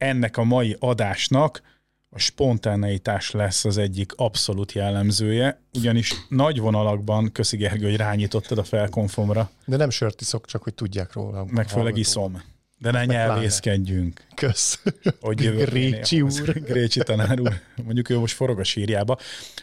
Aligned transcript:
ennek 0.00 0.36
a 0.36 0.44
mai 0.44 0.76
adásnak 0.78 1.62
a 2.08 2.18
spontáneitás 2.18 3.30
lesz 3.30 3.64
az 3.64 3.78
egyik 3.78 4.12
abszolút 4.16 4.72
jellemzője, 4.72 5.60
ugyanis 5.74 6.12
nagy 6.28 6.58
vonalakban, 6.58 7.32
köszi 7.32 7.56
Gergő, 7.56 7.84
hogy 7.84 7.96
rányítottad 7.96 8.58
a 8.58 8.64
felkonfomra. 8.64 9.50
De 9.64 9.76
nem 9.76 9.90
sört 9.90 10.20
iszok, 10.20 10.46
csak 10.46 10.62
hogy 10.62 10.74
tudják 10.74 11.12
róla. 11.12 11.44
Meg 11.50 11.68
főleg 11.68 11.96
iszom. 11.96 12.42
De 12.78 12.90
ne 12.90 13.04
nyelvészkedjünk. 13.04 14.26
Kösz. 14.34 14.82
Hogy 15.20 15.56
Grécsi 15.56 16.22
úr. 16.22 16.52
Grécsi 16.52 17.00
tanár 17.02 17.40
úr. 17.40 17.60
Mondjuk 17.84 18.08
ő 18.10 18.18
most 18.18 18.34
forog 18.34 18.58
a 18.58 18.64
sírjába. 18.64 19.18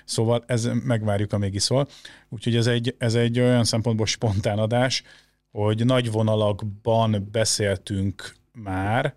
Szóval 0.05 0.43
ez 0.47 0.69
megvárjuk, 0.83 1.33
amíg 1.33 1.53
iszol. 1.53 1.87
Úgyhogy 2.29 2.55
ez 2.55 2.67
egy, 2.67 2.95
ez 2.97 3.15
egy 3.15 3.39
olyan 3.39 3.63
szempontból 3.63 4.05
spontán 4.05 4.59
adás, 4.59 5.03
hogy 5.51 5.85
nagy 5.85 6.11
vonalakban 6.11 7.29
beszéltünk 7.31 8.35
már, 8.51 9.13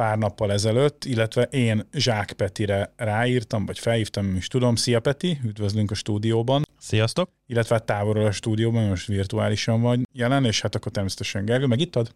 pár 0.00 0.18
nappal 0.18 0.52
ezelőtt, 0.52 1.04
illetve 1.04 1.42
én 1.42 1.86
Zsák 1.92 2.32
Petire 2.32 2.92
ráírtam, 2.96 3.66
vagy 3.66 3.78
felhívtam, 3.78 4.36
is 4.36 4.46
tudom. 4.46 4.74
Szia 4.74 5.00
Peti, 5.00 5.38
üdvözlünk 5.44 5.90
a 5.90 5.94
stúdióban. 5.94 6.62
Sziasztok! 6.78 7.30
Illetve 7.46 7.74
hát 7.74 7.84
távolról 7.84 8.26
a 8.26 8.30
stúdióban, 8.30 8.84
most 8.84 9.06
virtuálisan 9.06 9.80
vagy 9.80 10.00
jelen, 10.12 10.44
és 10.44 10.60
hát 10.60 10.74
akkor 10.74 10.92
természetesen 10.92 11.44
Gergő, 11.44 11.66
megittad? 11.66 12.14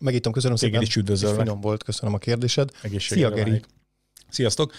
Megittem, 0.00 0.32
köszönöm 0.32 0.56
Téged 0.56 0.72
szépen. 0.72 0.88
is 0.88 0.96
üdvözöllek. 0.96 1.38
Finom 1.38 1.60
volt, 1.60 1.82
köszönöm 1.82 2.14
a 2.14 2.18
kérdésed. 2.18 2.70
Szia 2.98 3.28
Geri. 3.28 3.42
válik. 3.42 3.66
Sziasztok! 4.28 4.72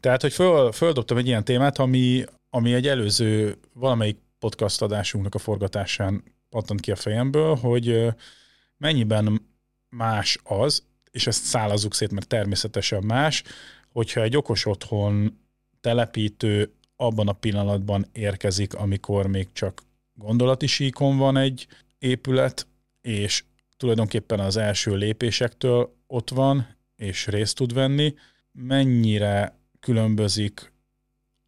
Tehát, 0.00 0.22
hogy 0.22 0.32
föl, 0.32 0.72
földobtam 0.72 1.16
egy 1.16 1.26
ilyen 1.26 1.44
témát, 1.44 1.78
ami, 1.78 2.24
ami 2.50 2.74
egy 2.74 2.86
előző 2.86 3.58
valamelyik 3.72 4.26
podcast 4.38 4.82
adásunknak 4.82 5.34
a 5.34 5.38
forgatásán 5.38 6.24
pattant 6.48 6.80
ki 6.80 6.90
a 6.90 6.96
fejemből, 6.96 7.54
hogy 7.54 8.06
mennyiben 8.76 9.48
más 9.88 10.38
az, 10.44 10.82
és 11.10 11.26
ezt 11.26 11.44
szálazzuk 11.44 11.94
szét, 11.94 12.12
mert 12.12 12.28
természetesen 12.28 13.02
más, 13.02 13.42
hogyha 13.92 14.22
egy 14.22 14.36
okos 14.36 14.66
otthon 14.66 15.38
telepítő 15.80 16.72
abban 16.96 17.28
a 17.28 17.32
pillanatban 17.32 18.06
érkezik, 18.12 18.74
amikor 18.74 19.26
még 19.26 19.48
csak 19.52 19.82
gondolati 20.14 20.66
síkon 20.66 21.16
van 21.16 21.36
egy 21.36 21.66
épület, 21.98 22.66
és 23.00 23.44
tulajdonképpen 23.76 24.40
az 24.40 24.56
első 24.56 24.96
lépésektől 24.96 25.96
ott 26.06 26.30
van, 26.30 26.76
és 26.96 27.26
részt 27.26 27.56
tud 27.56 27.72
venni, 27.72 28.14
mennyire 28.52 29.58
különbözik 29.80 30.72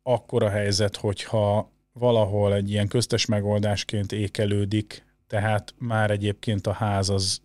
akkor 0.02 0.42
a 0.42 0.48
helyzet, 0.48 0.96
hogyha 0.96 1.72
valahol 2.00 2.54
egy 2.54 2.70
ilyen 2.70 2.88
köztes 2.88 3.26
megoldásként 3.26 4.12
ékelődik, 4.12 5.04
tehát 5.26 5.74
már 5.78 6.10
egyébként 6.10 6.66
a 6.66 6.72
ház 6.72 7.08
az 7.08 7.40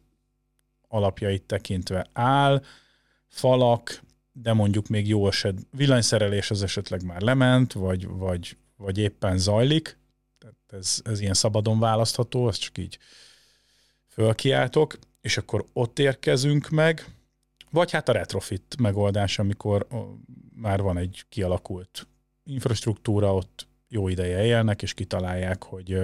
alapjait 0.88 1.44
tekintve 1.44 2.08
áll, 2.14 2.64
falak, 3.28 4.02
de 4.32 4.54
mondjuk 4.54 4.88
még 4.88 5.08
jó 5.08 5.28
eset, 5.28 5.56
villanyszerelés 5.72 6.52
az 6.52 6.64
esetleg 6.64 7.06
már 7.06 7.22
lement, 7.22 7.74
vagy, 7.74 8.08
vagy, 8.08 8.58
vagy 8.78 8.98
éppen 8.98 9.38
zajlik, 9.38 9.98
tehát 10.38 10.84
ez, 10.84 11.02
ez 11.04 11.20
ilyen 11.20 11.34
szabadon 11.34 11.80
választható, 11.80 12.48
ezt 12.48 12.62
csak 12.62 12.78
így 12.78 12.98
fölkiáltok, 14.08 14.98
és 15.22 15.38
akkor 15.38 15.66
ott 15.74 16.00
érkezünk 16.00 16.70
meg, 16.70 17.06
vagy 17.70 17.92
hát 17.92 18.10
a 18.10 18.12
retrofit 18.12 18.76
megoldás, 18.80 19.40
amikor 19.40 19.88
már 20.56 20.82
van 20.82 20.98
egy 20.98 21.26
kialakult 21.30 22.08
infrastruktúra, 22.44 23.36
ott 23.36 23.68
jó 23.96 24.08
ideje 24.08 24.46
élnek, 24.46 24.82
és 24.82 24.94
kitalálják, 24.94 25.64
hogy, 25.64 26.00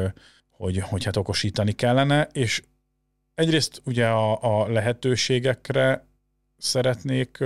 hogy, 0.50 0.78
hogy 0.78 1.03
hát 1.03 1.17
okosítani 1.17 1.72
kellene, 1.72 2.28
és 2.31 2.61
egyrészt 3.33 3.81
ugye 3.86 4.08
a, 4.08 4.61
a 4.61 4.67
lehetőségekre 4.67 6.06
szeretnék 6.58 7.44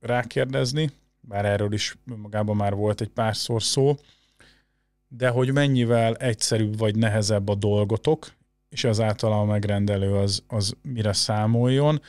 rákérdezni, 0.00 0.90
bár 1.20 1.44
erről 1.44 1.72
is 1.72 1.96
magában 2.04 2.56
már 2.56 2.74
volt 2.74 3.00
egy 3.00 3.08
párszor 3.08 3.62
szó, 3.62 3.96
de 5.08 5.28
hogy 5.28 5.52
mennyivel 5.52 6.14
egyszerűbb 6.14 6.78
vagy 6.78 6.96
nehezebb 6.96 7.48
a 7.48 7.54
dolgotok, 7.54 8.32
és 8.68 8.84
azáltal 8.84 9.32
a 9.32 9.44
megrendelő 9.44 10.14
az, 10.14 10.42
az 10.46 10.74
mire 10.82 11.12
számoljon, 11.12 12.00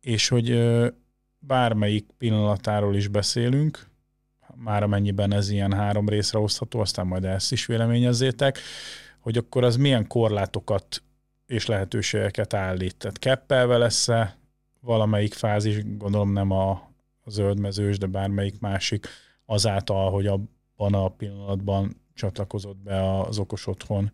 és 0.00 0.28
hogy 0.28 0.68
bármelyik 1.38 2.06
pillanatáról 2.18 2.96
is 2.96 3.08
beszélünk, 3.08 3.86
már 4.58 4.82
amennyiben 4.82 5.32
ez 5.32 5.50
ilyen 5.50 5.72
három 5.72 6.08
részre 6.08 6.38
osztható, 6.38 6.80
aztán 6.80 7.06
majd 7.06 7.24
ezt 7.24 7.52
is 7.52 7.66
véleményezzétek, 7.66 8.58
hogy 9.20 9.36
akkor 9.36 9.64
az 9.64 9.76
milyen 9.76 10.06
korlátokat 10.06 11.02
és 11.46 11.66
lehetőségeket 11.66 12.54
állít. 12.54 12.96
Tehát 12.96 13.18
keppelve 13.18 13.76
lesz-e 13.76 14.36
valamelyik 14.80 15.34
fázis, 15.34 15.82
gondolom 15.96 16.32
nem 16.32 16.50
a, 16.50 16.70
a 17.24 17.30
zöldmezős, 17.30 17.98
de 17.98 18.06
bármelyik 18.06 18.60
másik, 18.60 19.06
azáltal, 19.46 20.10
hogy 20.10 20.26
abban 20.26 20.94
a 20.94 21.08
pillanatban 21.08 22.00
csatlakozott 22.14 22.76
be 22.76 23.20
az 23.20 23.38
okos 23.38 23.66
otthon 23.66 24.12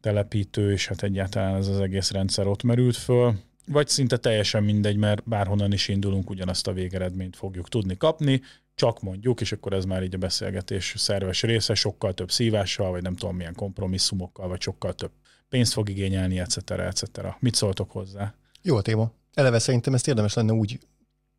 telepítő, 0.00 0.72
és 0.72 0.88
hát 0.88 1.02
egyáltalán 1.02 1.54
ez 1.54 1.68
az 1.68 1.80
egész 1.80 2.10
rendszer 2.10 2.46
ott 2.46 2.62
merült 2.62 2.96
föl, 2.96 3.34
vagy 3.66 3.88
szinte 3.88 4.16
teljesen 4.16 4.64
mindegy, 4.64 4.96
mert 4.96 5.28
bárhonnan 5.28 5.72
is 5.72 5.88
indulunk, 5.88 6.30
ugyanazt 6.30 6.66
a 6.66 6.72
végeredményt 6.72 7.36
fogjuk 7.36 7.68
tudni 7.68 7.96
kapni, 7.96 8.40
csak 8.74 9.02
mondjuk, 9.02 9.40
és 9.40 9.52
akkor 9.52 9.72
ez 9.72 9.84
már 9.84 10.02
így 10.02 10.14
a 10.14 10.18
beszélgetés 10.18 10.94
szerves 10.96 11.42
része, 11.42 11.74
sokkal 11.74 12.14
több 12.14 12.30
szívással, 12.30 12.90
vagy 12.90 13.02
nem 13.02 13.16
tudom 13.16 13.36
milyen 13.36 13.54
kompromisszumokkal, 13.54 14.48
vagy 14.48 14.60
sokkal 14.60 14.92
több 14.92 15.10
pénzt 15.48 15.72
fog 15.72 15.88
igényelni, 15.88 16.38
etc. 16.38 16.70
etc. 16.70 17.10
Mit 17.38 17.54
szóltok 17.54 17.90
hozzá? 17.90 18.34
Jó 18.62 18.76
a 18.76 18.82
téma. 18.82 19.10
Eleve 19.34 19.58
szerintem 19.58 19.94
ezt 19.94 20.08
érdemes 20.08 20.34
lenne 20.34 20.52
úgy 20.52 20.78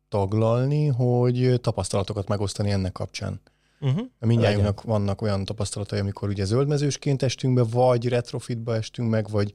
taglalni, 0.08 0.86
hogy 0.86 1.60
tapasztalatokat 1.60 2.28
megosztani 2.28 2.70
ennek 2.70 2.92
kapcsán. 2.92 3.40
Uh-huh. 3.80 4.06
Mindjárt 4.18 4.82
vannak 4.82 5.22
olyan 5.22 5.44
tapasztalatai, 5.44 5.98
amikor 5.98 6.28
ugye 6.28 6.44
zöldmezősként 6.44 7.22
estünk 7.22 7.54
be, 7.54 7.62
vagy 7.62 8.08
retrofitba 8.08 8.74
estünk 8.74 9.10
meg, 9.10 9.30
vagy 9.30 9.54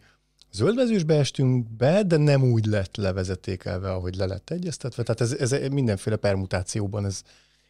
zöldmezősbe 0.51 1.15
estünk 1.15 1.69
be, 1.69 2.03
de 2.03 2.17
nem 2.17 2.43
úgy 2.43 2.65
lett 2.65 2.95
levezetékelve, 2.95 3.91
ahogy 3.91 4.15
le 4.15 4.25
lett 4.25 4.49
egyeztetve. 4.49 5.03
Tehát 5.03 5.21
ez, 5.21 5.51
ez 5.53 5.71
mindenféle 5.71 6.15
permutációban 6.15 7.05
ez 7.05 7.21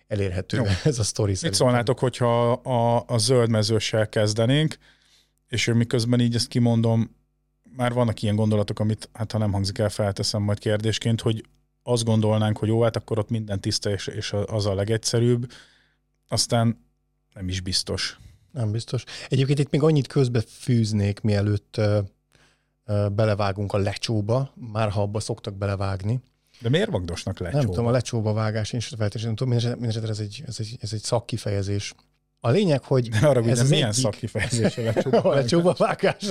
elérhető, 0.10 0.58
Jó. 0.58 0.64
ez 0.84 1.00
a 1.00 1.04
sztori 1.04 1.36
Mit 1.42 1.54
szólnátok, 1.54 2.00
hogyha 2.00 2.52
a, 2.52 3.04
a 3.08 3.18
zöldmezőssel 3.18 4.10
kezdenénk, 4.10 4.78
és 5.48 5.66
miközben 5.66 6.20
így 6.20 6.36
ezt 6.36 6.48
kimondom, 6.48 7.16
már 7.76 7.94
vannak 7.94 8.22
ilyen 8.22 8.36
gondolatok, 8.36 8.80
amit 8.80 9.10
hát 9.14 9.32
ha 9.32 9.38
nem 9.38 9.52
hangzik 9.52 9.78
el, 9.78 9.90
felteszem 9.90 10.42
majd 10.42 10.60
kérdésként, 10.60 11.22
hogy 11.22 11.46
azt 11.84 12.04
gondolnánk, 12.04 12.58
hogy 12.58 12.68
jó, 12.68 12.82
hát 12.82 12.96
akkor 12.96 13.20
ott 13.20 13.30
minden 13.30 13.62
tiszta, 13.62 13.90
és, 13.90 14.08
és 14.08 14.34
az 14.46 14.66
a 14.66 14.74
legegyszerűbb, 14.74 15.52
aztán 16.28 16.86
nem 17.34 17.48
is 17.48 17.62
biztos. 17.62 18.20
Nem 18.52 18.72
biztos. 18.72 19.04
Egyébként 19.28 19.60
itt 19.60 19.70
még 19.70 19.84
annyit 19.84 20.08
közbe 20.08 20.42
fűznék, 20.48 21.20
mielőtt 21.20 21.82
belevágunk 23.12 23.74
a 23.74 23.78
lecsóba, 23.78 24.54
már 24.56 24.90
ha 24.90 25.02
abba 25.02 25.20
szoktak 25.20 25.58
belevágni. 25.58 26.20
De 26.60 26.70
miért 26.70 26.90
vagdosnak 26.90 27.40
lecsóba? 27.40 27.58
Nem 27.58 27.70
tudom, 27.70 27.86
a 27.86 27.92
lecsóba 27.92 28.34
vágás, 28.34 28.74
én 28.74 28.80
sem 28.80 28.98
feltétlenül 28.98 29.36
tudom, 29.36 29.54
mindesetre 29.54 30.10
ez 30.10 30.20
egy, 30.20 30.44
ez 30.48 30.56
egy, 30.60 30.78
ez 30.82 30.94
egy 30.94 31.02
szakkifejezés. 31.02 31.94
A 32.40 32.50
lényeg, 32.50 32.84
hogy... 32.84 33.10
De 33.10 33.28
arra, 33.28 33.44
ez 33.44 33.70
milyen 33.70 33.90
egyik... 33.90 34.02
szakkifejezés 34.02 34.78
a 34.78 34.82
lecsóba, 34.82 35.22
a 35.32 35.34
lecsóba 35.34 35.76
vágás. 35.78 36.26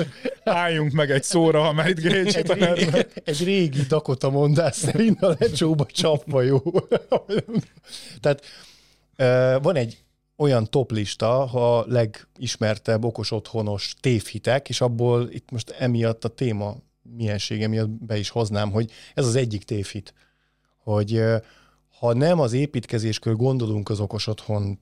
Álljunk 0.44 0.92
meg 0.92 1.10
egy 1.10 1.22
szóra, 1.22 1.62
ha 1.62 1.72
már 1.72 1.88
itt 1.88 1.98
egy, 1.98 2.12
régi, 2.12 3.06
egy 3.24 3.44
régi 3.44 3.82
Dakota 3.88 4.30
mondás 4.30 4.76
szerint 4.76 5.22
a 5.22 5.36
lecsóba 5.38 5.86
csapva 5.86 6.42
jó. 6.42 6.62
Tehát 8.20 8.42
van 9.62 9.76
egy 9.76 10.04
olyan 10.36 10.70
toplista, 10.70 11.44
a 11.44 11.84
legismertebb 11.88 13.04
okos 13.04 13.30
otthonos 13.30 13.94
tévhitek, 14.00 14.68
és 14.68 14.80
abból 14.80 15.28
itt 15.30 15.50
most 15.50 15.70
emiatt 15.70 16.24
a 16.24 16.28
téma 16.28 16.76
miensége 17.16 17.68
miatt 17.68 17.88
be 17.88 18.18
is 18.18 18.28
hoznám, 18.28 18.70
hogy 18.70 18.90
ez 19.14 19.26
az 19.26 19.34
egyik 19.34 19.64
tévhit, 19.64 20.14
hogy 20.82 21.22
ha 21.98 22.12
nem 22.12 22.40
az 22.40 22.52
építkezéskör 22.52 23.36
gondolunk 23.36 23.88
az 23.88 24.00
okos 24.00 24.26
otthon 24.26 24.80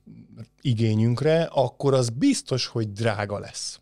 igényünkre, 0.60 1.42
akkor 1.42 1.94
az 1.94 2.08
biztos, 2.08 2.66
hogy 2.66 2.92
drága 2.92 3.38
lesz. 3.38 3.80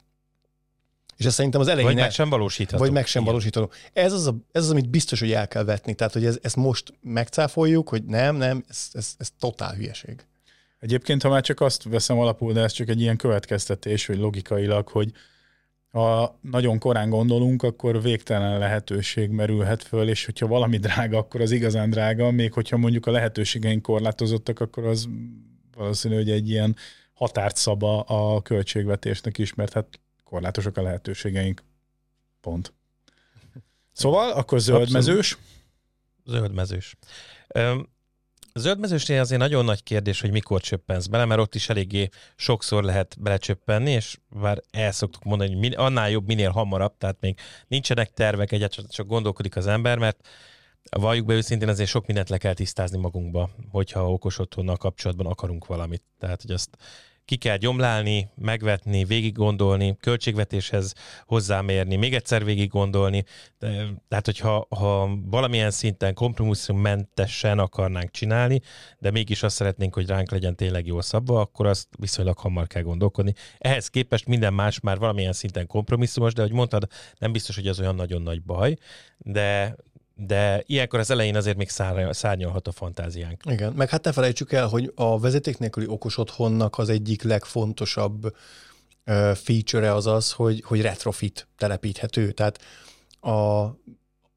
És 1.17 1.25
ez 1.25 1.35
szerintem 1.35 1.61
az 1.61 1.69
elején... 1.69 1.87
Vagy 1.87 1.97
meg 2.01 2.11
sem 2.11 2.29
valósítható. 2.29 2.83
Vagy 2.83 2.93
meg 2.93 3.07
sem 3.07 3.23
Igen. 3.23 3.35
valósítható. 3.35 3.71
Ez 3.93 4.13
az, 4.13 4.27
a, 4.27 4.37
ez 4.53 4.63
az, 4.63 4.71
amit 4.71 4.89
biztos, 4.89 5.21
hogy 5.21 5.33
el 5.33 5.49
kell 5.49 5.65
vetni. 5.65 5.95
Tehát, 5.95 6.13
hogy 6.13 6.25
ez, 6.25 6.39
ezt 6.43 6.57
most 6.57 6.93
megcáfoljuk, 7.01 7.89
hogy 7.89 8.05
nem, 8.05 8.37
nem, 8.37 8.65
ez, 8.69 8.89
ez, 8.93 9.15
ez 9.19 9.31
totál 9.39 9.75
hülyeség. 9.75 10.27
Egyébként, 10.81 11.23
ha 11.23 11.29
már 11.29 11.43
csak 11.43 11.61
azt 11.61 11.83
veszem 11.83 12.19
alapul, 12.19 12.53
de 12.53 12.61
ez 12.61 12.73
csak 12.73 12.89
egy 12.89 13.01
ilyen 13.01 13.17
következtetés, 13.17 14.07
hogy 14.07 14.19
logikailag, 14.19 14.89
hogy 14.89 15.13
ha 15.95 16.39
nagyon 16.41 16.79
korán 16.79 17.11
gondolunk, 17.11 17.63
akkor 17.63 18.03
végtelen 18.03 18.59
lehetőség 18.59 19.31
merülhet 19.31 19.83
föl, 19.83 20.09
és 20.09 20.25
hogyha 20.25 20.47
valami 20.47 20.77
drága, 20.77 21.19
akkor 21.19 21.41
az 21.41 21.51
igazán 21.51 21.91
drága, 21.91 22.31
még 22.31 22.53
hogyha 22.53 22.77
mondjuk 22.77 23.07
a 23.07 23.11
lehetőségeink 23.11 23.83
korlátozottak, 23.83 24.61
akkor 24.61 24.87
az 24.87 25.09
valószínű, 25.77 26.15
hogy 26.15 26.31
egy 26.31 26.51
ilyen 26.51 26.77
határt 27.13 27.57
szaba 27.57 28.01
a 28.01 28.43
költségvetésnek 28.43 29.39
is, 29.39 29.55
mert 29.55 29.73
hát 29.73 30.01
korlátosak 30.25 30.77
a 30.77 30.83
lehetőségeink. 30.83 31.63
Pont. 32.41 32.73
Szóval, 33.93 34.31
akkor 34.31 34.61
zöldmezős. 34.61 35.39
Zöldmezős. 36.25 36.97
A 38.57 38.61
zöldmezősnél 38.61 39.21
azért 39.21 39.41
nagyon 39.41 39.65
nagy 39.65 39.83
kérdés, 39.83 40.21
hogy 40.21 40.31
mikor 40.31 40.61
csöppensz 40.61 41.07
bele, 41.07 41.25
mert 41.25 41.41
ott 41.41 41.55
is 41.55 41.69
eléggé 41.69 42.09
sokszor 42.37 42.85
lehet 42.85 43.17
belecsöppenni, 43.21 43.91
és 43.91 44.19
bár 44.29 44.63
el 44.71 44.93
szoktuk 44.93 45.23
mondani, 45.25 45.57
hogy 45.57 45.75
annál 45.77 46.11
jobb, 46.11 46.27
minél 46.27 46.51
hamarabb, 46.51 46.97
tehát 46.99 47.17
még 47.21 47.39
nincsenek 47.69 48.13
tervek, 48.13 48.53
egyáltalán 48.53 48.91
csak 48.91 49.07
gondolkodik 49.07 49.57
az 49.57 49.67
ember, 49.67 49.99
mert 49.99 50.29
valljuk 50.91 51.27
be 51.27 51.35
őszintén, 51.35 51.69
azért 51.69 51.89
sok 51.89 52.07
mindent 52.07 52.29
le 52.29 52.39
kell 52.39 52.55
tisztázni 52.55 52.99
magunkba, 52.99 53.51
hogyha 53.71 54.13
okos 54.13 54.39
otthonnal 54.39 54.77
kapcsolatban 54.77 55.27
akarunk 55.27 55.67
valamit. 55.67 56.03
Tehát, 56.19 56.43
hogy 56.43 56.51
azt 56.51 56.77
ki 57.25 57.37
kell 57.37 57.57
gyomlálni, 57.57 58.29
megvetni, 58.37 59.05
végig 59.05 59.33
gondolni, 59.33 59.97
költségvetéshez 60.01 60.95
hozzámérni, 61.27 61.97
még 61.97 62.15
egyszer 62.15 62.45
végig 62.45 62.69
gondolni. 62.69 63.25
Tehát, 64.09 64.25
hogyha 64.25 64.67
ha 64.69 65.19
valamilyen 65.25 65.71
szinten 65.71 66.15
kompromisszummentesen 66.15 67.59
akarnánk 67.59 68.11
csinálni, 68.11 68.61
de 68.99 69.11
mégis 69.11 69.43
azt 69.43 69.57
szeretnénk, 69.57 69.95
hogy 69.95 70.07
ránk 70.07 70.31
legyen 70.31 70.57
tényleg 70.57 70.87
jó 70.87 71.01
szabva, 71.01 71.41
akkor 71.41 71.67
azt 71.67 71.89
viszonylag 71.99 72.39
hamar 72.39 72.67
kell 72.67 72.83
gondolkodni. 72.83 73.33
Ehhez 73.59 73.89
képest 73.89 74.27
minden 74.27 74.55
más 74.55 74.81
már 74.81 74.99
valamilyen 74.99 75.33
szinten 75.33 75.67
kompromisszumos, 75.67 76.33
de 76.33 76.43
hogy 76.43 76.53
mondtad, 76.53 76.87
nem 77.19 77.33
biztos, 77.33 77.55
hogy 77.55 77.69
ez 77.69 77.81
olyan 77.81 77.95
nagyon 77.95 78.23
nagy 78.23 78.43
baj, 78.43 78.77
de 79.19 79.77
de 80.15 80.63
ilyenkor 80.67 80.99
az 80.99 81.11
elején 81.11 81.37
azért 81.37 81.57
még 81.57 81.69
szárnyalhat 82.11 82.69
a 82.69 82.73
fantáziánk. 82.73 83.43
Igen, 83.51 83.73
meg 83.73 83.89
hát 83.89 84.05
ne 84.05 84.13
felejtsük 84.13 84.53
el, 84.53 84.67
hogy 84.67 84.93
a 84.95 85.21
vezeték 85.21 85.59
nélküli 85.59 85.87
okos 85.87 86.19
otthonnak 86.19 86.79
az 86.79 86.89
egyik 86.89 87.23
legfontosabb 87.23 88.37
feature 89.35 89.95
az 89.95 90.07
az, 90.07 90.33
hogy, 90.33 90.63
hogy 90.67 90.81
retrofit 90.81 91.47
telepíthető. 91.57 92.33
Tehát 92.33 92.61
a, 93.21 93.67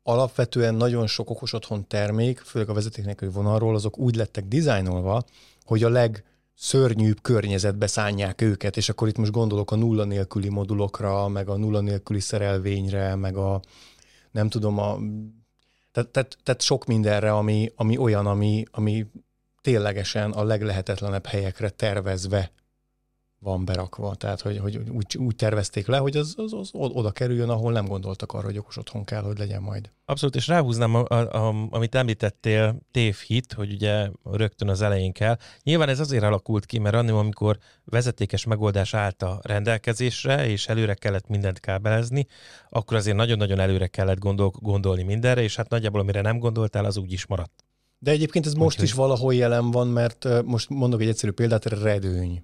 alapvetően 0.04 0.76
nagyon 0.76 1.08
sok 1.08 1.30
okos 1.30 1.54
otthon 1.54 1.88
termék, 1.88 2.40
főleg 2.40 2.70
a 2.70 2.74
vezeték 2.74 3.06
nélküli 3.06 3.32
vonalról, 3.32 3.76
azok 3.76 3.98
úgy 3.98 4.16
lettek 4.16 4.46
dizájnolva, 4.46 5.24
hogy 5.66 5.84
a 5.84 5.90
legszörnyűbb 5.90 7.22
környezetbe 7.22 7.88
szánják 7.88 8.42
őket, 8.42 8.78
és 8.78 8.90
akkor 8.90 9.08
itt 9.08 9.18
most 9.18 9.32
gondolok 9.32 9.72
a 9.72 9.76
nulla 9.76 10.04
nélküli 10.04 10.50
modulokra, 10.50 11.28
meg 11.28 11.50
a 11.50 11.58
nulla 11.58 11.80
nélküli 11.80 12.20
szerelvényre, 12.20 13.16
meg 13.16 13.36
a 13.36 13.62
nem 14.32 14.50
tudom, 14.50 14.78
a 14.80 14.98
tehát, 15.98 16.12
tehát, 16.12 16.38
tehát 16.44 16.62
sok 16.62 16.86
mindenre, 16.86 17.32
ami, 17.32 17.72
ami 17.76 17.98
olyan, 17.98 18.26
ami, 18.26 18.64
ami 18.72 19.06
ténylegesen 19.62 20.32
a 20.32 20.44
leglehetetlenebb 20.44 21.26
helyekre 21.26 21.70
tervezve 21.70 22.52
van 23.40 23.66
berakva. 23.66 24.16
Tehát, 24.16 24.42
hogy, 24.42 24.58
hogy 24.58 24.80
úgy, 24.92 25.18
úgy 25.18 25.36
tervezték 25.36 25.88
le, 25.88 25.98
hogy 25.98 26.18
az, 26.18 26.34
az, 26.38 26.54
az 26.54 26.70
oda 26.74 27.12
kerüljön, 27.12 27.50
ahol 27.50 27.72
nem 27.72 27.86
gondoltak 27.86 28.34
arra, 28.34 28.46
hogy 28.46 28.58
okos 28.58 28.78
otthon 28.78 29.04
kell, 29.04 29.22
hogy 29.22 29.38
legyen 29.38 29.62
majd. 29.62 29.92
Abszolút, 30.06 30.36
és 30.36 30.48
ráhúznám, 30.48 30.96
a, 30.96 31.06
a, 31.08 31.48
a, 31.48 31.68
amit 31.70 31.96
említettél, 31.96 32.80
tévhit, 32.92 33.54
hogy 33.54 33.72
ugye 33.72 34.10
rögtön 34.24 34.70
az 34.70 34.82
elején 34.82 35.12
kell. 35.12 35.38
Nyilván 35.64 35.90
ez 35.90 36.00
azért 36.00 36.24
alakult 36.24 36.66
ki, 36.66 36.80
mert 36.80 36.96
annyi, 36.96 37.10
amikor 37.10 37.58
vezetékes 37.86 38.46
megoldás 38.46 38.94
állt 38.94 39.24
a 39.24 39.40
rendelkezésre, 39.44 40.48
és 40.48 40.68
előre 40.68 40.94
kellett 40.94 41.28
mindent 41.28 41.60
kábelezni, 41.60 42.28
akkor 42.70 42.98
azért 42.98 43.18
nagyon-nagyon 43.18 43.60
előre 43.60 43.88
kellett 43.88 44.20
gondol, 44.20 44.54
gondolni 44.60 45.04
mindenre, 45.04 45.42
és 45.42 45.56
hát 45.56 45.70
nagyjából 45.70 46.02
amire 46.02 46.22
nem 46.22 46.40
gondoltál, 46.40 46.86
az 46.86 46.98
úgy 46.98 47.12
is 47.12 47.26
maradt. 47.26 47.66
De 48.00 48.12
egyébként 48.12 48.46
ez 48.46 48.54
most 48.54 48.82
is 48.82 48.94
valahol 48.94 49.34
jelen 49.34 49.72
van, 49.72 49.88
mert 49.88 50.44
most 50.44 50.70
mondok 50.70 51.02
egy 51.02 51.08
egyszerű 51.08 51.32
példát, 51.32 51.66
redőny. 51.66 52.44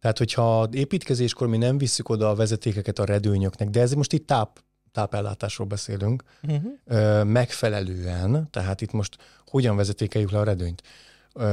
Tehát, 0.00 0.18
hogyha 0.18 0.68
építkezéskor 0.72 1.46
mi 1.46 1.56
nem 1.56 1.78
visszük 1.78 2.08
oda 2.08 2.28
a 2.28 2.34
vezetékeket 2.34 2.98
a 2.98 3.04
redőnyöknek, 3.04 3.68
de 3.68 3.80
ez 3.80 3.92
most 3.92 4.12
itt 4.12 4.26
táp, 4.26 4.62
tápellátásról 4.92 5.66
beszélünk, 5.66 6.22
uh-huh. 6.42 7.24
megfelelően, 7.24 8.48
tehát 8.50 8.80
itt 8.80 8.92
most 8.92 9.16
hogyan 9.46 9.76
vezetékeljük 9.76 10.30
le 10.30 10.38
a 10.38 10.44
redőnyt. 10.44 10.82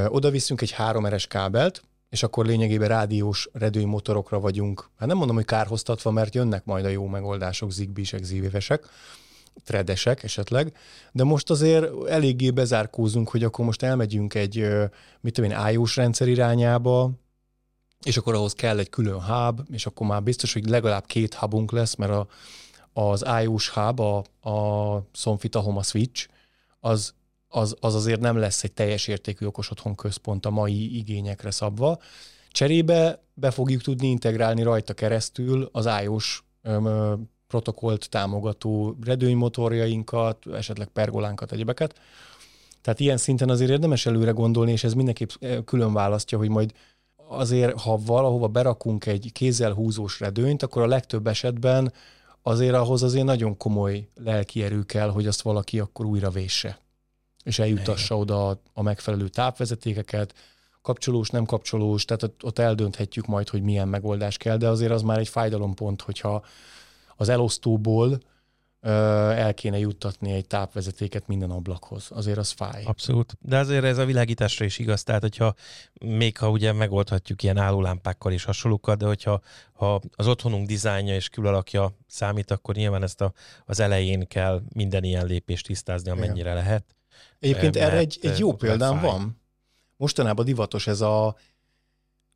Oda 0.06 0.30
viszünk 0.30 0.60
egy 0.60 0.70
háromeres 0.70 1.26
kábelt, 1.26 1.82
és 2.08 2.22
akkor 2.22 2.46
lényegében 2.46 2.88
rádiós 2.88 3.48
redőnymotorokra 3.52 4.40
vagyunk. 4.40 4.90
Hát 4.98 5.08
nem 5.08 5.16
mondom, 5.16 5.36
hogy 5.36 5.44
kárhoztatva, 5.44 6.10
mert 6.10 6.34
jönnek 6.34 6.64
majd 6.64 6.84
a 6.84 6.88
jó 6.88 7.06
megoldások, 7.06 7.72
zigbisek, 7.72 8.22
zívések, 8.22 8.86
tredesek 9.64 10.22
esetleg, 10.22 10.76
de 11.12 11.24
most 11.24 11.50
azért 11.50 12.08
eléggé 12.08 12.50
bezárkózunk, 12.50 13.28
hogy 13.28 13.44
akkor 13.44 13.64
most 13.64 13.82
elmegyünk 13.82 14.34
egy, 14.34 14.68
mit 15.20 15.34
tudom 15.34 15.50
én, 15.50 15.72
iOS 15.72 15.96
rendszer 15.96 16.28
irányába, 16.28 17.10
és 18.04 18.16
akkor 18.16 18.34
ahhoz 18.34 18.52
kell 18.52 18.78
egy 18.78 18.90
külön 18.90 19.22
hub, 19.22 19.60
és 19.70 19.86
akkor 19.86 20.06
már 20.06 20.22
biztos, 20.22 20.52
hogy 20.52 20.68
legalább 20.68 21.06
két 21.06 21.34
hubunk 21.34 21.72
lesz, 21.72 21.94
mert 21.94 22.12
a, 22.12 22.26
az 22.92 23.24
iOS 23.42 23.68
hub, 23.68 24.00
a, 24.00 24.16
a 24.40 25.06
Sonfita 25.12 25.60
Home 25.60 25.82
Switch, 25.82 26.28
az, 26.80 27.14
az, 27.48 27.76
az 27.80 27.94
azért 27.94 28.20
nem 28.20 28.36
lesz 28.36 28.64
egy 28.64 28.72
teljes 28.72 29.06
értékű 29.06 29.46
okos 29.46 29.70
otthon 29.70 29.94
központ 29.94 30.46
a 30.46 30.50
mai 30.50 30.96
igényekre 30.96 31.50
szabva. 31.50 31.98
Cserébe 32.50 33.22
be 33.34 33.50
fogjuk 33.50 33.82
tudni 33.82 34.08
integrálni 34.08 34.62
rajta 34.62 34.94
keresztül 34.94 35.68
az 35.72 35.88
iOS 36.02 36.44
öm, 36.62 37.28
protokollt 37.46 38.08
támogató 38.08 38.96
redőnymotorjainkat, 39.04 40.46
esetleg 40.46 40.88
pergolánkat, 40.88 41.52
egyebeket. 41.52 42.00
Tehát 42.82 43.00
ilyen 43.00 43.16
szinten 43.16 43.48
azért 43.48 43.70
érdemes 43.70 44.06
előre 44.06 44.30
gondolni, 44.30 44.72
és 44.72 44.84
ez 44.84 44.92
mindenképp 44.92 45.30
külön 45.64 45.92
választja, 45.92 46.38
hogy 46.38 46.48
majd 46.48 46.72
azért, 47.28 47.80
ha 47.80 47.98
valahova 48.04 48.48
berakunk 48.48 49.06
egy 49.06 49.30
kézzel 49.32 49.72
húzós 49.72 50.20
redőnyt, 50.20 50.62
akkor 50.62 50.82
a 50.82 50.86
legtöbb 50.86 51.26
esetben 51.26 51.92
azért 52.42 52.74
ahhoz 52.74 53.02
azért 53.02 53.24
nagyon 53.24 53.56
komoly 53.56 54.08
lelki 54.14 54.62
erő 54.62 54.82
kell, 54.82 55.10
hogy 55.10 55.26
azt 55.26 55.42
valaki 55.42 55.78
akkor 55.78 56.06
újra 56.06 56.30
vésse, 56.30 56.78
és 57.44 57.58
eljutassa 57.58 58.18
oda 58.18 58.60
a 58.72 58.82
megfelelő 58.82 59.28
tápvezetékeket, 59.28 60.34
kapcsolós, 60.82 61.28
nem 61.30 61.44
kapcsolós, 61.44 62.04
tehát 62.04 62.34
ott 62.42 62.58
eldönthetjük 62.58 63.26
majd, 63.26 63.48
hogy 63.48 63.62
milyen 63.62 63.88
megoldás 63.88 64.36
kell, 64.36 64.56
de 64.56 64.68
azért 64.68 64.92
az 64.92 65.02
már 65.02 65.18
egy 65.18 65.28
fájdalompont, 65.28 66.02
hogyha 66.02 66.44
az 67.16 67.28
elosztóból 67.28 68.20
el 68.80 69.54
kéne 69.54 69.78
juttatni 69.78 70.32
egy 70.32 70.46
tápvezetéket 70.46 71.26
minden 71.26 71.50
ablakhoz. 71.50 72.06
Azért 72.10 72.38
az 72.38 72.50
fáj. 72.50 72.84
Abszolút. 72.84 73.36
De 73.40 73.58
azért 73.58 73.84
ez 73.84 73.98
a 73.98 74.04
világításra 74.04 74.64
is 74.64 74.78
igaz. 74.78 75.02
Tehát, 75.02 75.20
hogyha 75.20 75.54
még 76.00 76.36
ha 76.36 76.50
ugye 76.50 76.72
megoldhatjuk 76.72 77.42
ilyen 77.42 77.56
állólámpákkal 77.56 78.32
és 78.32 78.44
hasonlókkal, 78.44 78.94
de 78.94 79.06
hogyha 79.06 79.40
ha 79.72 80.00
az 80.16 80.26
otthonunk 80.26 80.66
dizájnja 80.66 81.14
és 81.14 81.28
külalakja 81.28 81.96
számít, 82.06 82.50
akkor 82.50 82.74
nyilván 82.74 83.02
ezt 83.02 83.20
a, 83.20 83.32
az 83.66 83.80
elején 83.80 84.26
kell 84.26 84.62
minden 84.72 85.04
ilyen 85.04 85.26
lépést 85.26 85.66
tisztázni, 85.66 86.10
amennyire 86.10 86.50
Igen. 86.50 86.54
lehet. 86.54 86.96
Egyébként 87.38 87.76
erre 87.76 87.96
egy, 87.96 88.18
egy 88.22 88.38
jó 88.38 88.52
példám 88.52 89.00
van. 89.00 89.40
Mostanában 89.96 90.44
divatos 90.44 90.86
ez 90.86 91.00
a 91.00 91.36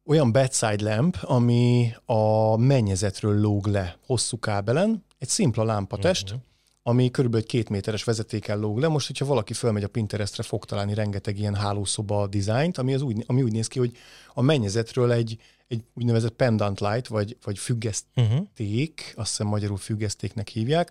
olyan 0.05 0.33
bedside 0.33 0.95
lamp, 0.95 1.17
ami 1.21 1.95
a 2.05 2.57
mennyezetről 2.57 3.41
lóg 3.41 3.67
le 3.67 3.97
hosszú 4.07 4.39
kábelen, 4.39 5.05
egy 5.23 5.29
szimpla 5.29 5.65
lámpatest, 5.65 6.25
uh-huh. 6.25 6.41
ami 6.83 7.11
körülbelül 7.11 7.45
egy 7.45 7.51
két 7.53 7.69
méteres 7.69 8.05
vezetékkel 8.05 8.59
lóg 8.59 8.79
le. 8.79 8.89
Most, 8.89 9.07
hogyha 9.07 9.25
valaki 9.25 9.53
fölmegy 9.53 9.83
a 9.83 9.89
Pinterestre, 9.89 10.43
fog 10.43 10.65
találni 10.65 10.95
rengeteg 10.95 11.39
ilyen 11.39 11.55
hálószoba 11.55 12.27
dizájnt, 12.27 12.79
ami, 12.79 12.95
az 12.95 13.03
úgy, 13.03 13.25
ami 13.27 13.43
úgy 13.43 13.53
néz 13.53 13.67
ki, 13.67 13.79
hogy 13.79 13.97
a 14.35 14.43
mennyezetről 14.43 15.13
egy, 15.13 15.37
egy 15.69 15.85
úgynevezett 15.95 16.33
pendant 16.33 16.81
light, 16.81 17.07
vagy, 17.07 17.37
vagy 17.45 17.59
függeszték, 17.59 18.15
uh-huh. 18.17 19.21
azt 19.21 19.31
hiszem 19.31 19.47
magyarul 19.47 19.77
függesztéknek 19.77 20.49
hívják, 20.49 20.91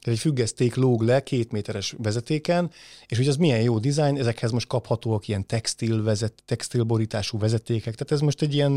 tehát 0.00 0.20
egy 0.20 0.26
függeszték 0.30 0.74
lóg 0.74 1.02
le 1.02 1.22
két 1.22 1.52
méteres 1.52 1.94
vezetéken, 1.98 2.70
és 3.06 3.16
hogy 3.16 3.28
az 3.28 3.36
milyen 3.36 3.60
jó 3.60 3.78
dizájn, 3.78 4.18
ezekhez 4.18 4.50
most 4.50 4.66
kaphatóak 4.66 5.28
ilyen 5.28 5.46
textil, 5.46 6.02
vezet, 6.02 6.42
textilborítású 6.44 7.38
vezetékek, 7.38 7.94
tehát 7.94 8.12
ez 8.12 8.20
most 8.20 8.42
egy 8.42 8.54
ilyen 8.54 8.72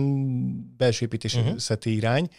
belső 0.77 1.05
építési 1.05 1.39
uh-huh. 1.39 1.77
irány. 1.83 2.29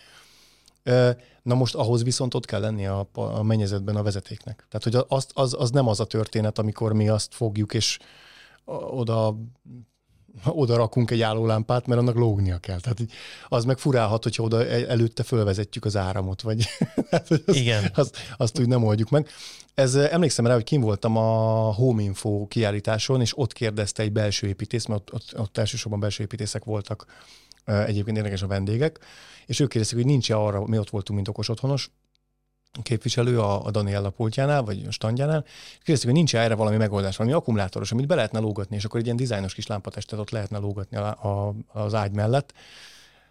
Na 1.42 1.54
most 1.54 1.74
ahhoz 1.74 2.02
viszont 2.02 2.34
ott 2.34 2.44
kell 2.44 2.60
lenni 2.60 2.86
a, 2.86 3.08
a 3.12 3.42
mennyezetben 3.42 3.96
a 3.96 4.02
vezetéknek. 4.02 4.66
Tehát, 4.70 4.84
hogy 4.84 5.04
az, 5.16 5.26
az, 5.32 5.56
az 5.58 5.70
nem 5.70 5.88
az 5.88 6.00
a 6.00 6.04
történet, 6.04 6.58
amikor 6.58 6.92
mi 6.92 7.08
azt 7.08 7.34
fogjuk, 7.34 7.74
és 7.74 7.98
oda 8.90 9.36
oda 10.44 10.76
rakunk 10.76 11.10
egy 11.10 11.20
állólámpát, 11.20 11.86
mert 11.86 12.00
annak 12.00 12.14
lógnia 12.14 12.58
kell. 12.58 12.80
Tehát 12.80 12.98
az 13.48 13.64
meg 13.64 13.78
furálhat, 13.78 14.22
hogyha 14.22 14.42
oda 14.42 14.66
előtte 14.66 15.22
fölvezetjük 15.22 15.84
az 15.84 15.96
áramot, 15.96 16.42
vagy 16.42 16.64
az, 17.10 17.42
Igen. 17.46 17.90
Azt, 17.94 18.16
azt 18.36 18.58
úgy 18.58 18.68
nem 18.68 18.84
oldjuk 18.84 19.10
meg. 19.10 19.28
Ez 19.74 19.94
emlékszem 19.94 20.46
rá, 20.46 20.54
hogy 20.54 20.64
kim 20.64 20.80
voltam 20.80 21.16
a 21.16 21.72
Home 21.72 22.02
Info 22.02 22.46
kiállításon, 22.46 23.20
és 23.20 23.38
ott 23.38 23.52
kérdezte 23.52 24.02
egy 24.02 24.12
belső 24.12 24.46
építész, 24.46 24.86
mert 24.86 25.00
ott, 25.00 25.14
ott, 25.14 25.40
ott 25.40 25.58
elsősorban 25.58 26.00
belső 26.00 26.22
építészek 26.22 26.64
voltak 26.64 27.06
egyébként 27.64 28.16
érdekes 28.16 28.42
a 28.42 28.46
vendégek, 28.46 28.98
és 29.46 29.60
ők 29.60 29.68
kérdezték, 29.68 29.98
hogy 29.98 30.08
nincs-e 30.08 30.36
arra, 30.36 30.66
mi 30.66 30.78
ott 30.78 30.90
voltunk, 30.90 31.18
mint 31.18 31.28
okos 31.28 31.48
otthonos, 31.48 31.90
képviselő 32.82 33.40
a, 33.40 33.64
a 33.64 33.70
Daniella 33.70 34.10
pultjánál, 34.10 34.62
vagy 34.62 34.84
a 34.88 34.90
standjánál, 34.90 35.44
és 35.46 35.78
kérdezték, 35.78 36.04
hogy 36.04 36.14
nincs 36.14 36.36
erre 36.36 36.54
valami 36.54 36.76
megoldás, 36.76 37.16
valami 37.16 37.36
akkumulátoros, 37.36 37.92
amit 37.92 38.06
be 38.06 38.14
lehetne 38.14 38.38
lógatni, 38.38 38.76
és 38.76 38.84
akkor 38.84 38.98
egy 38.98 39.04
ilyen 39.04 39.16
dizájnos 39.16 39.54
kis 39.54 39.66
lámpatestet 39.66 40.18
ott 40.18 40.30
lehetne 40.30 40.58
lógatni 40.58 40.96
a, 40.96 41.06
a, 41.08 41.54
az 41.66 41.94
ágy 41.94 42.12
mellett. 42.12 42.52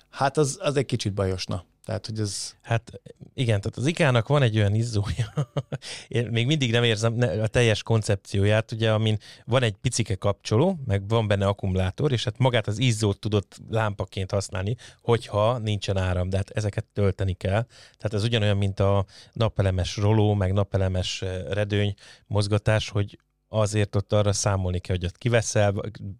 Hát 0.09 0.37
az, 0.37 0.57
az 0.61 0.75
egy 0.75 0.85
kicsit 0.85 1.13
bajosna. 1.13 1.63
Tehát, 1.89 2.05
hogy 2.05 2.19
ez... 2.19 2.55
Hát 2.61 2.91
igen, 3.33 3.61
tehát 3.61 3.77
az 3.77 3.85
IKEA-nak 3.85 4.27
van 4.27 4.41
egy 4.41 4.57
olyan 4.57 4.73
izzója, 4.73 5.33
én 6.07 6.27
még 6.27 6.45
mindig 6.45 6.71
nem 6.71 6.83
érzem 6.83 7.17
a 7.41 7.47
teljes 7.47 7.83
koncepcióját, 7.83 8.71
ugye, 8.71 8.91
amin 8.91 9.17
van 9.45 9.63
egy 9.63 9.75
picike 9.81 10.15
kapcsoló, 10.15 10.79
meg 10.85 11.07
van 11.07 11.27
benne 11.27 11.47
akkumulátor, 11.47 12.11
és 12.11 12.23
hát 12.23 12.37
magát 12.37 12.67
az 12.67 12.79
izzót 12.79 13.19
tudott 13.19 13.57
lámpaként 13.69 14.31
használni, 14.31 14.75
hogyha 15.01 15.57
nincsen 15.57 15.97
áram, 15.97 16.29
de 16.29 16.37
hát 16.37 16.49
ezeket 16.49 16.85
tölteni 16.93 17.33
kell. 17.33 17.65
Tehát 17.97 18.13
ez 18.13 18.23
ugyanolyan, 18.23 18.57
mint 18.57 18.79
a 18.79 19.05
napelemes 19.33 19.97
roló, 19.97 20.33
meg 20.33 20.53
napelemes 20.53 21.21
eh, 21.21 21.43
redőny 21.49 21.93
mozgatás, 22.27 22.89
hogy 22.89 23.19
azért 23.49 23.95
ott 23.95 24.13
arra 24.13 24.33
számolni 24.33 24.79
kell, 24.79 24.95
hogy 24.95 25.05
ott 25.05 25.17
kiveszel, 25.17 25.73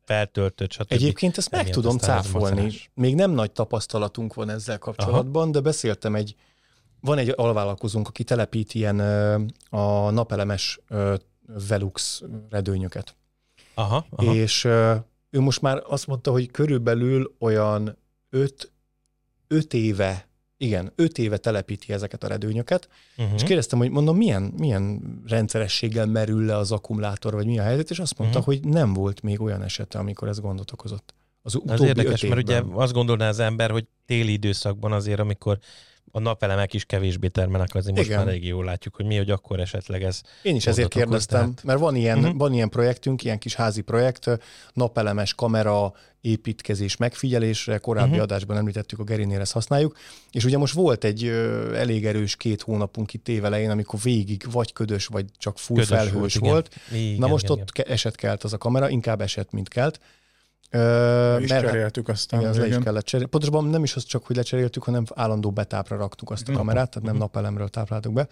feltöltöd, 0.06 0.72
stb. 0.72 0.92
Egyébként 0.92 1.38
ezt 1.38 1.52
meg 1.52 1.70
tudom 1.70 1.98
cáfolni. 1.98 2.72
Még 2.94 3.16
nem 3.16 3.32
nagy 3.32 3.52
tapasztalatunk 3.52 4.34
van 4.34 4.50
ezzel 4.50 4.78
kapcsolatban, 4.78 5.42
Aha. 5.42 5.52
de 5.52 5.60
beszéltem 5.60 6.16
egy, 6.16 6.36
van 7.00 7.18
egy 7.18 7.34
alvállalkozónk, 7.36 8.08
aki 8.08 8.24
telepít 8.24 8.74
ilyen 8.74 9.00
a 9.70 10.10
napelemes 10.10 10.80
Velux 11.68 12.22
redőnyöket. 12.50 13.16
Aha, 13.74 14.06
aha. 14.10 14.34
És 14.34 14.66
ő 15.30 15.40
most 15.40 15.62
már 15.62 15.84
azt 15.88 16.08
mondta, 16.08 16.32
hogy 16.32 16.52
körülbelül 16.52 17.36
olyan 17.40 17.98
öt, 18.30 18.72
öt 19.48 19.74
éve 19.74 20.29
igen, 20.62 20.92
öt 20.96 21.18
éve 21.18 21.38
telepíti 21.38 21.94
ezeket 21.94 22.24
a 22.24 22.28
redőnyöket, 22.28 22.90
uh-huh. 23.18 23.34
és 23.36 23.44
kérdeztem, 23.44 23.80
hogy 23.80 23.90
mondom, 23.90 24.18
milyen, 24.18 24.54
milyen 24.58 25.02
rendszerességgel 25.28 26.06
merül 26.06 26.46
le 26.46 26.58
az 26.58 26.72
akkumulátor, 26.72 27.34
vagy 27.34 27.46
mi 27.46 27.60
a 27.60 27.64
helyzet, 27.64 27.90
és 27.90 28.00
azt 28.00 28.18
mondta, 28.18 28.40
uh-huh. 28.40 28.54
hogy 28.54 28.72
nem 28.72 28.94
volt 28.94 29.22
még 29.22 29.42
olyan 29.42 29.62
esete, 29.62 30.00
amikor 30.00 30.28
ez 30.28 30.40
gondot 30.40 30.72
okozott. 30.72 31.14
Az, 31.42 31.60
az 31.66 31.82
érdekes, 31.82 32.22
mert 32.22 32.42
ugye 32.42 32.62
azt 32.72 32.94
gondolná 32.94 33.28
az 33.28 33.40
ember, 33.40 33.72
hogy 33.72 33.86
téli 34.06 34.32
időszakban 34.32 34.92
azért, 34.92 35.20
amikor 35.20 35.60
a 36.12 36.20
napelemek 36.20 36.74
is 36.74 36.86
kevésbé 36.86 37.28
termelnek, 37.28 37.76
azért 37.76 37.96
most 37.96 38.08
Igen. 38.08 38.20
már 38.20 38.28
elég 38.28 38.46
jól 38.46 38.66
látjuk, 38.66 38.96
hogy 38.96 39.06
mi, 39.06 39.18
hogy 39.18 39.30
akkor 39.30 39.60
esetleg 39.60 40.04
ez... 40.04 40.22
Én 40.42 40.56
is 40.56 40.68
ezért 40.68 40.90
kérdeztem, 40.90 41.40
tehát... 41.40 41.64
mert 41.64 41.80
van 41.80 41.96
ilyen, 41.96 42.18
uh-huh. 42.18 42.38
van 42.38 42.54
ilyen 42.54 42.70
projektünk, 42.70 43.24
ilyen 43.24 43.40
kis 43.40 43.56
házi 43.56 43.82
projekt, 43.82 44.30
napelemes 44.74 45.34
kamera, 45.34 45.94
építkezés 46.22 46.98
megfigyelésre, 46.98 47.78
korábbi 47.78 48.10
uh-huh. 48.10 48.24
adásban 48.24 48.58
említettük, 48.58 49.00
a 49.00 49.04
Gerinél 49.04 49.40
ezt 49.40 49.52
használjuk, 49.52 49.98
és 50.32 50.44
ugye 50.44 50.58
most 50.58 50.74
volt 50.74 51.04
egy 51.04 51.26
ö, 51.26 51.74
elég 51.76 52.06
erős 52.06 52.36
két 52.36 52.62
hónapunk 52.62 53.14
itt 53.14 53.28
évelején, 53.28 53.70
amikor 53.70 54.00
végig 54.04 54.44
vagy 54.52 54.74
ködös, 54.74 55.06
vagy 55.06 55.26
csak 55.38 55.58
full 55.58 55.76
ködös 55.76 55.98
felhős 55.98 56.36
volt. 56.36 56.52
volt. 56.52 56.76
Igen. 56.92 57.20
Na 57.20 57.28
most 57.28 57.44
igen, 57.44 57.60
ott 57.60 57.70
igen. 57.74 57.92
eset 57.92 58.16
kelt 58.16 58.44
az 58.44 58.54
a 58.54 58.58
kamera, 58.58 58.90
inkább 58.90 59.22
eset, 59.22 59.52
mint 59.52 59.68
kelt, 59.68 60.00
Ö, 60.70 61.40
is 61.40 61.50
mert, 61.50 61.66
cseréltük 61.66 62.08
aztán. 62.08 62.40
Igen, 62.40 62.52
az 62.52 62.58
le 62.58 62.68
is 62.68 62.78
kellett 62.84 63.06
cserélni. 63.06 63.32
Pontosabban 63.32 63.66
nem 63.66 63.84
is 63.84 63.96
az 63.96 64.04
csak, 64.04 64.26
hogy 64.26 64.36
lecseréltük, 64.36 64.84
hanem 64.84 65.04
állandó 65.14 65.52
betápra 65.52 65.98
raktuk 65.98 66.30
azt 66.32 66.50
a 66.50 66.54
kamerát, 66.54 66.90
tehát 66.90 67.04
nem 67.04 67.14
mhm. 67.14 67.24
napelemről 67.24 67.68
tápláltuk 67.68 68.14
be. 68.14 68.28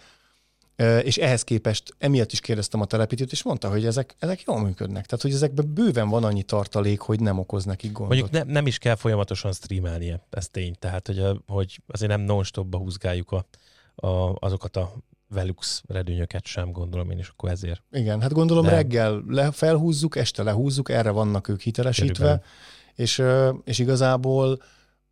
Ö, 0.76 0.98
és 0.98 1.16
ehhez 1.16 1.44
képest 1.44 1.94
emiatt 1.98 2.32
is 2.32 2.40
kérdeztem 2.40 2.80
a 2.80 2.84
telepítőt, 2.84 3.32
és 3.32 3.42
mondta, 3.42 3.70
hogy 3.70 3.86
ezek, 3.86 4.14
ezek 4.18 4.42
jól 4.42 4.60
működnek. 4.60 5.06
Tehát, 5.06 5.24
hogy 5.24 5.32
ezekben 5.32 5.72
bőven 5.74 6.08
van 6.08 6.24
annyi 6.24 6.42
tartalék, 6.42 7.00
hogy 7.00 7.20
nem 7.20 7.38
okoz 7.38 7.64
nekik 7.64 7.92
gondot. 7.92 8.18
Mondjuk 8.18 8.44
ne, 8.44 8.52
nem 8.52 8.66
is 8.66 8.78
kell 8.78 8.94
folyamatosan 8.94 9.52
streamelnie, 9.52 10.26
ez 10.30 10.48
tény. 10.48 10.74
Tehát, 10.78 11.06
hogy, 11.06 11.22
hogy 11.46 11.80
azért 11.86 12.10
nem 12.10 12.20
non-stopba 12.20 12.78
húzgáljuk 12.78 13.32
a, 13.32 13.46
a, 14.06 14.36
azokat 14.38 14.76
a 14.76 14.92
Velux 15.28 15.82
redőnyöket 15.86 16.46
sem, 16.46 16.72
gondolom 16.72 17.10
én 17.10 17.18
is, 17.18 17.28
akkor 17.28 17.50
ezért. 17.50 17.82
Igen, 17.90 18.20
hát 18.20 18.32
gondolom 18.32 18.64
De... 18.64 18.70
reggel 18.70 19.22
le, 19.26 19.50
felhúzzuk, 19.50 20.16
este 20.16 20.42
lehúzzuk, 20.42 20.90
erre 20.90 21.10
vannak 21.10 21.48
ők 21.48 21.60
hitelesítve, 21.60 22.42
és, 22.94 23.22
és 23.64 23.78
igazából 23.78 24.62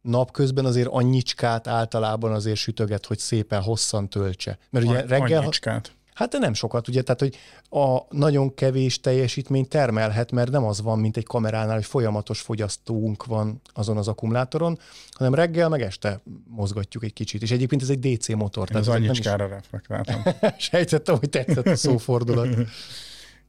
napközben 0.01 0.65
azért 0.65 0.89
annyicskát 0.91 1.67
általában 1.67 2.33
azért 2.33 2.57
sütöget, 2.57 3.07
hogy 3.07 3.19
szépen 3.19 3.63
hosszan 3.63 4.09
töltse. 4.09 4.59
Mert 4.71 4.87
ugye 4.87 5.01
reggel... 5.01 5.41
Annyicskát. 5.41 5.95
Hát 6.17 6.29
de 6.29 6.39
nem 6.39 6.55
sokat, 6.55 6.89
ugye, 6.89 7.03
tehát 7.03 7.21
hogy 7.21 7.37
a 7.81 8.17
nagyon 8.17 8.55
kevés 8.55 9.01
teljesítmény 9.01 9.69
termelhet, 9.69 10.33
mert 10.33 10.51
nem 10.51 10.65
az 10.65 10.81
van, 10.81 10.99
mint 10.99 11.17
egy 11.17 11.25
kameránál, 11.25 11.75
hogy 11.75 11.85
folyamatos 11.85 12.41
fogyasztónk 12.41 13.25
van 13.25 13.61
azon 13.73 13.97
az 13.97 14.09
akkumulátoron, 14.09 14.79
hanem 15.11 15.35
reggel 15.35 15.69
meg 15.69 15.83
este 15.83 16.21
mozgatjuk 16.49 17.05
egy 17.05 17.13
kicsit. 17.13 17.43
És 17.43 17.51
egyébként 17.51 17.83
ez 17.83 17.89
egy 17.89 17.99
DC 17.99 18.29
motor. 18.29 18.69
Én 18.71 18.77
az 18.77 18.89
annyicskára 18.89 19.45
is... 19.45 19.51
reflektáltam. 19.51 20.23
Sejtettem, 20.59 21.19
hogy 21.19 21.31
tetszett 21.31 21.67
a 21.67 21.77
szófordulat. 21.77 22.49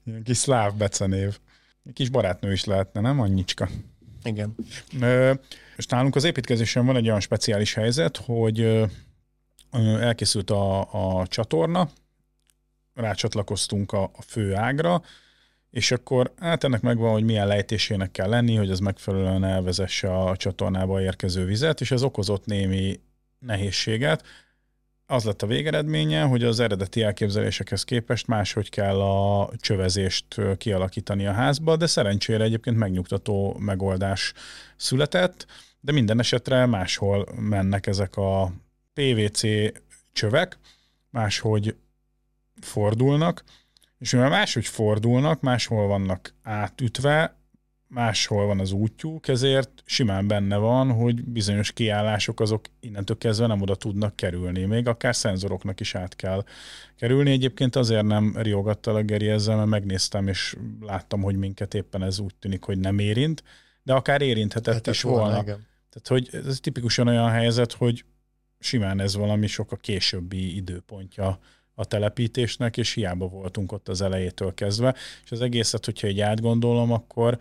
Ilyen 0.06 0.24
kis 0.24 0.38
szláv 0.38 0.76
becenév. 0.76 1.40
Egy 1.86 1.94
kis 1.94 2.10
barátnő 2.10 2.52
is 2.52 2.64
lehetne, 2.64 3.02
nem? 3.02 3.20
Annyicska. 3.20 3.70
Igen. 4.24 4.56
És 5.78 5.86
nálunk 5.86 6.16
az 6.16 6.24
építkezésen 6.24 6.86
van 6.86 6.96
egy 6.96 7.08
olyan 7.08 7.20
speciális 7.20 7.74
helyzet, 7.74 8.18
hogy 8.18 8.88
elkészült 10.00 10.50
a, 10.50 10.80
a 11.20 11.28
csatorna, 11.28 11.90
rácsatlakoztunk 12.98 13.92
a, 13.92 14.04
a 14.04 14.22
fő 14.22 14.56
ágra, 14.56 15.02
és 15.72 15.92
akkor 15.92 16.34
hát 16.40 16.64
ennek 16.64 16.82
megvan, 16.82 17.12
hogy 17.12 17.24
milyen 17.24 17.48
lejtésének 17.48 18.12
kell 18.12 18.30
lenni, 18.30 18.56
hogy 18.56 18.72
az 18.72 18.80
megfelelően 18.80 19.44
elvezesse 19.44 20.18
a 20.18 20.38
csatornába 20.38 21.02
érkező 21.02 21.46
vizet, 21.46 21.82
és 21.82 21.92
ez 21.92 22.04
okozott 22.04 22.46
némi 22.46 23.00
nehézséget. 23.40 24.24
Az 25.06 25.24
lett 25.24 25.42
a 25.42 25.48
végeredménye, 25.48 26.22
hogy 26.22 26.44
az 26.44 26.60
eredeti 26.60 27.04
elképzelésekhez 27.04 27.84
képest 27.84 28.28
máshogy 28.28 28.70
kell 28.70 29.02
a 29.02 29.50
csövezést 29.58 30.26
kialakítani 30.58 31.28
a 31.28 31.32
házba, 31.32 31.76
de 31.76 31.88
szerencsére 31.88 32.44
egyébként 32.44 32.78
megnyugtató 32.78 33.56
megoldás 33.60 34.34
született, 34.76 35.46
de 35.80 35.92
minden 35.92 36.20
esetre 36.20 36.66
máshol 36.66 37.26
mennek 37.40 37.88
ezek 37.88 38.16
a 38.16 38.52
PVC 38.94 39.42
csövek, 40.14 40.58
máshogy 41.10 41.76
fordulnak, 42.62 43.44
és 44.00 44.12
mivel 44.12 44.30
máshogy 44.30 44.66
fordulnak, 44.66 45.42
máshol 45.42 45.88
vannak 45.88 46.34
átütve, 46.44 47.38
máshol 47.88 48.46
van 48.46 48.60
az 48.60 48.72
útjuk, 48.72 49.28
ezért 49.28 49.84
simán 49.86 50.28
benne 50.28 50.58
van, 50.58 50.92
hogy 50.92 51.24
bizonyos 51.24 51.72
kiállások 51.72 52.40
azok 52.40 52.66
innentől 52.80 53.18
kezdve 53.18 53.48
nem 53.48 53.62
oda 53.62 53.76
tudnak 53.76 54.16
kerülni. 54.16 54.66
Még 54.66 54.88
akár 54.88 55.16
szenzoroknak 55.16 55.80
is 55.80 55.96
át 55.96 56.16
kell 56.16 56.44
kerülni. 56.96 57.32
Egyébként 57.32 57.76
azért 57.76 58.06
nem 58.06 58.34
riogatta 58.38 58.94
a 58.94 59.02
Geri 59.02 59.28
ezzel, 59.28 59.56
mert 59.56 59.70
megnéztem, 59.70 60.28
és 60.28 60.56
láttam, 60.82 61.22
hogy 61.22 61.36
minket 61.36 61.74
éppen 61.74 62.04
ez 62.04 62.20
úgy 62.20 62.36
tűnik, 62.36 62.64
hogy 62.64 62.80
nem 62.80 63.00
érint, 63.00 63.44
de 63.84 63.94
akár 63.94 64.22
érinthetett 64.22 64.74
hát 64.74 64.88
is 64.88 65.02
volna. 65.02 65.34
volna. 65.34 65.44
Tehát, 65.90 66.08
hogy 66.08 66.30
ez 66.48 66.60
tipikusan 66.60 67.08
olyan 67.08 67.30
helyzet, 67.30 67.74
hogy 67.74 68.06
simán 68.60 69.00
ez 69.00 69.16
valami 69.16 69.48
sokkal 69.48 69.78
későbbi 69.78 70.56
időpontja 70.56 71.40
a 71.80 71.86
telepítésnek, 71.86 72.78
és 72.78 72.94
hiába 72.94 73.28
voltunk 73.28 73.72
ott 73.72 73.88
az 73.88 74.02
elejétől 74.02 74.54
kezdve. 74.54 74.96
És 75.24 75.32
az 75.32 75.42
egészet, 75.42 75.86
hogyha 75.86 76.08
egy 76.08 76.20
átgondolom, 76.20 76.92
akkor 76.92 77.40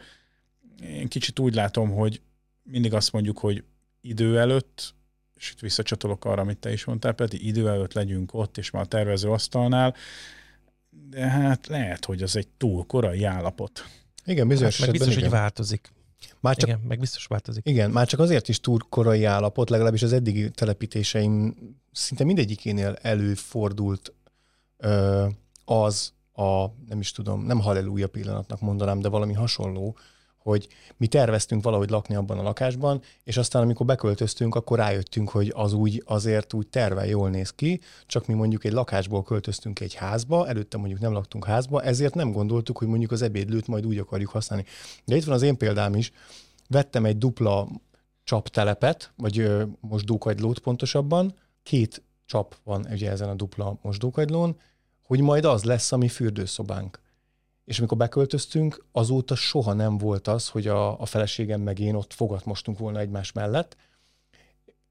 én 0.80 1.08
kicsit 1.08 1.38
úgy 1.38 1.54
látom, 1.54 1.90
hogy 1.90 2.20
mindig 2.62 2.94
azt 2.94 3.12
mondjuk, 3.12 3.38
hogy 3.38 3.64
idő 4.00 4.38
előtt, 4.38 4.94
és 5.34 5.50
itt 5.50 5.60
visszacsatolok 5.60 6.24
arra, 6.24 6.42
amit 6.42 6.58
te 6.58 6.72
is 6.72 6.84
mondtál, 6.84 7.12
Peti, 7.12 7.46
idő 7.46 7.68
előtt 7.68 7.92
legyünk 7.92 8.34
ott, 8.34 8.58
és 8.58 8.70
már 8.70 8.82
a 8.82 8.86
tervező 8.86 9.30
asztalnál, 9.30 9.94
de 11.10 11.26
hát 11.26 11.66
lehet, 11.66 12.04
hogy 12.04 12.22
az 12.22 12.36
egy 12.36 12.48
túl 12.48 12.86
korai 12.86 13.24
állapot. 13.24 13.84
Igen, 14.24 14.48
bizonyos 14.48 14.78
hát, 14.78 14.86
meg 14.86 14.96
biztos, 14.96 15.16
igen. 15.16 15.28
hogy 15.28 15.38
változik. 15.38 15.92
Már 16.40 16.56
csak, 16.56 16.68
igen, 16.68 16.80
meg 16.80 16.98
biztos 16.98 17.26
változik. 17.26 17.66
Igen, 17.66 17.90
már 17.90 18.06
csak 18.06 18.20
azért 18.20 18.48
is 18.48 18.60
túl 18.60 18.78
korai 18.88 19.24
állapot, 19.24 19.70
legalábbis 19.70 20.02
az 20.02 20.12
eddigi 20.12 20.50
telepítéseim 20.50 21.56
szinte 21.92 22.24
mindegyikénél 22.24 22.98
előfordult 23.02 24.12
az 25.64 26.12
a, 26.32 26.66
nem 26.88 27.00
is 27.00 27.12
tudom, 27.12 27.42
nem 27.42 27.60
halleluja 27.60 28.08
pillanatnak 28.08 28.60
mondanám, 28.60 29.00
de 29.00 29.08
valami 29.08 29.32
hasonló, 29.32 29.96
hogy 30.46 30.68
mi 30.96 31.06
terveztünk 31.06 31.62
valahogy 31.62 31.90
lakni 31.90 32.14
abban 32.14 32.38
a 32.38 32.42
lakásban, 32.42 33.02
és 33.24 33.36
aztán 33.36 33.62
amikor 33.62 33.86
beköltöztünk, 33.86 34.54
akkor 34.54 34.78
rájöttünk, 34.78 35.28
hogy 35.28 35.52
az 35.54 35.72
úgy 35.72 36.02
azért 36.06 36.52
úgy 36.52 36.66
terve 36.66 37.06
jól 37.06 37.30
néz 37.30 37.50
ki, 37.50 37.80
csak 38.06 38.26
mi 38.26 38.34
mondjuk 38.34 38.64
egy 38.64 38.72
lakásból 38.72 39.22
költöztünk 39.22 39.80
egy 39.80 39.94
házba, 39.94 40.48
előtte 40.48 40.76
mondjuk 40.76 41.00
nem 41.00 41.12
laktunk 41.12 41.44
házba, 41.44 41.82
ezért 41.82 42.14
nem 42.14 42.32
gondoltuk, 42.32 42.78
hogy 42.78 42.86
mondjuk 42.86 43.10
az 43.10 43.22
ebédlőt 43.22 43.66
majd 43.66 43.86
úgy 43.86 43.98
akarjuk 43.98 44.30
használni. 44.30 44.64
De 45.04 45.16
itt 45.16 45.24
van 45.24 45.34
az 45.34 45.42
én 45.42 45.56
példám 45.56 45.94
is, 45.94 46.12
vettem 46.68 47.04
egy 47.04 47.18
dupla 47.18 47.68
csaptelepet, 48.24 49.12
vagy 49.16 49.50
mosdókagylót 49.80 50.58
pontosabban, 50.58 51.34
két 51.62 52.02
csap 52.26 52.56
van 52.64 52.86
ugye 52.90 53.10
ezen 53.10 53.28
a 53.28 53.34
dupla 53.34 53.78
mosdókagylón, 53.82 54.60
hogy 55.02 55.20
majd 55.20 55.44
az 55.44 55.64
lesz 55.64 55.92
a 55.92 55.96
mi 55.96 56.08
fürdőszobánk. 56.08 57.00
És 57.64 57.78
amikor 57.78 57.96
beköltöztünk, 57.96 58.84
azóta 58.92 59.34
soha 59.34 59.72
nem 59.72 59.98
volt 59.98 60.28
az, 60.28 60.48
hogy 60.48 60.66
a, 60.66 61.00
a 61.00 61.06
feleségem 61.06 61.60
meg 61.60 61.78
én 61.78 61.94
ott 61.94 62.12
fogat 62.12 62.44
mostunk 62.44 62.78
volna 62.78 62.98
egymás 62.98 63.32
mellett. 63.32 63.76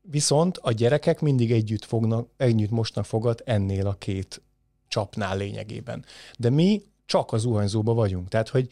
Viszont 0.02 0.58
a 0.58 0.72
gyerekek 0.72 1.22
mindig 1.22 1.52
együtt, 1.52 1.86
fognak, 1.86 2.30
együtt 2.38 2.70
mostnak 2.70 3.06
fogat 3.06 3.42
ennél 3.42 3.88
a 3.88 3.94
két 3.94 4.42
csapnál 4.88 5.38
lényegében. 5.38 6.06
De 6.38 6.50
mi 6.50 6.84
csak 7.06 7.34
az 7.34 7.42
zuhanyzóba 7.42 7.94
vagyunk. 7.94 8.28
Tehát, 8.28 8.50
hogy 8.50 8.70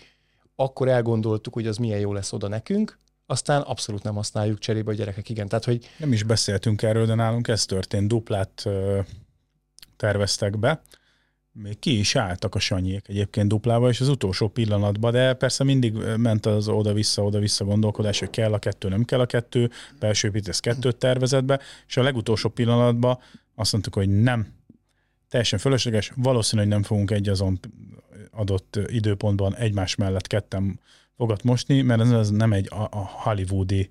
akkor 0.56 0.88
elgondoltuk, 0.88 1.54
hogy 1.54 1.68
az 1.68 1.78
milyen 1.78 2.00
jó 2.00 2.14
lesz 2.14 2.34
oda 2.34 2.48
nekünk, 2.48 3.00
aztán 3.26 3.62
abszolút 3.62 4.04
nem 4.04 4.16
használjuk 4.16 4.60
cserébe 4.60 4.92
a 4.92 4.96
gyerekek, 4.96 5.30
igen. 5.30 5.48
Tehát, 5.48 5.66
hogy 5.66 5.90
Nem 5.98 6.14
is 6.14 6.24
beszéltünk 6.24 6.82
erről, 6.82 7.06
de 7.06 7.14
nálunk 7.14 7.48
ez 7.48 7.66
történt. 7.66 8.08
Duplát 8.08 8.66
terveztek 9.96 10.60
be. 10.60 10.82
Még 11.52 11.80
ki 11.80 12.00
is 12.00 12.16
álltak 12.16 12.56
a 12.56 12.60
sanyék 12.60 13.08
egyébként 13.08 13.48
duplába, 13.48 13.90
és 13.90 14.02
az 14.02 14.08
utolsó 14.08 14.48
pillanatban, 14.48 15.12
de 15.12 15.34
persze 15.34 15.64
mindig 15.64 15.94
ment 16.18 16.46
az 16.46 16.68
oda-vissza, 16.68 17.24
oda-vissza 17.24 17.66
gondolkodás, 17.66 18.20
hogy 18.20 18.30
kell 18.30 18.54
a 18.54 18.60
kettő, 18.60 18.90
nem 18.90 19.04
kell 19.04 19.20
a 19.20 19.26
kettő, 19.26 19.72
belső 20.00 20.28
építész 20.28 20.60
kettőt 20.60 20.96
tervezett 20.96 21.44
be, 21.44 21.60
és 21.88 21.98
a 21.98 22.04
legutolsó 22.04 22.50
pillanatban 22.50 23.20
azt 23.56 23.72
mondtuk, 23.72 23.94
hogy 23.94 24.10
nem, 24.10 24.48
teljesen 25.30 25.60
fölösleges, 25.60 26.12
valószínű, 26.16 26.62
hogy 26.62 26.72
nem 26.72 26.84
fogunk 26.84 27.12
egy 27.12 27.30
azon 27.30 27.60
adott 28.32 28.80
időpontban 28.86 29.56
egymás 29.56 29.96
mellett 29.96 30.28
ketten 30.28 30.80
fogat 31.18 31.44
mosni, 31.44 31.82
mert 31.82 32.12
ez 32.12 32.30
nem 32.30 32.54
egy 32.54 32.68
a, 32.72 32.82
a 32.82 33.10
hollywoodi 33.24 33.90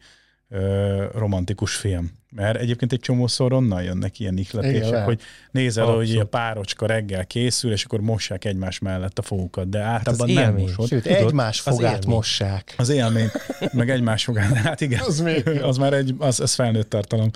ö, 0.49 1.05
romantikus 1.14 1.75
film. 1.75 2.11
Mert 2.31 2.59
egyébként 2.61 2.93
egy 2.93 3.00
csomószor 3.00 3.52
onnan 3.52 3.83
jönnek 3.83 4.19
ilyen 4.21 4.37
Igen, 4.38 4.47
ihletések, 4.52 4.91
lehet. 4.91 5.07
hogy 5.07 5.21
nézel, 5.50 5.85
hogy 5.85 6.00
Abszolút. 6.00 6.23
a 6.23 6.26
párocska 6.26 6.87
reggel 6.87 7.26
készül, 7.26 7.73
és 7.73 7.85
akkor 7.85 8.00
mossák 8.00 8.45
egymás 8.45 8.79
mellett 8.79 9.19
a 9.19 9.23
fogukat, 9.23 9.69
de 9.69 9.79
általában 9.81 10.29
az 10.29 10.35
nem 10.35 10.55
mosod. 10.55 10.88
sőt, 10.88 11.02
Tudod, 11.02 11.19
egymás 11.19 11.62
az 11.67 11.75
fogát 11.75 11.93
élmény. 11.95 12.14
mossák. 12.14 12.75
Az 12.79 12.88
élmény, 12.88 13.31
meg 13.73 13.91
egymás 13.91 14.25
fogán, 14.25 14.55
hát 14.55 14.81
igen, 14.81 15.00
Az 15.00 15.21
még 15.21 15.49
az 15.49 15.76
már 15.76 15.93
egy, 15.93 16.14
az, 16.19 16.41
az 16.41 16.55
felnőtt 16.55 16.88
tartalom. 16.91 17.31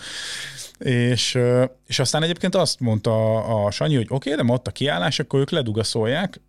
És, 0.78 1.38
és 1.86 1.98
aztán 1.98 2.22
egyébként 2.22 2.54
azt 2.54 2.80
mondta 2.80 3.36
a 3.64 3.70
Sanyi, 3.70 3.94
hogy 3.94 4.06
oké, 4.08 4.14
okay, 4.14 4.42
de 4.42 4.42
ma 4.48 4.54
ott 4.54 4.66
a 4.66 4.70
kiállás, 4.70 5.18
akkor 5.18 5.40
ők 5.40 5.50
ledugaszolják, 5.50 6.40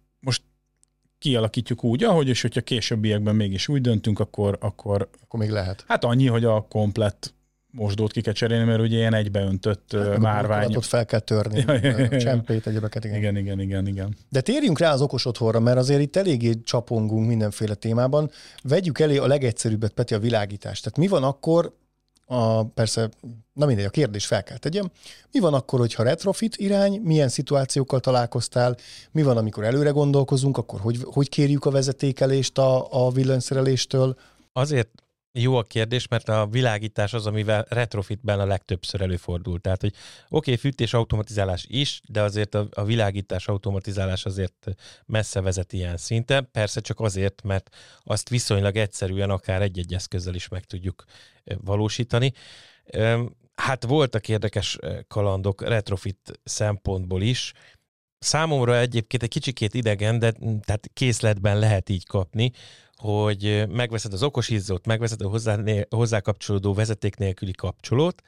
kialakítjuk 1.19 1.83
úgy, 1.83 2.03
ahogy, 2.03 2.27
és 2.27 2.41
hogyha 2.41 2.61
későbbiekben 2.61 3.35
mégis 3.35 3.67
úgy 3.67 3.81
döntünk, 3.81 4.19
akkor, 4.19 4.57
akkor 4.61 5.09
Akkor 5.23 5.39
még 5.39 5.49
lehet. 5.49 5.83
hát 5.87 6.03
annyi, 6.03 6.27
hogy 6.27 6.43
a 6.43 6.65
komplett 6.69 7.35
mosdót 7.71 8.11
ki 8.11 8.21
kell 8.21 8.33
cserélni, 8.33 8.65
mert 8.65 8.81
ugye 8.81 8.97
ilyen 8.97 9.13
egybeöntött 9.13 9.91
hát, 9.91 10.17
márvány. 10.17 10.41
burkolatot 10.41 10.85
fel 10.85 11.05
kell 11.05 11.19
törni, 11.19 11.65
csempét, 12.25 12.67
egyebeket, 12.67 13.05
igen. 13.05 13.17
Igen, 13.17 13.37
igen, 13.37 13.59
igen, 13.59 13.87
igen. 13.87 14.15
De 14.29 14.41
térjünk 14.41 14.79
rá 14.79 14.91
az 14.93 15.01
okos 15.01 15.25
otthonra, 15.25 15.59
mert 15.59 15.77
azért 15.77 16.01
itt 16.01 16.15
eléggé 16.15 16.53
csapongunk 16.63 17.27
mindenféle 17.27 17.73
témában. 17.73 18.29
Vegyük 18.63 18.99
elé 18.99 19.17
a 19.17 19.27
legegyszerűbbet, 19.27 19.91
Peti, 19.93 20.13
a 20.13 20.19
világítást. 20.19 20.83
Tehát 20.83 20.97
mi 20.97 21.07
van 21.07 21.23
akkor, 21.23 21.73
a, 22.29 22.63
persze, 22.63 23.09
na 23.53 23.65
mindegy, 23.65 23.85
a 23.85 23.89
kérdés 23.89 24.25
fel 24.25 24.43
kell 24.43 24.57
tegyem. 24.57 24.91
Mi 25.31 25.39
van 25.39 25.53
akkor, 25.53 25.79
hogyha 25.79 26.03
retrofit 26.03 26.55
irány, 26.57 27.01
milyen 27.03 27.29
szituációkkal 27.29 27.99
találkoztál, 27.99 28.77
mi 29.11 29.23
van, 29.23 29.37
amikor 29.37 29.63
előre 29.63 29.89
gondolkozunk, 29.89 30.57
akkor 30.57 30.79
hogy, 30.79 30.97
hogy 31.03 31.29
kérjük 31.29 31.65
a 31.65 31.71
vezetékelést 31.71 32.57
a, 32.57 33.05
a 33.05 33.11
villanyszereléstől? 33.11 34.15
Azért 34.53 34.89
jó 35.37 35.55
a 35.55 35.63
kérdés, 35.63 36.07
mert 36.07 36.29
a 36.29 36.47
világítás 36.51 37.13
az, 37.13 37.25
amivel 37.25 37.65
retrofitben 37.69 38.39
a 38.39 38.45
legtöbbször 38.45 39.01
előfordul. 39.01 39.59
Tehát, 39.59 39.81
hogy 39.81 39.93
oké, 39.93 40.51
okay, 40.51 40.55
fűtés 40.55 40.93
automatizálás 40.93 41.65
is, 41.69 42.01
de 42.07 42.21
azért 42.21 42.55
a, 42.55 42.67
a 42.71 42.83
világítás 42.83 43.47
automatizálás 43.47 44.25
azért 44.25 44.67
messze 45.05 45.41
vezet 45.41 45.73
ilyen 45.73 45.97
szinten. 45.97 46.49
Persze 46.51 46.79
csak 46.81 46.99
azért, 46.99 47.41
mert 47.43 47.75
azt 48.03 48.29
viszonylag 48.29 48.75
egyszerűen 48.75 49.29
akár 49.29 49.61
egy-egy 49.61 49.93
eszközzel 49.93 50.35
is 50.35 50.47
meg 50.47 50.63
tudjuk 50.63 51.03
valósítani. 51.43 52.33
Hát 53.55 53.83
voltak 53.83 54.27
érdekes 54.27 54.77
kalandok 55.07 55.61
retrofit 55.61 56.39
szempontból 56.43 57.21
is. 57.21 57.53
Számomra 58.19 58.77
egyébként 58.77 59.23
egy 59.23 59.29
kicsikét 59.29 59.73
idegen, 59.73 60.19
de 60.19 60.31
tehát 60.61 60.89
készletben 60.93 61.59
lehet 61.59 61.89
így 61.89 62.05
kapni, 62.05 62.51
hogy 62.97 63.63
megveszed 63.69 64.13
az 64.13 64.23
okos 64.23 64.49
izzót, 64.49 64.85
megveszed 64.85 65.21
a 65.21 65.29
hozzá, 65.29 65.57
hozzá 65.89 66.19
kapcsolódó 66.19 66.73
vezeték 66.73 67.15
nélküli 67.15 67.51
kapcsolót, 67.51 68.21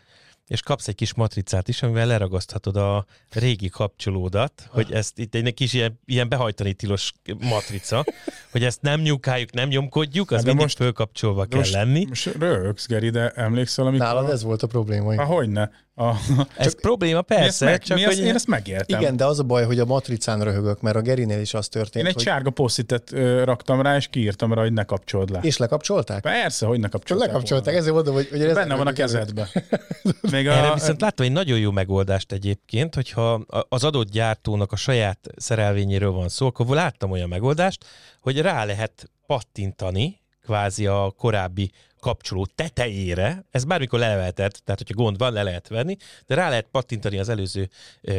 és 0.47 0.61
kapsz 0.61 0.87
egy 0.87 0.95
kis 0.95 1.13
matricát 1.13 1.67
is, 1.67 1.83
amivel 1.83 2.07
leragaszthatod 2.07 2.75
a 2.75 3.05
régi 3.29 3.69
kapcsolódat, 3.69 4.67
hogy 4.69 4.91
ezt 4.91 5.19
itt 5.19 5.35
egy 5.35 5.53
kis 5.53 5.73
ilyen, 5.73 5.99
ilyen 6.05 6.29
behajtani 6.29 6.73
tilos 6.73 7.11
matrica, 7.39 8.05
hogy 8.51 8.63
ezt 8.63 8.81
nem 8.81 9.01
nyúkáljuk, 9.01 9.51
nem 9.51 9.67
nyomkodjuk, 9.67 10.31
az 10.31 10.35
Hát 10.35 10.45
de 10.45 10.47
mindig 10.47 10.65
most- 10.65 10.77
fölkapcsolva 10.77 11.41
De 11.41 11.47
kell 11.47 11.57
most, 11.59 11.73
lenni. 11.73 12.05
Most 12.07 12.25
röhögsz, 12.25 12.87
Geri, 12.87 13.09
de 13.09 13.29
emlékszel, 13.29 13.85
amikor... 13.85 14.05
Nálad 14.07 14.29
ez 14.29 14.43
volt 14.43 14.63
a 14.63 14.67
probléma. 14.67 15.15
Há, 15.15 15.23
hogyne. 15.23 15.71
A, 15.99 16.15
Ez 16.57 16.81
probléma 16.81 17.23
mi 17.27 17.35
ezt 17.35 17.41
persze, 17.41 17.65
meg, 17.65 17.83
csak 17.83 17.97
mi 17.97 18.03
hogy... 18.03 18.13
ezt, 18.13 18.21
én 18.21 18.35
ezt 18.35 18.47
megéltem. 18.47 18.99
Igen, 18.99 19.17
de 19.17 19.25
az 19.25 19.39
a 19.39 19.43
baj, 19.43 19.65
hogy 19.65 19.79
a 19.79 19.85
matricán 19.85 20.43
röhögök, 20.43 20.81
mert 20.81 20.95
a 20.95 21.01
Gerinél 21.01 21.39
is 21.39 21.53
az 21.53 21.67
történt, 21.67 22.03
Én 22.03 22.09
egy 22.09 22.13
hogy... 22.13 22.23
sárga 22.23 22.49
posztitet 22.49 23.11
raktam 23.43 23.81
rá, 23.81 23.95
és 23.95 24.07
kiírtam 24.07 24.53
rá, 24.53 24.61
hogy 24.61 24.73
ne 24.73 24.83
kapcsold 24.83 25.29
le. 25.29 25.39
És 25.41 25.57
lekapcsolták? 25.57 26.21
Persze, 26.21 26.65
hogy 26.65 26.77
ne 26.77 26.83
Csak 26.83 26.91
kapcsolták. 26.91 27.27
lekapcsolták, 27.27 27.65
volna. 27.65 27.79
ezért 27.79 27.95
mondom, 27.95 28.13
hogy, 28.13 28.27
hogy 28.29 28.41
ez 28.41 28.55
Benne 28.55 28.75
van 28.75 28.87
a 28.87 28.91
kezedbe. 28.93 29.49
Még 30.31 30.47
a, 30.47 30.51
Erre 30.51 30.73
viszont 30.73 31.01
láttam 31.01 31.25
egy 31.25 31.31
nagyon 31.31 31.59
jó 31.59 31.71
megoldást 31.71 32.31
egyébként, 32.31 32.95
hogyha 32.95 33.45
az 33.69 33.83
adott 33.83 34.09
gyártónak 34.09 34.71
a 34.71 34.75
saját 34.75 35.19
szerelvényéről 35.37 36.11
van 36.11 36.29
szó, 36.29 36.45
akkor 36.47 36.67
láttam 36.67 37.11
olyan 37.11 37.29
megoldást, 37.29 37.85
hogy 38.21 38.41
rá 38.41 38.65
lehet 38.65 39.09
pattintani 39.25 40.18
kvázi 40.49 40.85
a 40.87 41.13
korábbi 41.17 41.71
kapcsoló 41.99 42.45
tetejére, 42.45 43.45
ez 43.51 43.63
bármikor 43.63 43.99
le 43.99 44.15
lehetett, 44.15 44.61
tehát 44.63 44.81
hogyha 44.81 45.03
gond 45.03 45.17
van, 45.17 45.33
le 45.33 45.43
lehet 45.43 45.67
venni, 45.67 45.97
de 46.25 46.35
rá 46.35 46.49
lehet 46.49 46.67
pattintani 46.71 47.19
az 47.19 47.29
előző 47.29 47.69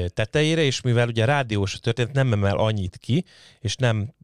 tetejére, 0.08 0.62
és 0.62 0.80
mivel 0.80 1.08
ugye 1.08 1.22
a 1.22 1.26
rádiós 1.26 1.80
történet 1.80 2.12
nem 2.12 2.32
emel 2.32 2.56
annyit 2.56 2.96
ki, 2.96 3.24
és 3.60 3.76
nem 3.76 4.14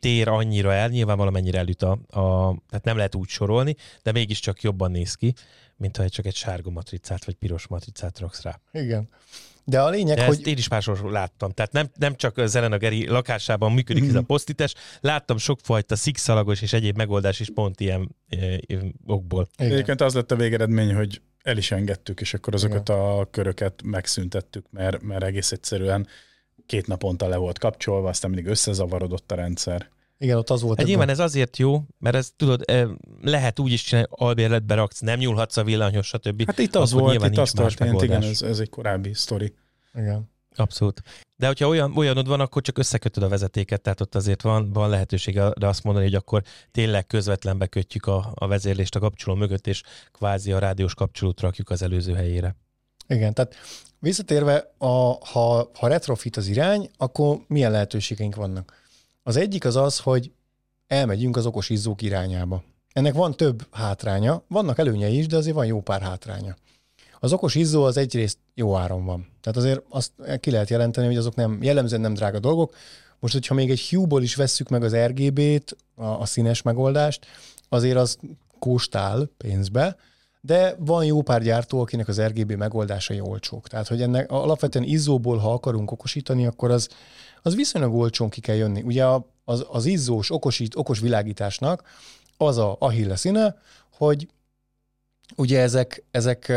tér 0.00 0.28
annyira 0.28 0.72
el, 0.72 0.88
nyilván 0.88 1.16
valamennyire 1.16 1.58
elüt 1.58 1.82
a, 1.82 1.90
a, 1.92 2.56
tehát 2.68 2.84
nem 2.84 2.96
lehet 2.96 3.14
úgy 3.14 3.28
sorolni, 3.28 3.76
de 4.02 4.12
mégiscsak 4.12 4.62
jobban 4.62 4.90
néz 4.90 5.14
ki, 5.14 5.34
mint 5.76 5.96
ha 5.96 6.08
csak 6.08 6.26
egy 6.26 6.34
sárga 6.34 6.70
matricát 6.70 7.24
vagy 7.24 7.34
piros 7.34 7.66
matricát 7.66 8.18
raksz 8.18 8.42
rá. 8.42 8.60
Igen. 8.72 9.08
De 9.64 9.80
a 9.80 9.88
lényeg, 9.88 10.16
De 10.16 10.24
hogy... 10.24 10.34
ezt 10.34 10.46
én 10.46 10.56
is 10.56 10.68
máshol 10.68 11.10
láttam. 11.10 11.50
Tehát 11.50 11.72
nem, 11.72 11.90
nem 11.98 12.16
csak 12.16 12.38
a 12.38 12.46
Zelena 12.46 12.78
Geri 12.78 13.08
lakásában 13.08 13.72
működik 13.72 14.08
ez 14.08 14.14
a 14.14 14.22
posztites, 14.22 14.74
láttam 15.00 15.36
sokfajta 15.36 15.96
szikszalagos 15.96 16.62
és 16.62 16.72
egyéb 16.72 16.96
megoldás 16.96 17.40
is 17.40 17.50
pont 17.54 17.80
ilyen 17.80 18.16
e, 18.28 18.36
okból. 19.06 19.48
Igen. 19.58 19.72
Egyébként 19.72 20.00
az 20.00 20.14
lett 20.14 20.32
a 20.32 20.36
végeredmény, 20.36 20.94
hogy 20.94 21.20
el 21.42 21.56
is 21.56 21.70
engedtük, 21.70 22.20
és 22.20 22.34
akkor 22.34 22.54
azokat 22.54 22.88
a 22.88 23.28
köröket 23.30 23.82
megszüntettük, 23.84 24.66
mert, 24.70 25.02
mert 25.02 25.22
egész 25.22 25.52
egyszerűen 25.52 26.06
két 26.66 26.86
naponta 26.86 27.28
le 27.28 27.36
volt 27.36 27.58
kapcsolva, 27.58 28.08
aztán 28.08 28.30
mindig 28.30 28.50
összezavarodott 28.50 29.32
a 29.32 29.34
rendszer. 29.34 29.88
Igen, 30.22 30.36
ott 30.36 30.50
az 30.50 30.62
volt. 30.62 30.76
Hát 30.76 30.86
a 30.86 30.88
nyilván 30.88 31.08
ez 31.08 31.18
azért 31.18 31.56
jó, 31.56 31.82
mert 31.98 32.16
ez 32.16 32.32
tudod, 32.36 32.62
e, 32.66 32.86
lehet 33.20 33.58
úgy 33.58 33.72
is 33.72 33.82
csinálni, 33.82 34.08
albérletbe 34.10 34.74
raksz, 34.74 35.00
nem 35.00 35.18
nyúlhatsz 35.18 35.56
a 35.56 35.64
villanyhoz, 35.64 36.06
stb. 36.06 36.46
Hát 36.46 36.58
itt 36.58 36.74
az 36.74 36.92
Akkor 36.92 37.02
volt, 37.02 37.24
itt 37.24 37.38
az 37.38 37.50
történt, 37.50 38.02
igen, 38.02 38.22
ez, 38.22 38.42
ez 38.42 38.58
egy 38.58 38.68
korábbi 38.68 39.14
sztori. 39.14 39.54
Igen. 39.94 40.30
Abszolút. 40.54 41.02
De 41.36 41.46
hogyha 41.46 41.68
olyan, 41.68 41.96
olyanod 41.96 42.28
van, 42.28 42.40
akkor 42.40 42.62
csak 42.62 42.78
összekötöd 42.78 43.22
a 43.22 43.28
vezetéket, 43.28 43.80
tehát 43.80 44.00
ott 44.00 44.14
azért 44.14 44.42
van, 44.42 44.72
van 44.72 44.88
lehetőség 44.88 45.38
arra 45.38 45.68
azt 45.68 45.84
mondani, 45.84 46.04
hogy 46.06 46.14
akkor 46.14 46.42
tényleg 46.70 47.06
közvetlenbe 47.06 47.66
kötjük 47.66 48.06
a, 48.06 48.32
a 48.34 48.46
vezérlést 48.46 48.94
a 48.94 49.00
kapcsoló 49.00 49.36
mögött, 49.36 49.66
és 49.66 49.82
kvázi 50.12 50.52
a 50.52 50.58
rádiós 50.58 50.94
kapcsolót 50.94 51.40
rakjuk 51.40 51.70
az 51.70 51.82
előző 51.82 52.14
helyére. 52.14 52.56
Igen, 53.06 53.34
tehát 53.34 53.54
visszatérve, 53.98 54.72
a, 54.78 55.26
ha, 55.26 55.70
ha 55.78 55.86
retrofit 55.88 56.36
az 56.36 56.46
irány, 56.46 56.90
akkor 56.96 57.38
milyen 57.46 57.70
lehetőségeink 57.70 58.34
vannak? 58.34 58.81
Az 59.22 59.36
egyik 59.36 59.64
az 59.64 59.76
az, 59.76 59.98
hogy 59.98 60.32
elmegyünk 60.86 61.36
az 61.36 61.46
okos 61.46 61.70
izzók 61.70 62.02
irányába. 62.02 62.62
Ennek 62.92 63.14
van 63.14 63.36
több 63.36 63.66
hátránya, 63.70 64.42
vannak 64.48 64.78
előnyei 64.78 65.18
is, 65.18 65.26
de 65.26 65.36
azért 65.36 65.54
van 65.54 65.66
jó 65.66 65.80
pár 65.80 66.00
hátránya. 66.00 66.56
Az 67.20 67.32
okos 67.32 67.54
izzó 67.54 67.84
az 67.84 67.96
egyrészt 67.96 68.38
jó 68.54 68.76
áron 68.76 69.04
van. 69.04 69.28
Tehát 69.40 69.58
azért 69.58 69.82
azt 69.88 70.12
ki 70.40 70.50
lehet 70.50 70.70
jelenteni, 70.70 71.06
hogy 71.06 71.16
azok 71.16 71.34
nem, 71.34 71.62
jellemzően 71.62 72.00
nem 72.00 72.14
drága 72.14 72.38
dolgok. 72.38 72.74
Most, 73.18 73.32
hogyha 73.32 73.54
még 73.54 73.70
egy 73.70 73.88
Hue-ból 73.88 74.22
is 74.22 74.34
vesszük 74.34 74.68
meg 74.68 74.82
az 74.82 74.96
RGB-t, 74.96 75.76
a, 75.94 76.04
a 76.04 76.24
színes 76.24 76.62
megoldást, 76.62 77.26
azért 77.68 77.96
az 77.96 78.18
kóstál 78.58 79.30
pénzbe, 79.36 79.96
de 80.40 80.76
van 80.78 81.04
jó 81.04 81.22
pár 81.22 81.42
gyártó, 81.42 81.80
akinek 81.80 82.08
az 82.08 82.20
RGB 82.20 82.52
megoldásai 82.52 83.20
olcsók. 83.20 83.68
Tehát, 83.68 83.88
hogy 83.88 84.02
ennek 84.02 84.30
alapvetően 84.30 84.84
izzóból, 84.84 85.36
ha 85.36 85.52
akarunk 85.52 85.90
okosítani, 85.90 86.46
akkor 86.46 86.70
az, 86.70 86.88
az 87.42 87.54
viszonylag 87.54 87.94
olcsón 87.94 88.28
ki 88.28 88.40
kell 88.40 88.54
jönni. 88.56 88.82
Ugye 88.82 89.04
a- 89.04 89.26
az, 89.44 89.64
az 89.70 89.84
izzós, 89.84 90.30
okosít, 90.30 90.76
okos 90.76 90.98
világításnak 90.98 91.82
az 92.36 92.58
a 92.58 92.76
ahille 92.78 93.16
színe, 93.16 93.56
hogy 93.92 94.28
ugye 95.36 95.60
ezek, 95.60 96.04
ezek 96.10 96.52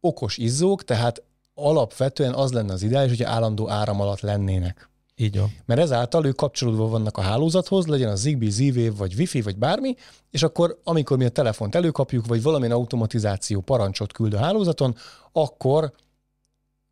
okos 0.00 0.36
izzók, 0.36 0.84
tehát 0.84 1.22
alapvetően 1.54 2.34
az 2.34 2.52
lenne 2.52 2.72
az 2.72 2.82
ideális, 2.82 3.16
hogyha 3.16 3.32
állandó 3.32 3.70
áram 3.70 4.00
alatt 4.00 4.20
lennének. 4.20 4.88
Így 5.16 5.38
van. 5.38 5.56
Mert 5.64 5.80
ezáltal 5.80 6.26
ők 6.26 6.36
kapcsolódva 6.36 6.88
vannak 6.88 7.18
a 7.18 7.20
hálózathoz, 7.20 7.86
legyen 7.86 8.08
az 8.10 8.20
Zigbee, 8.20 8.50
Z-Wave, 8.50 8.90
vagy 8.90 9.14
Wi-Fi, 9.14 9.40
vagy 9.40 9.56
bármi, 9.56 9.94
és 10.30 10.42
akkor, 10.42 10.80
amikor 10.84 11.16
mi 11.16 11.24
a 11.24 11.28
telefont 11.28 11.74
előkapjuk, 11.74 12.26
vagy 12.26 12.42
valamilyen 12.42 12.72
automatizáció 12.76 13.60
parancsot 13.60 14.12
küld 14.12 14.34
a 14.34 14.38
hálózaton, 14.38 14.96
akkor 15.32 15.92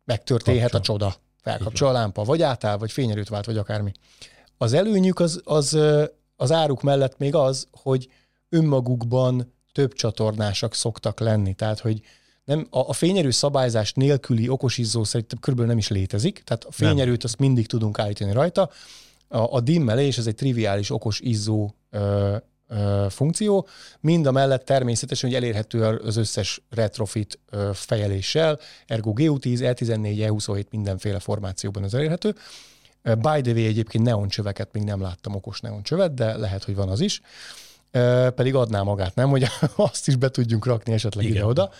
megtörténhet 0.05 0.69
a 0.69 0.71
Kapcsol. 0.71 0.97
csoda. 0.97 1.15
Felkapcsol 1.41 1.89
a 1.89 1.91
lámpa, 1.91 2.23
vagy 2.23 2.41
átáll, 2.41 2.77
vagy 2.77 2.91
fényerőt 2.91 3.29
vált, 3.29 3.45
vagy 3.45 3.57
akármi. 3.57 3.91
Az 4.57 4.73
előnyük 4.73 5.19
az, 5.19 5.41
az, 5.43 5.77
az 6.35 6.51
áruk 6.51 6.81
mellett 6.81 7.17
még 7.17 7.35
az, 7.35 7.67
hogy 7.71 8.07
önmagukban 8.49 9.53
több 9.71 9.93
csatornásak 9.93 10.73
szoktak 10.73 11.19
lenni. 11.19 11.53
Tehát, 11.53 11.79
hogy 11.79 12.01
nem, 12.45 12.67
a, 12.69 12.79
a 12.79 12.93
fényerő 12.93 13.31
szabályzás 13.31 13.93
nélküli 13.93 14.49
okosizzó 14.49 15.03
szerintem 15.03 15.39
körülbelül 15.39 15.71
nem 15.71 15.79
is 15.79 15.87
létezik, 15.87 16.41
tehát 16.45 16.63
a 16.63 16.71
fényerőt 16.71 17.23
azt 17.23 17.39
mindig 17.39 17.67
tudunk 17.67 17.99
állítani 17.99 18.31
rajta. 18.31 18.69
A, 19.27 19.37
a 19.37 19.59
dimmelés, 19.59 20.17
ez 20.17 20.27
egy 20.27 20.35
triviális 20.35 20.91
okos 20.91 21.19
izzó 21.19 21.73
ö, 21.89 22.35
funkció, 23.09 23.67
mind 23.99 24.25
a 24.25 24.31
mellett 24.31 24.65
természetesen, 24.65 25.29
hogy 25.29 25.37
elérhető 25.37 25.83
az 25.83 26.15
összes 26.15 26.61
retrofit 26.69 27.39
fejeléssel, 27.73 28.59
ergo 28.87 29.13
GU10, 29.15 29.75
E14, 29.77 30.33
E27 30.47 30.69
mindenféle 30.69 31.19
formációban 31.19 31.83
az 31.83 31.93
elérhető. 31.93 32.35
By 33.03 33.41
the 33.41 33.51
way, 33.51 33.65
egyébként 33.65 34.03
neoncsöveket 34.03 34.69
még 34.73 34.83
nem 34.83 35.01
láttam, 35.01 35.35
okos 35.35 35.59
neoncsövet, 35.59 36.13
de 36.13 36.37
lehet, 36.37 36.63
hogy 36.63 36.75
van 36.75 36.89
az 36.89 36.99
is. 36.99 37.21
Pedig 38.35 38.55
adná 38.55 38.81
magát, 38.81 39.15
nem? 39.15 39.29
Hogy 39.29 39.45
azt 39.75 40.07
is 40.07 40.15
be 40.15 40.29
tudjunk 40.29 40.65
rakni 40.65 40.93
esetleg 40.93 41.25
ide-oda. 41.25 41.71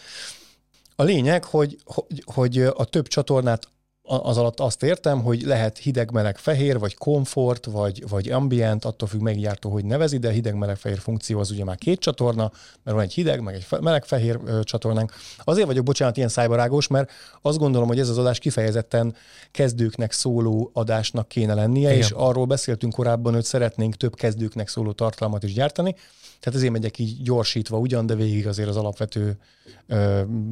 A 0.95 1.03
lényeg, 1.03 1.43
hogy, 1.43 1.77
hogy, 1.85 2.23
hogy 2.25 2.61
a 2.61 2.85
több 2.85 3.07
csatornát 3.07 3.67
az 4.03 4.37
alatt 4.37 4.59
azt 4.59 4.83
értem, 4.83 5.21
hogy 5.21 5.41
lehet 5.41 5.77
hideg-meleg-fehér, 5.77 6.79
vagy 6.79 6.95
komfort, 6.95 7.65
vagy, 7.65 8.09
vagy 8.09 8.29
ambient, 8.29 8.85
attól 8.85 9.07
függ 9.07 9.21
meggyártó, 9.21 9.69
hogy 9.69 9.85
nevezi, 9.85 10.17
de 10.17 10.31
hideg-meleg-fehér 10.31 10.99
funkció 10.99 11.39
az 11.39 11.51
ugye 11.51 11.63
már 11.63 11.77
két 11.77 11.99
csatorna, 11.99 12.51
mert 12.83 12.97
van 12.97 13.05
egy 13.05 13.13
hideg, 13.13 13.41
meg 13.41 13.53
egy 13.53 13.65
meleg-fehér 13.81 14.39
csatornánk. 14.63 15.13
Azért 15.43 15.67
vagyok, 15.67 15.83
bocsánat, 15.83 16.17
ilyen 16.17 16.29
szájbarágos, 16.29 16.87
mert 16.87 17.11
azt 17.41 17.57
gondolom, 17.57 17.87
hogy 17.87 17.99
ez 17.99 18.09
az 18.09 18.17
adás 18.17 18.39
kifejezetten 18.39 19.15
kezdőknek 19.51 20.11
szóló 20.11 20.69
adásnak 20.73 21.27
kéne 21.27 21.53
lennie, 21.53 21.89
Igen. 21.89 22.01
és 22.01 22.11
arról 22.11 22.45
beszéltünk 22.45 22.93
korábban, 22.93 23.33
hogy 23.33 23.43
szeretnénk 23.43 23.95
több 23.95 24.15
kezdőknek 24.15 24.67
szóló 24.67 24.91
tartalmat 24.91 25.43
is 25.43 25.53
gyártani. 25.53 25.95
Tehát 26.39 26.59
ezért 26.59 26.71
megyek 26.71 26.99
így 26.99 27.21
gyorsítva 27.21 27.77
ugyan, 27.77 28.05
de 28.05 28.15
végig 28.15 28.47
azért 28.47 28.69
az 28.69 28.77
alapvető 28.77 29.37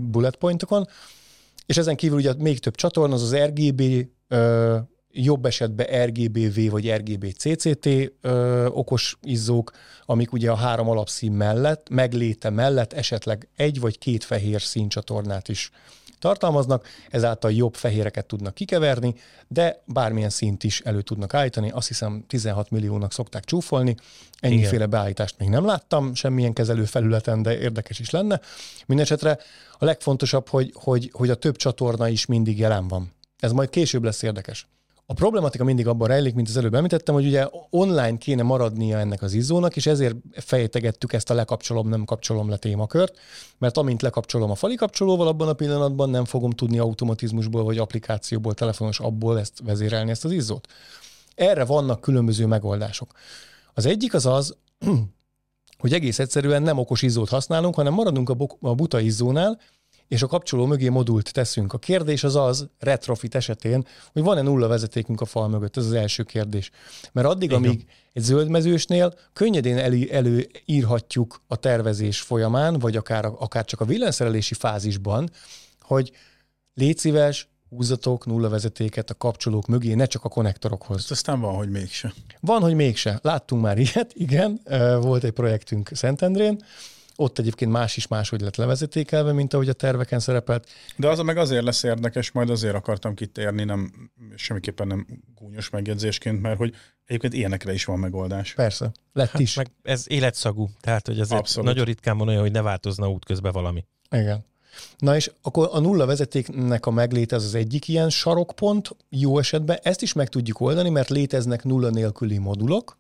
bullet 0.10 0.36
pointokon. 0.36 0.88
És 1.70 1.78
ezen 1.78 1.96
kívül 1.96 2.18
ugye 2.18 2.34
még 2.38 2.60
több 2.60 2.76
csatorna, 2.76 3.14
az 3.14 3.22
az 3.22 3.36
RGB, 3.36 3.82
uh, 4.30 4.78
jobb 5.12 5.46
esetben 5.46 6.06
RGBV 6.06 6.72
vagy 6.72 6.92
RGB-CCT 6.92 7.86
ö, 8.22 8.66
okos 8.66 9.18
izzók, 9.22 9.72
amik 10.06 10.32
ugye 10.32 10.52
a 10.52 10.56
három 10.56 10.90
alapszín 10.90 11.32
mellett, 11.32 11.90
megléte 11.90 12.50
mellett 12.50 12.94
esetleg 12.94 13.50
egy 13.56 13.80
vagy 13.80 13.98
két 13.98 14.24
fehér 14.24 14.62
színcsatornát 14.62 15.50
is 15.50 15.72
tartalmaznak, 16.20 16.88
ezáltal 17.10 17.52
jobb 17.52 17.76
fehéreket 17.76 18.26
tudnak 18.26 18.54
kikeverni, 18.54 19.16
de 19.48 19.82
bármilyen 19.86 20.30
szint 20.30 20.64
is 20.64 20.80
elő 20.80 21.02
tudnak 21.02 21.34
állítani. 21.34 21.70
Azt 21.70 21.88
hiszem 21.88 22.24
16 22.28 22.70
milliónak 22.70 23.14
szokták 23.14 23.44
csúfolni. 23.44 23.96
Ennyiféle 24.40 24.76
Igen. 24.76 24.90
beállítást 24.90 25.36
még 25.38 25.50
nem 25.50 25.66
láttam 25.66 26.16
semmilyen 26.16 26.54
kezelő 26.54 26.86
felületen, 26.86 27.42
de 27.42 27.60
érdekes 27.60 28.00
is 28.00 28.10
lenne. 28.10 28.40
Mindenesetre 28.86 29.38
a 29.78 29.86
legfontosabb, 29.86 30.48
hogy, 30.48 30.72
hogy, 30.74 31.10
hogy 31.14 31.30
a 31.30 31.36
több 31.36 31.56
csatorna 31.56 32.08
is 32.08 32.26
mindig 32.26 32.60
jelen 32.60 32.88
van. 32.88 33.12
Ez 33.40 33.52
majd 33.52 33.70
később 33.70 34.04
lesz 34.04 34.22
érdekes. 34.22 34.68
A 35.12 35.14
problematika 35.14 35.64
mindig 35.64 35.88
abban 35.88 36.08
rejlik, 36.08 36.34
mint 36.34 36.48
az 36.48 36.58
előbb 36.58 36.74
említettem, 36.74 37.14
hogy 37.14 37.26
ugye 37.26 37.48
online 37.70 38.18
kéne 38.18 38.44
maradnia 38.44 38.98
ennek 38.98 39.22
az 39.22 39.34
izzónak, 39.34 39.76
és 39.76 39.86
ezért 39.86 40.16
fejtegettük 40.32 41.14
ezt 41.14 41.30
a 41.30 41.34
lekapcsolom, 41.34 41.90
nem 41.90 42.06
kapcsolom 42.06 42.50
le 42.50 42.58
témakört, 42.58 43.18
mert 43.58 43.78
amint 43.78 44.02
lekapcsolom 44.02 44.52
a 44.52 44.56
fali 44.56 44.76
kapcsolóval, 44.76 45.28
abban 45.28 45.48
a 45.48 45.54
pillanatban 45.54 46.10
nem 46.10 46.26
fogom 46.26 46.52
tudni 46.52 46.80
automatizmusból 46.80 47.64
vagy 47.64 47.78
applikációból, 47.78 48.54
telefonos 48.54 49.00
abból 49.00 49.40
ezt 49.40 49.62
vezérelni, 49.64 50.12
ezt 50.12 50.26
az 50.26 50.32
izzót. 50.32 50.68
Erre 51.36 51.66
vannak 51.66 52.02
különböző 52.02 52.46
megoldások. 52.46 53.12
Az 53.74 53.86
egyik 53.86 54.14
az 54.14 54.26
az, 54.26 54.56
hogy 55.82 55.94
egész 55.94 56.20
egyszerűen 56.20 56.62
nem 56.62 56.78
okos 56.78 57.02
izzót 57.02 57.30
használunk, 57.30 57.76
hanem 57.76 57.94
maradunk 57.94 58.30
a 58.60 58.74
buta 58.74 59.00
izzónál, 59.00 59.60
és 60.10 60.22
a 60.22 60.28
kapcsoló 60.28 60.66
mögé 60.66 60.90
modult 60.90 61.34
teszünk. 61.34 61.74
A 61.74 61.78
kérdés 61.78 62.24
az 62.24 62.36
az, 62.36 62.68
retrofit 62.80 63.36
esetén, 63.36 63.88
hogy 64.14 64.22
van-e 64.22 64.42
nulla 64.42 64.68
vezetékünk 64.68 65.22
a 65.22 65.26
fal 65.26 65.48
mögött, 65.48 65.78
ez 65.78 65.86
az 65.86 65.94
első 65.94 66.24
kérdés. 66.24 66.72
Mert 67.12 67.28
addig, 67.28 67.50
Igen. 67.50 67.64
amíg 67.64 67.86
egy 68.14 68.24
zöldmezősnél 68.24 69.14
könnyedén 69.34 69.78
elő, 69.78 70.10
előírhatjuk 70.12 71.42
a 71.48 71.56
tervezés 71.56 72.22
folyamán, 72.22 72.80
vagy 72.80 72.96
akár, 72.96 73.26
akár 73.26 73.66
csak 73.66 73.82
a 73.82 73.86
villanyszerelési 73.86 74.54
fázisban, 74.54 75.30
hogy 75.82 76.12
légy 76.74 76.98
szíves, 76.98 77.48
húzatok 77.70 78.26
nulla 78.26 78.50
vezetéket 78.50 79.10
a 79.10 79.14
kapcsolók 79.14 79.68
mögé, 79.68 79.94
ne 79.94 80.06
csak 80.06 80.24
a 80.24 80.30
konnektorokhoz. 80.30 80.98
Ezt 80.98 81.12
aztán 81.12 81.40
van, 81.40 81.56
hogy 81.56 81.70
mégse. 81.70 82.14
Van, 82.40 82.62
hogy 82.62 82.74
mégse. 82.74 83.20
Láttunk 83.22 83.62
már 83.62 83.78
ilyet, 83.78 84.12
igen. 84.14 84.62
Volt 85.02 85.24
egy 85.24 85.32
projektünk 85.32 85.90
Szentendrén, 85.94 86.64
ott 87.20 87.40
egyébként 87.40 87.72
más 87.72 87.98
is 87.98 88.08
máshogy 88.08 88.42
lett 88.42 88.56
levezetékelve, 88.56 89.32
mint 89.32 89.54
ahogy 89.54 89.70
a 89.70 89.74
terveken 89.74 90.20
szerepelt. 90.20 90.68
De 90.96 91.08
az 91.08 91.20
meg 91.20 91.38
azért 91.38 91.64
lesz 91.64 91.84
érdekes, 91.84 92.32
majd 92.32 92.50
azért 92.50 92.76
akartam 92.76 93.14
kitérni, 93.14 93.64
nem 93.64 94.12
semmiképpen 94.36 94.88
nem 94.88 95.08
gúnyos 95.36 95.70
megjegyzésként, 95.70 96.42
mert 96.42 96.58
hogy 96.58 96.76
egyébként 97.06 97.34
ilyenekre 97.34 97.74
is 97.74 97.86
van 97.86 98.00
megoldás. 98.00 98.54
Persze, 98.54 98.92
lett 99.14 99.30
hát, 99.30 99.42
is. 99.42 99.56
Meg 99.56 99.68
ez 99.84 100.06
életszagú, 100.08 100.70
tehát 100.82 101.08
hogy 101.08 101.20
azért 101.20 101.40
Abszolút. 101.40 101.70
nagyon 101.70 101.86
ritkán 101.86 102.18
van 102.18 102.28
olyan, 102.28 102.42
hogy 102.42 102.52
ne 102.52 102.62
változna 102.62 103.10
útközben 103.10 103.52
valami. 103.52 103.86
Igen. 104.12 104.46
Na 104.98 105.16
és 105.16 105.32
akkor 105.42 105.70
a 105.72 105.80
nulla 105.80 106.06
vezetéknek 106.06 106.86
a 106.86 106.92
megléte 106.92 107.36
az 107.36 107.44
az 107.44 107.56
egyik 107.56 107.88
ilyen 107.88 108.10
sarokpont, 108.10 108.96
jó 109.10 109.40
esetben 109.40 109.80
ezt 109.82 110.02
is 110.02 110.14
meg 110.14 110.30
tudjuk 110.30 110.60
oldani, 110.60 110.90
mert 110.90 111.10
léteznek 111.10 111.64
nulla 111.64 111.90
nélküli 111.90 112.38
modulok, 112.38 112.98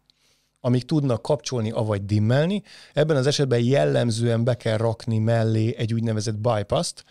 amik 0.61 0.83
tudnak 0.83 1.21
kapcsolni, 1.21 1.71
avagy 1.71 2.05
dimmelni. 2.05 2.63
Ebben 2.93 3.15
az 3.15 3.27
esetben 3.27 3.59
jellemzően 3.59 4.43
be 4.43 4.55
kell 4.55 4.77
rakni 4.77 5.17
mellé 5.17 5.75
egy 5.77 5.93
úgynevezett 5.93 6.37
bypass-t. 6.37 7.03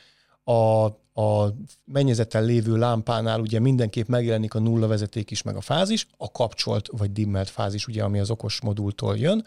A, 0.44 0.84
a 1.22 1.54
mennyezeten 1.84 2.44
lévő 2.44 2.76
lámpánál 2.76 3.40
ugye 3.40 3.58
mindenképp 3.58 4.08
megjelenik 4.08 4.54
a 4.54 4.58
nulla 4.58 4.86
vezeték 4.86 5.30
is, 5.30 5.42
meg 5.42 5.56
a 5.56 5.60
fázis, 5.60 6.06
a 6.16 6.30
kapcsolt 6.30 6.88
vagy 6.92 7.12
dimmelt 7.12 7.48
fázis, 7.48 7.86
ugye, 7.86 8.02
ami 8.02 8.18
az 8.18 8.30
okos 8.30 8.60
modultól 8.60 9.16
jön, 9.16 9.44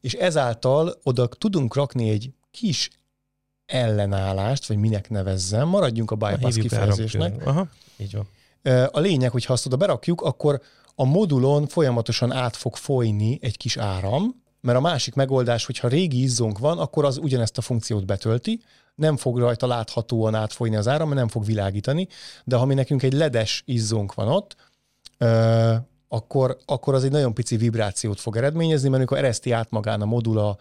és 0.00 0.12
ezáltal 0.12 0.94
oda 1.02 1.26
tudunk 1.26 1.74
rakni 1.74 2.10
egy 2.10 2.30
kis 2.50 2.90
ellenállást, 3.66 4.66
vagy 4.66 4.76
minek 4.76 5.10
nevezzem, 5.10 5.68
maradjunk 5.68 6.10
a 6.10 6.14
bypass 6.14 6.56
kifejezésnek. 6.56 7.46
Aha, 7.46 7.68
így 7.96 8.14
van. 8.14 8.28
A 8.92 9.00
lényeg, 9.00 9.30
hogy 9.30 9.44
ha 9.44 9.52
azt 9.52 9.66
oda 9.66 9.76
berakjuk, 9.76 10.20
akkor 10.20 10.60
a 10.98 11.04
modulon 11.04 11.66
folyamatosan 11.66 12.32
át 12.32 12.56
fog 12.56 12.76
folyni 12.76 13.38
egy 13.42 13.56
kis 13.56 13.76
áram, 13.76 14.42
mert 14.60 14.78
a 14.78 14.80
másik 14.80 15.14
megoldás, 15.14 15.64
hogyha 15.64 15.88
régi 15.88 16.22
izzónk 16.22 16.58
van, 16.58 16.78
akkor 16.78 17.04
az 17.04 17.18
ugyanezt 17.18 17.58
a 17.58 17.60
funkciót 17.60 18.06
betölti, 18.06 18.60
nem 18.94 19.16
fog 19.16 19.38
rajta 19.38 19.66
láthatóan 19.66 20.34
átfolyni 20.34 20.76
az 20.76 20.88
áram, 20.88 21.08
mert 21.08 21.20
nem 21.20 21.28
fog 21.28 21.44
világítani, 21.44 22.08
de 22.44 22.56
ha 22.56 22.64
mi 22.64 22.74
nekünk 22.74 23.02
egy 23.02 23.12
ledes 23.12 23.62
izzónk 23.66 24.14
van 24.14 24.28
ott, 24.28 24.56
ö, 25.18 25.74
akkor, 26.08 26.58
akkor 26.64 26.94
az 26.94 27.04
egy 27.04 27.10
nagyon 27.10 27.34
pici 27.34 27.56
vibrációt 27.56 28.20
fog 28.20 28.36
eredményezni, 28.36 28.88
mert 28.88 28.98
amikor 28.98 29.18
ereszti 29.18 29.52
át 29.52 29.70
magán 29.70 30.00
a 30.00 30.04
modula 30.04 30.56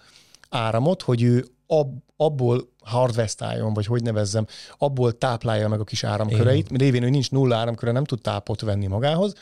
áramot, 0.49 1.01
hogy 1.01 1.23
ő 1.23 1.45
ab, 1.67 1.93
abból 2.17 2.69
harvestáljon, 2.83 3.73
vagy 3.73 3.85
hogy 3.85 4.01
nevezzem, 4.01 4.45
abból 4.77 5.17
táplálja 5.17 5.67
meg 5.67 5.79
a 5.79 5.83
kis 5.83 6.03
áramköreit, 6.03 6.69
mert 6.69 6.81
révén, 6.81 7.01
hogy 7.01 7.11
nincs 7.11 7.31
nulla 7.31 7.55
áramköre, 7.55 7.91
nem 7.91 8.03
tud 8.03 8.21
tápot 8.21 8.61
venni 8.61 8.87
magához, 8.87 9.33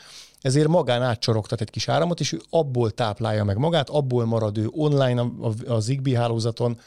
ezért 0.44 0.68
magán 0.68 1.02
átcsorogtat 1.02 1.60
egy 1.60 1.70
kis 1.70 1.88
áramot, 1.88 2.20
és 2.20 2.32
ő 2.32 2.40
abból 2.50 2.90
táplálja 2.90 3.44
meg 3.44 3.56
magát, 3.56 3.88
abból 3.88 4.24
marad 4.24 4.58
ő 4.58 4.68
online 4.70 5.20
a, 5.20 5.30
a, 5.40 5.72
a 5.72 5.80
Zigbee 5.80 6.18
hálózaton, 6.18 6.78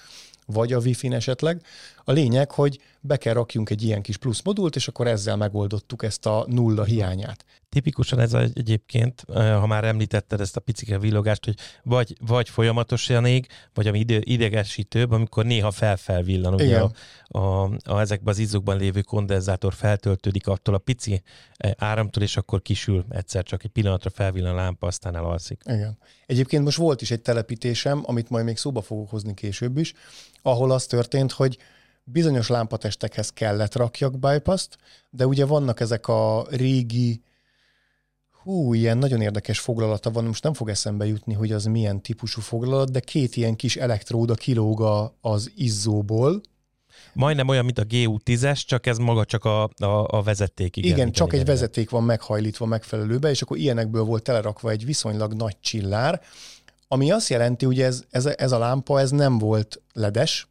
vagy 0.45 0.73
a 0.73 0.79
Wi-Fi-n 0.79 1.13
esetleg. 1.13 1.61
A 2.03 2.11
lényeg, 2.11 2.51
hogy 2.51 2.79
be 3.07 3.17
kell 3.17 3.33
rakjunk 3.33 3.69
egy 3.69 3.83
ilyen 3.83 4.01
kis 4.01 4.17
plusz 4.17 4.41
modult, 4.43 4.75
és 4.75 4.87
akkor 4.87 5.07
ezzel 5.07 5.35
megoldottuk 5.35 6.03
ezt 6.03 6.25
a 6.25 6.45
nulla 6.47 6.83
hiányát. 6.83 7.45
Tipikusan 7.69 8.19
ez 8.19 8.33
egyébként, 8.33 9.25
ha 9.33 9.67
már 9.67 9.83
említetted 9.83 10.41
ezt 10.41 10.55
a 10.55 10.59
picike 10.59 10.99
villogást, 10.99 11.45
hogy 11.45 11.55
vagy, 11.83 12.15
vagy 12.27 12.49
folyamatosan 12.49 13.25
ég, 13.25 13.47
vagy 13.73 13.87
ami 13.87 13.99
ide, 13.99 14.19
idegesítőbb, 14.23 15.11
amikor 15.11 15.45
néha 15.45 15.71
felfelvillan, 15.71 16.53
ugye 16.53 16.79
a, 16.79 16.91
a, 17.27 17.63
a, 17.83 17.99
ezekben 17.99 18.33
az 18.33 18.39
izzókban 18.39 18.77
lévő 18.77 19.01
kondenzátor 19.01 19.73
feltöltődik 19.73 20.47
attól 20.47 20.73
a 20.73 20.77
pici 20.77 21.21
e, 21.57 21.75
áramtól, 21.77 22.23
és 22.23 22.37
akkor 22.37 22.61
kisül 22.61 23.05
egyszer 23.09 23.43
csak 23.43 23.63
egy 23.63 23.71
pillanatra 23.71 24.09
felvillan 24.09 24.53
a 24.53 24.55
lámpa, 24.55 24.87
aztán 24.87 25.15
elalszik. 25.15 25.61
Igen. 25.65 25.97
Egyébként 26.25 26.63
most 26.63 26.77
volt 26.77 27.01
is 27.01 27.11
egy 27.11 27.21
telepítésem, 27.21 28.01
amit 28.05 28.29
majd 28.29 28.45
még 28.45 28.57
szóba 28.57 28.81
fogok 28.81 29.09
hozni 29.09 29.33
később 29.33 29.77
is, 29.77 29.93
ahol 30.41 30.71
az 30.71 30.85
történt, 30.85 31.31
hogy 31.31 31.57
bizonyos 32.09 32.47
lámpatestekhez 32.47 33.29
kellett 33.29 33.75
rakjak 33.75 34.19
bypass 34.19 34.67
de 35.09 35.27
ugye 35.27 35.45
vannak 35.45 35.79
ezek 35.79 36.07
a 36.07 36.45
régi, 36.49 37.21
hú, 38.43 38.73
ilyen 38.73 38.97
nagyon 38.97 39.21
érdekes 39.21 39.59
foglalata 39.59 40.11
van, 40.11 40.25
most 40.25 40.43
nem 40.43 40.53
fog 40.53 40.69
eszembe 40.69 41.05
jutni, 41.05 41.33
hogy 41.33 41.51
az 41.51 41.65
milyen 41.65 42.01
típusú 42.01 42.41
foglalat, 42.41 42.91
de 42.91 42.99
két 42.99 43.35
ilyen 43.35 43.55
kis 43.55 43.75
elektróda 43.75 44.33
kilóg 44.33 45.11
az 45.21 45.51
izzóból, 45.55 46.41
Majdnem 47.13 47.47
olyan, 47.47 47.65
mint 47.65 47.79
a 47.79 47.83
GU10-es, 47.83 48.65
csak 48.65 48.85
ez 48.85 48.97
maga 48.97 49.25
csak 49.25 49.45
a, 49.45 49.63
a, 49.63 50.07
a 50.07 50.21
vezeték. 50.23 50.77
Igen, 50.77 50.89
igen, 50.89 50.99
igen 50.99 51.11
csak 51.11 51.27
igen, 51.27 51.39
egy 51.39 51.45
igen. 51.45 51.55
vezeték 51.55 51.89
van 51.89 52.03
meghajlítva 52.03 52.65
megfelelőbe, 52.65 53.29
és 53.29 53.41
akkor 53.41 53.57
ilyenekből 53.57 54.03
volt 54.03 54.23
telerakva 54.23 54.69
egy 54.69 54.85
viszonylag 54.85 55.33
nagy 55.33 55.59
csillár, 55.59 56.21
ami 56.87 57.11
azt 57.11 57.29
jelenti, 57.29 57.65
hogy 57.65 57.81
ez, 57.81 58.03
ez, 58.09 58.25
ez 58.25 58.51
a 58.51 58.57
lámpa 58.57 58.99
ez 58.99 59.11
nem 59.11 59.37
volt 59.37 59.81
ledes, 59.93 60.47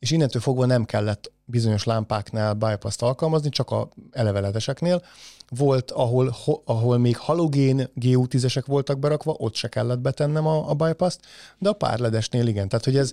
és 0.00 0.10
innentől 0.10 0.42
fogva 0.42 0.66
nem 0.66 0.84
kellett 0.84 1.32
bizonyos 1.44 1.84
lámpáknál 1.84 2.54
bypass 2.54 2.96
alkalmazni, 2.98 3.48
csak 3.48 3.70
a 3.70 3.88
eleveledeseknél. 4.10 5.02
Volt, 5.48 5.90
ahol, 5.90 6.34
ho, 6.44 6.60
ahol 6.64 6.98
még 6.98 7.16
halogén 7.16 7.90
GU10-esek 8.00 8.62
voltak 8.66 8.98
berakva, 8.98 9.34
ott 9.38 9.54
se 9.54 9.68
kellett 9.68 9.98
betennem 9.98 10.46
a, 10.46 10.70
a 10.70 10.74
bypass 10.74 11.16
de 11.58 11.68
a 11.68 11.72
párledesnél 11.72 12.46
igen. 12.46 12.68
Tehát, 12.68 12.84
hogy 12.84 12.96
ez, 12.96 13.12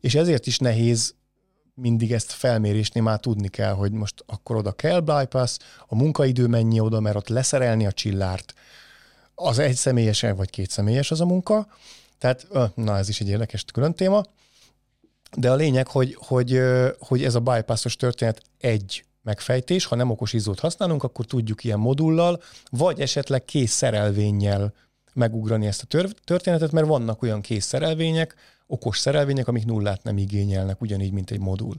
és 0.00 0.14
ezért 0.14 0.46
is 0.46 0.58
nehéz 0.58 1.14
mindig 1.74 2.12
ezt 2.12 2.32
felmérésnél 2.32 3.02
már 3.02 3.20
tudni 3.20 3.48
kell, 3.48 3.72
hogy 3.72 3.92
most 3.92 4.24
akkor 4.26 4.56
oda 4.56 4.72
kell 4.72 5.00
bypass, 5.00 5.56
a 5.86 5.94
munkaidő 5.94 6.46
mennyi 6.46 6.80
oda, 6.80 7.00
mert 7.00 7.16
ott 7.16 7.28
leszerelni 7.28 7.86
a 7.86 7.92
csillárt, 7.92 8.54
az 9.34 9.58
egy 9.58 9.74
személyes 9.74 10.20
vagy 10.20 10.50
két 10.50 10.70
személyes 10.70 11.10
az 11.10 11.20
a 11.20 11.24
munka, 11.24 11.66
tehát 12.18 12.46
na 12.74 12.96
ez 12.96 13.08
is 13.08 13.20
egy 13.20 13.28
érdekes 13.28 13.64
külön 13.64 13.94
téma, 13.94 14.24
de 15.36 15.50
a 15.50 15.54
lényeg, 15.54 15.86
hogy, 15.88 16.16
hogy, 16.20 16.60
hogy 16.98 17.24
ez 17.24 17.34
a 17.34 17.40
bypassos 17.40 17.96
történet 17.96 18.42
egy 18.58 19.04
megfejtés, 19.22 19.84
ha 19.84 19.96
nem 19.96 20.10
okos 20.10 20.32
izzót 20.32 20.60
használunk, 20.60 21.02
akkor 21.02 21.24
tudjuk 21.24 21.64
ilyen 21.64 21.78
modullal, 21.78 22.40
vagy 22.70 23.00
esetleg 23.00 23.44
kész 23.44 23.72
szerelvénnyel 23.72 24.74
megugrani 25.14 25.66
ezt 25.66 25.86
a 25.90 26.12
történetet, 26.24 26.72
mert 26.72 26.86
vannak 26.86 27.22
olyan 27.22 27.40
kész 27.40 27.64
szerelvények, 27.64 28.34
okos 28.66 28.98
szerelvények, 28.98 29.48
amik 29.48 29.64
nullát 29.64 30.02
nem 30.02 30.18
igényelnek, 30.18 30.80
ugyanígy, 30.80 31.12
mint 31.12 31.30
egy 31.30 31.40
modul. 31.40 31.74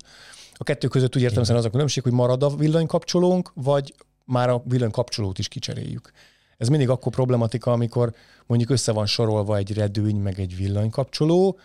A 0.54 0.63
kettő 0.63 0.88
között 0.88 1.15
úgy 1.15 1.22
értem 1.22 1.56
az 1.56 1.65
a 1.65 1.70
különbség, 1.70 2.04
hogy 2.04 2.12
marad 2.12 2.43
a 2.43 2.56
villanykapcsolónk, 2.56 3.52
vagy 3.54 3.93
már 4.26 4.50
a 4.50 4.62
villanykapcsolót 4.65 5.39
is 5.39 5.48
kicseréljük. 5.48 6.12
Ez 6.58 6.67
mindig 6.67 6.89
akkor 6.89 7.12
problematika, 7.12 7.72
amikor 7.72 8.13
mondjuk 8.46 8.70
össze 8.70 8.91
van 8.91 9.06
sorolva 9.06 9.58
egy 9.58 9.74
redőny, 9.74 10.15
meg 10.15 10.39
egy 10.39 10.56
villanykapcsoló, 10.56 11.60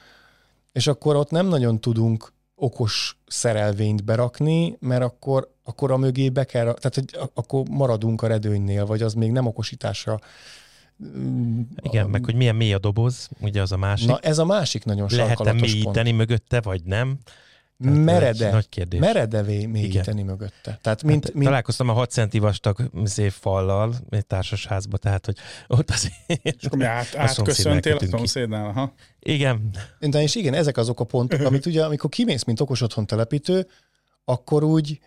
és 0.73 0.87
akkor 0.87 1.17
ott 1.17 1.31
nem 1.31 1.47
nagyon 1.47 1.81
tudunk 1.81 2.33
okos 2.55 3.19
szerelvényt 3.27 4.05
berakni, 4.05 4.77
mert 4.81 5.03
akkor, 5.03 5.55
akkor 5.65 5.91
a 5.91 5.97
mögé 5.97 6.29
be 6.29 6.45
kell, 6.45 6.75
tehát 6.75 6.95
hogy 6.95 7.31
akkor 7.35 7.65
maradunk 7.71 8.23
a 8.23 8.27
redőnynél, 8.27 8.87
vagy 8.87 9.03
az 9.03 9.15
még 9.15 9.31
nem 9.31 9.47
okosításra 9.47 10.19
igen, 11.83 12.05
a, 12.05 12.09
meg 12.09 12.25
hogy 12.25 12.35
milyen 12.35 12.57
mély 12.57 12.73
a 12.73 12.79
doboz, 12.79 13.29
ugye 13.41 13.61
az 13.61 13.73
a 13.73 13.77
másik. 13.77 14.09
Na 14.09 14.19
ez 14.19 14.39
a 14.39 14.45
másik 14.45 14.85
nagyon 14.85 15.09
sarkalatos 15.09 15.47
Lehet-e 15.47 15.67
mélyíteni 15.67 16.09
pont. 16.09 16.17
mögötte, 16.17 16.61
vagy 16.61 16.83
nem? 16.85 17.19
Tehát 17.83 18.05
merede, 18.05 18.51
nagy 18.51 18.69
kérdés. 18.69 19.01
merede 19.01 19.43
mélyíteni 19.43 20.21
Igen. 20.21 20.25
mögötte. 20.25 20.79
Tehát 20.83 21.03
mint, 21.03 21.25
hát, 21.25 21.35
mint... 21.35 21.45
Találkoztam 21.45 21.89
a 21.89 21.93
6 21.93 22.11
centi 22.11 22.39
vastag 22.39 22.91
fallal 23.31 23.95
egy 24.11 24.27
társasházba, 24.27 24.97
tehát 24.97 25.27
hogy 25.27 25.37
ott 25.67 25.91
azért... 25.91 26.15
És 26.43 26.65
akkor 26.65 26.79
mi 26.79 26.85
át, 26.85 27.17
átköszöntél 27.27 27.97
a 27.97 28.07
szomszédnál, 28.07 28.67
aha. 28.67 28.93
Igen. 29.19 29.71
De 29.99 30.23
és 30.23 30.35
igen, 30.35 30.55
ezek 30.55 30.77
azok 30.77 31.01
a 31.01 31.05
pontok, 31.05 31.41
amit 31.41 31.67
ugye, 31.67 31.85
amikor 31.85 32.11
kimész, 32.11 32.45
mint 32.45 32.61
okos 32.61 32.81
otthon 32.81 33.07
telepítő, 33.07 33.67
akkor 34.25 34.65
úgy 34.65 35.01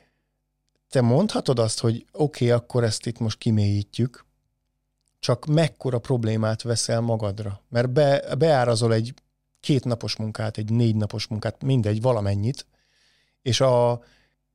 te 0.90 1.02
mondhatod 1.02 1.60
azt, 1.60 1.80
hogy 1.80 2.06
oké, 2.12 2.46
okay, 2.46 2.58
akkor 2.58 2.84
ezt 2.84 3.06
itt 3.06 3.20
most 3.20 3.38
kimélyítjük, 3.38 4.26
csak 5.20 5.46
mekkora 5.46 6.00
problémát 6.00 6.62
veszel 6.62 7.02
magadra. 7.02 7.62
Mert 7.70 7.90
be, 7.90 8.36
beárazol 8.38 8.94
egy 8.94 9.14
két 9.65 9.84
napos 9.84 10.15
munkát, 10.15 10.58
egy 10.58 10.71
négy 10.71 10.95
napos 10.95 11.28
munkát, 11.28 11.63
mindegy, 11.63 12.01
valamennyit, 12.01 12.65
és 13.41 13.62
a 13.62 14.04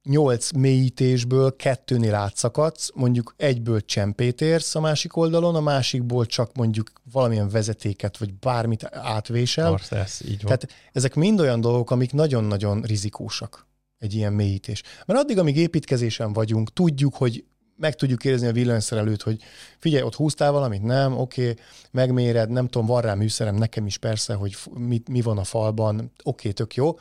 nyolc 0.03 0.53
mélyítésből 0.53 1.57
kettőnél 1.57 2.15
átszakadsz, 2.15 2.91
mondjuk 2.95 3.35
egyből 3.37 3.85
csempét 3.85 4.41
érsz 4.41 4.75
a 4.75 4.81
másik 4.81 5.17
oldalon, 5.17 5.55
a 5.55 5.61
másikból 5.61 6.27
csak 6.27 6.55
mondjuk 6.55 6.93
valamilyen 7.13 7.49
vezetéket, 7.49 8.17
vagy 8.17 8.35
bármit 8.35 8.85
átvésel. 8.91 9.73
Arszesz, 9.73 10.21
így 10.21 10.43
van. 10.43 10.45
Tehát 10.45 10.69
ezek 10.93 11.15
mind 11.15 11.41
olyan 11.41 11.61
dolgok, 11.61 11.91
amik 11.91 12.13
nagyon-nagyon 12.13 12.83
rizikósak 12.83 13.67
egy 13.99 14.15
ilyen 14.15 14.33
mélyítés. 14.33 14.83
Mert 15.07 15.21
addig, 15.21 15.39
amíg 15.39 15.57
építkezésen 15.57 16.33
vagyunk, 16.33 16.73
tudjuk, 16.73 17.15
hogy 17.15 17.45
meg 17.81 17.95
tudjuk 17.95 18.25
érezni 18.25 18.47
a 18.47 18.53
villanyszerelőt, 18.53 19.23
hogy 19.23 19.43
figyelj, 19.79 20.03
ott 20.03 20.15
húztál 20.15 20.53
valamit, 20.53 20.83
nem, 20.83 21.19
oké, 21.19 21.51
okay, 21.51 21.65
megméred, 21.91 22.51
nem 22.51 22.69
tudom, 22.69 22.87
van 22.87 23.01
rá 23.01 23.15
műszerem, 23.15 23.55
nekem 23.55 23.87
is 23.87 23.99
persze, 23.99 24.35
hogy 24.35 24.57
mi, 24.75 25.03
mi 25.11 25.21
van 25.21 25.39
a 25.39 25.45
falban, 25.45 25.95
oké, 25.99 26.11
okay, 26.23 26.53
tök 26.53 26.75
jó, 26.75 26.99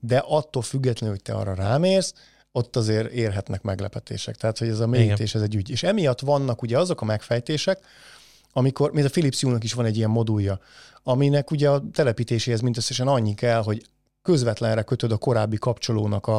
de 0.00 0.18
attól 0.18 0.62
függetlenül, 0.62 1.14
hogy 1.14 1.24
te 1.24 1.32
arra 1.32 1.54
rámérsz, 1.54 2.14
ott 2.52 2.76
azért 2.76 3.12
érhetnek 3.12 3.62
meglepetések. 3.62 4.36
Tehát, 4.36 4.58
hogy 4.58 4.68
ez 4.68 4.80
a 4.80 4.86
mélyítés, 4.86 5.34
ez 5.34 5.42
egy 5.42 5.54
ügy. 5.54 5.70
És 5.70 5.82
emiatt 5.82 6.20
vannak 6.20 6.62
ugye 6.62 6.78
azok 6.78 7.00
a 7.00 7.04
megfejtések, 7.04 7.78
amikor, 8.52 8.92
mint 8.92 9.06
a 9.06 9.10
Philips 9.10 9.40
Hue-nak 9.40 9.64
is 9.64 9.72
van 9.72 9.84
egy 9.84 9.96
ilyen 9.96 10.10
modulja, 10.10 10.60
aminek 11.02 11.50
ugye 11.50 11.70
a 11.70 11.82
telepítéséhez 11.92 12.60
mindösszesen 12.60 13.08
annyi 13.08 13.34
kell, 13.34 13.62
hogy 13.62 13.86
közvetlenre 14.22 14.82
kötöd 14.82 15.12
a 15.12 15.16
korábbi 15.16 15.56
kapcsolónak 15.56 16.26
a, 16.26 16.38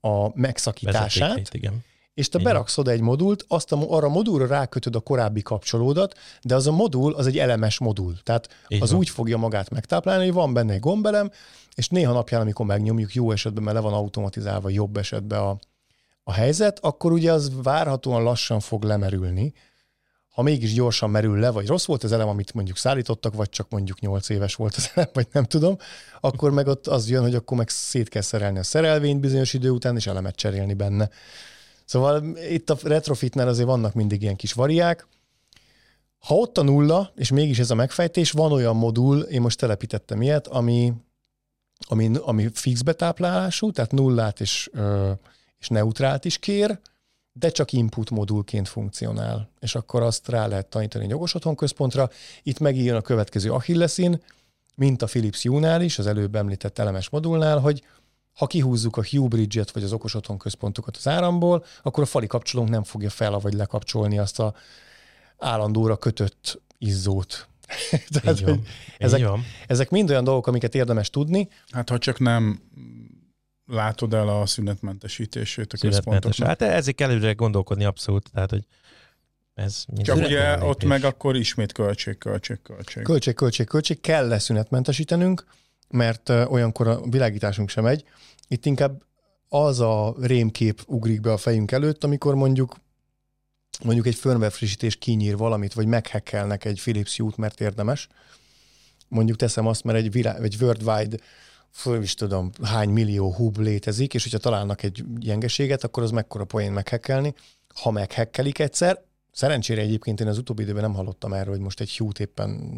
a 0.00 0.38
megszakítását, 0.38 1.54
igen 1.54 1.84
és 2.20 2.28
te 2.28 2.38
Igen. 2.38 2.52
beraksz 2.52 2.78
oda 2.78 2.90
egy 2.90 3.00
modult, 3.00 3.44
azt 3.48 3.72
a, 3.72 3.76
arra 3.88 4.06
a 4.06 4.10
modulra 4.10 4.46
rákötöd 4.46 4.96
a 4.96 5.00
korábbi 5.00 5.42
kapcsolódat, 5.42 6.18
de 6.42 6.54
az 6.54 6.66
a 6.66 6.72
modul 6.72 7.14
az 7.14 7.26
egy 7.26 7.38
elemes 7.38 7.78
modul. 7.78 8.14
Tehát 8.22 8.48
Igen. 8.68 8.82
az 8.82 8.92
úgy 8.92 9.08
fogja 9.08 9.36
magát 9.36 9.70
megtáplálni, 9.70 10.24
hogy 10.24 10.34
van 10.34 10.52
benne 10.52 10.72
egy 10.72 10.80
gombelem, 10.80 11.30
és 11.74 11.88
néha 11.88 12.12
napján, 12.12 12.40
amikor 12.40 12.66
megnyomjuk, 12.66 13.14
jó 13.14 13.30
esetben, 13.30 13.62
mert 13.62 13.76
le 13.76 13.82
van 13.82 13.92
automatizálva, 13.92 14.68
jobb 14.68 14.96
esetben 14.96 15.40
a, 15.40 15.58
a 16.22 16.32
helyzet, 16.32 16.78
akkor 16.82 17.12
ugye 17.12 17.32
az 17.32 17.52
várhatóan 17.62 18.22
lassan 18.22 18.60
fog 18.60 18.82
lemerülni. 18.82 19.52
Ha 20.30 20.42
mégis 20.42 20.74
gyorsan 20.74 21.10
merül 21.10 21.38
le, 21.38 21.50
vagy 21.50 21.66
rossz 21.66 21.86
volt 21.86 22.04
az 22.04 22.12
elem, 22.12 22.28
amit 22.28 22.54
mondjuk 22.54 22.76
szállítottak, 22.76 23.34
vagy 23.34 23.48
csak 23.48 23.70
mondjuk 23.70 24.00
8 24.00 24.28
éves 24.28 24.54
volt 24.54 24.74
az 24.74 24.90
elem, 24.94 25.10
vagy 25.12 25.26
nem 25.32 25.44
tudom, 25.44 25.76
akkor 26.20 26.50
meg 26.50 26.66
ott 26.66 26.86
az 26.86 27.08
jön, 27.08 27.22
hogy 27.22 27.34
akkor 27.34 27.56
meg 27.56 27.68
szét 27.68 28.08
kell 28.08 28.22
szerelni 28.22 28.58
a 28.58 28.62
szerelvényt 28.62 29.20
bizonyos 29.20 29.52
idő 29.52 29.70
után, 29.70 29.96
és 29.96 30.06
elemet 30.06 30.36
cserélni 30.36 30.74
benne. 30.74 31.10
Szóval 31.90 32.36
itt 32.36 32.70
a 32.70 32.76
retrofitnál 32.82 33.48
azért 33.48 33.68
vannak 33.68 33.94
mindig 33.94 34.22
ilyen 34.22 34.36
kis 34.36 34.52
variák. 34.52 35.06
Ha 36.18 36.34
ott 36.34 36.58
a 36.58 36.62
nulla, 36.62 37.12
és 37.14 37.30
mégis 37.30 37.58
ez 37.58 37.70
a 37.70 37.74
megfejtés, 37.74 38.30
van 38.30 38.52
olyan 38.52 38.76
modul, 38.76 39.20
én 39.20 39.40
most 39.40 39.58
telepítettem 39.58 40.22
ilyet, 40.22 40.46
ami, 40.46 40.92
ami, 41.88 42.10
ami 42.20 42.48
fix 42.52 42.82
betáplálású, 42.82 43.70
tehát 43.70 43.92
nullát 43.92 44.40
és, 44.40 44.70
és 45.58 45.68
neutrált 45.68 46.24
is 46.24 46.38
kér, 46.38 46.78
de 47.32 47.48
csak 47.48 47.72
input 47.72 48.10
modulként 48.10 48.68
funkcionál. 48.68 49.50
És 49.60 49.74
akkor 49.74 50.02
azt 50.02 50.28
rá 50.28 50.46
lehet 50.46 50.66
tanítani 50.66 51.04
egy 51.04 51.10
jogos 51.10 51.34
otthon 51.34 51.56
központra. 51.56 52.10
Itt 52.42 52.58
megijön 52.58 52.96
a 52.96 53.00
következő 53.00 53.52
Achillesin, 53.52 54.22
mint 54.74 55.02
a 55.02 55.06
Philips 55.06 55.42
Hue-nál 55.42 55.82
is, 55.82 55.98
az 55.98 56.06
előbb 56.06 56.34
említett 56.34 56.78
elemes 56.78 57.08
modulnál, 57.08 57.58
hogy 57.58 57.82
ha 58.34 58.46
kihúzzuk 58.46 58.96
a 58.96 59.04
Hue 59.10 59.28
Bridge-et 59.28 59.70
vagy 59.70 59.82
az 59.82 59.92
okos 59.92 60.14
otthon 60.14 60.38
központokat 60.38 60.96
az 60.96 61.08
áramból, 61.08 61.64
akkor 61.82 62.02
a 62.02 62.06
fali 62.06 62.26
kapcsolónk 62.26 62.68
nem 62.68 62.82
fogja 62.82 63.10
fel 63.10 63.30
vagy 63.30 63.52
lekapcsolni 63.52 64.18
azt 64.18 64.38
a 64.38 64.54
állandóra 65.38 65.96
kötött 65.96 66.62
izzót. 66.78 67.48
Tehát, 68.08 68.38
Így 68.38 68.44
van. 68.44 68.62
Ezek, 68.98 69.18
Így 69.18 69.24
van. 69.24 69.44
ezek 69.66 69.90
mind 69.90 70.10
olyan 70.10 70.24
dolgok, 70.24 70.46
amiket 70.46 70.74
érdemes 70.74 71.10
tudni. 71.10 71.48
Hát 71.70 71.88
ha 71.88 71.98
csak 71.98 72.18
nem 72.18 72.60
látod 73.66 74.14
el 74.14 74.28
a 74.28 74.46
szünetmentesítését 74.46 75.72
a 75.72 75.76
központoknak. 75.76 76.48
Hát 76.48 76.62
ezek 76.62 77.00
előre 77.00 77.32
gondolkodni 77.32 77.84
abszolút, 77.84 78.30
tehát 78.32 78.50
hogy 78.50 78.64
ez 79.54 79.84
Csak 80.02 80.16
ugye 80.16 80.64
ott 80.64 80.84
meg 80.84 81.04
akkor 81.04 81.36
ismét 81.36 81.72
költség, 81.72 82.18
költség, 82.18 82.62
költség. 82.62 83.02
Költség, 83.02 83.34
költség, 83.34 83.66
költség. 83.66 84.00
Kell 84.00 84.28
leszünetmentesítenünk, 84.28 85.44
mert 85.90 86.28
olyankor 86.28 86.88
a 86.88 87.00
világításunk 87.08 87.68
sem 87.68 87.84
megy. 87.84 88.04
Itt 88.48 88.66
inkább 88.66 89.02
az 89.48 89.80
a 89.80 90.14
rémkép 90.20 90.82
ugrik 90.86 91.20
be 91.20 91.32
a 91.32 91.36
fejünk 91.36 91.72
előtt, 91.72 92.04
amikor 92.04 92.34
mondjuk 92.34 92.76
mondjuk 93.82 94.06
egy 94.06 94.14
firmware 94.14 94.50
frissítés 94.50 94.96
kinyír 94.96 95.36
valamit, 95.36 95.72
vagy 95.72 95.86
meghekkelnek 95.86 96.64
egy 96.64 96.80
Philips 96.80 97.16
Hue-t, 97.16 97.36
mert 97.36 97.60
érdemes. 97.60 98.08
Mondjuk 99.08 99.36
teszem 99.36 99.66
azt, 99.66 99.84
mert 99.84 99.98
egy, 99.98 100.10
világ, 100.10 100.42
egy 100.42 100.56
worldwide 100.60 101.16
föl 101.70 102.02
is 102.02 102.14
tudom, 102.14 102.50
hány 102.62 102.88
millió 102.88 103.32
hub 103.32 103.58
létezik, 103.58 104.14
és 104.14 104.22
hogyha 104.22 104.38
találnak 104.38 104.82
egy 104.82 105.04
gyengeséget, 105.18 105.84
akkor 105.84 106.02
az 106.02 106.10
mekkora 106.10 106.44
poén 106.44 106.72
meghekkelni. 106.72 107.34
Ha 107.74 107.90
meghekkelik 107.90 108.58
egyszer, 108.58 109.02
szerencsére 109.32 109.80
egyébként 109.80 110.20
én 110.20 110.26
az 110.26 110.38
utóbbi 110.38 110.62
időben 110.62 110.82
nem 110.82 110.94
hallottam 110.94 111.32
erről, 111.32 111.54
hogy 111.54 111.62
most 111.62 111.80
egy 111.80 111.96
Hue-t 111.96 112.20
éppen 112.20 112.72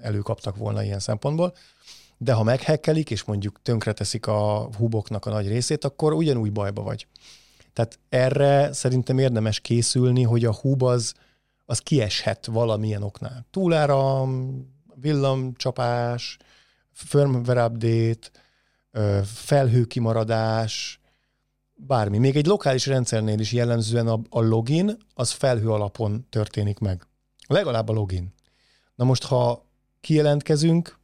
előkaptak 0.00 0.56
volna 0.56 0.82
ilyen 0.82 0.98
szempontból, 0.98 1.54
de 2.18 2.32
ha 2.32 2.42
meghekkelik, 2.42 3.10
és 3.10 3.24
mondjuk 3.24 3.62
tönkreteszik 3.62 4.26
a 4.26 4.68
huboknak 4.76 5.26
a 5.26 5.30
nagy 5.30 5.48
részét, 5.48 5.84
akkor 5.84 6.12
ugyanúgy 6.12 6.52
bajba 6.52 6.82
vagy. 6.82 7.06
Tehát 7.72 7.98
erre 8.08 8.72
szerintem 8.72 9.18
érdemes 9.18 9.60
készülni, 9.60 10.22
hogy 10.22 10.44
a 10.44 10.54
hub 10.54 10.82
az, 10.82 11.14
az 11.64 11.78
kieshet 11.78 12.46
valamilyen 12.46 13.02
oknál. 13.02 13.46
Túláram, 13.50 14.62
villamcsapás, 14.94 16.36
firmware 16.92 17.64
update, 17.64 18.30
felhőkimaradás, 19.24 21.00
bármi. 21.74 22.18
Még 22.18 22.36
egy 22.36 22.46
lokális 22.46 22.86
rendszernél 22.86 23.38
is 23.38 23.52
jellemzően 23.52 24.08
a, 24.08 24.20
a 24.28 24.40
login 24.40 24.96
az 25.14 25.30
felhő 25.30 25.70
alapon 25.70 26.26
történik 26.30 26.78
meg. 26.78 27.06
Legalább 27.46 27.88
a 27.88 27.92
login. 27.92 28.34
Na 28.94 29.04
most, 29.04 29.24
ha 29.24 29.66
kijelentkezünk, 30.00 30.97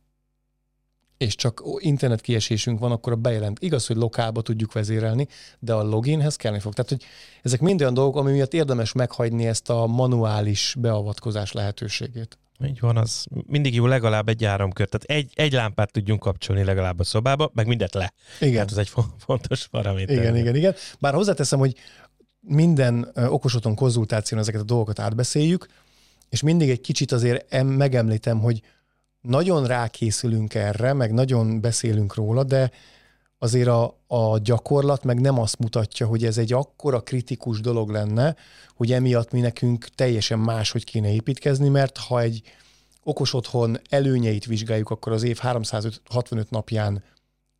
és 1.24 1.34
csak 1.34 1.62
internet 1.78 2.20
kiesésünk 2.20 2.78
van, 2.78 2.92
akkor 2.92 3.12
a 3.12 3.16
bejelent. 3.16 3.58
Igaz, 3.60 3.86
hogy 3.86 3.96
lokálba 3.96 4.42
tudjuk 4.42 4.72
vezérelni, 4.72 5.28
de 5.58 5.72
a 5.72 5.82
loginhez 5.82 6.36
kellni 6.36 6.58
fog. 6.58 6.72
Tehát, 6.74 6.90
hogy 6.90 7.04
ezek 7.42 7.60
mind 7.60 7.80
olyan 7.80 7.94
dolgok, 7.94 8.16
ami 8.16 8.32
miatt 8.32 8.54
érdemes 8.54 8.92
meghagyni 8.92 9.46
ezt 9.46 9.70
a 9.70 9.86
manuális 9.86 10.74
beavatkozás 10.78 11.52
lehetőségét. 11.52 12.38
Így 12.66 12.80
van, 12.80 12.96
az 12.96 13.26
mindig 13.46 13.74
jó 13.74 13.86
legalább 13.86 14.28
egy 14.28 14.44
áramkör. 14.44 14.88
Tehát 14.88 15.22
egy, 15.22 15.32
egy 15.34 15.52
lámpát 15.52 15.92
tudjunk 15.92 16.20
kapcsolni 16.20 16.64
legalább 16.64 16.98
a 16.98 17.04
szobába, 17.04 17.50
meg 17.54 17.66
mindet 17.66 17.94
le. 17.94 18.12
Igen. 18.40 18.58
Hát 18.58 18.70
ez 18.70 18.76
egy 18.76 18.90
fontos 19.18 19.68
paraméter. 19.68 20.16
Igen, 20.16 20.36
igen, 20.36 20.56
igen. 20.56 20.74
Bár 21.00 21.14
hozzáteszem, 21.14 21.58
hogy 21.58 21.74
minden 22.40 23.12
okosoton 23.14 23.74
konzultáción 23.74 24.40
ezeket 24.40 24.60
a 24.60 24.64
dolgokat 24.64 24.98
átbeszéljük, 24.98 25.66
és 26.28 26.42
mindig 26.42 26.70
egy 26.70 26.80
kicsit 26.80 27.12
azért 27.12 27.62
megemlítem, 27.62 28.40
hogy 28.40 28.62
nagyon 29.24 29.66
rákészülünk 29.66 30.54
erre, 30.54 30.92
meg 30.92 31.12
nagyon 31.12 31.60
beszélünk 31.60 32.14
róla, 32.14 32.44
de 32.44 32.70
azért 33.38 33.68
a, 33.68 33.98
a 34.06 34.38
gyakorlat 34.38 35.04
meg 35.04 35.20
nem 35.20 35.38
azt 35.38 35.58
mutatja, 35.58 36.06
hogy 36.06 36.24
ez 36.24 36.38
egy 36.38 36.52
akkora 36.52 37.00
kritikus 37.00 37.60
dolog 37.60 37.90
lenne, 37.90 38.36
hogy 38.74 38.92
emiatt 38.92 39.30
mi 39.30 39.40
nekünk 39.40 39.84
teljesen 39.84 40.38
máshogy 40.38 40.84
kéne 40.84 41.12
építkezni, 41.12 41.68
mert 41.68 41.98
ha 41.98 42.20
egy 42.20 42.42
okos 43.02 43.34
otthon 43.34 43.80
előnyeit 43.88 44.44
vizsgáljuk, 44.44 44.90
akkor 44.90 45.12
az 45.12 45.22
év 45.22 45.38
365 45.38 46.50
napján 46.50 47.02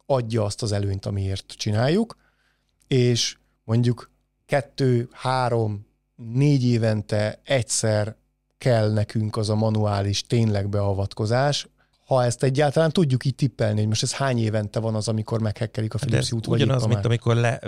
adja 0.07 0.45
azt 0.45 0.63
az 0.63 0.73
előnyt, 0.73 1.07
amiért 1.07 1.53
csináljuk, 1.57 2.17
és 2.87 3.37
mondjuk 3.65 4.11
kettő, 4.47 5.09
három, 5.13 5.87
négy 6.17 6.65
évente 6.65 7.41
egyszer 7.45 8.17
kell 8.65 8.93
nekünk 8.93 9.37
az 9.37 9.51
a 9.51 9.55
manuális 9.55 10.23
tényleg 10.23 10.69
beavatkozás, 10.69 11.67
ha 12.07 12.25
ezt 12.25 12.43
egyáltalán 12.43 12.91
tudjuk 12.91 13.25
így 13.25 13.35
tippelni, 13.35 13.79
hogy 13.79 13.89
most 13.89 14.03
ez 14.03 14.15
hány 14.15 14.39
évente 14.39 14.81
van 14.81 14.95
az, 14.95 15.09
amikor 15.09 15.41
meghekkelik 15.41 15.95
a 15.95 15.99
Philips 15.99 16.33
út, 16.33 16.47
vagy 16.47 16.63
Ugyanaz, 16.63 16.87
mint 16.87 17.05
amikor 17.05 17.37
le, 17.37 17.61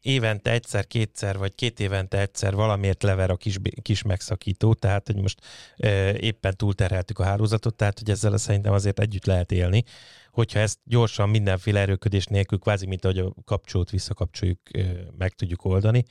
évente 0.00 0.50
egyszer, 0.50 0.86
kétszer, 0.86 1.38
vagy 1.38 1.54
két 1.54 1.80
évente 1.80 2.20
egyszer 2.20 2.54
valamiért 2.54 3.02
lever 3.02 3.30
a 3.30 3.36
kis, 3.36 3.58
kis 3.82 4.02
megszakító, 4.02 4.74
tehát 4.74 5.06
hogy 5.06 5.20
most 5.20 5.40
e, 5.76 6.12
éppen 6.18 6.56
túlterheltük 6.56 7.18
a 7.18 7.24
hálózatot, 7.24 7.74
tehát 7.74 7.98
hogy 7.98 8.10
ezzel 8.10 8.36
szerintem 8.36 8.72
azért 8.72 9.00
együtt 9.00 9.26
lehet 9.26 9.52
élni, 9.52 9.84
hogyha 10.30 10.58
ezt 10.58 10.78
gyorsan 10.84 11.28
mindenféle 11.28 11.80
erőködés 11.80 12.26
nélkül, 12.26 12.58
kvázi 12.58 12.86
mint 12.86 13.04
ahogy 13.04 13.18
a 13.18 13.34
kapcsolót 13.44 13.90
visszakapcsoljuk, 13.90 14.58
e, 14.72 14.80
meg 15.18 15.34
tudjuk 15.34 15.64
oldani, 15.64 16.04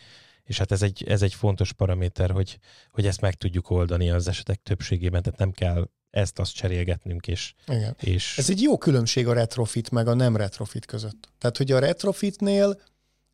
és 0.49 0.57
hát 0.57 0.71
ez 0.71 0.81
egy, 0.81 1.03
ez 1.07 1.21
egy 1.21 1.33
fontos 1.33 1.73
paraméter, 1.73 2.31
hogy, 2.31 2.59
hogy 2.91 3.05
ezt 3.05 3.21
meg 3.21 3.33
tudjuk 3.33 3.69
oldani 3.69 4.09
az 4.09 4.27
esetek 4.27 4.59
többségében, 4.63 5.21
tehát 5.21 5.39
nem 5.39 5.51
kell 5.51 5.89
ezt-azt 6.09 6.53
cserélgetnünk, 6.53 7.27
és, 7.27 7.53
Igen. 7.67 7.95
és... 7.99 8.37
Ez 8.37 8.49
egy 8.49 8.61
jó 8.61 8.77
különbség 8.77 9.27
a 9.27 9.33
retrofit 9.33 9.91
meg 9.91 10.07
a 10.07 10.13
nem 10.13 10.35
retrofit 10.35 10.85
között. 10.85 11.29
Tehát, 11.37 11.57
hogy 11.57 11.71
a 11.71 11.79
retrofitnél 11.79 12.81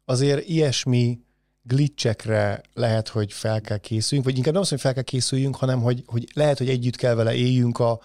azért 0.06 0.48
ilyesmi 0.48 1.20
glitchekre 1.62 2.62
lehet, 2.74 3.08
hogy 3.08 3.34
fel 3.34 3.62
kell 3.62 3.78
készüljünk, 3.78 4.30
vagy 4.30 4.38
inkább 4.38 4.54
nem 4.54 4.62
azt, 4.62 4.72
hogy 4.72 4.82
fel 4.82 4.94
kell 4.94 5.04
készüljünk, 5.04 5.56
hanem 5.56 5.82
hogy, 5.82 6.04
hogy 6.06 6.28
lehet, 6.34 6.58
hogy 6.58 6.70
együtt 6.70 6.96
kell 6.96 7.14
vele 7.14 7.34
éljünk 7.34 7.80
a, 7.80 8.02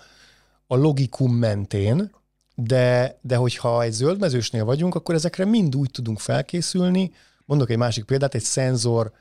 a 0.67 0.77
logikum 0.77 1.33
mentén, 1.33 2.11
de, 2.55 3.19
de 3.23 3.37
hogyha 3.37 3.83
egy 3.83 3.93
zöldmezősnél 3.93 4.65
vagyunk, 4.65 4.95
akkor 4.95 5.15
ezekre 5.15 5.45
mind 5.45 5.77
úgy 5.77 5.91
tudunk 5.91 6.19
felkészülni, 6.19 7.13
Mondok 7.51 7.71
egy 7.71 7.77
másik 7.77 8.05
példát, 8.05 8.35
egy 8.35 8.43
szenzor 8.43 9.13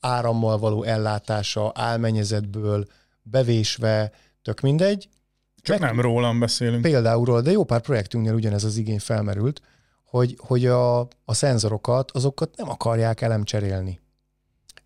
árammal 0.00 0.58
való 0.58 0.82
ellátása 0.82 1.72
álmennyezetből 1.74 2.86
bevésve, 3.22 4.12
tök 4.42 4.60
mindegy. 4.60 5.08
Csak 5.56 5.78
Meg, 5.78 5.90
nem 5.90 6.00
rólam 6.00 6.38
beszélünk. 6.38 6.82
Például 6.82 7.24
róla, 7.24 7.40
de 7.40 7.50
jó 7.50 7.64
pár 7.64 7.80
projektünknél 7.80 8.34
ugyanez 8.34 8.64
az 8.64 8.76
igény 8.76 8.98
felmerült, 8.98 9.60
hogy, 10.04 10.36
hogy 10.38 10.66
a, 10.66 11.00
a 11.00 11.34
szenzorokat, 11.34 12.10
azokat 12.10 12.56
nem 12.56 12.68
akarják 12.68 13.20
elemcserélni. 13.20 14.00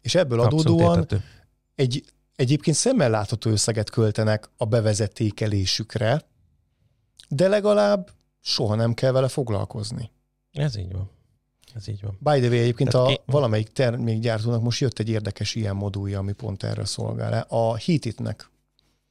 És 0.00 0.14
ebből 0.14 0.40
Abszolút 0.40 0.66
adódóan 0.66 0.98
értető. 0.98 1.24
egy 1.74 2.04
egyébként 2.36 2.76
szemmel 2.76 3.10
látható 3.10 3.50
összeget 3.50 3.90
költenek 3.90 4.50
a 4.56 4.64
bevezetékelésükre, 4.64 6.22
de 7.28 7.48
legalább 7.48 8.10
soha 8.40 8.74
nem 8.74 8.94
kell 8.94 9.12
vele 9.12 9.28
foglalkozni. 9.28 10.10
Ez 10.52 10.76
így 10.76 10.92
van. 10.92 11.13
Ez 11.74 11.88
így 11.88 12.02
van. 12.02 12.18
By 12.18 12.40
the 12.40 12.48
way, 12.48 12.58
egyébként 12.58 12.90
Tehát 12.90 13.06
a 13.06 13.10
én... 13.10 13.18
valamelyik 13.26 13.68
termékgyártónak 13.68 14.62
most 14.62 14.80
jött 14.80 14.98
egy 14.98 15.08
érdekes 15.08 15.54
ilyen 15.54 15.76
modulja, 15.76 16.18
ami 16.18 16.32
pont 16.32 16.62
erre 16.62 16.84
szolgál. 16.84 17.46
A 17.48 17.76
Heatitnek 17.76 18.50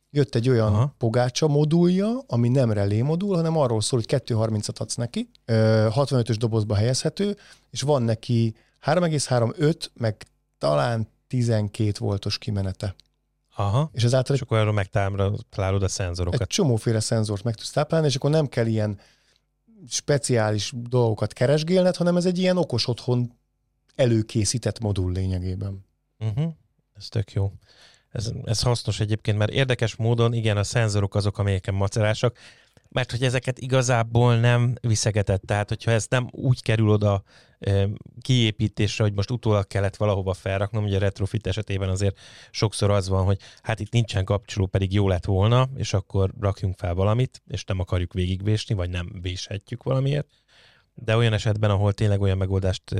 jött 0.09 0.35
egy 0.35 0.49
olyan 0.49 0.73
Aha. 0.73 0.95
pogácsa 0.97 1.47
modulja, 1.47 2.07
ami 2.27 2.49
nem 2.49 2.71
relé 2.71 3.01
modul, 3.01 3.35
hanem 3.35 3.57
arról 3.57 3.81
szól, 3.81 3.99
hogy 3.99 4.21
2.30-at 4.25 4.79
adsz 4.79 4.95
neki, 4.95 5.29
65-ös 5.45 6.35
dobozba 6.37 6.75
helyezhető, 6.75 7.37
és 7.69 7.81
van 7.81 8.01
neki 8.01 8.55
3,35, 8.85 9.75
meg 9.93 10.25
talán 10.57 11.07
12 11.27 11.91
voltos 11.99 12.37
kimenete. 12.37 12.95
Aha. 13.55 13.89
És 13.93 14.03
ezáltal 14.03 14.35
és 14.35 14.41
akkor 14.41 14.57
arról 14.57 14.73
megtalálod 14.73 15.83
a 15.83 15.87
szenzorokat. 15.87 16.41
Egy 16.41 16.47
csomóféle 16.47 16.99
szenzort 16.99 17.43
meg 17.43 17.55
tudsz 17.55 17.71
táplálni, 17.71 18.07
és 18.07 18.15
akkor 18.15 18.29
nem 18.29 18.47
kell 18.47 18.65
ilyen 18.65 18.99
speciális 19.87 20.71
dolgokat 20.75 21.33
keresgélned, 21.33 21.95
hanem 21.95 22.17
ez 22.17 22.25
egy 22.25 22.37
ilyen 22.37 22.57
okos 22.57 22.87
otthon 22.87 23.33
előkészített 23.95 24.79
modul 24.79 25.11
lényegében. 25.11 25.85
Uh-huh. 26.19 26.53
Ez 26.93 27.07
tök 27.09 27.31
jó. 27.31 27.51
Ez, 28.09 28.31
ez 28.43 28.61
hasznos 28.61 28.99
egyébként, 28.99 29.37
mert 29.37 29.51
érdekes 29.51 29.95
módon, 29.95 30.33
igen, 30.33 30.57
a 30.57 30.63
szenzorok 30.63 31.15
azok, 31.15 31.37
amelyeken 31.37 31.73
macerásak, 31.73 32.37
mert 32.89 33.11
hogy 33.11 33.23
ezeket 33.23 33.59
igazából 33.59 34.39
nem 34.39 34.73
viszegetett. 34.81 35.41
Tehát, 35.41 35.69
hogyha 35.69 35.91
ez 35.91 36.05
nem 36.09 36.27
úgy 36.31 36.61
kerül 36.61 36.89
oda 36.89 37.23
kiépítésre, 38.21 39.03
hogy 39.03 39.13
most 39.13 39.31
utólag 39.31 39.67
kellett 39.67 39.95
valahova 39.95 40.33
felraknom, 40.33 40.83
ugye 40.83 40.95
a 40.95 40.99
retrofit 40.99 41.47
esetében 41.47 41.89
azért 41.89 42.19
sokszor 42.51 42.89
az 42.91 43.09
van, 43.09 43.25
hogy 43.25 43.39
hát 43.61 43.79
itt 43.79 43.91
nincsen 43.91 44.25
kapcsoló, 44.25 44.65
pedig 44.65 44.93
jó 44.93 45.07
lett 45.07 45.25
volna, 45.25 45.69
és 45.75 45.93
akkor 45.93 46.33
rakjunk 46.39 46.77
fel 46.77 46.93
valamit, 46.93 47.41
és 47.47 47.63
nem 47.63 47.79
akarjuk 47.79 48.13
végigvésni, 48.13 48.75
vagy 48.75 48.89
nem 48.89 49.11
véshetjük 49.21 49.83
valamiért. 49.83 50.27
De 50.95 51.15
olyan 51.15 51.33
esetben, 51.33 51.69
ahol 51.69 51.93
tényleg 51.93 52.21
olyan 52.21 52.37
megoldást 52.37 52.95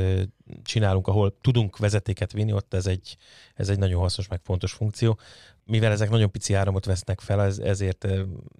csinálunk, 0.64 1.08
ahol 1.08 1.38
tudunk 1.42 1.78
vezetéket 1.78 2.32
vinni, 2.32 2.54
ott 2.54 2.74
ez 2.74 2.86
egy, 2.86 3.18
ez 3.56 3.70
egy 3.70 3.78
nagyon 3.78 4.02
hasznos, 4.02 4.28
meg 4.28 4.40
fontos 4.44 4.72
funkció 4.72 5.20
mivel 5.66 5.92
ezek 5.92 6.10
nagyon 6.10 6.32
pici 6.32 6.54
áramot 6.54 6.86
vesznek 6.86 7.20
fel, 7.20 7.42
ezért 7.62 8.08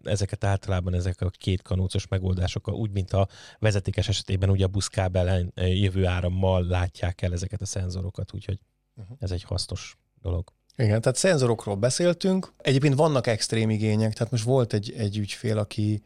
ezeket 0.04 0.44
általában 0.44 0.94
ezek 0.94 1.22
a 1.22 1.30
két 1.30 1.62
kanócos 1.62 2.08
megoldások, 2.08 2.68
úgy, 2.68 2.92
mint 2.92 3.14
a 3.14 3.28
vezetékes 3.60 4.08
esetében, 4.08 4.50
ugye 4.50 4.66
a 4.66 4.68
buszkábelen 4.68 5.52
jövő 5.56 6.06
árammal 6.06 6.66
látják 6.66 7.22
el 7.22 7.34
ezeket 7.34 7.62
a 7.62 7.66
szenzorokat, 7.66 8.34
úgyhogy 8.34 8.60
uh-huh. 8.96 9.18
ez 9.20 9.32
egy 9.32 9.44
hasznos 9.44 9.98
dolog. 10.22 10.52
Igen, 10.76 11.02
tehát 11.02 11.18
szenzorokról 11.18 11.76
beszéltünk. 11.76 12.54
Egyébként 12.58 12.96
vannak 12.96 13.28
extrém 13.28 13.70
igények, 13.70 14.14
tehát 14.14 14.32
most 14.32 14.44
volt 14.44 14.74
egy, 14.74 14.94
egy 14.98 15.18
ügyfél, 15.18 15.58
aki, 15.58 16.04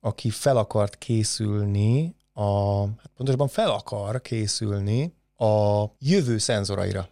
aki 0.00 0.30
fel 0.30 0.56
akart 0.56 0.98
készülni, 0.98 2.16
a, 2.32 2.80
hát 2.86 3.10
pontosabban 3.16 3.48
fel 3.48 3.70
akar 3.70 4.20
készülni 4.20 5.14
a 5.36 5.84
jövő 5.98 6.38
szenzoraira. 6.38 7.08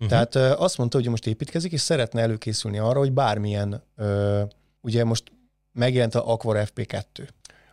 Uh-huh. 0.00 0.08
Tehát 0.08 0.34
ö, 0.34 0.52
azt 0.56 0.78
mondta, 0.78 0.98
hogy 0.98 1.08
most 1.08 1.26
építkezik, 1.26 1.72
és 1.72 1.80
szeretne 1.80 2.20
előkészülni 2.20 2.78
arra, 2.78 2.98
hogy 2.98 3.12
bármilyen, 3.12 3.82
ö, 3.96 4.42
ugye 4.80 5.04
most 5.04 5.32
megjelent 5.72 6.14
a 6.14 6.32
Aquar 6.32 6.68
FP2, 6.74 7.28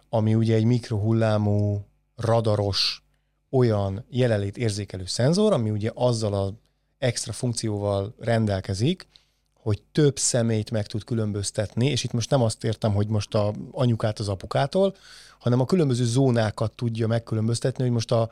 ami 0.10 0.36
ugye 0.36 0.56
egy 0.56 0.64
mikrohullámú, 0.64 1.86
radaros, 2.16 3.04
olyan 3.50 4.06
jelenlét 4.10 4.58
érzékelő 4.58 5.06
szenzor, 5.06 5.54
ami 5.54 5.70
ugye 5.70 5.92
azzal 5.94 6.34
az 6.34 6.52
extra 6.98 7.34
funkcióval 7.34 8.16
rendelkezik, 8.20 9.08
hogy 9.54 9.82
több 9.92 10.20
szemét 10.20 10.72
meg 10.72 10.86
tud 10.86 11.04
különböztetni, 11.04 11.88
és 11.88 12.04
itt 12.04 12.12
most 12.12 12.30
nem 12.30 12.42
azt 12.42 12.64
értem, 12.64 12.94
hogy 12.94 13.08
most 13.08 13.36
a 13.36 13.54
anyukát 13.72 14.20
az 14.20 14.30
apukától, 14.30 14.96
hanem 15.40 15.60
a 15.60 15.66
különböző 15.66 16.06
zónákat 16.06 16.76
tudja 16.76 17.08
megkülönböztetni, 17.08 17.84
hogy 17.84 17.91
most 17.91 18.12
a 18.12 18.30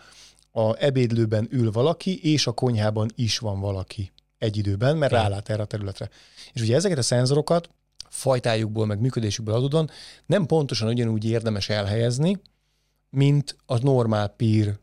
a 0.56 0.84
ebédlőben 0.84 1.48
ül 1.52 1.72
valaki, 1.72 2.32
és 2.32 2.48
a 2.48 2.52
konyhában 2.52 3.10
is 3.16 3.38
van 3.38 3.60
valaki 3.60 4.12
egy 4.38 4.58
időben, 4.58 4.98
mert 4.98 5.12
rálát 5.12 5.50
erre 5.50 5.62
a 5.62 5.66
területre. 5.66 6.10
És 6.54 6.62
ugye 6.62 6.76
ezeket 6.76 6.98
a 6.98 7.02
szenzorokat 7.02 7.70
fajtájukból, 8.10 8.86
meg 8.86 9.00
működésükből 9.00 9.56
adódóan 9.56 9.90
nem 10.26 10.46
pontosan 10.46 10.88
ugyanúgy 10.88 11.26
érdemes 11.26 11.70
elhelyezni, 11.70 12.42
mint 13.10 13.58
a 13.66 13.78
normál 13.84 14.28
pír 14.28 14.80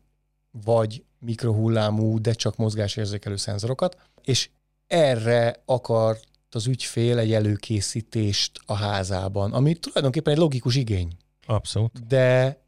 vagy 0.63 1.03
mikrohullámú, 1.19 2.21
de 2.21 2.33
csak 2.33 2.55
mozgásérzékelő 2.55 3.35
szenzorokat, 3.35 3.97
és 4.23 4.49
erre 4.87 5.61
akart 5.65 6.27
az 6.49 6.67
ügyfél 6.67 7.17
egy 7.17 7.33
előkészítést 7.33 8.59
a 8.65 8.73
házában, 8.73 9.53
ami 9.53 9.73
tulajdonképpen 9.73 10.33
egy 10.33 10.39
logikus 10.39 10.75
igény. 10.75 11.17
Abszolút. 11.45 12.07
De, 12.07 12.59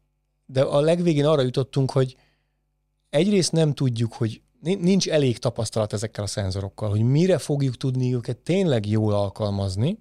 de 0.46 0.62
a 0.62 0.80
legvégén 0.80 1.26
arra 1.26 1.42
jutottunk, 1.42 1.90
hogy 1.90 2.16
egyrészt 3.14 3.52
nem 3.52 3.72
tudjuk, 3.72 4.12
hogy 4.12 4.42
nincs 4.60 5.08
elég 5.08 5.38
tapasztalat 5.38 5.92
ezekkel 5.92 6.24
a 6.24 6.26
szenzorokkal, 6.26 6.90
hogy 6.90 7.02
mire 7.02 7.38
fogjuk 7.38 7.76
tudni 7.76 8.14
őket 8.14 8.36
tényleg 8.36 8.86
jól 8.86 9.12
alkalmazni, 9.12 9.98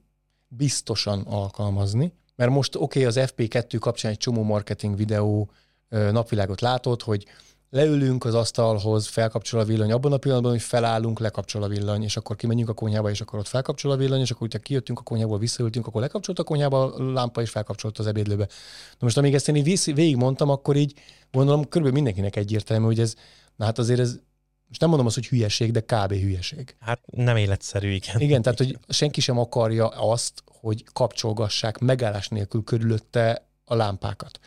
biztosan 0.47 1.21
alkalmazni, 1.21 2.13
Mert 2.35 2.51
most 2.51 2.75
oké, 2.75 2.83
okay, 2.83 3.03
az 3.03 3.31
FP2 3.35 3.77
kapcsán 3.79 4.11
egy 4.11 4.17
csomó 4.17 4.43
marketing 4.43 4.95
videó 4.95 5.49
napvilágot 5.89 6.61
látott, 6.61 7.01
hogy 7.01 7.25
leülünk 7.73 8.25
az 8.25 8.33
asztalhoz, 8.33 9.07
felkapcsol 9.07 9.59
a 9.59 9.63
villany, 9.63 9.91
abban 9.91 10.11
a 10.11 10.17
pillanatban, 10.17 10.51
hogy 10.51 10.61
felállunk, 10.61 11.19
lekapcsol 11.19 11.63
a 11.63 11.67
villany, 11.67 12.03
és 12.03 12.17
akkor 12.17 12.35
kimegyünk 12.35 12.69
a 12.69 12.73
konyhába, 12.73 13.09
és 13.09 13.21
akkor 13.21 13.39
ott 13.39 13.47
felkapcsol 13.47 13.91
a 13.91 13.95
villany, 13.95 14.19
és 14.19 14.29
akkor 14.29 14.41
hogyha 14.41 14.59
kijöttünk 14.59 14.99
a 14.99 15.01
konyhából, 15.01 15.37
visszaültünk, 15.37 15.87
akkor 15.87 16.01
lekapcsolt 16.01 16.39
a 16.39 16.43
konyhába 16.43 16.93
a 16.93 17.11
lámpa, 17.11 17.41
és 17.41 17.49
felkapcsolt 17.49 17.99
az 17.99 18.07
ebédlőbe. 18.07 18.47
Na 18.91 18.97
most, 18.99 19.17
amíg 19.17 19.33
ezt 19.33 19.47
én 19.47 19.55
így 19.55 19.93
végigmondtam, 19.93 20.49
akkor 20.49 20.75
így 20.75 20.93
gondolom, 21.31 21.61
körülbelül 21.61 21.91
mindenkinek 21.91 22.35
egyértelmű, 22.35 22.85
hogy 22.85 22.99
ez, 22.99 23.15
na 23.55 23.65
hát 23.65 23.77
azért 23.77 23.99
ez 23.99 24.19
most 24.67 24.79
nem 24.79 24.89
mondom 24.89 25.07
azt, 25.07 25.15
hogy 25.15 25.27
hülyeség, 25.27 25.71
de 25.71 25.81
kb. 25.81 26.13
hülyeség. 26.13 26.75
Hát 26.79 26.99
nem 27.05 27.37
életszerű, 27.37 27.89
igen. 27.89 28.19
Igen, 28.19 28.41
tehát 28.41 28.57
hogy 28.57 28.77
senki 28.87 29.21
sem 29.21 29.39
akarja 29.39 29.87
azt, 29.87 30.43
hogy 30.45 30.83
kapcsolgassák 30.93 31.77
megállás 31.77 32.27
nélkül 32.27 32.63
körülötte 32.63 33.47
a 33.65 33.75
lámpákat. 33.75 34.39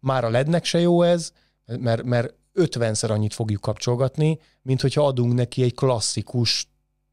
Már 0.00 0.24
a 0.24 0.30
lednek 0.30 0.64
se 0.64 0.78
jó 0.78 1.02
ez, 1.02 1.32
mert, 1.66 2.02
mert 2.02 2.34
50-szer 2.54 3.10
annyit 3.10 3.34
fogjuk 3.34 3.60
kapcsolgatni, 3.60 4.38
mint 4.62 4.80
hogyha 4.80 5.06
adunk 5.06 5.34
neki 5.34 5.62
egy 5.62 5.74
klasszikus 5.74 6.66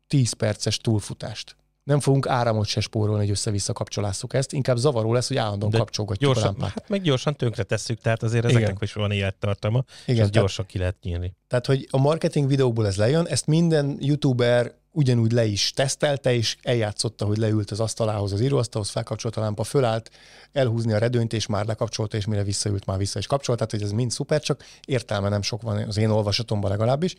10 0.08 0.34
perces 0.34 0.78
túlfutást. 0.78 1.56
Nem 1.84 2.00
fogunk 2.00 2.28
áramot 2.28 2.66
se 2.66 2.80
spórolni, 2.80 3.22
hogy 3.22 3.30
össze-vissza 3.30 3.74
kapcsolásszuk 3.74 4.34
ezt, 4.34 4.54
inkább 4.54 4.78
zavaró 4.78 5.14
lesz, 5.14 5.28
hogy 5.28 5.38
állandóan 5.38 5.72
De 5.72 5.78
kapcsolgatjuk 5.78 6.34
gyorsan, 6.34 6.50
a 6.50 6.52
lámpát. 6.52 6.74
Hát 6.74 6.90
meg 6.90 7.02
gyorsan 7.02 7.36
tönkre 7.36 7.64
tesszük, 7.64 8.00
tehát 8.00 8.24
azért 8.24 8.46
ezeknek 8.46 8.70
Igen. 8.70 8.82
is 8.82 8.94
van 8.94 9.12
élettartama, 9.12 9.84
Igen, 10.06 10.26
és 10.26 10.32
gyorsan 10.32 10.66
ki 10.66 10.78
lehet 10.78 10.98
nyílni. 11.02 11.34
Tehát, 11.48 11.66
hogy 11.66 11.88
a 11.92 11.98
marketing 11.98 12.48
videóból 12.48 12.88
ez 12.88 12.96
lejön, 12.96 13.26
ezt 13.26 13.48
minden 13.48 13.98
youtuber 14.00 14.74
ugyanúgy 14.92 15.32
le 15.32 15.46
is 15.46 15.72
tesztelte, 15.72 16.34
és 16.34 16.58
eljátszotta, 16.62 17.26
hogy 17.26 17.38
leült 17.38 17.72
az 17.72 17.80
asztalához, 17.80 18.32
az 18.32 18.42
íróasztalhoz, 18.42 18.90
felkapcsolt 18.90 19.38
a 19.38 19.42
lámpa, 19.42 19.64
fölállt, 19.64 20.10
elhúzni 20.52 20.94
a 20.94 20.98
redőnyt, 20.98 21.34
és 21.34 21.46
már 21.46 21.66
lekapcsolta, 21.66 22.18
és 22.18 22.26
mire 22.26 22.44
visszaült, 22.44 22.86
már 22.86 22.98
vissza 22.98 23.20
is 23.20 23.28
kapcsolt, 23.28 23.58
tehát 23.58 23.74
hogy 23.74 23.84
ez 23.84 23.92
mind 23.92 24.12
szuper, 24.12 24.42
csak 24.42 24.64
értelme 24.86 25.30
nem 25.30 25.42
sok 25.42 25.62
van 25.62 25.88
az 25.88 25.98
én 25.98 26.10
olvasatomban 26.10 26.70
legalábbis. 26.70 27.16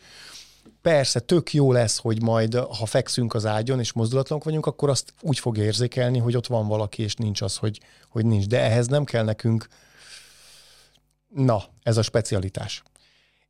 Persze, 0.81 1.19
tök 1.19 1.53
jó 1.53 1.71
lesz, 1.71 1.97
hogy 1.97 2.21
majd, 2.21 2.55
ha 2.55 2.85
fekszünk 2.85 3.33
az 3.33 3.45
ágyon, 3.45 3.79
és 3.79 3.93
mozdulatlanok 3.93 4.43
vagyunk, 4.43 4.65
akkor 4.65 4.89
azt 4.89 5.13
úgy 5.21 5.39
fogja 5.39 5.63
érzékelni, 5.63 6.19
hogy 6.19 6.35
ott 6.35 6.47
van 6.47 6.67
valaki, 6.67 7.03
és 7.03 7.15
nincs 7.15 7.41
az, 7.41 7.57
hogy, 7.57 7.79
hogy 8.09 8.25
nincs. 8.25 8.45
De 8.45 8.59
ehhez 8.59 8.87
nem 8.87 9.03
kell 9.03 9.23
nekünk, 9.23 9.67
na, 11.27 11.63
ez 11.83 11.97
a 11.97 12.01
specialitás. 12.01 12.83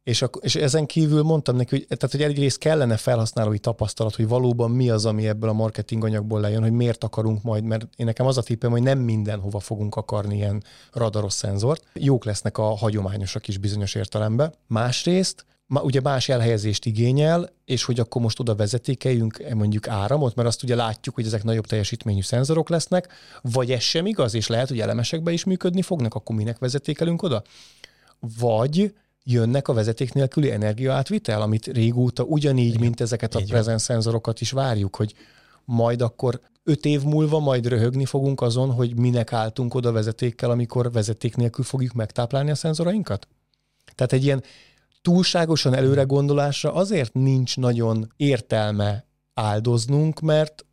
És, 0.04 0.22
a, 0.22 0.30
és 0.40 0.56
ezen 0.56 0.86
kívül 0.86 1.24
mondtam 1.24 1.56
neki, 1.56 1.70
hogy, 1.70 1.98
tehát, 1.98 2.16
hogy 2.16 2.22
egyrészt 2.22 2.58
kellene 2.58 2.98
felhasználói 2.98 3.60
tapasztalat, 3.60 4.16
hogy 4.16 4.28
valóban 4.28 4.72
mi 4.72 4.90
az, 4.90 5.06
ami 5.06 5.28
ebből 5.28 5.50
a 5.50 5.54
marketing 5.54 6.04
anyagból 6.04 6.40
lejön, 6.40 6.62
hogy 6.62 6.72
miért 6.72 7.04
akarunk 7.04 7.42
majd, 7.42 7.64
mert 7.64 7.88
én 7.96 8.06
nekem 8.06 8.26
az 8.26 8.38
a 8.38 8.42
tippem, 8.42 8.72
hogy 8.72 8.82
nem 8.82 9.00
mindenhova 9.00 9.60
fogunk 9.60 9.96
akarni 9.96 10.36
ilyen 10.36 10.64
radaros 10.92 11.34
szenzort. 11.34 11.84
Jók 11.94 12.26
lesznek 12.26 12.58
a 12.58 12.64
hagyományosak 12.64 13.48
is 13.48 13.58
bizonyos 13.58 13.96
értelemben. 13.96 14.54
Másrészt, 14.68 15.46
ugye 15.68 16.02
más 16.02 16.30
elhelyezést 16.30 16.86
igényel, 16.86 17.50
és 17.66 17.84
hogy 17.84 18.00
akkor 18.00 18.22
most 18.22 18.40
oda 18.40 18.56
vezetékeljünk 18.56 19.40
e, 19.40 19.56
mondjuk 19.56 19.88
áramot, 19.88 20.36
mert 20.36 20.48
azt 20.48 20.64
ugye 20.64 20.76
látjuk, 20.76 21.16
hogy 21.16 21.26
ezek 21.26 21.44
nagyobb 21.44 21.66
teljesítményű 21.66 22.22
szenzorok 22.22 22.70
lesznek, 22.70 23.08
vagy 23.42 23.72
ez 23.72 23.82
sem 23.82 24.06
igaz, 24.06 24.34
és 24.34 24.48
lehet, 24.48 24.68
hogy 24.68 24.80
elemesekbe 24.80 25.32
is 25.32 25.44
működni 25.44 25.82
fognak, 25.82 26.14
akkor 26.14 26.36
minek 26.36 26.58
vezetékelünk 26.60 27.22
oda? 27.22 27.44
Vagy 28.40 28.94
jönnek 29.24 29.68
a 29.68 29.74
vezeték 29.74 30.14
nélküli 30.14 30.52
energiaátvitel, 30.52 31.42
amit 31.42 31.66
régóta 31.66 32.24
ugyanígy, 32.24 32.68
Igen. 32.68 32.82
mint 32.82 33.02
ezeket 33.02 33.36
a 33.36 33.42
presence 33.48 33.84
szenzorokat 33.84 34.42
is 34.42 34.52
várjuk, 34.52 34.96
hogy 34.96 35.14
majd 35.66 36.02
akkor 36.02 36.42
öt 36.64 36.86
év 36.86 37.04
múlva 37.04 37.40
majd 37.40 37.68
röhögni 37.68 38.06
fogunk 38.06 38.42
azon, 38.42 38.72
hogy 38.72 39.00
minek 39.00 39.34
álltunk 39.34 39.74
oda 39.74 39.92
vezetékkel, 39.92 40.50
amikor 40.50 40.92
vezeték 40.92 41.36
nélkül 41.36 41.64
fogjuk 41.64 41.94
megtáplálni 41.94 42.52
a 42.52 42.56
szenzorainkat? 42.56 43.28
Tehát 43.96 44.14
egy 44.14 44.24
ilyen 44.24 44.44
túlságosan 45.02 45.74
előre 45.74 46.04
gondolásra 46.04 46.74
azért 46.74 47.14
nincs 47.14 47.58
nagyon 47.58 48.14
értelme 48.16 49.06
áldoznunk, 49.34 50.20
mert 50.20 50.66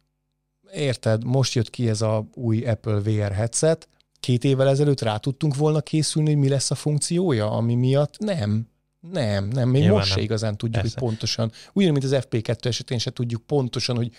érted, 0.73 1.25
most 1.25 1.55
jött 1.55 1.71
ki 1.71 1.89
ez 1.89 2.01
a 2.01 2.27
új 2.35 2.65
Apple 2.65 3.01
VR 3.01 3.33
headset, 3.33 3.89
két 4.21 4.45
évvel 4.45 4.69
ezelőtt 4.69 5.01
rá 5.01 5.17
tudtunk 5.17 5.57
volna 5.57 5.81
készülni, 5.81 6.31
hogy 6.31 6.39
mi 6.39 6.49
lesz 6.49 6.71
a 6.71 6.75
funkciója, 6.75 7.51
ami 7.51 7.75
miatt 7.75 8.19
nem. 8.19 8.69
Nem, 9.13 9.49
nem, 9.49 9.69
még 9.69 9.81
Nyilván 9.81 9.99
most 9.99 10.09
nem. 10.09 10.19
se 10.19 10.25
igazán 10.25 10.57
tudjuk, 10.57 10.83
Persze. 10.83 10.99
hogy 10.99 11.09
pontosan, 11.09 11.53
ugyanúgy, 11.73 12.01
mint 12.01 12.13
az 12.13 12.27
FP2 12.31 12.65
esetén 12.65 12.99
se 12.99 13.11
tudjuk 13.11 13.43
pontosan, 13.43 13.97
hogy 13.97 14.11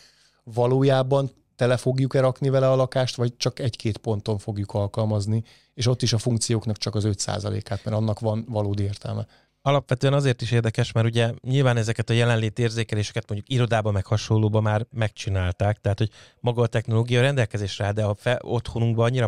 valójában 0.43 1.31
tele 1.55 1.77
fogjuk-e 1.77 2.19
rakni 2.19 2.49
vele 2.49 2.69
a 2.69 2.75
lakást, 2.75 3.15
vagy 3.15 3.37
csak 3.37 3.59
egy-két 3.59 3.97
ponton 3.97 4.37
fogjuk 4.37 4.73
alkalmazni, 4.73 5.43
és 5.73 5.87
ott 5.87 6.01
is 6.01 6.13
a 6.13 6.17
funkcióknak 6.17 6.77
csak 6.77 6.95
az 6.95 7.03
5%-át, 7.07 7.83
mert 7.83 7.97
annak 7.97 8.19
van 8.19 8.45
valódi 8.49 8.83
értelme 8.83 9.27
alapvetően 9.61 10.13
azért 10.13 10.41
is 10.41 10.51
érdekes, 10.51 10.91
mert 10.91 11.07
ugye 11.07 11.33
nyilván 11.41 11.77
ezeket 11.77 12.09
a 12.09 12.13
jelenlét 12.13 12.59
érzékeléseket 12.59 13.29
mondjuk 13.29 13.49
irodában 13.49 13.93
meg 13.93 14.05
hasonlóban 14.05 14.63
már 14.63 14.85
megcsinálták, 14.91 15.77
tehát 15.81 15.97
hogy 15.97 16.09
maga 16.39 16.61
a 16.61 16.67
technológia 16.67 17.21
rendelkezésre 17.21 17.91
de 17.91 18.03
a 18.03 18.13
fe, 18.13 18.39
otthonunkban 18.41 19.05
annyira 19.05 19.27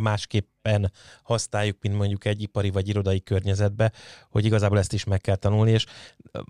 másképpen 0.64 0.92
használjuk, 1.24 1.78
mint 1.82 1.96
mondjuk 1.96 2.26
egy 2.26 2.42
ipari 2.42 2.70
vagy 2.70 2.88
irodai 2.88 3.22
környezetbe, 3.22 3.92
hogy 4.30 4.46
igazából 4.46 4.78
ezt 4.78 4.94
is 4.94 5.04
meg 5.04 5.22
kell 5.22 5.36
tanulni, 5.36 5.72
és 5.72 5.86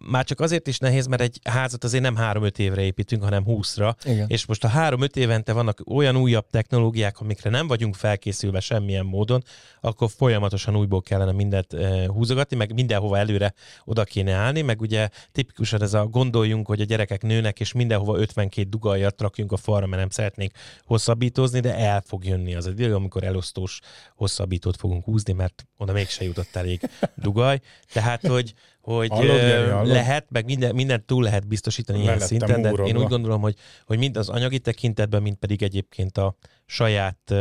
már 0.06 0.26
csak 0.26 0.40
azért 0.40 0.68
is 0.68 0.78
nehéz, 0.78 1.08
mert 1.08 1.22
egy 1.22 1.40
házat 1.44 1.84
azért 1.84 2.04
nem 2.04 2.16
három-öt 2.16 2.60
évre 2.60 2.82
építünk, 2.82 3.24
hanem 3.24 3.44
húszra, 3.44 3.96
Igen. 4.06 4.28
és 4.30 4.46
most 4.46 4.64
a 4.64 4.68
három-öt 4.68 5.16
évente 5.16 5.54
vannak 5.54 5.82
olyan 5.90 6.16
újabb 6.16 6.50
technológiák, 6.50 7.20
amikre 7.20 7.50
nem 7.50 7.68
vagyunk 7.68 7.96
felkészülve 7.96 8.60
semmilyen 8.60 9.06
módon, 9.06 9.44
akkor 9.82 10.10
folyamatosan 10.10 10.76
újból 10.76 11.02
kellene 11.02 11.32
mindent 11.32 11.76
húzogatni, 12.08 12.56
meg 12.56 12.74
mindenhova 12.74 13.18
előre 13.18 13.54
oda 13.86 14.04
kéne 14.04 14.34
állni, 14.34 14.62
meg 14.62 14.82
ugye 14.82 15.10
tipikusan 15.32 15.82
ez 15.82 15.94
a 15.94 16.06
gondoljunk, 16.06 16.68
hogy 16.68 16.82
a 16.82 16.86
gyerekek 16.86 17.22
nőnek, 17.22 17.60
és 17.60 17.72
mindenhova 17.72 18.18
52 18.18 18.70
dugaljat 18.70 19.22
rakjunk 19.22 19.52
a 19.52 19.58
falra, 19.58 19.86
mert 19.86 20.02
nem 20.02 20.10
szeretnék 20.10 20.58
hosszabbítózni, 20.86 21.60
de 21.60 21.76
el 21.76 22.02
fog 22.06 22.26
jönni 22.26 22.56
az 22.56 22.68
idő, 22.68 22.96
amikor 22.96 23.24
elosztós 23.24 23.82
hosszabbítót 24.16 24.78
fogunk 24.78 25.04
húzni, 25.04 25.34
mert 25.34 25.68
oda 25.78 25.94
mégse 25.94 26.24
jutott 26.24 26.56
elég 26.56 26.90
dugaj. 27.16 27.60
Tehát, 27.94 28.28
hogy, 28.28 28.54
hogy 28.82 29.10
hallod, 29.10 29.38
Geri, 29.38 29.88
lehet, 29.88 30.26
meg 30.30 30.46
minden, 30.46 30.76
mindent 30.76 31.06
túl 31.06 31.24
lehet 31.24 31.48
biztosítani 31.48 32.02
ilyen 32.02 32.20
szinten, 32.20 32.62
de 32.62 32.70
én 32.70 32.98
úgy 32.98 33.08
gondolom, 33.08 33.42
hogy, 33.42 33.56
hogy 33.86 33.98
mind 33.98 34.18
az 34.18 34.30
anyagi 34.30 34.60
tekintetben, 34.60 35.22
mind 35.22 35.36
pedig 35.36 35.64
egyébként 35.64 36.18
a 36.18 36.36
saját 36.66 37.34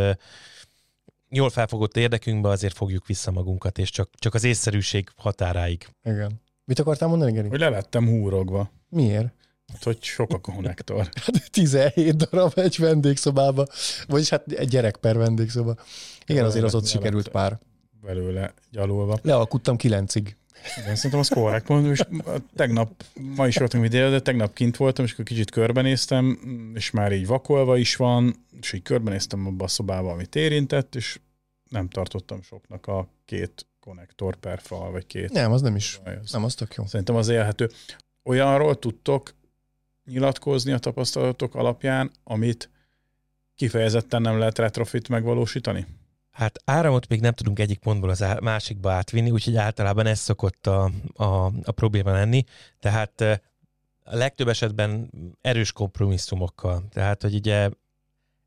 jól 1.28 1.50
felfogott 1.50 1.96
érdekünkbe 1.96 2.48
azért 2.48 2.76
fogjuk 2.76 3.06
vissza 3.06 3.30
magunkat, 3.30 3.78
és 3.78 3.90
csak, 3.90 4.10
csak 4.14 4.34
az 4.34 4.44
észszerűség 4.44 5.08
határáig. 5.16 5.88
Igen. 6.04 6.40
Mit 6.64 6.78
akartál 6.78 7.08
mondani, 7.08 7.32
Geri? 7.32 7.48
Hogy 7.48 7.58
lelettem 7.58 8.06
húrogva. 8.06 8.70
Miért? 8.88 9.32
Hát, 9.72 9.82
hogy 9.82 10.02
sok 10.02 10.32
a 10.32 10.38
konnektor. 10.38 11.08
hát 11.24 11.50
17 11.50 12.16
darab 12.16 12.52
egy 12.58 12.76
vendégszobába, 12.78 13.66
vagyis 14.06 14.28
hát 14.28 14.52
egy 14.52 14.68
gyerek 14.68 14.96
per 14.96 15.16
vendégszoba. 15.16 15.76
Igen, 16.26 16.44
azért 16.44 16.64
az 16.64 16.74
ott 16.74 16.86
sikerült 16.86 17.28
pár. 17.28 17.58
Belőle 18.00 18.54
gyalulva. 18.70 19.18
Lealkuttam 19.22 19.76
kilencig. 19.76 20.36
Igen, 20.82 20.94
szerintem 20.96 21.20
az 21.20 21.28
korrekt 21.28 21.66
pont, 21.66 21.86
és 21.86 22.00
tegnap, 22.54 23.04
ma 23.36 23.46
is 23.46 23.56
voltunk 23.56 23.82
videó, 23.82 24.10
de 24.10 24.20
tegnap 24.20 24.52
kint 24.52 24.76
voltam, 24.76 25.04
és 25.04 25.12
akkor 25.12 25.24
kicsit 25.24 25.50
körbenéztem, 25.50 26.38
és 26.74 26.90
már 26.90 27.12
így 27.12 27.26
vakolva 27.26 27.76
is 27.76 27.96
van, 27.96 28.46
és 28.60 28.72
így 28.72 28.82
körbenéztem 28.82 29.46
abba 29.46 29.64
a 29.64 29.68
szobába, 29.68 30.10
amit 30.10 30.36
érintett, 30.36 30.94
és 30.94 31.20
nem 31.68 31.88
tartottam 31.88 32.42
soknak 32.42 32.86
a 32.86 33.08
két 33.24 33.66
konnektor 33.80 34.36
per 34.36 34.60
fal, 34.60 34.90
vagy 34.90 35.06
két. 35.06 35.32
Nem, 35.32 35.52
az 35.52 35.60
nem 35.60 35.76
is. 35.76 36.00
Az. 36.04 36.32
Nem, 36.32 36.44
az 36.44 36.54
tök 36.54 36.74
jó. 36.74 36.86
Szerintem 36.86 37.16
az 37.16 37.28
élhető. 37.28 37.70
Olyanról 38.24 38.78
tudtok 38.78 39.34
nyilatkozni 40.04 40.72
a 40.72 40.78
tapasztalatok 40.78 41.54
alapján, 41.54 42.10
amit 42.24 42.70
kifejezetten 43.54 44.22
nem 44.22 44.38
lehet 44.38 44.58
retrofit 44.58 45.08
megvalósítani? 45.08 45.86
Hát 46.30 46.58
áramot 46.64 47.08
még 47.08 47.20
nem 47.20 47.32
tudunk 47.32 47.58
egyik 47.58 47.78
pontból 47.78 48.10
az 48.10 48.24
másikba 48.40 48.92
átvinni, 48.92 49.30
úgyhogy 49.30 49.56
általában 49.56 50.06
ez 50.06 50.18
szokott 50.18 50.66
a, 50.66 50.90
a, 51.14 51.44
a 51.44 51.72
probléma 51.74 52.12
lenni. 52.12 52.44
Tehát 52.78 53.20
a 54.04 54.16
legtöbb 54.16 54.48
esetben 54.48 55.10
erős 55.40 55.72
kompromisszumokkal. 55.72 56.84
Tehát, 56.90 57.22
hogy 57.22 57.34
ugye 57.34 57.70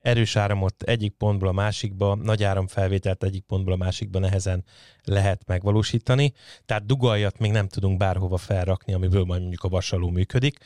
erős 0.06 0.36
áramot 0.36 0.84
egyik 0.84 1.14
pontból 1.14 1.48
a 1.48 1.52
másikba, 1.52 2.16
nagy 2.16 2.44
áramfelvételt 2.44 3.24
egyik 3.24 3.44
pontból 3.44 3.74
a 3.74 3.78
másikba 3.78 4.20
nehezen 4.20 4.64
lehet 5.04 5.42
megvalósítani. 5.46 6.34
Tehát 6.66 6.86
dugaljat 6.86 7.40
még 7.40 7.52
nem 7.52 7.68
tudunk 7.68 7.98
bárhova 7.98 8.38
felrakni, 8.38 8.94
amiből 8.94 9.24
majd 9.24 9.42
mondjuk 9.42 9.64
a 9.64 9.70
vasaló 9.70 10.10
működik, 10.10 10.58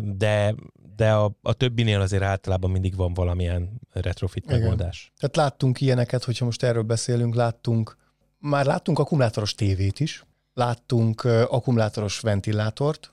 de, 0.00 0.54
de 0.96 1.12
a, 1.12 1.36
a 1.42 1.52
többinél 1.52 2.00
azért 2.00 2.22
általában 2.22 2.70
mindig 2.70 2.96
van 2.96 3.14
valamilyen 3.14 3.80
retrofit 3.92 4.44
Igen. 4.44 4.60
megoldás. 4.60 5.12
Tehát 5.18 5.36
láttunk 5.36 5.80
ilyeneket, 5.80 6.24
hogyha 6.24 6.44
most 6.44 6.62
erről 6.62 6.82
beszélünk, 6.82 7.34
láttunk, 7.34 7.96
már 8.38 8.66
láttunk 8.66 8.98
akkumulátoros 8.98 9.54
tévét 9.54 10.00
is, 10.00 10.24
láttunk 10.54 11.24
akkumulátoros 11.24 12.20
ventilátort, 12.20 13.12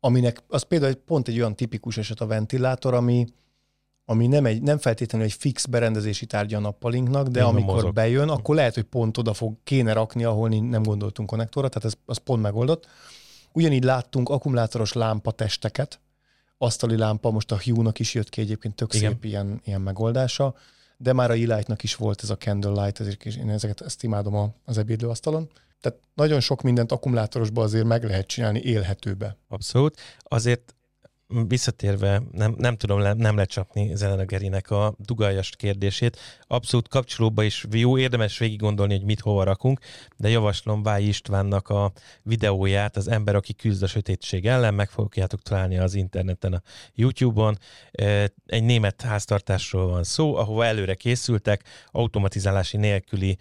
aminek 0.00 0.42
az 0.48 0.62
például 0.62 0.94
pont 0.94 1.28
egy 1.28 1.38
olyan 1.38 1.56
tipikus 1.56 1.96
eset 1.96 2.20
a 2.20 2.26
ventilátor, 2.26 2.94
ami 2.94 3.26
ami 4.08 4.26
nem, 4.26 4.46
egy, 4.46 4.62
nem 4.62 4.78
feltétlenül 4.78 5.26
egy 5.26 5.32
fix 5.32 5.66
berendezési 5.66 6.26
tárgya 6.26 6.56
a 6.56 6.60
nappalinknak, 6.60 7.28
de 7.28 7.38
Igen, 7.38 7.50
amikor 7.50 7.74
mozog. 7.74 7.94
bejön, 7.94 8.28
akkor 8.28 8.54
lehet, 8.54 8.74
hogy 8.74 8.82
pont 8.82 9.18
oda 9.18 9.32
fog 9.32 9.56
kéne 9.64 9.92
rakni, 9.92 10.24
ahol 10.24 10.48
nem 10.48 10.82
gondoltunk 10.82 11.28
konnektorra, 11.28 11.68
tehát 11.68 11.84
ez, 11.84 11.94
az 12.06 12.16
pont 12.16 12.42
megoldott. 12.42 12.86
Ugyanígy 13.52 13.84
láttunk 13.84 14.28
akkumulátoros 14.28 14.92
lámpatesteket, 14.92 16.00
asztali 16.58 16.96
lámpa, 16.96 17.30
most 17.30 17.52
a 17.52 17.60
Hue-nak 17.64 17.98
is 17.98 18.14
jött 18.14 18.28
ki 18.28 18.40
egyébként 18.40 18.74
tök 18.74 18.94
Igen. 18.94 19.10
szép 19.10 19.24
ilyen, 19.24 19.60
ilyen 19.64 19.80
megoldása, 19.80 20.54
de 20.96 21.12
már 21.12 21.30
a 21.30 21.34
Elight-nak 21.34 21.82
is 21.82 21.94
volt 21.94 22.22
ez 22.22 22.30
a 22.30 22.36
Candlelight, 22.36 23.00
ezért 23.00 23.24
is 23.24 23.36
én 23.36 23.50
ezeket 23.50 23.80
ezt 23.80 24.02
imádom 24.02 24.54
az 24.64 24.78
ebédlőasztalon. 24.78 25.50
Tehát 25.80 25.98
nagyon 26.14 26.40
sok 26.40 26.62
mindent 26.62 26.92
akkumulátorosba 26.92 27.62
azért 27.62 27.84
meg 27.84 28.04
lehet 28.04 28.26
csinálni 28.26 28.60
élhetőbe. 28.60 29.36
Abszolút. 29.48 30.00
Azért 30.22 30.74
visszatérve, 31.28 32.22
nem, 32.32 32.54
nem 32.58 32.76
tudom 32.76 32.98
le, 32.98 33.12
nem 33.12 33.36
lecsapni 33.36 33.94
Zelena 33.94 34.24
Gerinek 34.24 34.70
a 34.70 34.94
dugaljas 34.98 35.50
kérdését. 35.56 36.18
Abszolút 36.46 36.88
kapcsolóba 36.88 37.42
is 37.42 37.66
jó, 37.70 37.98
érdemes 37.98 38.38
végig 38.38 38.58
gondolni, 38.58 38.96
hogy 38.96 39.04
mit 39.04 39.20
hova 39.20 39.42
rakunk, 39.42 39.80
de 40.16 40.28
javaslom 40.28 40.82
Váj 40.82 41.02
Istvánnak 41.02 41.68
a 41.68 41.92
videóját, 42.22 42.96
az 42.96 43.08
ember, 43.08 43.34
aki 43.34 43.54
küzd 43.54 43.82
a 43.82 43.86
sötétség 43.86 44.46
ellen, 44.46 44.74
meg 44.74 44.88
fogjátok 44.88 45.42
találni 45.42 45.78
az 45.78 45.94
interneten, 45.94 46.52
a 46.52 46.62
YouTube-on. 46.94 47.58
Egy 48.46 48.64
német 48.64 49.02
háztartásról 49.02 49.86
van 49.86 50.04
szó, 50.04 50.36
ahova 50.36 50.64
előre 50.64 50.94
készültek, 50.94 51.62
automatizálási 51.90 52.76
nélküli 52.76 53.38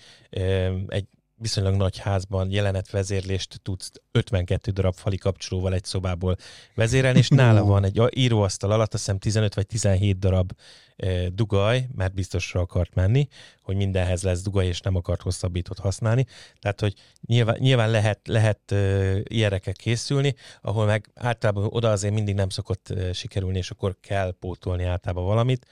egy 0.88 1.08
viszonylag 1.38 1.76
nagy 1.76 1.98
házban 1.98 2.52
jelenetvezérlést 2.52 3.60
tudsz 3.62 3.92
52 4.12 4.72
darab 4.72 4.94
fali 4.96 5.18
kapcsolóval 5.18 5.74
egy 5.74 5.84
szobából 5.84 6.36
vezérelni, 6.76 7.18
és 7.18 7.28
nála 7.44 7.64
van 7.64 7.84
egy 7.84 8.02
íróasztal 8.10 8.72
alatt, 8.72 8.94
azt 8.94 9.04
hiszem 9.04 9.20
15 9.20 9.54
vagy 9.54 9.68
17 9.68 10.20
darab 10.20 10.52
e, 10.96 11.30
dugaj, 11.30 11.88
mert 11.96 12.14
biztosra 12.14 12.62
akart 12.62 12.94
menni, 12.94 13.28
hogy 13.62 13.76
mindenhez 13.76 14.24
lesz 14.24 14.42
dugaj, 14.42 14.66
és 14.66 14.80
nem 14.80 14.96
akart 14.96 15.22
hosszabbítót 15.22 15.80
használni. 15.80 16.26
Tehát, 16.60 16.80
hogy 16.80 16.94
nyilván, 17.26 17.58
nyilván 17.60 17.90
lehet, 17.90 18.28
lehet 18.28 18.72
e, 18.72 19.16
ilyenekkel 19.24 19.74
készülni, 19.74 20.36
ahol 20.62 20.86
meg 20.86 21.10
általában 21.14 21.68
oda 21.70 21.92
azért 21.92 22.14
mindig 22.14 22.36
nem 22.36 22.50
szokott 22.50 22.90
e, 22.90 23.14
sikerülni, 23.14 23.58
és 23.58 23.70
akkor 23.70 23.98
kell 24.02 24.36
pótolni 24.40 24.84
általában 24.84 25.26
valamit. 25.26 25.66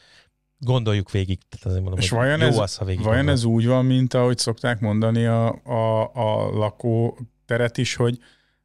Gondoljuk 0.64 1.11
végig, 1.11 1.39
tehát 1.49 1.66
azért 1.66 1.82
mondom, 1.82 1.99
És 1.99 2.09
vajon 2.09 2.39
jó 2.39 2.47
ez- 2.47 2.57
az, 2.57 2.76
ha 2.76 2.86
végig 2.86 3.03
Vajon 3.03 3.30
ez 3.30 3.43
úgy 3.43 3.68
van, 3.68 3.86
mint 3.86 4.14
ahogy 4.14 4.38
szokták 4.38 4.80
mondani 4.80 5.26
a, 5.26 5.47
a, 5.64 6.11
a 6.14 6.49
lakóteret 6.49 7.78
is, 7.78 7.95
hogy 7.95 8.18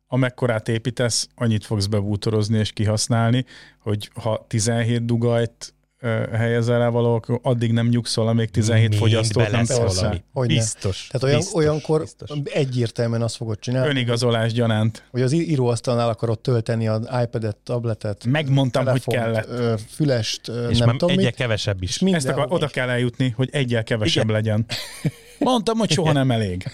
amekkorát 0.07 0.69
építesz, 0.69 1.29
annyit 1.35 1.65
fogsz 1.65 1.87
bebútorozni 1.87 2.59
és 2.59 2.73
kihasználni, 2.73 3.45
hogy 3.79 4.11
ha 4.15 4.45
17 4.49 5.05
dugajt 5.05 5.75
helyezel 6.33 6.83
el 6.83 6.91
valahol, 6.91 7.41
addig 7.43 7.73
nem 7.73 7.89
nyugszol, 7.89 8.29
amíg 8.29 8.51
17 8.51 8.89
Mind 8.89 9.01
fogyasztót 9.01 9.51
nem. 9.51 9.65
Hogyne. 10.33 10.55
Biztos. 10.55 11.07
Tehát 11.11 11.23
olyan, 11.27 11.37
biztos, 11.37 11.55
olyankor 11.55 12.01
biztos. 12.01 12.31
egyértelműen 12.45 13.23
azt 13.23 13.37
fogod 13.37 13.59
csinálni, 13.59 13.89
Önigazolás 13.89 14.53
gyanánt. 14.53 15.05
hogy 15.11 15.23
az 15.23 15.33
íróasztalnál 15.33 16.09
akarod 16.09 16.39
tölteni 16.41 16.89
az 16.89 17.09
iPad-et, 17.23 17.57
tabletet, 17.57 18.25
Megmondtam, 18.25 18.87
hogy 18.87 19.03
telefont, 19.05 19.45
kellett. 19.47 19.61
ö, 19.61 19.75
fülest, 19.91 20.49
És 20.71 20.79
nem 20.79 20.91
tudom 20.91 21.11
egyre 21.11 21.23
mit. 21.25 21.35
kevesebb 21.35 21.83
is. 21.83 22.01
Ezt 22.03 22.29
akar, 22.29 22.47
oda 22.49 22.67
kell 22.67 22.89
eljutni, 22.89 23.33
hogy 23.37 23.49
egyel 23.53 23.85
kevesebb 23.85 24.23
Igen. 24.25 24.35
legyen. 24.35 24.67
Mondtam, 25.39 25.79
hogy 25.79 25.91
soha 25.91 26.13
nem 26.13 26.31
elég. 26.31 26.65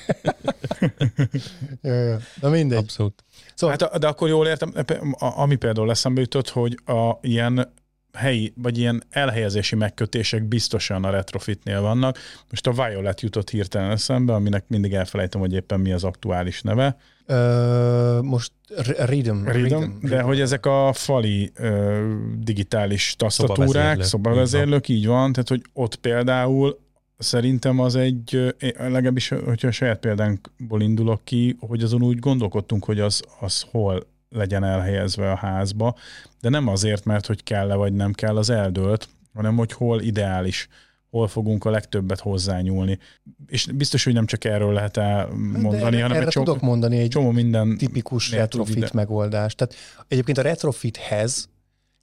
Jö, 1.82 2.04
jö. 2.04 2.16
Na 2.40 2.48
mindegy. 2.48 2.78
Abszolút. 2.78 3.24
Szóval 3.54 3.76
Hát, 3.80 3.98
de 3.98 4.06
akkor 4.06 4.28
jól 4.28 4.46
értem, 4.46 4.72
ami 5.18 5.54
például 5.56 5.90
eszembe 5.90 6.20
jutott, 6.20 6.48
hogy 6.48 6.78
a 6.86 7.18
ilyen 7.20 7.72
helyi, 8.14 8.52
vagy 8.56 8.78
ilyen 8.78 9.02
elhelyezési 9.10 9.76
megkötések 9.76 10.44
biztosan 10.44 11.04
a 11.04 11.10
retrofitnél 11.10 11.80
vannak. 11.80 12.18
Most 12.50 12.66
a 12.66 12.72
Violet 12.72 13.20
jutott 13.20 13.50
hirtelen 13.50 13.90
eszembe, 13.90 14.32
aminek 14.32 14.64
mindig 14.68 14.92
elfelejtem, 14.92 15.40
hogy 15.40 15.52
éppen 15.52 15.80
mi 15.80 15.92
az 15.92 16.04
aktuális 16.04 16.62
neve. 16.62 16.96
Ö, 17.26 18.18
most 18.22 18.52
Rhythm. 18.96 19.44
Rhythm, 19.44 19.82
de 20.00 20.20
hogy 20.20 20.40
ezek 20.40 20.66
a 20.66 20.92
fali 20.92 21.50
ö, 21.54 22.14
digitális 22.38 23.14
tasztatúrák, 23.18 23.66
Szobavezérlők. 23.66 24.04
szobavezérlők, 24.04 24.88
így 24.88 25.06
van, 25.06 25.32
tehát 25.32 25.48
hogy 25.48 25.62
ott 25.72 25.96
például 25.96 26.78
szerintem 27.18 27.78
az 27.78 27.96
egy, 27.96 28.54
legalábbis, 28.78 29.28
hogyha 29.28 29.68
a 29.68 29.70
saját 29.70 29.98
példánkból 29.98 30.82
indulok 30.82 31.24
ki, 31.24 31.56
hogy 31.60 31.82
azon 31.82 32.02
úgy 32.02 32.18
gondolkodtunk, 32.18 32.84
hogy 32.84 33.00
az, 33.00 33.22
az 33.40 33.64
hol 33.70 34.06
legyen 34.34 34.64
elhelyezve 34.64 35.30
a 35.30 35.36
házba, 35.36 35.94
de 36.40 36.48
nem 36.48 36.68
azért, 36.68 37.04
mert 37.04 37.26
hogy 37.26 37.42
kell-e 37.42 37.74
vagy 37.74 37.92
nem 37.92 38.12
kell, 38.12 38.36
az 38.36 38.50
eldőlt, 38.50 39.08
hanem 39.34 39.56
hogy 39.56 39.72
hol 39.72 40.00
ideális, 40.00 40.68
hol 41.10 41.28
fogunk 41.28 41.64
a 41.64 41.70
legtöbbet 41.70 42.20
hozzányúlni. 42.20 42.98
És 43.46 43.66
biztos, 43.74 44.04
hogy 44.04 44.12
nem 44.12 44.26
csak 44.26 44.44
erről 44.44 44.72
lehet 44.72 44.96
elmondani, 44.96 45.76
de 45.76 45.82
hanem 45.84 46.10
erre 46.10 46.20
egy 46.20 46.28
csomó, 46.28 46.44
tudok 46.46 46.62
mondani 46.62 46.98
egy 46.98 47.08
csomó 47.08 47.30
minden 47.30 47.76
tipikus 47.76 48.30
retrofit 48.30 48.76
ide- 48.76 48.92
megoldás. 48.92 49.54
Tehát 49.54 49.74
egyébként 50.08 50.38
a 50.38 50.42
retrofithez 50.42 51.48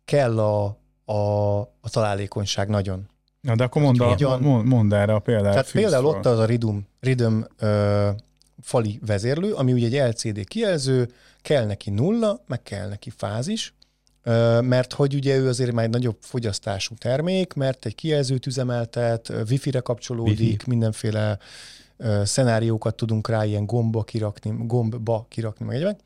kell 0.06 0.40
a, 0.40 0.66
a, 1.06 1.60
a 1.60 1.90
találékonyság 1.90 2.70
nagyon. 2.70 3.10
Na, 3.42 3.56
de 3.56 3.64
akkor 3.64 3.82
mondd, 3.82 4.02
a, 4.02 4.38
mond, 4.38 4.68
mondd 4.68 4.94
erre 4.94 5.14
a 5.14 5.20
példát. 5.20 5.52
Tehát 5.52 5.72
például 5.72 6.06
ott 6.06 6.26
az 6.26 6.40
a 6.40 6.46
Rhythm, 6.46 6.78
Rhythm 7.00 7.42
ö, 7.60 8.10
fali 8.62 9.00
vezérlő, 9.06 9.54
ami 9.54 9.74
ugye 9.74 10.04
egy 10.04 10.10
LCD 10.10 10.48
kijelző, 10.48 11.10
kell 11.42 11.66
neki 11.66 11.90
nulla, 11.90 12.44
meg 12.48 12.64
kell 12.64 12.88
neki 12.88 13.10
fázis, 13.10 13.74
mert 14.62 14.94
hogy 14.94 15.16
ugye 15.16 15.36
ő 15.36 15.48
azért 15.48 15.72
már 15.72 15.86
egy 15.86 15.92
nagyobb 15.92 16.18
fogyasztású 16.20 16.96
termék, 16.96 17.54
mert 17.54 17.86
egy 17.86 17.96
kijelzőt 17.96 18.46
üzemeltet, 18.46 19.34
wifi-re 19.50 19.80
kapcsolódik, 19.80 20.40
Wifi. 20.40 20.58
Mindenféle 20.68 21.38
szenáriókat 22.24 22.96
tudunk 22.96 23.28
rá 23.28 23.46
ilyen 23.46 23.66
gombba 23.66 24.04
kirakni, 24.04 24.54
gombba 24.58 25.26
kirakni, 25.30 25.66
meg 25.66 25.76
egyebek. 25.76 26.00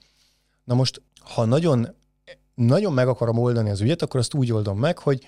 Na 0.64 0.74
most, 0.74 1.02
ha 1.20 1.46
nagyon, 1.46 1.96
nagyon 2.56 2.94
meg 2.94 3.08
akarom 3.08 3.38
oldani 3.38 3.70
az 3.70 3.82
ügyet, 3.82 4.02
akkor 4.02 4.20
azt 4.20 4.34
úgy 4.34 4.52
oldom 4.52 4.80
meg, 4.80 4.98
hogy 4.98 5.26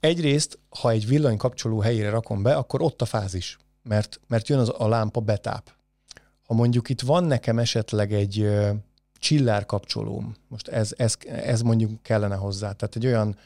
egyrészt, 0.00 0.58
ha 0.68 0.90
egy 0.90 1.06
villanykapcsoló 1.06 1.80
helyére 1.80 2.10
rakom 2.10 2.42
be, 2.42 2.54
akkor 2.54 2.82
ott 2.82 3.02
a 3.02 3.04
fázis, 3.04 3.58
mert, 3.82 4.20
mert 4.26 4.48
jön 4.48 4.58
az, 4.58 4.72
a 4.78 4.88
lámpa 4.88 5.20
betáp. 5.20 5.74
Ha 6.46 6.54
mondjuk 6.54 6.88
itt 6.88 7.00
van 7.00 7.24
nekem 7.24 7.58
esetleg 7.58 8.12
egy 8.12 8.48
csillárkapcsolóm, 9.26 10.34
most 10.48 10.68
ez, 10.68 10.92
ez, 10.96 11.16
ez 11.26 11.60
mondjuk 11.60 12.02
kellene 12.02 12.34
hozzá, 12.34 12.72
tehát 12.72 12.96
egy 12.96 13.06
olyan 13.06 13.36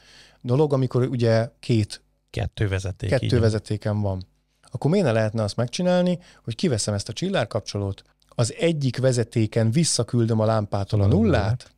dolog, 0.41 0.73
amikor 0.73 1.03
ugye 1.03 1.49
két, 1.59 2.01
Kettő 2.29 2.67
vezeték. 2.67 3.09
kettő 3.09 3.39
vezetéken 3.39 4.01
van. 4.01 4.25
Akkor 4.71 4.91
miért 4.91 5.05
ne 5.05 5.11
lehetne 5.11 5.43
azt 5.43 5.55
megcsinálni, 5.55 6.19
hogy 6.43 6.55
kiveszem 6.55 6.93
ezt 6.93 7.09
a 7.09 7.13
csillárkapcsolót, 7.13 8.03
az 8.27 8.53
egyik 8.59 8.97
vezetéken 8.97 9.71
visszaküldöm 9.71 10.39
a 10.39 10.45
lámpától 10.45 11.01
a 11.01 11.05
nullát, 11.05 11.71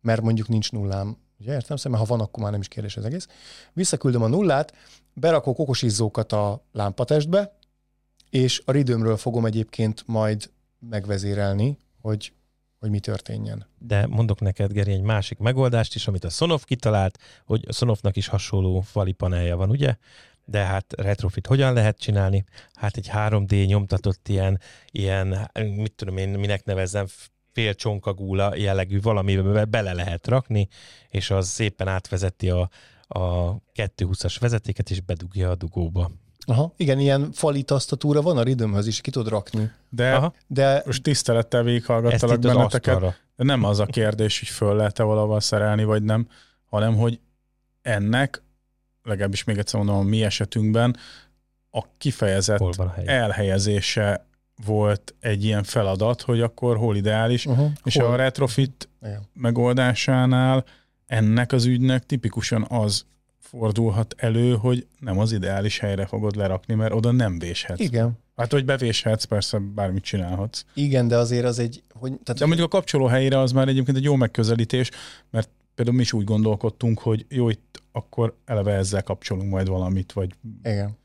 mert 0.00 0.20
mondjuk 0.20 0.48
nincs 0.48 0.72
nullám, 0.72 1.16
ugye 1.40 1.52
értem, 1.52 1.76
mert 1.84 1.96
ha 2.02 2.04
van, 2.04 2.20
akkor 2.20 2.42
már 2.42 2.52
nem 2.52 2.60
is 2.60 2.68
kérdés 2.68 2.96
az 2.96 3.04
egész. 3.04 3.26
Visszaküldöm 3.72 4.22
a 4.22 4.28
nullát, 4.28 4.72
berakok 5.12 5.58
okosizzókat 5.58 6.32
a 6.32 6.64
lámpatestbe, 6.72 7.58
és 8.30 8.62
a 8.64 8.72
ridőmről 8.72 9.16
fogom 9.16 9.44
egyébként 9.46 10.02
majd 10.06 10.50
megvezérelni, 10.78 11.78
hogy, 12.00 12.32
hogy 12.78 12.90
mi 12.90 13.00
történjen. 13.00 13.66
De 13.78 14.06
mondok 14.06 14.40
neked, 14.40 14.72
Geri, 14.72 14.92
egy 14.92 15.02
másik 15.02 15.38
megoldást 15.38 15.94
is, 15.94 16.08
amit 16.08 16.24
a 16.24 16.28
Sonoff 16.28 16.64
kitalált, 16.64 17.18
hogy 17.44 17.64
a 17.68 17.72
Sonoffnak 17.72 18.16
is 18.16 18.26
hasonló 18.26 18.80
fali 18.80 19.12
panelja 19.12 19.56
van, 19.56 19.70
ugye? 19.70 19.96
De 20.44 20.64
hát 20.64 20.94
retrofit 20.96 21.46
hogyan 21.46 21.72
lehet 21.72 21.98
csinálni? 21.98 22.44
Hát 22.74 22.96
egy 22.96 23.10
3D 23.12 23.66
nyomtatott 23.66 24.28
ilyen, 24.28 24.60
ilyen 24.90 25.50
mit 25.54 25.92
tudom 25.92 26.16
én, 26.16 26.28
minek 26.28 26.64
nevezzem, 26.64 27.06
fél 27.52 27.74
csonkagúla 27.74 28.56
jellegű 28.56 29.00
valamibe 29.00 29.64
bele 29.64 29.92
lehet 29.92 30.26
rakni, 30.26 30.68
és 31.08 31.30
az 31.30 31.48
szépen 31.48 31.88
átvezeti 31.88 32.50
a, 32.50 32.70
a 33.08 33.56
220-as 33.74 34.36
vezetéket, 34.40 34.90
és 34.90 35.00
bedugja 35.00 35.50
a 35.50 35.54
dugóba. 35.54 36.10
Aha. 36.48 36.72
Igen, 36.76 36.98
ilyen 36.98 37.32
fali 37.32 37.62
tasztatúra 37.62 38.22
van 38.22 38.36
a 38.36 38.42
ridőmhöz 38.42 38.86
is, 38.86 39.00
ki 39.00 39.10
tud 39.10 39.28
rakni. 39.28 39.70
De 39.88 40.14
Aha. 40.14 40.34
De 40.46 40.82
most 40.86 41.02
tisztelettel 41.02 41.62
végighallgattalak 41.62 42.38
benneteket, 42.38 43.00
de 43.36 43.44
nem 43.44 43.64
az 43.64 43.78
a 43.78 43.86
kérdés, 43.86 44.38
hogy 44.38 44.48
föl 44.48 44.76
lehet-e 44.76 45.02
valahol 45.02 45.40
szerelni, 45.40 45.84
vagy 45.84 46.02
nem, 46.02 46.28
hanem 46.64 46.96
hogy 46.96 47.20
ennek, 47.82 48.42
legalábbis 49.02 49.44
még 49.44 49.58
egyszer 49.58 49.80
mondom, 49.80 49.98
a 49.98 50.08
mi 50.08 50.24
esetünkben 50.24 50.96
a 51.70 51.84
kifejezett 51.98 52.58
Hol 52.58 52.72
van 52.76 52.86
a 52.86 52.90
hely? 52.90 53.06
elhelyezése 53.06 54.26
volt 54.66 55.14
egy 55.20 55.44
ilyen 55.44 55.62
feladat, 55.62 56.22
hogy 56.22 56.40
akkor 56.40 56.76
hol 56.76 56.96
ideális, 56.96 57.46
uh-huh. 57.46 57.70
és 57.84 57.96
a 57.96 58.16
retrofit 58.16 58.88
Igen. 59.02 59.28
megoldásánál 59.32 60.64
ennek 61.06 61.52
az 61.52 61.64
ügynek 61.64 62.06
tipikusan 62.06 62.66
az 62.68 63.04
fordulhat 63.50 64.14
elő, 64.16 64.54
hogy 64.56 64.86
nem 65.00 65.18
az 65.18 65.32
ideális 65.32 65.78
helyre 65.78 66.06
fogod 66.06 66.36
lerakni, 66.36 66.74
mert 66.74 66.92
oda 66.92 67.10
nem 67.10 67.38
véshetsz. 67.38 67.80
Igen. 67.80 68.18
Hát, 68.36 68.52
hogy 68.52 68.64
bevéshetsz, 68.64 69.24
persze 69.24 69.58
bármit 69.58 70.02
csinálhatsz. 70.02 70.64
Igen, 70.74 71.08
de 71.08 71.16
azért 71.16 71.44
az 71.44 71.58
egy... 71.58 71.82
Hogy, 71.94 72.12
tehát 72.22 72.40
De 72.40 72.46
mondjuk 72.46 72.66
a 72.66 72.76
kapcsoló 72.76 73.06
helyére 73.06 73.38
az 73.38 73.52
már 73.52 73.68
egyébként 73.68 73.96
egy 73.96 74.02
jó 74.02 74.14
megközelítés, 74.14 74.90
mert 75.30 75.48
például 75.74 75.96
mi 75.96 76.02
is 76.02 76.12
úgy 76.12 76.24
gondolkodtunk, 76.24 76.98
hogy 77.00 77.26
jó, 77.28 77.48
itt 77.48 77.82
akkor 77.92 78.36
eleve 78.44 78.72
ezzel 78.72 79.02
kapcsolunk 79.02 79.50
majd 79.50 79.68
valamit, 79.68 80.12
vagy 80.12 80.34
Igen. 80.62 80.96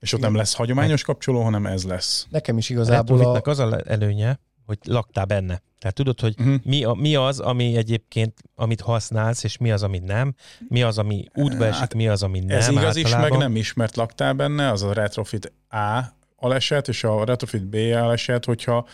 és 0.00 0.12
ott 0.12 0.18
Igen. 0.18 0.30
nem 0.30 0.40
lesz 0.40 0.54
hagyományos 0.54 1.02
kapcsoló, 1.02 1.42
hanem 1.42 1.66
ez 1.66 1.84
lesz. 1.84 2.26
Nekem 2.30 2.58
is 2.58 2.70
A 2.70 2.72
igazából 2.72 3.16
a... 3.16 3.18
retrofitnek 3.18 3.46
az 3.46 3.58
a 3.58 3.90
előnye, 3.90 4.38
hogy 4.66 4.78
laktál 4.84 5.24
benne. 5.24 5.62
Tehát 5.78 5.94
tudod, 5.96 6.20
hogy 6.20 6.34
Uh-huh. 6.38 6.60
mi, 6.64 6.84
a, 6.84 6.92
mi 6.94 7.14
az, 7.14 7.40
ami 7.40 7.76
egyébként, 7.76 8.42
amit 8.54 8.80
használsz, 8.80 9.44
és 9.44 9.56
mi 9.56 9.70
az, 9.70 9.82
ami 9.82 9.98
nem, 9.98 10.34
mi 10.68 10.82
az, 10.82 10.98
ami 10.98 11.24
útba 11.34 11.64
esik, 11.64 11.78
Hát 11.80 11.94
mi 11.94 12.08
az, 12.08 12.22
ami 12.22 12.38
nem 12.38 12.56
Ez 12.58 12.68
igaz 12.68 12.96
is, 12.96 13.04
általában. 13.04 13.30
meg 13.30 13.38
nem 13.48 13.56
is, 13.56 13.72
mert 13.72 13.96
laktál 13.96 14.32
benne, 14.32 14.70
az 14.70 14.82
a 14.82 14.92
retrofit 14.92 15.52
A 15.70 16.00
aleset, 16.36 16.88
és 16.88 17.04
a 17.04 17.24
retrofit 17.24 17.66
B 17.66 17.74
aleset, 17.74 18.44
hogyha 18.44 18.86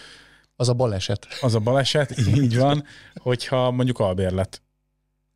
Az 0.56 0.68
a 0.68 0.72
baleset. 0.74 1.26
az 1.40 1.54
a 1.54 1.58
baleset, 1.58 2.16
így 2.36 2.56
van, 2.56 2.84
hogyha 3.14 3.70
mondjuk 3.70 3.98
albérlet, 3.98 4.62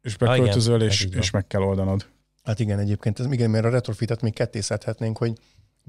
és 0.01 0.15
Ah, 0.15 0.21
igen, 0.21 0.37
beköltözöl, 0.39 0.83
és, 0.83 1.05
és 1.05 1.31
meg 1.31 1.47
kell 1.47 1.63
oldanod. 1.63 2.07
Hát 2.43 2.61
igen, 2.61 2.79
egyébként, 2.79 3.21
ez, 3.21 3.27
igen, 3.33 3.51
mert 3.51 3.65
a 3.65 3.71
retrofitet 3.71 4.23
még 4.23 4.33
kettészedhetnénk, 4.35 5.19
hogy 5.19 5.33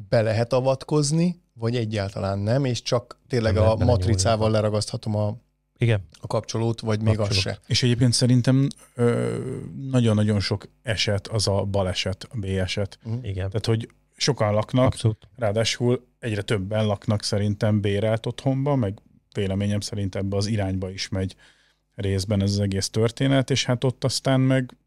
be 0.09 0.21
lehet 0.21 0.53
avatkozni, 0.53 1.43
vagy 1.59 1.75
egyáltalán 1.75 2.39
nem, 2.39 2.65
és 2.65 2.81
csak 2.81 3.19
tényleg 3.27 3.53
Nem 3.53 3.63
a 3.67 3.75
matricával 3.75 4.51
leragaszthatom 4.51 5.15
a, 5.15 5.37
Igen, 5.77 6.07
a 6.21 6.27
kapcsolót, 6.27 6.79
vagy 6.79 7.01
még 7.01 7.19
az 7.19 7.27
Kapcsolót. 7.27 7.41
se. 7.43 7.59
És 7.67 7.83
egyébként 7.83 8.13
szerintem 8.13 8.67
ö, 8.95 9.37
nagyon-nagyon 9.89 10.39
sok 10.39 10.67
eset 10.83 11.27
az 11.27 11.47
a 11.47 11.63
baleset, 11.63 12.27
a 12.31 12.37
B 12.37 12.43
eset. 12.43 12.99
igen. 13.21 13.47
Tehát, 13.49 13.65
hogy 13.65 13.89
sokan 14.17 14.53
laknak, 14.53 14.85
Abszolút. 14.85 15.27
ráadásul 15.35 16.07
egyre 16.19 16.41
többen 16.41 16.85
laknak 16.85 17.23
szerintem 17.23 17.81
bérelt 17.81 18.25
otthonba, 18.25 18.75
meg 18.75 18.99
véleményem 19.33 19.79
szerint 19.79 20.15
ebbe 20.15 20.35
az 20.37 20.45
irányba 20.45 20.89
is 20.91 21.09
megy 21.09 21.35
részben 21.95 22.41
ez 22.41 22.51
az 22.51 22.59
egész 22.59 22.89
történet, 22.89 23.49
és 23.49 23.65
hát 23.65 23.83
ott 23.83 24.03
aztán 24.03 24.39
meg 24.39 24.77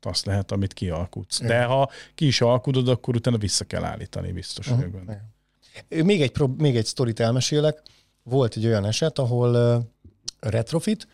azt 0.00 0.26
lehet, 0.26 0.52
amit 0.52 0.72
kialkutsz. 0.72 1.40
De 1.40 1.46
Igen. 1.46 1.66
ha 1.66 1.90
ki 2.14 2.26
is 2.26 2.40
alkudod, 2.40 2.88
akkor 2.88 3.14
utána 3.14 3.38
vissza 3.38 3.64
kell 3.64 3.84
állítani, 3.84 4.32
biztos 4.32 4.68
Mhm. 4.68 4.80
Még 5.88 6.22
egy, 6.22 6.32
még 6.56 6.76
egy 6.76 6.86
sztorit 6.86 7.20
elmesélek. 7.20 7.82
Volt 8.22 8.56
egy 8.56 8.66
olyan 8.66 8.84
eset, 8.84 9.18
ahol 9.18 9.82
retrofit, 10.40 11.08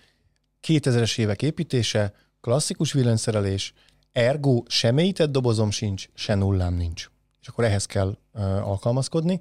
2000-es 0.66 1.18
évek 1.18 1.42
építése, 1.42 2.12
klasszikus 2.40 2.92
villanyszerelés, 2.92 3.72
ergo 4.12 4.62
se 4.66 4.90
mélyített 4.90 5.30
dobozom 5.30 5.70
sincs, 5.70 6.08
se 6.14 6.34
nullám 6.34 6.74
nincs. 6.74 7.10
És 7.40 7.48
akkor 7.48 7.64
ehhez 7.64 7.86
kell 7.86 8.16
alkalmazkodni. 8.62 9.40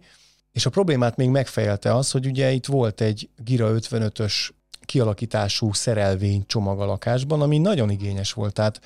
És 0.52 0.66
a 0.66 0.70
problémát 0.70 1.16
még 1.16 1.30
megfejelte 1.30 1.96
az, 1.96 2.12
hogy 2.12 2.26
ugye 2.26 2.52
itt 2.52 2.66
volt 2.66 3.02
egy 3.02 3.30
Gira 3.38 3.72
55-ös 3.74 4.50
kialakítású 4.82 5.74
szerelvény 5.74 6.44
csomag 6.48 6.82
a 6.82 6.86
lakásban, 6.86 7.42
ami 7.42 7.58
nagyon 7.58 7.90
igényes 7.90 8.34
volt. 8.34 8.54
Tehát 8.54 8.82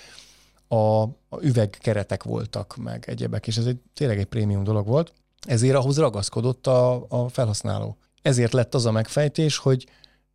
a, 0.67 1.01
a 1.03 1.41
üvegkeretek 1.41 2.23
voltak 2.23 2.75
meg 2.75 3.03
egyebek, 3.07 3.47
és 3.47 3.57
ez 3.57 3.65
egy, 3.65 3.77
tényleg 3.93 4.19
egy 4.19 4.25
prémium 4.25 4.63
dolog 4.63 4.87
volt, 4.87 5.13
ezért 5.47 5.75
ahhoz 5.75 5.97
ragaszkodott 5.97 6.67
a, 6.67 7.05
a 7.09 7.27
felhasználó. 7.27 7.97
Ezért 8.21 8.53
lett 8.53 8.73
az 8.73 8.85
a 8.85 8.91
megfejtés, 8.91 9.57
hogy 9.57 9.87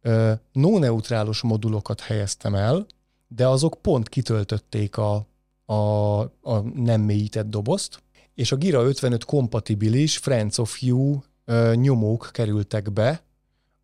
ö, 0.02 0.32
no-neutrálos 0.52 1.40
modulokat 1.42 2.00
helyeztem 2.00 2.54
el, 2.54 2.86
de 3.28 3.46
azok 3.48 3.78
pont 3.82 4.08
kitöltötték 4.08 4.96
a, 4.96 5.26
a, 5.64 6.20
a 6.40 6.58
nem 6.74 7.00
mélyített 7.00 7.48
dobozt, 7.48 8.02
és 8.34 8.52
a 8.52 8.56
Gira 8.56 8.82
55 8.82 9.24
kompatibilis 9.24 10.16
Friends 10.16 10.58
of 10.58 10.82
You 10.82 11.18
ö, 11.44 11.74
nyomók 11.74 12.28
kerültek 12.32 12.92
be 12.92 13.22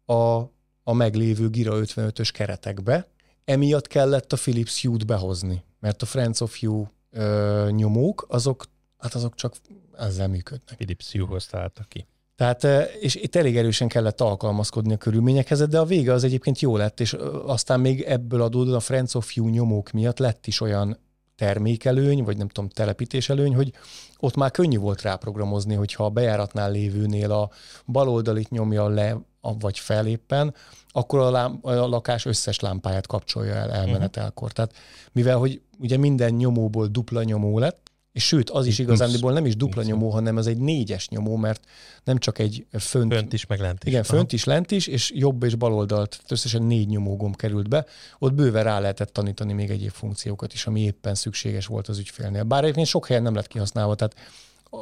a, 0.04 0.38
a 0.82 0.92
meglévő 0.92 1.48
Gira 1.48 1.74
55-ös 1.76 2.30
keretekbe, 2.32 3.08
emiatt 3.44 3.86
kellett 3.86 4.32
a 4.32 4.36
Philips 4.36 4.82
Hue-t 4.82 5.06
behozni, 5.06 5.64
mert 5.80 6.02
a 6.02 6.06
Friends 6.06 6.40
of 6.40 6.62
You 6.62 6.86
ö, 7.10 7.68
nyomók, 7.70 8.26
azok, 8.28 8.64
hát 8.98 9.14
azok 9.14 9.34
csak 9.34 9.54
ezzel 10.00 10.28
működnek. 10.28 10.76
Philips 10.76 11.12
Hue-hoz 11.12 11.46
találta 11.46 11.84
ki. 11.88 12.06
Tehát, 12.36 12.64
ö, 12.64 12.80
és 12.80 13.14
itt 13.14 13.36
elég 13.36 13.56
erősen 13.56 13.88
kellett 13.88 14.20
alkalmazkodni 14.20 14.92
a 14.92 14.96
körülményekhez, 14.96 15.66
de 15.68 15.78
a 15.78 15.84
vége 15.84 16.12
az 16.12 16.24
egyébként 16.24 16.60
jó 16.60 16.76
lett, 16.76 17.00
és 17.00 17.16
aztán 17.46 17.80
még 17.80 18.00
ebből 18.00 18.42
adódóan 18.42 18.76
a 18.76 18.80
Friends 18.80 19.14
of 19.14 19.36
You 19.36 19.48
nyomók 19.48 19.90
miatt 19.90 20.18
lett 20.18 20.46
is 20.46 20.60
olyan 20.60 20.98
termékelőny, 21.36 22.24
vagy 22.24 22.36
nem 22.36 22.48
tudom, 22.48 22.70
telepítéselőny, 22.70 23.54
hogy 23.54 23.72
ott 24.18 24.36
már 24.36 24.50
könnyű 24.50 24.78
volt 24.78 25.02
ráprogramozni, 25.02 25.74
hogyha 25.74 26.04
a 26.04 26.10
bejáratnál 26.10 26.70
lévőnél 26.70 27.32
a 27.32 27.50
bal 27.86 28.08
oldalit 28.08 28.50
nyomja 28.50 28.88
le, 28.88 29.16
vagy 29.40 29.78
fel 29.78 30.06
éppen, 30.06 30.54
akkor 30.88 31.18
a, 31.18 31.30
lám, 31.30 31.58
a 31.62 31.72
lakás 31.72 32.24
összes 32.24 32.60
lámpáját 32.60 33.06
kapcsolja 33.06 33.54
el 33.54 33.70
elmenetelkor. 33.70 34.52
Tehát 34.52 34.74
mivel, 35.12 35.36
hogy 35.36 35.60
ugye 35.78 35.96
minden 35.96 36.32
nyomóból 36.32 36.86
dupla 36.86 37.22
nyomó 37.22 37.58
lett, 37.58 37.89
és 38.12 38.26
sőt, 38.26 38.50
az 38.50 38.66
is 38.66 38.78
igazándiból 38.78 39.32
nem 39.32 39.46
is 39.46 39.56
dupla 39.56 39.82
nyomó, 39.82 40.10
hanem 40.10 40.38
ez 40.38 40.46
egy 40.46 40.58
négyes 40.58 41.08
nyomó, 41.08 41.36
mert 41.36 41.64
nem 42.04 42.18
csak 42.18 42.38
egy 42.38 42.66
fönt, 42.78 43.12
Fönt 43.12 43.32
is, 43.32 43.46
meg 43.46 43.60
lent 43.60 43.84
is. 43.84 43.90
igen, 43.90 44.04
Aha. 44.08 44.16
fönt 44.16 44.32
is, 44.32 44.44
lent 44.44 44.70
is, 44.70 44.86
és 44.86 45.12
jobb 45.14 45.42
és 45.42 45.54
bal 45.54 45.74
oldalt, 45.74 46.10
tehát 46.10 46.30
összesen 46.32 46.62
négy 46.62 46.88
nyomógomb 46.88 47.36
került 47.36 47.68
be. 47.68 47.86
Ott 48.18 48.32
bőven 48.32 48.64
rá 48.64 48.78
lehetett 48.78 49.12
tanítani 49.12 49.52
még 49.52 49.70
egyéb 49.70 49.90
funkciókat 49.90 50.52
is, 50.52 50.66
ami 50.66 50.80
éppen 50.80 51.14
szükséges 51.14 51.66
volt 51.66 51.88
az 51.88 51.98
ügyfélnél. 51.98 52.42
Bár 52.42 52.62
egyébként 52.62 52.86
sok 52.86 53.06
helyen 53.06 53.22
nem 53.22 53.34
lett 53.34 53.46
kihasználva, 53.46 53.94
tehát 53.94 54.16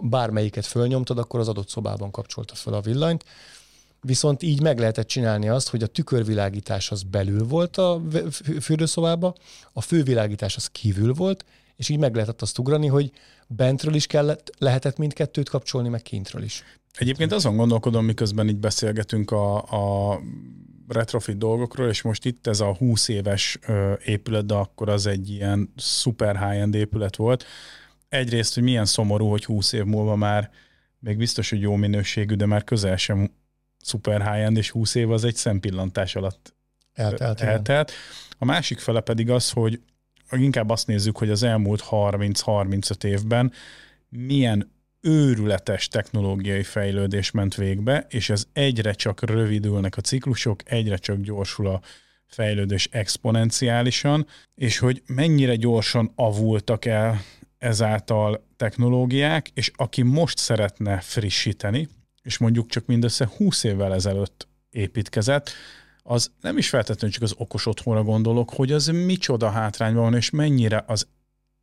bármelyiket 0.03 0.67
fölnyomtad, 0.67 1.19
akkor 1.19 1.41
az 1.41 1.49
adott 1.49 1.69
szobában 1.69 2.11
kapcsolta 2.11 2.55
föl 2.55 2.75
a 2.75 2.81
villanyt. 2.81 3.25
Viszont 4.01 4.43
így 4.43 4.63
meg 4.63 4.79
lehetett 4.79 5.07
csinálni 5.07 5.49
azt, 5.49 5.69
hogy 5.69 5.83
a 5.83 5.87
tükörvilágítás 5.87 6.91
az 6.91 7.03
belül 7.03 7.45
volt 7.47 7.77
a 7.77 8.03
fürdőszobába, 8.61 9.35
a 9.73 9.81
fővilágítás 9.81 10.57
az 10.57 10.67
kívül 10.67 11.15
volt, 11.15 11.45
és 11.79 11.89
így 11.89 11.99
meg 11.99 12.15
lehetett 12.15 12.43
azt 12.43 12.59
ugrani, 12.59 12.87
hogy 12.87 13.11
bentről 13.47 13.95
is 13.95 14.07
kellett, 14.07 14.51
lehetett 14.59 14.97
mindkettőt 14.99 15.49
kapcsolni, 15.49 15.89
meg 15.89 16.03
kintről 16.03 16.43
is. 16.43 16.63
Egyébként 16.95 17.33
azon 17.33 17.57
gondolkodom, 17.57 18.05
miközben 18.05 18.49
így 18.49 18.59
beszélgetünk 18.59 19.31
a, 19.31 19.57
a 19.57 20.21
retrofit 20.89 21.39
dolgokról, 21.39 21.89
és 21.89 22.03
most 22.03 22.25
itt 22.25 22.47
ez 22.47 22.61
a 22.61 22.75
20 22.75 23.09
éves 23.09 23.59
épület, 24.05 24.47
de 24.47 24.55
akkor 24.55 24.89
az 24.89 25.07
egy 25.07 25.31
ilyen 25.31 25.73
super 25.77 26.39
high-end 26.39 26.75
épület 26.75 27.17
volt. 27.17 27.45
Egyrészt, 28.09 28.55
hogy 28.55 28.63
milyen 28.63 28.85
szomorú, 28.85 29.29
hogy 29.29 29.45
20 29.45 29.73
év 29.73 29.85
múlva 29.85 30.17
már 30.17 30.51
még 30.99 31.17
biztos, 31.17 31.51
hogy 31.51 31.61
jó 31.61 31.75
minőségű, 31.75 32.35
de 32.35 32.47
már 32.47 32.65
közel 32.65 32.97
sem 32.97 33.31
super 33.83 34.33
high-end, 34.33 34.57
és 34.57 34.71
20 34.71 34.95
év 34.95 35.11
az 35.11 35.25
egy 35.25 35.37
szempillantás 35.37 36.17
alatt 36.17 36.55
Eltelt. 36.95 37.41
eltelt. 37.41 37.93
A 38.39 38.45
másik 38.45 38.79
fele 38.79 39.01
pedig 39.01 39.31
az, 39.31 39.51
hogy 39.51 39.81
inkább 40.33 40.71
azt 40.71 40.87
nézzük, 40.87 41.19
hogy 41.19 41.31
az 41.31 41.43
elmúlt 41.43 41.85
30-35 41.91 43.05
évben 43.05 43.53
milyen 44.09 44.71
őrületes 45.01 45.89
technológiai 45.89 46.63
fejlődés 46.63 47.31
ment 47.31 47.55
végbe, 47.55 48.07
és 48.09 48.31
ez 48.31 48.45
egyre 48.53 48.93
csak 48.93 49.23
rövidülnek 49.23 49.97
a 49.97 50.01
ciklusok, 50.01 50.61
egyre 50.65 50.97
csak 50.97 51.21
gyorsul 51.21 51.67
a 51.67 51.81
fejlődés 52.27 52.89
exponenciálisan, 52.93 54.27
és 54.55 54.79
hogy 54.79 55.03
mennyire 55.07 55.57
gyorsan 55.57 56.13
avultak 56.15 56.85
el 56.85 57.21
ezáltal 57.59 58.47
technológiák, 58.57 59.51
és 59.55 59.71
aki 59.77 60.03
most 60.03 60.39
szeretne 60.39 61.01
frissíteni, 61.01 61.89
és 62.23 62.39
mondjuk 62.39 62.69
csak 62.69 62.87
mindössze 62.87 63.31
20 63.37 63.65
évvel 63.65 63.95
ezelőtt 63.95 64.49
építkezett, 64.71 65.51
az 66.11 66.31
nem 66.41 66.59
is 66.59 66.69
feltétlenül 66.69 67.11
csak 67.11 67.23
az 67.23 67.35
okos 67.37 67.67
otthonra 67.67 68.03
gondolok, 68.03 68.51
hogy 68.51 68.73
az 68.73 68.87
micsoda 68.87 69.51
hátrányban 69.51 70.03
van, 70.03 70.15
és 70.15 70.31
mennyire 70.31 70.85
az 70.87 71.07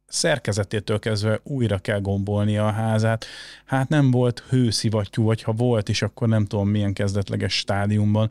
szerkezetétől 0.07 0.99
kezdve 0.99 1.39
újra 1.43 1.77
kell 1.77 1.99
gombolnia 1.99 2.67
a 2.67 2.71
házát. 2.71 3.25
Hát 3.65 3.89
nem 3.89 4.11
volt 4.11 4.43
hőszivattyú, 4.49 5.23
vagy 5.23 5.41
ha 5.41 5.51
volt 5.51 5.89
is, 5.89 6.01
akkor 6.01 6.27
nem 6.27 6.45
tudom 6.45 6.69
milyen 6.69 6.93
kezdetleges 6.93 7.57
stádiumban. 7.57 8.29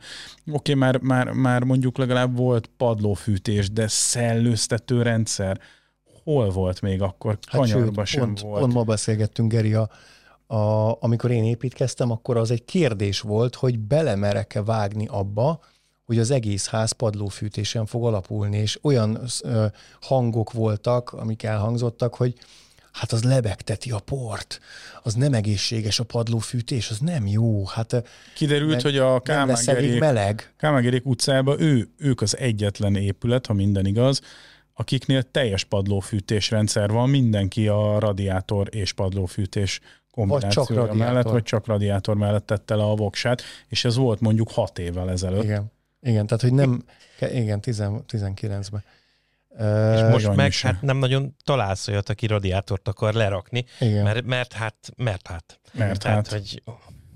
Oké, 0.51 0.73
már, 0.73 0.97
már, 0.97 1.31
már 1.31 1.63
mondjuk 1.63 1.97
legalább 1.97 2.37
volt 2.37 2.69
padlófűtés, 2.77 3.71
de 3.71 3.87
szellőztető 3.87 5.01
rendszer 5.01 5.59
hol 6.23 6.49
volt 6.49 6.81
még 6.81 7.01
akkor? 7.01 7.37
Hát 7.47 7.61
Kanyarba 7.61 8.05
sőt, 8.05 8.19
sem 8.19 8.25
pont, 8.25 8.39
volt. 8.39 8.59
pont 8.59 8.73
ma 8.73 8.83
beszélgettünk, 8.83 9.51
Geri, 9.51 9.73
a, 9.73 9.89
a, 10.47 10.97
amikor 10.99 11.31
én 11.31 11.43
építkeztem, 11.43 12.11
akkor 12.11 12.37
az 12.37 12.51
egy 12.51 12.65
kérdés 12.65 13.21
volt, 13.21 13.55
hogy 13.55 13.79
belemerek-e 13.79 14.63
vágni 14.63 15.07
abba, 15.07 15.59
hogy 16.05 16.19
az 16.19 16.31
egész 16.31 16.67
ház 16.67 16.91
padlófűtésen 16.91 17.85
fog 17.85 18.05
alapulni, 18.05 18.57
és 18.57 18.79
olyan 18.81 19.19
ö, 19.43 19.65
hangok 20.01 20.51
voltak, 20.51 21.13
amik 21.13 21.43
elhangzottak, 21.43 22.15
hogy 22.15 22.33
hát 22.91 23.11
az 23.11 23.23
lebegteti 23.23 23.91
a 23.91 23.99
port, 23.99 24.59
az 25.03 25.13
nem 25.13 25.33
egészséges 25.33 25.99
a 25.99 26.03
padlófűtés, 26.03 26.89
az 26.89 26.99
nem 26.99 27.27
jó, 27.27 27.65
hát 27.65 28.03
Kiderült, 28.35 28.71
meg 28.71 28.81
hogy 28.81 28.97
a 28.97 29.19
Kálmán 29.19 29.57
meleg. 29.99 30.53
Kálmágerék 30.57 31.05
utcában 31.05 31.61
ő, 31.61 31.89
ők 31.97 32.21
az 32.21 32.37
egyetlen 32.37 32.95
épület, 32.95 33.45
ha 33.45 33.53
minden 33.53 33.85
igaz, 33.85 34.21
akiknél 34.73 35.23
teljes 35.23 35.63
padlófűtésrendszer 35.63 36.89
van, 36.89 37.09
mindenki 37.09 37.67
a 37.67 37.99
radiátor 37.99 38.67
és 38.71 38.93
padlófűtés 38.93 39.79
kombinációja 40.11 40.85
radiátor. 40.85 41.13
mellett, 41.13 41.29
vagy 41.29 41.43
csak 41.43 41.65
radiátor 41.65 42.15
mellett 42.15 42.45
tette 42.45 42.75
le 42.75 42.83
a 42.83 42.95
voksát, 42.95 43.41
és 43.67 43.85
ez 43.85 43.95
volt 43.95 44.19
mondjuk 44.19 44.51
hat 44.51 44.79
évvel 44.79 45.09
ezelőtt. 45.09 45.43
Igen, 45.43 45.71
igen 46.05 46.27
tehát 46.27 46.41
hogy 46.41 46.53
nem, 46.53 46.83
igen, 47.19 47.61
10 47.61 47.83
19-ben. 48.07 48.83
És 49.95 50.01
most 50.01 50.35
meg 50.35 50.45
Misa. 50.45 50.67
hát 50.67 50.81
nem 50.81 50.97
nagyon 50.97 51.35
találsz 51.43 51.87
olyat, 51.87 52.09
aki 52.09 52.27
radiátort 52.27 52.87
akar 52.87 53.13
lerakni, 53.13 53.65
Igen. 53.79 54.03
mert, 54.03 54.25
mert 54.25 54.53
hát, 54.53 54.91
mert 54.95 55.27
hát. 55.27 55.59
Mert 55.73 55.99
Tehát, 55.99 56.27
hát. 56.27 56.39
hogy 56.39 56.61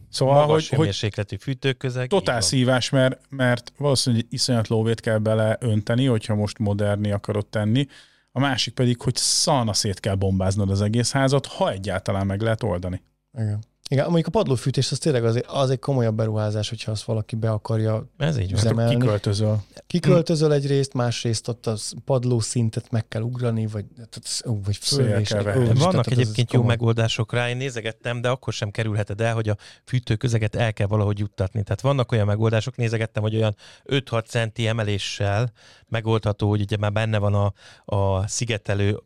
Szóval, 0.10 0.34
magas 0.46 0.54
hogy, 0.54 0.68
hogy 0.68 0.78
hőmérsékletű 0.78 1.36
fűtőközeg. 1.36 2.10
totál 2.10 2.36
így 2.36 2.44
szívás, 2.44 2.90
mert, 2.90 3.20
mert 3.30 3.74
valószínűleg 3.78 4.26
iszonyat 4.30 4.68
lóvét 4.68 5.00
kell 5.00 5.18
bele 5.18 5.58
önteni, 5.60 6.06
hogyha 6.06 6.36
most 6.36 6.58
moderni 6.58 7.12
akarod 7.12 7.48
tenni. 7.48 7.88
A 8.32 8.40
másik 8.40 8.74
pedig, 8.74 9.02
hogy 9.02 9.16
szalna 9.16 9.74
szét 9.74 10.00
kell 10.00 10.16
bombáznod 10.16 10.70
az 10.70 10.82
egész 10.82 11.12
házat, 11.12 11.46
ha 11.46 11.72
egyáltalán 11.72 12.26
meg 12.26 12.42
lehet 12.42 12.64
oldani. 12.64 13.02
Igen. 13.34 13.64
Igen, 13.92 14.06
mondjuk 14.06 14.28
a 14.28 14.30
padlófűtés 14.30 14.92
az 14.92 14.98
tényleg 14.98 15.24
az, 15.24 15.42
az 15.48 15.70
egy 15.70 15.80
komolyabb 15.80 16.16
beruházás, 16.16 16.70
hogyha 16.70 16.92
azt 16.92 17.04
valaki 17.04 17.36
be 17.36 17.52
akarja 17.52 18.10
Ez 18.18 18.38
így 18.38 18.52
Üzemelni. 18.52 18.96
Kiköltözöl. 18.96 19.64
Kiköltözöl 19.88 20.54
egyrészt, 20.54 20.94
másrészt 20.94 21.48
ott 21.48 21.68
a 21.68 21.76
padló 22.06 22.40
szintet 22.40 22.92
meg 22.92 23.08
kell 23.08 23.22
ugrani, 23.22 23.68
vagy, 23.68 23.86
tehát, 23.96 24.44
ó, 24.48 24.62
vagy. 24.64 24.78
Isten, 25.20 25.74
Vannak 25.74 26.12
egyébként 26.12 26.54
jó 26.54 26.60
komoly. 26.60 26.76
megoldások 26.76 27.34
rá, 27.34 27.50
én 27.50 27.58
nézegettem, 27.58 28.22
de 28.22 28.30
akkor 28.30 28.54
sem 28.54 28.72
kerülheted 28.72 29.22
el, 29.22 29.34
hogy 29.34 29.50
a 29.50 29.58
fűtőközeget 29.86 30.56
el 30.56 30.74
kell 30.74 30.88
valahogy 30.88 31.20
juttatni. 31.20 31.64
Tehát 31.64 31.82
vannak 31.82 32.12
olyan 32.12 32.26
megoldások, 32.26 32.76
nézegettem, 32.76 33.24
hogy 33.24 33.36
olyan 33.36 33.56
5-6 33.86 34.26
centi 34.26 34.68
emeléssel 34.68 35.52
megoldható, 35.88 36.50
hogy 36.50 36.62
ugye 36.62 36.78
már 36.78 36.92
benne 36.92 37.18
van 37.18 37.34
a, 37.34 37.54
a 37.96 38.28
szigetelő, 38.28 39.00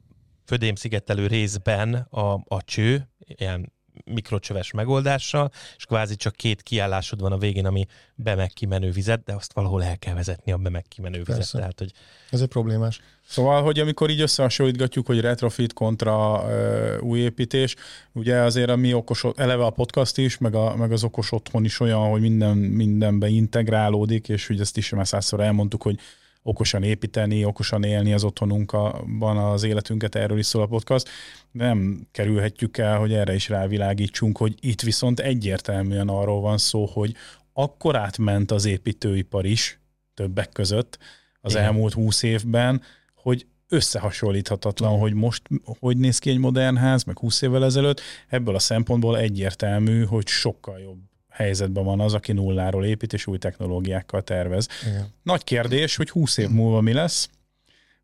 födém 0.46 0.76
szigetelő 0.76 1.28
részben 1.28 1.94
a, 1.94 2.34
a 2.34 2.64
cső, 2.66 3.10
ilyen 3.28 3.72
mikrocsöves 4.06 4.72
megoldással, 4.72 5.52
és 5.78 5.86
kvázi 5.86 6.16
csak 6.16 6.36
két 6.36 6.62
kiállásod 6.62 7.20
van 7.20 7.32
a 7.32 7.38
végén, 7.38 7.66
ami 7.66 7.86
be 8.16 8.36
meg 8.36 8.52
kimenő 8.54 8.92
vizet, 8.92 9.24
de 9.24 9.34
azt 9.34 9.54
valahol 9.54 9.84
el 9.84 9.98
kell 9.98 10.14
vezetni 10.14 10.52
a 10.52 10.58
be 10.58 10.70
meg 10.70 10.86
kimenő 10.88 11.18
vizet. 11.18 11.36
Persze. 11.36 11.58
Tehát, 11.58 11.80
hogy 11.80 11.92
Ez 12.30 12.42
egy 12.42 12.48
problémás. 12.48 13.02
Szóval, 13.28 13.64
hogy 13.64 13.80
amikor 13.80 14.10
így 14.10 14.22
összehasonlítgatjuk, 14.22 15.06
hogy 15.06 15.20
retrofit 15.20 15.74
kontra 15.74 16.44
ö, 16.50 16.98
új 17.00 17.20
építés, 17.20 17.76
ugye 18.12 18.36
azért 18.36 18.70
a 18.70 18.76
mi 18.76 18.94
okos, 18.94 19.26
eleve 19.36 19.66
a 19.66 19.70
podcast 19.70 20.18
is, 20.18 20.38
meg, 20.38 20.56
a, 20.56 20.76
meg 20.76 20.92
az 20.92 21.04
okos 21.04 21.32
otthon 21.32 21.64
is 21.64 21.80
olyan, 21.80 22.10
hogy 22.10 22.22
minden, 22.22 22.58
mindenbe 22.58 23.28
integrálódik, 23.28 24.30
és 24.30 24.50
ugye 24.50 24.62
ezt 24.62 24.78
is 24.78 24.90
már 24.90 25.08
százszor 25.08 25.40
elmondtuk, 25.40 25.82
hogy 25.82 26.00
okosan 26.44 26.84
építeni, 26.84 27.46
okosan 27.46 27.84
élni 27.84 28.14
az 28.14 28.24
otthonunkban 28.24 29.38
az 29.38 29.64
életünket, 29.64 30.16
erről 30.16 30.38
is 30.38 30.46
szól 30.46 30.62
a 30.62 30.68
podcast. 30.68 31.10
Nem 31.52 32.08
kerülhetjük 32.12 32.78
el, 32.78 32.98
hogy 32.98 33.14
erre 33.14 33.34
is 33.34 33.50
rávilágítsunk, 33.50 34.38
hogy 34.38 34.56
itt 34.60 34.82
viszont 34.82 35.20
egyértelműen 35.20 36.08
arról 36.08 36.42
van 36.42 36.58
szó, 36.58 36.86
hogy 36.86 37.14
akkor 37.54 37.96
átment 37.96 38.52
az 38.52 38.66
építőipar 38.66 39.46
is, 39.46 39.80
többek 40.14 40.50
között, 40.50 40.98
az 41.42 41.52
Igen. 41.52 41.64
elmúlt 41.64 41.94
húsz 41.94 42.24
évben, 42.24 42.82
hogy 43.16 43.46
összehasonlíthatatlan, 43.68 45.00
hogy 45.00 45.14
most 45.14 45.42
hogy 45.80 45.98
néz 45.98 46.20
ki 46.20 46.30
egy 46.30 46.38
modern 46.38 46.76
ház, 46.76 47.04
meg 47.04 47.20
20 47.20 47.42
évvel 47.42 47.66
ezelőtt. 47.66 48.02
Ebből 48.28 48.56
a 48.56 48.60
szempontból 48.60 49.18
egyértelmű, 49.18 50.04
hogy 50.04 50.28
sokkal 50.28 50.80
jobb 50.80 51.13
helyzetben 51.34 51.84
van 51.84 52.00
az, 52.00 52.14
aki 52.14 52.32
nulláról 52.32 52.86
épít 52.86 53.14
és 53.14 53.28
új 53.28 53.38
technológiákkal 53.38 54.22
tervez. 54.22 54.68
Igen. 54.88 55.08
Nagy 55.24 55.44
kérdés, 55.44 55.96
hogy 55.96 56.10
20 56.10 56.38
év 56.38 56.50
múlva 56.50 56.82
mi 56.82 56.94
lesz, 56.94 57.30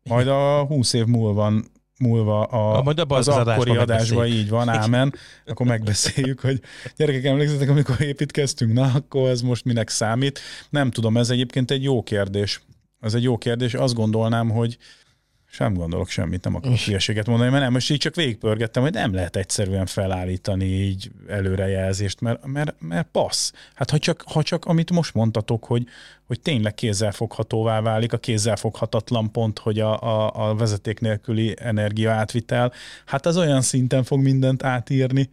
majd 0.02 0.28
a 0.28 0.64
20 0.64 0.92
év 0.92 1.04
múlva 1.04 1.52
múlva 1.98 2.42
a, 2.44 2.78
A- 2.78 2.82
majd 2.82 2.98
abban 2.98 3.18
az 3.18 3.28
az 3.28 3.36
akkori 3.36 3.76
adásban 3.76 4.26
így 4.26 4.48
van, 4.48 4.68
ámen, 4.68 5.14
akkor 5.46 5.66
megbeszéljük, 5.66 6.40
hogy 6.40 6.60
gyerekek, 6.96 7.24
emlékezzetek, 7.24 7.68
amikor 7.68 8.00
építkeztünk, 8.00 8.72
na, 8.72 8.92
akkor 8.94 9.28
ez 9.28 9.40
most 9.40 9.64
minek 9.64 9.88
számít. 9.88 10.40
Nem 10.70 10.90
tudom, 10.90 11.16
ez 11.16 11.30
egyébként 11.30 11.70
egy 11.70 11.82
jó 11.82 12.02
kérdés. 12.02 12.60
Ez 13.00 13.14
egy 13.14 13.22
jó 13.22 13.38
kérdés. 13.38 13.74
Azt 13.74 13.94
gondolnám, 13.94 14.50
hogy 14.50 14.76
sem 15.52 15.74
gondolok 15.74 16.08
semmit, 16.08 16.44
nem 16.44 16.54
akarok 16.54 16.78
hülyeséget 16.78 17.26
mondani, 17.26 17.50
mert 17.50 17.62
nem, 17.62 17.72
most 17.72 17.90
így 17.90 17.98
csak 17.98 18.14
végigpörgettem, 18.14 18.82
hogy 18.82 18.92
nem 18.92 19.14
lehet 19.14 19.36
egyszerűen 19.36 19.86
felállítani 19.86 20.64
így 20.64 21.10
előrejelzést, 21.28 22.20
mert, 22.20 22.46
mert, 22.46 22.74
mert 22.78 23.08
passz. 23.12 23.52
Hát 23.74 23.90
ha 23.90 23.98
csak, 23.98 24.24
ha 24.26 24.42
csak 24.42 24.64
amit 24.64 24.90
most 24.90 25.14
mondtatok, 25.14 25.64
hogy, 25.64 25.86
hogy 26.26 26.40
tényleg 26.40 26.74
kézzelfoghatóvá 26.74 27.80
válik, 27.80 28.12
a 28.12 28.18
kézzelfoghatatlan 28.18 29.32
pont, 29.32 29.58
hogy 29.58 29.80
a, 29.80 30.00
a, 30.00 30.48
a 30.48 30.54
vezeték 30.54 31.00
nélküli 31.00 31.54
energia 31.58 32.10
átvitel, 32.10 32.72
hát 33.06 33.26
az 33.26 33.36
olyan 33.36 33.62
szinten 33.62 34.04
fog 34.04 34.20
mindent 34.20 34.62
átírni, 34.62 35.30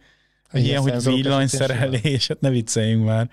egy 0.52 0.64
ilyen, 0.64 0.82
hogy 0.82 1.02
villanyszerelés, 1.02 2.26
hát 2.26 2.40
ne 2.40 2.50
vicceljünk 2.50 3.04
már. 3.04 3.30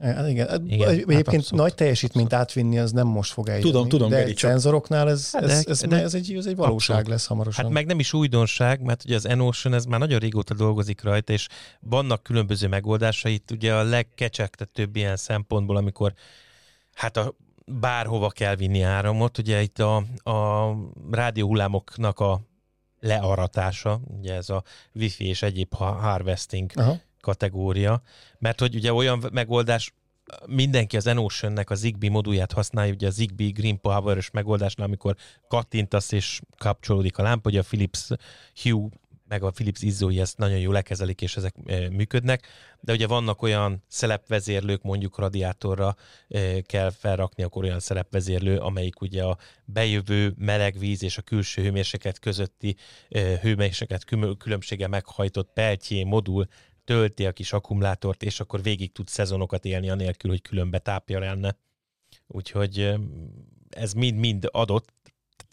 Hát 0.00 0.28
igen. 0.28 0.46
Igen, 0.46 0.64
igen. 0.66 0.80
hát 0.88 0.88
Egyébként 0.96 1.26
abszolút. 1.26 1.50
nagy 1.64 1.74
teljesítményt 1.74 2.32
átvinni 2.32 2.78
az 2.78 2.92
nem 2.92 3.06
most 3.06 3.32
fog 3.32 3.48
eljönni. 3.48 3.66
Tudom, 3.66 3.88
tudom, 3.88 4.10
de 4.10 4.18
Geri, 4.18 4.32
csak- 4.32 4.50
szenzoroknál 4.50 5.08
ez, 5.10 5.30
Hát 5.32 5.42
ez, 5.42 5.48
de- 5.64 5.70
ez, 5.70 5.80
de- 5.80 6.02
ez, 6.02 6.14
egy, 6.14 6.34
ez 6.34 6.46
egy 6.46 6.56
valóság 6.56 6.96
Abszolút. 6.96 7.08
lesz 7.08 7.26
hamarosan. 7.26 7.64
Hát 7.64 7.72
meg 7.72 7.86
nem 7.86 7.98
is 7.98 8.12
újdonság, 8.12 8.80
mert 8.82 9.04
ugye 9.04 9.14
az 9.14 9.26
Enocean 9.26 9.74
ez 9.74 9.84
már 9.84 9.98
nagyon 10.00 10.18
régóta 10.18 10.54
dolgozik 10.54 11.02
rajta, 11.02 11.32
és 11.32 11.46
vannak 11.80 12.22
különböző 12.22 12.68
megoldásai. 12.68 13.32
Itt 13.32 13.50
ugye 13.50 13.74
a 13.74 13.82
legkecsegtetőbb 13.82 14.96
ilyen 14.96 15.16
szempontból, 15.16 15.76
amikor 15.76 16.12
hát 16.94 17.16
a 17.16 17.34
bárhova 17.66 18.28
kell 18.30 18.56
vinni 18.56 18.80
áramot, 18.82 19.38
ugye 19.38 19.62
itt 19.62 19.78
a, 19.78 19.96
a 20.30 20.70
rádióhullámoknak 21.10 22.20
a 22.20 22.40
learatása, 23.00 24.00
ugye 24.18 24.34
ez 24.34 24.48
a 24.50 24.62
wifi 24.94 25.26
és 25.28 25.42
egyéb 25.42 25.74
ha- 25.74 25.92
harvesting 25.92 26.70
Aha. 26.74 26.96
Kategória, 27.20 28.02
mert 28.38 28.60
hogy 28.60 28.74
ugye 28.74 28.92
olyan 28.92 29.24
megoldás, 29.32 29.94
mindenki 30.46 30.96
az 30.96 31.06
Enocean-nek 31.06 31.70
a 31.70 31.74
Zigbee 31.74 32.10
modulját 32.10 32.52
használja, 32.52 32.92
ugye 32.92 33.06
a 33.06 33.10
Zigbee 33.10 33.50
Green 33.50 33.80
Power-ös 33.80 34.30
megoldásnál, 34.30 34.86
amikor 34.86 35.16
kattintasz 35.48 36.12
és 36.12 36.40
kapcsolódik 36.58 37.18
a 37.18 37.22
lámpa, 37.22 37.48
ugye 37.48 37.60
a 37.60 37.64
Philips 37.68 38.08
Hue 38.62 38.88
meg 39.30 39.42
a 39.42 39.50
Philips 39.50 39.82
izzói 39.82 40.20
ezt 40.20 40.38
nagyon 40.38 40.58
jól 40.58 40.72
lekezelik, 40.72 41.22
és 41.22 41.36
ezek 41.36 41.54
e, 41.66 41.90
működnek, 41.90 42.46
de 42.80 42.92
ugye 42.92 43.06
vannak 43.06 43.42
olyan 43.42 43.84
szelepvezérlők, 43.88 44.82
mondjuk 44.82 45.18
radiátorra 45.18 45.96
e, 46.28 46.60
kell 46.60 46.90
felrakni, 46.90 47.42
akkor 47.42 47.64
olyan 47.64 47.80
szelepvezérlő, 47.80 48.56
amelyik 48.56 49.00
ugye 49.00 49.22
a 49.22 49.38
bejövő 49.64 50.34
meleg 50.38 50.78
víz 50.78 51.02
és 51.02 51.18
a 51.18 51.22
külső 51.22 51.62
hőmérséklet 51.62 52.18
közötti 52.18 52.76
e, 53.08 53.38
hőmérséklet 53.38 54.04
külö- 54.04 54.38
különbsége 54.38 54.88
meghajtott 54.88 55.50
peltjé 55.52 56.02
modul 56.02 56.46
tölti 56.90 57.26
a 57.26 57.32
kis 57.32 57.52
akkumulátort, 57.52 58.22
és 58.22 58.40
akkor 58.40 58.62
végig 58.62 58.92
tud 58.92 59.08
szezonokat 59.08 59.64
élni 59.64 59.90
anélkül, 59.90 60.30
hogy 60.30 60.42
külön 60.42 60.70
betápja 60.70 61.18
lenne. 61.18 61.56
Úgyhogy 62.26 62.94
ez 63.68 63.92
mind-mind 63.92 64.48
adott. 64.50 64.88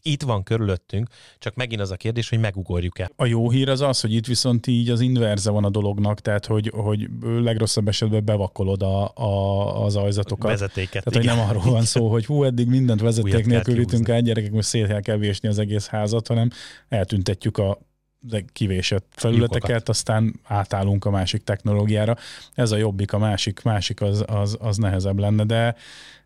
Itt 0.02 0.22
van 0.22 0.44
körülöttünk, 0.44 1.10
csak 1.38 1.56
megint 1.56 1.82
az 1.82 1.92
a 1.92 1.96
kérdés, 1.96 2.30
hogy 2.30 2.40
megugorjuk-e. 2.40 3.12
A 3.16 3.26
jó 3.26 3.50
hír 3.50 3.70
az 3.70 3.82
az, 3.82 4.02
hogy 4.02 4.14
itt 4.14 4.26
viszont 4.26 4.68
így 4.68 4.90
az 4.90 5.00
inverze 5.00 5.50
van 5.50 5.64
a 5.64 5.70
dolognak, 5.70 6.20
tehát 6.20 6.46
hogy, 6.46 6.72
hogy 6.76 7.08
legrosszabb 7.22 7.88
esetben 7.88 8.26
bevakolod 8.26 8.82
a, 8.82 9.12
a, 9.16 9.84
az 9.84 9.96
ajzatokat. 9.96 10.52
Vezetéket. 10.52 11.04
Tehát, 11.04 11.26
hogy 11.26 11.38
nem 11.38 11.50
arról 11.50 11.72
van 11.72 11.84
szó, 11.84 12.10
hogy 12.10 12.26
hú, 12.26 12.44
eddig 12.44 12.68
mindent 12.68 13.02
Újat 13.02 13.16
vezeték 13.16 13.42
kell 13.42 13.52
nélkül 13.52 13.78
ütünk 13.78 14.10
át, 14.10 14.24
gyerekek, 14.24 14.52
most 14.52 14.68
szét 14.68 15.00
kell 15.00 15.18
vésni 15.18 15.48
az 15.48 15.60
egész 15.60 15.88
házat, 15.88 16.28
hanem 16.28 16.50
eltüntetjük 16.88 17.58
a 17.58 17.80
de 18.20 18.44
kivésett 18.54 19.06
felületeket, 19.16 19.70
Lyukokat. 19.70 19.90
aztán 19.90 20.40
átállunk 20.44 21.06
a 21.06 21.10
másik 21.10 21.44
technológiára. 21.44 22.18
Ez 22.54 22.72
a 22.72 22.78
jobbik, 22.78 23.14
a 23.14 23.18
másik, 23.18 23.62
másik 23.62 24.02
az, 24.02 24.24
az, 24.28 24.58
az 24.60 24.78
nehezebb 24.78 25.20
lenne, 25.20 25.44
de 25.44 25.76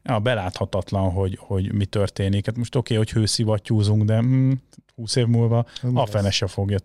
ja, 0.04 0.20
beláthatatlan, 0.20 1.12
hogy, 1.12 1.38
hogy 1.42 1.74
mi 1.74 1.86
történik. 1.86 2.46
Hát 2.46 2.58
most 2.58 2.76
oké, 2.76 2.94
okay, 2.94 3.06
hogy 3.06 3.22
hőszivattyúzunk, 3.22 4.04
de 4.04 4.18
hm, 4.18 4.52
20 4.96 5.16
év 5.16 5.26
múlva 5.26 5.66
Mi 5.82 6.00
a 6.00 6.06
fene 6.06 6.32
se 6.32 6.48
fogja. 6.48 6.78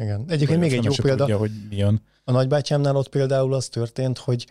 Igen. 0.00 0.24
Egyébként 0.28 0.60
még 0.60 0.72
a 0.72 0.74
egy 0.74 0.84
jó 0.84 0.92
példa. 1.02 1.24
Tudja, 1.24 1.38
hogy 1.38 1.50
mi 1.68 1.76
jön. 1.76 2.02
A 2.24 2.32
nagybátyámnál 2.32 2.96
ott 2.96 3.08
például 3.08 3.54
az 3.54 3.68
történt, 3.68 4.18
hogy 4.18 4.46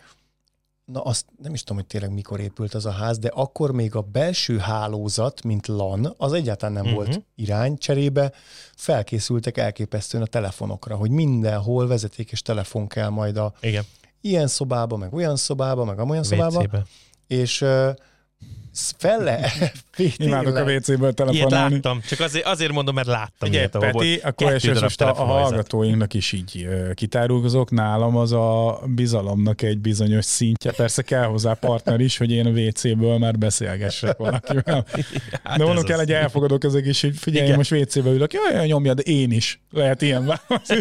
na 0.92 1.00
azt 1.02 1.26
nem 1.42 1.52
is 1.54 1.60
tudom, 1.62 1.76
hogy 1.76 1.86
tényleg 1.86 2.12
mikor 2.12 2.40
épült 2.40 2.74
az 2.74 2.86
a 2.86 2.90
ház, 2.90 3.18
de 3.18 3.28
akkor 3.28 3.72
még 3.72 3.94
a 3.94 4.00
belső 4.00 4.58
hálózat, 4.58 5.42
mint 5.42 5.66
LAN, 5.66 6.14
az 6.16 6.32
egyáltalán 6.32 6.74
nem 6.74 6.84
Mhm. 6.84 6.92
uh-huh. 6.94 7.12
volt 7.12 7.24
irány. 7.34 7.76
Cserébe 7.78 8.32
felkészültek 8.76 9.56
elképesztően 9.58 10.22
a 10.22 10.26
telefonokra, 10.26 10.96
hogy 10.96 11.10
mindenhol 11.10 11.86
vezetékes 11.86 12.42
telefon 12.42 12.86
kell 12.86 13.08
majd 13.08 13.36
a 13.36 13.52
Igen, 13.60 13.84
ilyen 14.20 14.46
szobába, 14.46 14.96
meg 14.96 15.14
olyan 15.14 15.36
szobába, 15.36 15.84
meg 15.84 15.98
amolyan 15.98 16.22
szobába, 16.22 16.58
WC-be. 16.60 16.84
és 17.26 17.60
uh, 17.60 17.88
fel 18.72 19.22
le... 19.22 19.52
Imádok 20.16 20.56
a 20.56 20.62
WC-ből 20.62 20.98
Ilyet 20.98 21.14
telefonálni. 21.14 21.74
láttam, 21.74 22.00
csak 22.08 22.20
azért, 22.20 22.46
azért 22.46 22.72
mondom, 22.72 22.94
mert 22.94 23.06
láttam 23.06 23.48
Ugye, 23.48 23.58
ilyet, 23.58 23.70
Peti, 23.78 23.92
volt 23.92 24.22
akkor 24.22 24.52
és 24.52 24.80
most 24.80 25.00
a, 25.00 25.20
a 25.20 25.24
hallgatóinknak 25.24 26.14
is 26.14 26.32
így 26.32 26.68
kitárulkozok, 26.94 27.70
nálam 27.70 28.16
az 28.16 28.32
a 28.32 28.80
bizalomnak 28.86 29.62
egy 29.62 29.78
bizonyos 29.78 30.24
szintje. 30.24 30.72
Persze 30.72 31.02
kell 31.02 31.24
hozzá 31.24 31.54
partner 31.54 32.00
is, 32.00 32.16
hogy 32.16 32.30
én 32.30 32.46
a 32.46 32.50
WC-ből 32.50 33.18
már 33.18 33.38
beszélgessek 33.38 34.16
valakivel. 34.16 34.84
Hát 35.42 35.58
De 35.58 35.64
mondom 35.64 35.84
kell 35.84 35.96
az. 35.98 36.02
egy 36.02 36.12
elfogadó 36.12 36.58
közeg 36.58 36.86
is, 36.86 37.00
hogy 37.00 37.16
figyelj, 37.16 37.44
Igen. 37.44 37.56
most 37.56 37.72
WC-be 37.72 38.10
ülök, 38.10 38.32
jaj, 38.32 38.54
jaj, 38.54 38.66
nyomja, 38.66 38.94
de 38.94 39.02
én 39.02 39.30
is. 39.30 39.60
Lehet 39.70 40.02
ilyen 40.02 40.26
válasz. 40.26 40.68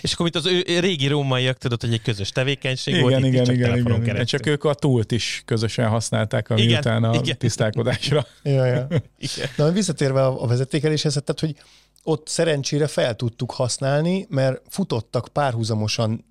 És 0.00 0.12
akkor 0.12 0.30
mint 0.32 0.46
az 0.46 0.52
ő 0.52 0.80
régi 0.80 1.06
rómaiak, 1.06 1.58
tudod, 1.58 1.80
hogy 1.80 1.92
egy 1.92 2.02
közös 2.02 2.30
tevékenység 2.30 2.94
igen, 2.94 3.08
volt, 3.08 3.18
itt 3.18 3.24
igen, 3.24 3.44
csak 3.44 3.54
igen, 3.54 3.76
igen. 3.76 4.02
keresztül. 4.02 4.24
Csak 4.24 4.46
ők 4.46 4.64
a 4.64 4.74
túlt 4.74 5.12
is 5.12 5.42
közösen 5.44 5.88
használták, 5.88 6.50
ami 6.50 6.62
Igen, 6.62 6.78
után 6.78 7.04
a 7.04 7.14
igen. 7.14 7.38
tisztálkodásra. 7.38 8.26
Ja, 8.42 8.64
ja. 8.64 8.86
Igen. 9.34 9.48
Na, 9.56 9.70
visszatérve 9.70 10.24
a 10.26 10.42
a 10.42 10.46
vezetékeléshez, 10.46 11.12
tehát, 11.12 11.40
hogy 11.40 11.56
ott 12.02 12.28
szerencsére 12.28 12.86
fel 12.86 13.14
tudtuk 13.14 13.50
használni, 13.50 14.26
mert 14.28 14.62
futottak 14.68 15.28
párhuzamosan 15.32 16.24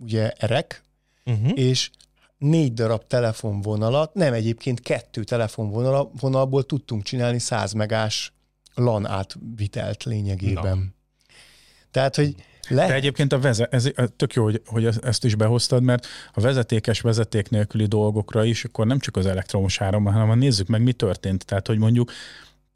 ugye 0.00 0.30
erek, 0.30 0.82
Uh-huh. 1.24 1.50
és 1.54 1.90
négy 2.38 2.72
darab 2.72 3.06
telefonvonalat, 3.06 4.14
nem 4.14 4.32
egyébként 4.32 4.80
kettő 4.80 5.24
telefonvonalból 5.24 6.62
tudtunk 6.62 7.02
csinálni 7.02 7.38
100 7.38 7.72
megás 7.72 8.32
LAN 8.74 9.06
átvitelt 9.06 10.04
lényegében. 10.04 10.78
Na. 10.78 10.84
Tehát, 11.90 12.16
hogy 12.16 12.34
le... 12.68 12.86
De 12.86 12.94
egyébként 12.94 13.32
a 13.32 13.38
vezet, 13.38 13.72
ez 13.72 13.90
tök 14.16 14.32
jó, 14.32 14.42
hogy, 14.42 14.62
hogy 14.66 14.88
ezt 15.02 15.24
is 15.24 15.34
behoztad, 15.34 15.82
mert 15.82 16.06
a 16.34 16.40
vezetékes, 16.40 17.00
vezeték 17.00 17.50
nélküli 17.50 17.86
dolgokra 17.86 18.44
is, 18.44 18.64
akkor 18.64 18.86
nem 18.86 18.98
csak 18.98 19.16
az 19.16 19.26
elektromos 19.26 19.80
áram, 19.80 20.04
hanem 20.04 20.28
ha 20.28 20.34
nézzük 20.34 20.66
meg, 20.66 20.82
mi 20.82 20.92
történt. 20.92 21.44
Tehát, 21.44 21.66
hogy 21.66 21.78
mondjuk 21.78 22.12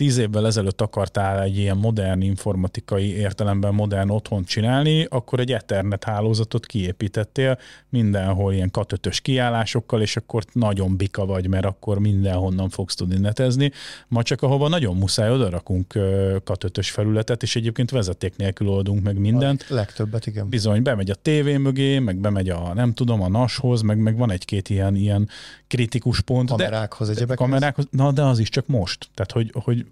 tíz 0.03 0.19
évvel 0.19 0.47
ezelőtt 0.47 0.81
akartál 0.81 1.43
egy 1.43 1.59
ilyen 1.59 1.77
modern 1.77 2.21
informatikai 2.21 3.17
értelemben 3.17 3.75
modern 3.75 4.11
otthont 4.11 4.47
csinálni, 4.47 5.07
akkor 5.11 5.41
egy 5.41 5.53
Ethernet 5.53 6.05
hálózatot 6.05 6.67
kiépítettél 6.67 7.59
mindenhol 7.89 8.53
ilyen 8.53 8.71
katötös 8.71 9.21
kiállásokkal, 9.21 10.01
és 10.01 10.17
akkor 10.17 10.45
nagyon 10.53 10.97
bika 10.97 11.27
vagy, 11.27 11.49
mert 11.49 11.65
akkor 11.65 11.99
mindenhonnan 11.99 12.69
fogsz 12.69 12.95
tudni 12.95 13.19
netezni. 13.19 13.71
Ma 14.09 14.23
csak 14.23 14.43
ahova 14.43 14.69
nagyon 14.69 14.97
muszáj, 14.97 15.31
oda 15.31 15.51
rakunk 15.51 15.99
katötös 16.45 16.91
felületet, 16.91 17.43
és 17.43 17.57
egyébként 17.57 17.91
vezeték 17.91 18.37
nélkül 18.37 18.69
oldunk 18.69 19.03
meg 19.03 19.19
mindent. 19.19 19.67
A 19.71 19.75
legtöbbet, 19.75 20.27
igen. 20.27 20.49
Bizony, 20.49 20.83
bemegy 20.83 21.11
a 21.11 21.15
tévé 21.15 21.57
mögé, 21.57 21.99
meg 21.99 22.17
bemegy 22.17 22.49
a, 22.49 22.75
nem 22.75 22.93
tudom, 22.93 23.23
a 23.23 23.29
nashoz, 23.29 23.81
meg, 23.81 23.99
meg 23.99 24.17
van 24.17 24.31
egy-két 24.31 24.69
ilyen, 24.69 24.95
ilyen 24.95 25.29
kritikus 25.67 26.21
pont. 26.21 26.49
Kamerákhoz, 26.49 27.07
de, 27.07 27.13
egyebekhez. 27.13 27.47
kamerákhoz, 27.47 27.87
na 27.91 28.13
de 28.13 28.23
az 28.23 28.39
is 28.39 28.49
csak 28.49 28.67
most. 28.67 29.09
Tehát, 29.15 29.33
hogy, 29.33 29.51
hogy 29.65 29.87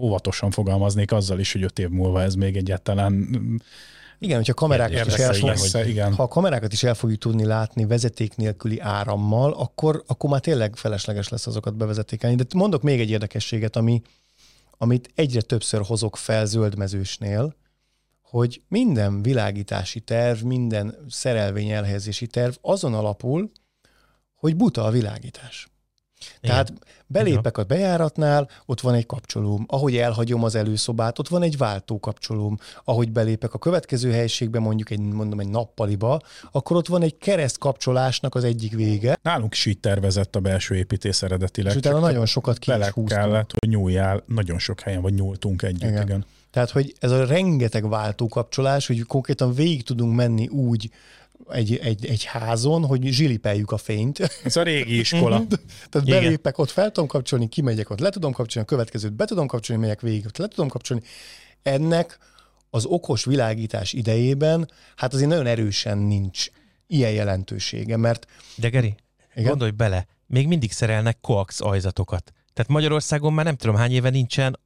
óvatosan 0.00 0.50
fogalmaznék 0.50 1.12
azzal 1.12 1.38
is, 1.38 1.52
hogy 1.52 1.62
öt 1.62 1.78
év 1.78 1.88
múlva 1.88 2.22
ez 2.22 2.34
még 2.34 2.56
egyáltalán 2.56 3.28
Igen, 4.18 4.36
hogyha 4.36 4.54
kamerákat 4.54 4.92
is, 4.92 4.98
Érdekes, 4.98 5.20
el 5.20 5.34
igen, 5.34 5.56
fog, 5.56 5.72
lesz, 5.72 5.86
igen. 5.86 6.14
ha 6.14 6.22
a 6.22 6.28
kamerákat 6.28 6.72
is 6.72 6.82
el 6.82 6.94
fogjuk 6.94 7.18
tudni 7.18 7.44
látni 7.44 7.84
vezeték 7.86 8.36
nélküli 8.36 8.80
árammal, 8.80 9.52
akkor, 9.52 10.02
akkor 10.06 10.30
már 10.30 10.40
tényleg 10.40 10.76
felesleges 10.76 11.28
lesz 11.28 11.46
azokat 11.46 11.76
bevezetékelni. 11.76 12.36
De 12.36 12.44
mondok 12.54 12.82
még 12.82 13.00
egy 13.00 13.10
érdekességet, 13.10 13.76
ami, 13.76 14.02
amit 14.78 15.10
egyre 15.14 15.40
többször 15.40 15.82
hozok 15.82 16.16
fel 16.16 16.46
zöldmezősnél, 16.46 17.54
hogy 18.22 18.62
minden 18.68 19.22
világítási 19.22 20.00
terv, 20.00 20.42
minden 20.42 20.96
szerelvény 21.08 21.70
elhelyezési 21.70 22.26
terv 22.26 22.54
azon 22.60 22.94
alapul, 22.94 23.50
hogy 24.34 24.56
buta 24.56 24.84
a 24.84 24.90
világítás. 24.90 25.68
Tehát 26.40 26.72
belépek 27.06 27.58
a 27.58 27.64
bejáratnál, 27.64 28.48
ott 28.66 28.80
van 28.80 28.94
egy 28.94 29.06
kapcsolóm. 29.06 29.64
Ahogy 29.68 29.96
elhagyom 29.96 30.44
az 30.44 30.54
előszobát, 30.54 31.18
ott 31.18 31.28
van 31.28 31.42
egy 31.42 31.56
váltó 31.56 32.00
kapcsolóm. 32.00 32.58
Ahogy 32.84 33.12
belépek 33.12 33.54
a 33.54 33.58
következő 33.58 34.12
helyiségbe, 34.12 34.58
mondjuk 34.58 34.90
egy, 34.90 35.00
mondom, 35.00 35.40
egy 35.40 35.48
nappaliba, 35.48 36.20
akkor 36.52 36.76
ott 36.76 36.88
van 36.88 37.02
egy 37.02 37.18
kereszt 37.18 37.58
kapcsolásnak 37.58 38.34
az 38.34 38.44
egyik 38.44 38.74
vége, 38.74 39.16
nálunk 39.22 39.54
is 39.54 39.66
így 39.66 39.78
tervezett 39.78 40.36
a 40.36 40.40
belső 40.40 40.74
építész 40.74 41.22
eredetileg. 41.22 41.72
és 41.72 41.78
utána 41.78 41.98
nagyon 41.98 42.26
sokat 42.26 42.58
ki 42.58 42.70
bele 42.70 42.92
kellett, 43.06 43.52
hogy 43.58 43.68
nyúljál, 43.68 44.22
nagyon 44.26 44.58
sok 44.58 44.80
helyen, 44.80 45.02
vagy 45.02 45.14
nyúltunk 45.14 45.62
együtt, 45.62 45.80
Igen. 45.80 45.92
igen. 45.92 46.06
igen. 46.06 46.24
Tehát, 46.50 46.70
hogy 46.70 46.94
ez 46.98 47.10
a 47.10 47.24
rengeteg 47.24 47.88
váltókapcsolás, 47.88 48.86
hogy 48.86 49.02
konkrétan 49.02 49.54
végig 49.54 49.82
tudunk 49.82 50.14
menni 50.14 50.48
úgy 50.48 50.90
egy, 51.48 51.76
egy, 51.76 52.06
egy 52.06 52.24
házon, 52.24 52.86
hogy 52.86 53.06
zsilipeljük 53.06 53.70
a 53.70 53.76
fényt. 53.76 54.18
Ez 54.44 54.56
a 54.56 54.62
régi 54.62 54.98
iskola. 54.98 55.46
Tehát 55.90 56.08
Igen. 56.08 56.22
belépek, 56.22 56.58
ott 56.58 56.70
fel 56.70 56.90
tudom 56.90 57.08
kapcsolni, 57.08 57.48
kimegyek, 57.48 57.90
ott 57.90 57.98
le 57.98 58.10
tudom 58.10 58.32
kapcsolni, 58.32 58.68
a 58.68 58.70
következőt 58.70 59.12
be 59.12 59.24
tudom 59.24 59.46
kapcsolni, 59.46 59.82
megyek 59.82 60.00
végig, 60.00 60.26
ott 60.26 60.36
le 60.36 60.48
tudom 60.48 60.68
kapcsolni. 60.68 61.02
Ennek 61.62 62.18
az 62.70 62.84
okos 62.84 63.24
világítás 63.24 63.92
idejében, 63.92 64.70
hát 64.96 65.14
azért 65.14 65.28
nagyon 65.28 65.46
erősen 65.46 65.98
nincs 65.98 66.50
ilyen 66.86 67.10
jelentősége, 67.10 67.96
mert 67.96 68.26
De 68.56 68.68
Geri, 68.68 68.94
Igen? 69.34 69.48
Gondolj 69.48 69.70
bele, 69.70 70.06
még 70.26 70.48
mindig 70.48 70.72
szerelnek 70.72 71.18
koax 71.20 71.60
ajzatokat. 71.60 72.32
Tehát 72.52 72.70
Magyarországon 72.70 73.32
már 73.32 73.44
nem 73.44 73.56
tudom 73.56 73.76
hány 73.76 73.92
éve 73.92 74.10
nincsen 74.10 74.58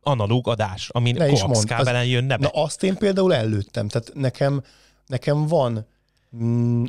analóg 0.00 0.48
adás, 0.48 0.88
amin 0.88 1.16
koax 1.16 1.64
kábelen 1.64 2.06
jönne 2.06 2.36
be. 2.36 2.50
Na 2.52 2.62
azt 2.62 2.82
én 2.82 2.96
például 2.96 3.34
előttem. 3.34 3.88
Tehát 3.88 4.10
nekem, 4.14 4.62
nekem 5.06 5.46
van 5.46 5.86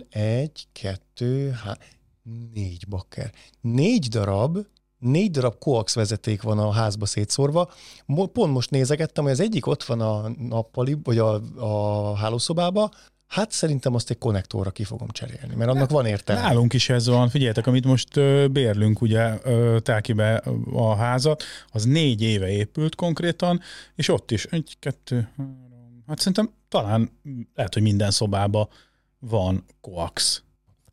egy, 0.10 0.68
kettő, 0.72 1.50
há, 1.50 1.78
négy 2.54 2.88
bakker. 2.88 3.32
Négy 3.62 4.08
darab, 4.08 4.58
négy 4.98 5.32
darab 5.32 5.58
koax 5.58 5.96
vezeték 5.96 6.42
van 6.42 6.60
a 6.60 6.72
házba 6.72 7.06
szétszórva. 7.06 7.72
Pont 8.06 8.54
most 8.54 8.70
nézegettem, 8.70 9.24
hogy 9.24 9.34
az 9.34 9.40
egyik 9.40 9.66
ott 9.66 9.84
van 9.84 10.02
a 10.02 10.30
nappali, 10.30 10.98
vagy 11.04 11.18
a, 11.18 11.42
a 11.58 12.16
hálószobába, 12.16 12.92
Hát 13.28 13.52
szerintem 13.52 13.96
azt 13.96 14.10
egy 14.10 14.18
konnektorra 14.18 14.72
ki 14.72 14.84
fogom 14.84 15.10
cserélni, 15.10 15.56
mert 15.56 15.70
annak 15.70 15.90
van 15.90 16.06
értelme. 16.06 16.42
Nálunk 16.42 16.74
is 16.74 16.90
ez 16.90 17.08
van. 17.08 17.30
Figyeljetek, 17.30 17.68
amit 17.68 17.86
most 17.86 18.14
bérlünk 18.52 19.02
ugye 19.02 19.38
ö, 19.44 19.78
a 20.74 20.96
házat, 20.96 21.44
az 21.72 21.84
négy 21.84 22.22
éve 22.22 22.50
épült 22.50 22.96
konkrétan, 22.96 23.60
és 23.96 24.10
ott 24.10 24.32
is 24.32 24.46
egy, 24.46 24.76
kettő, 24.80 25.30
három, 25.38 26.04
hát 26.08 26.18
szerintem 26.18 26.50
talán 26.68 27.12
lehet, 27.56 27.74
hogy 27.74 27.84
minden 27.84 28.12
szobába 28.12 28.70
van 29.28 29.66
koax. 29.82 30.44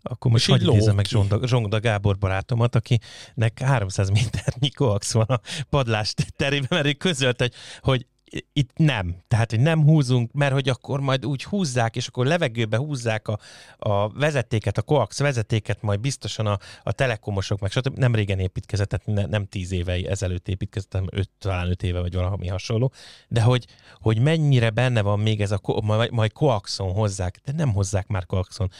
Akkor 0.03 0.31
most 0.31 0.51
hagyj 0.51 0.65
idézem 0.65 0.95
meg 0.95 1.05
ki. 1.05 1.11
Zsongda, 1.11 1.47
Zsongda 1.47 1.81
Gábor 1.81 2.19
barátomat, 2.19 2.75
akinek 2.75 3.59
300 3.61 4.11
méternyi 4.11 4.71
koax 4.71 5.13
van 5.13 5.27
a 5.27 5.41
padlás 5.71 6.15
terében, 6.37 6.69
mert 6.71 6.87
ő 6.87 6.93
közölte, 6.93 7.45
hogy, 7.45 7.55
hogy 7.81 8.07
itt 8.53 8.71
nem. 8.77 9.17
Tehát, 9.29 9.51
hogy 9.51 9.61
nem 9.61 9.83
húzunk, 9.83 10.33
mert 10.33 10.53
hogy 10.53 10.69
akkor 10.69 11.01
majd 11.01 11.27
úgy 11.27 11.45
húzzák, 11.45 11.97
és 11.97 12.07
akkor 12.07 12.27
levegőbe 12.27 12.77
húzzák 12.77 13.29
a, 13.29 13.39
a 13.79 14.09
vezetéket, 14.09 14.79
a 14.79 14.83
koax 14.83 15.19
vezetéket, 15.19 15.83
majd 15.83 16.01
biztosan 16.01 16.47
a, 16.47 16.59
a 16.83 16.93
telekomosok, 16.93 17.61
meg 17.61 17.71
stb. 17.71 17.99
Nem 17.99 18.15
régen 18.15 18.39
építkezett, 18.39 18.89
tehát 18.89 19.07
ne, 19.07 19.27
nem 19.27 19.47
tíz 19.47 19.73
éve 19.73 19.93
ezelőtt 19.93 20.49
építkezett, 20.49 20.93
hanem 20.93 21.09
öt, 21.11 21.31
talán 21.39 21.69
öt 21.69 21.83
éve, 21.83 22.01
vagy 22.01 22.15
valami 22.15 22.49
hasonló. 22.49 22.93
De 23.29 23.43
hogy, 23.43 23.67
hogy 24.01 24.19
mennyire 24.19 24.71
benne 24.71 25.03
van 25.03 25.21
még 25.21 25.41
ez 25.41 25.51
a, 25.51 25.61
majd, 25.83 26.11
majd 26.11 26.33
koaxon 26.33 26.93
hozzák, 26.93 27.41
de 27.45 27.53
nem 27.53 27.73
hozzák 27.73 28.07
már 28.07 28.27
koaxon. 28.27 28.71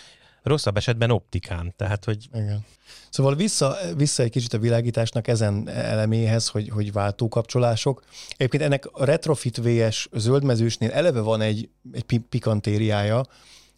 Rosszabb 0.43 0.77
esetben 0.77 1.11
optikán, 1.11 1.75
tehát 1.77 2.05
hogy 2.05 2.29
Igen. 2.35 2.65
Szóval 3.11 3.35
vissza, 3.35 3.77
vissza 3.97 4.23
egy 4.23 4.31
kicsit 4.31 4.53
a 4.53 4.59
világításnak 4.59 5.29
ezen 5.29 5.69
eleméhez, 5.69 6.49
hogy, 6.49 6.69
hogy 6.69 6.93
váltókapcsolások. 6.93 8.03
Egyébként 8.37 8.63
ennek 8.63 8.87
a 8.93 9.05
retrofit 9.05 9.57
VS 9.57 10.09
zöldmezősnél 10.13 10.91
eleve 10.91 11.21
van 11.21 11.41
egy, 11.41 11.69
egy 11.93 12.03
pi- 12.03 12.27
pikantériája, 12.29 13.27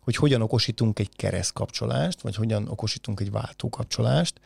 hogy 0.01 0.17
hogyan 0.17 0.43
okosítunk 0.43 0.99
egy 0.99 1.17
keresztkapcsolást, 1.17 2.21
vagy 2.21 2.35
hogyan 2.35 2.69
okosítunk 2.69 3.21
egy 3.21 3.31
váltókapcsolást, 3.31 4.41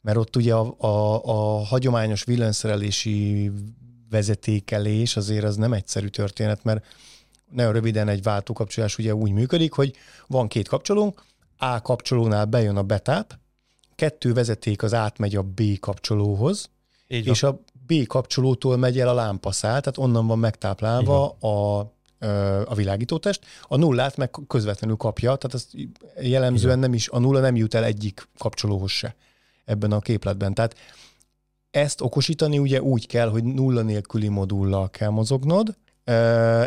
mert 0.00 0.16
ott 0.16 0.36
ugye 0.36 0.54
a, 0.54 0.74
a, 0.78 1.24
a 1.24 1.64
hagyományos 1.64 2.24
villanyszerelési 2.24 3.50
vezetékelés 4.10 5.16
azért 5.16 5.44
az 5.44 5.56
nem 5.56 5.72
egyszerű 5.72 6.06
történet, 6.06 6.64
mert 6.64 6.84
nagyon 7.50 7.72
röviden 7.72 8.08
egy 8.08 8.22
váltókapcsolás 8.22 8.98
ugye 8.98 9.14
úgy 9.14 9.30
működik, 9.30 9.72
hogy 9.72 9.96
van 10.26 10.48
két 10.48 10.68
kapcsolónk, 10.68 11.24
A 11.58 11.82
kapcsolónál 11.82 12.44
bejön 12.44 12.76
a 12.76 12.82
betáp, 12.82 13.38
kettő 13.94 14.32
vezeték 14.32 14.82
az 14.82 14.94
átmegy 14.94 15.36
a 15.36 15.42
B 15.42 15.78
kapcsolóhoz, 15.80 16.70
így 17.08 17.26
és 17.26 17.42
a 17.42 17.60
B 17.86 18.06
kapcsolótól 18.06 18.76
megy 18.76 18.98
el 18.98 19.08
a 19.08 19.14
lámpaszál, 19.14 19.80
tehát 19.80 19.98
onnan 19.98 20.26
van 20.26 20.38
megtáplálva 20.38 21.28
a, 21.30 21.86
ö, 22.18 22.62
a 22.66 22.74
világítótest. 22.74 23.44
A 23.62 23.76
nullát 23.76 24.16
meg 24.16 24.30
közvetlenül 24.46 24.96
kapja, 24.96 25.36
tehát 25.36 25.54
az 25.54 25.68
jellemzően 26.20 26.78
nem 26.78 26.94
is, 26.94 27.08
a 27.08 27.18
nulla 27.18 27.40
nem 27.40 27.56
jut 27.56 27.74
el 27.74 27.84
egyik 27.84 28.28
kapcsolóhoz 28.38 28.90
se 28.90 29.14
ebben 29.64 29.92
a 29.92 30.00
képletben. 30.00 30.54
Tehát 30.54 30.74
ezt 31.70 32.00
okosítani 32.00 32.58
ugye 32.58 32.82
úgy 32.82 33.06
kell, 33.06 33.28
hogy 33.28 33.44
nulla 33.44 33.82
nélküli 33.82 34.28
modullal 34.28 34.90
kell 34.90 35.10
mozognod, 35.10 35.76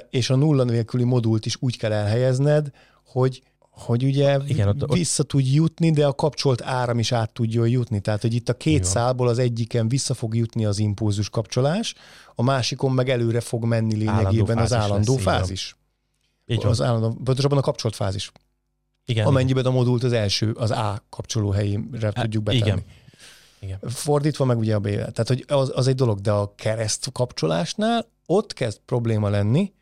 és 0.09 0.29
a 0.29 0.35
nulla 0.35 0.63
nélküli 0.63 1.03
modult 1.03 1.45
is 1.45 1.57
úgy 1.59 1.77
kell 1.77 1.91
elhelyezned, 1.91 2.71
hogy 3.05 3.43
hogy 3.79 4.03
ugye 4.03 4.33
Igen, 4.33 4.47
Igen, 4.47 4.67
ott- 4.67 4.83
ott- 4.83 4.93
vissza 4.97 5.23
tudj 5.23 5.53
jutni, 5.53 5.91
de 5.91 6.05
a 6.07 6.13
kapcsolt 6.13 6.61
áram 6.61 6.99
is 6.99 7.11
át 7.11 7.31
tudjon 7.33 7.67
jutni. 7.69 7.99
Tehát, 7.99 8.21
hogy 8.21 8.33
itt 8.33 8.49
a 8.49 8.53
két 8.53 8.83
Jó. 8.83 8.89
szálból 8.89 9.27
az 9.27 9.37
egyiken 9.39 9.87
vissza 9.87 10.13
fog 10.13 10.35
jutni 10.35 10.65
az 10.65 10.79
impulzus 10.79 11.29
kapcsolás, 11.29 11.95
a 12.35 12.43
másikon 12.43 12.91
meg 12.91 13.09
előre 13.09 13.39
fog 13.39 13.63
menni 13.63 13.95
lényegében 13.95 14.57
az 14.57 14.69
fázis 14.69 14.85
állandó 14.85 15.13
lesz, 15.13 15.23
fázis. 15.23 15.75
így 16.45 16.61
van. 16.61 16.71
Az 16.71 16.81
állandó, 16.81 17.17
pontosabban 17.23 17.57
a 17.57 17.61
kapcsolt 17.61 17.95
fázis. 17.95 18.31
Igen, 19.05 19.25
Amennyiben 19.25 19.65
a 19.65 19.71
modult 19.71 20.03
az 20.03 20.11
első, 20.11 20.51
az 20.51 20.71
A 20.71 21.03
kapcsoló 21.09 21.49
helyére 21.49 22.11
tudjuk 22.11 22.43
betenni. 22.43 22.61
igen. 22.65 22.83
Igen. 23.61 23.79
Fordítva 23.89 24.45
meg 24.45 24.57
ugye 24.57 24.75
a 24.75 24.79
B. 24.79 24.87
Tehát, 24.89 25.27
hogy 25.27 25.43
az, 25.47 25.71
az 25.75 25.87
egy 25.87 25.95
dolog, 25.95 26.19
de 26.19 26.31
a 26.31 26.53
kereszt 26.55 27.09
kapcsolásnál 27.11 28.05
ott 28.25 28.53
kezd 28.53 28.79
probléma 28.85 29.29
lenni, 29.29 29.73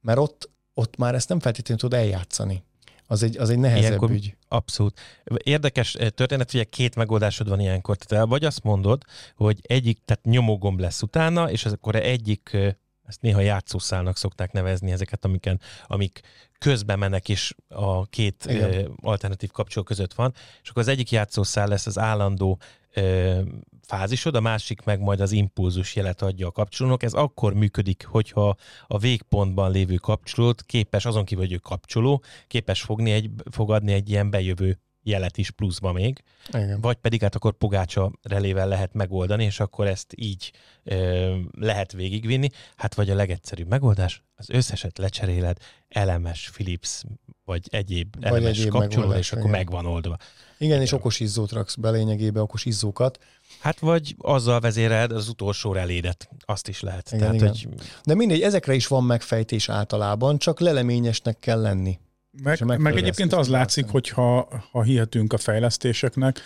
mert 0.00 0.18
ott 0.18 0.48
ott 0.74 0.96
már 0.96 1.14
ezt 1.14 1.28
nem 1.28 1.40
feltétlenül 1.40 1.82
tud 1.82 1.94
eljátszani. 1.94 2.62
Az 3.10 3.22
egy, 3.22 3.38
az 3.38 3.50
egy 3.50 3.58
nehezebb 3.58 3.84
Ilyenkor- 3.84 4.10
ügy. 4.10 4.36
Abszolút. 4.48 5.00
Érdekes 5.42 5.94
eh, 5.94 6.08
történet, 6.08 6.54
ugye 6.54 6.64
két 6.64 6.96
megoldásod 6.96 7.48
van 7.48 7.60
ilyenkor. 7.60 7.96
Tehát 7.96 8.26
vagy 8.26 8.44
azt 8.44 8.62
mondod, 8.62 9.02
hogy 9.36 9.60
egyik, 9.62 9.98
tehát 10.04 10.24
nyomógomb 10.24 10.80
lesz 10.80 11.02
utána, 11.02 11.50
és 11.50 11.64
az 11.64 11.72
akkor 11.72 11.94
egyik, 11.96 12.50
eh, 12.52 12.74
ezt 13.06 13.20
néha 13.20 13.40
játszószálnak 13.40 14.16
szokták 14.16 14.52
nevezni 14.52 14.90
ezeket, 14.90 15.24
amiken, 15.24 15.60
amik 15.86 16.20
közben 16.58 16.98
mennek, 16.98 17.28
és 17.28 17.54
a 17.68 18.06
két 18.06 18.46
Igen. 18.48 18.72
eh, 18.72 18.84
alternatív 19.02 19.50
kapcsoló 19.50 19.84
között 19.84 20.14
van, 20.14 20.32
és 20.62 20.68
akkor 20.68 20.82
az 20.82 20.88
egyik 20.88 21.10
játszószál 21.10 21.68
lesz 21.68 21.86
az 21.86 21.98
állandó 21.98 22.58
eh, 22.92 23.40
fázisod, 23.82 24.34
a 24.34 24.40
másik 24.40 24.82
meg 24.82 25.00
majd 25.00 25.20
az 25.20 25.32
impulzus 25.32 25.96
jelet 25.96 26.22
adja 26.22 26.46
a 26.46 26.52
kapcsolónak. 26.52 27.02
Ez 27.02 27.12
akkor 27.12 27.54
működik, 27.54 28.06
hogyha 28.06 28.56
a 28.86 28.98
végpontban 28.98 29.70
lévő 29.70 29.94
kapcsolót 29.94 30.62
képes, 30.62 31.04
azon 31.04 31.24
kívül, 31.24 31.44
hogy 31.44 31.52
ő 31.52 31.56
kapcsoló, 31.56 32.22
képes 32.46 32.82
fogni 32.82 33.10
egy, 33.10 33.30
fogadni 33.50 33.92
egy 33.92 34.10
ilyen 34.10 34.30
bejövő 34.30 34.78
jelet 35.02 35.38
is 35.38 35.50
pluszba 35.50 35.92
még, 35.92 36.22
Igen. 36.48 36.80
vagy 36.80 36.96
pedig 36.96 37.20
hát 37.20 37.34
akkor 37.34 37.52
pogácsa 37.52 38.12
relével 38.22 38.68
lehet 38.68 38.92
megoldani, 38.92 39.44
és 39.44 39.60
akkor 39.60 39.86
ezt 39.86 40.12
így 40.16 40.52
ö, 40.82 41.36
lehet 41.58 41.92
végigvinni. 41.92 42.48
Hát 42.76 42.94
vagy 42.94 43.10
a 43.10 43.14
legegyszerűbb 43.14 43.68
megoldás, 43.68 44.22
az 44.36 44.50
összeset 44.50 44.98
lecseréled, 44.98 45.56
elemes, 45.88 46.50
Philips, 46.54 47.02
vagy 47.44 47.66
egyéb 47.70 48.14
Vagy 48.14 48.24
elemes 48.24 48.58
egyéb 48.58 48.70
kapcsolóval, 48.70 49.16
és 49.16 49.32
akkor 49.32 49.44
igen. 49.44 49.56
meg 49.56 49.70
van 49.70 49.86
oldva. 49.86 50.16
Igen, 50.58 50.80
és 50.80 50.92
okos 50.92 51.20
izzót 51.20 51.52
raksz 51.52 51.74
be 51.74 51.90
lényegébe, 51.90 52.40
okos 52.40 52.64
izzókat. 52.64 53.18
Hát 53.60 53.78
vagy 53.78 54.14
azzal 54.18 54.60
vezéreled 54.60 55.12
az 55.12 55.28
utolsó 55.28 55.72
relédet. 55.72 56.28
Azt 56.44 56.68
is 56.68 56.80
lehet. 56.80 57.06
Igen, 57.12 57.20
Tehát, 57.20 57.34
igen. 57.34 57.48
hogy 57.48 57.86
De 58.04 58.14
mindegy, 58.14 58.42
ezekre 58.42 58.74
is 58.74 58.86
van 58.86 59.04
megfejtés 59.04 59.68
általában, 59.68 60.38
csak 60.38 60.60
leleményesnek 60.60 61.38
kell 61.38 61.60
lenni. 61.60 61.98
Meg, 62.42 62.58
a 62.62 62.76
meg 62.76 62.96
egyébként 62.96 63.32
az 63.32 63.48
látszik, 63.48 63.86
hogy 63.88 64.08
ha, 64.08 64.48
ha 64.70 64.82
hihetünk 64.82 65.32
a 65.32 65.38
fejlesztéseknek, 65.38 66.40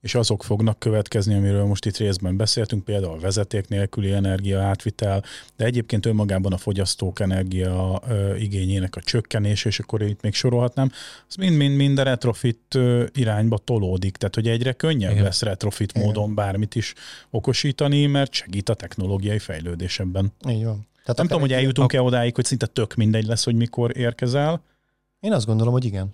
és 0.00 0.14
azok 0.14 0.44
fognak 0.44 0.78
következni, 0.78 1.34
amiről 1.34 1.64
most 1.64 1.86
itt 1.86 1.96
részben 1.96 2.36
beszéltünk, 2.36 2.84
például 2.84 3.12
a 3.12 3.18
vezeték 3.18 3.68
nélküli 3.68 4.12
energia 4.12 4.60
átvitel, 4.60 5.24
de 5.56 5.64
egyébként 5.64 6.06
önmagában 6.06 6.52
a 6.52 6.56
fogyasztók 6.56 7.20
energia 7.20 8.02
igényének 8.38 8.96
a 8.96 9.00
csökkenés, 9.00 9.64
és 9.64 9.78
akkor 9.78 10.02
itt 10.02 10.22
még 10.22 10.34
sorolhatnám, 10.34 10.92
az 11.28 11.34
mind-mind-mind 11.34 11.98
a 11.98 12.02
retrofit 12.02 12.78
irányba 13.12 13.58
tolódik, 13.58 14.16
tehát 14.16 14.34
hogy 14.34 14.48
egyre 14.48 14.72
könnyebb 14.72 15.10
Igen. 15.10 15.22
lesz 15.22 15.42
retrofit 15.42 15.92
Igen. 15.92 16.06
módon 16.06 16.34
bármit 16.34 16.74
is 16.74 16.94
okosítani, 17.30 18.06
mert 18.06 18.32
segít 18.32 18.68
a 18.68 18.74
technológiai 18.74 19.38
fejlődés 19.38 20.00
ebben. 20.00 20.32
Így 20.48 20.64
van. 20.64 20.88
Tehát 21.00 21.16
Nem 21.16 21.26
tudom, 21.26 21.40
hogy 21.40 21.52
eljutunk-e 21.52 22.02
odáig, 22.02 22.34
hogy 22.34 22.44
szinte 22.44 22.66
tök 22.66 22.94
mindegy 22.94 23.26
lesz, 23.26 23.44
hogy 23.44 23.54
mikor 23.54 23.96
érkezel, 23.96 24.62
Én 25.20 25.32
azt 25.32 25.46
gondolom, 25.46 25.72
hogy 25.72 25.84
igen. 25.84 26.10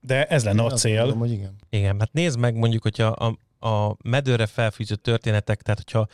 de 0.00 0.26
ez 0.26 0.44
lenne 0.44 0.62
Én 0.62 0.70
a 0.70 0.74
cél. 0.74 0.96
Gondolom, 0.96 1.18
hogy 1.18 1.30
igen. 1.30 1.56
Igen, 1.70 1.98
hát 1.98 2.12
nézd 2.12 2.38
meg 2.38 2.54
mondjuk, 2.54 2.82
hogyha 2.82 3.06
a, 3.06 3.38
a 3.68 3.96
medőre 4.04 4.46
felfűzött 4.46 5.02
történetek, 5.02 5.62
tehát 5.62 5.82
hogyha 5.84 6.06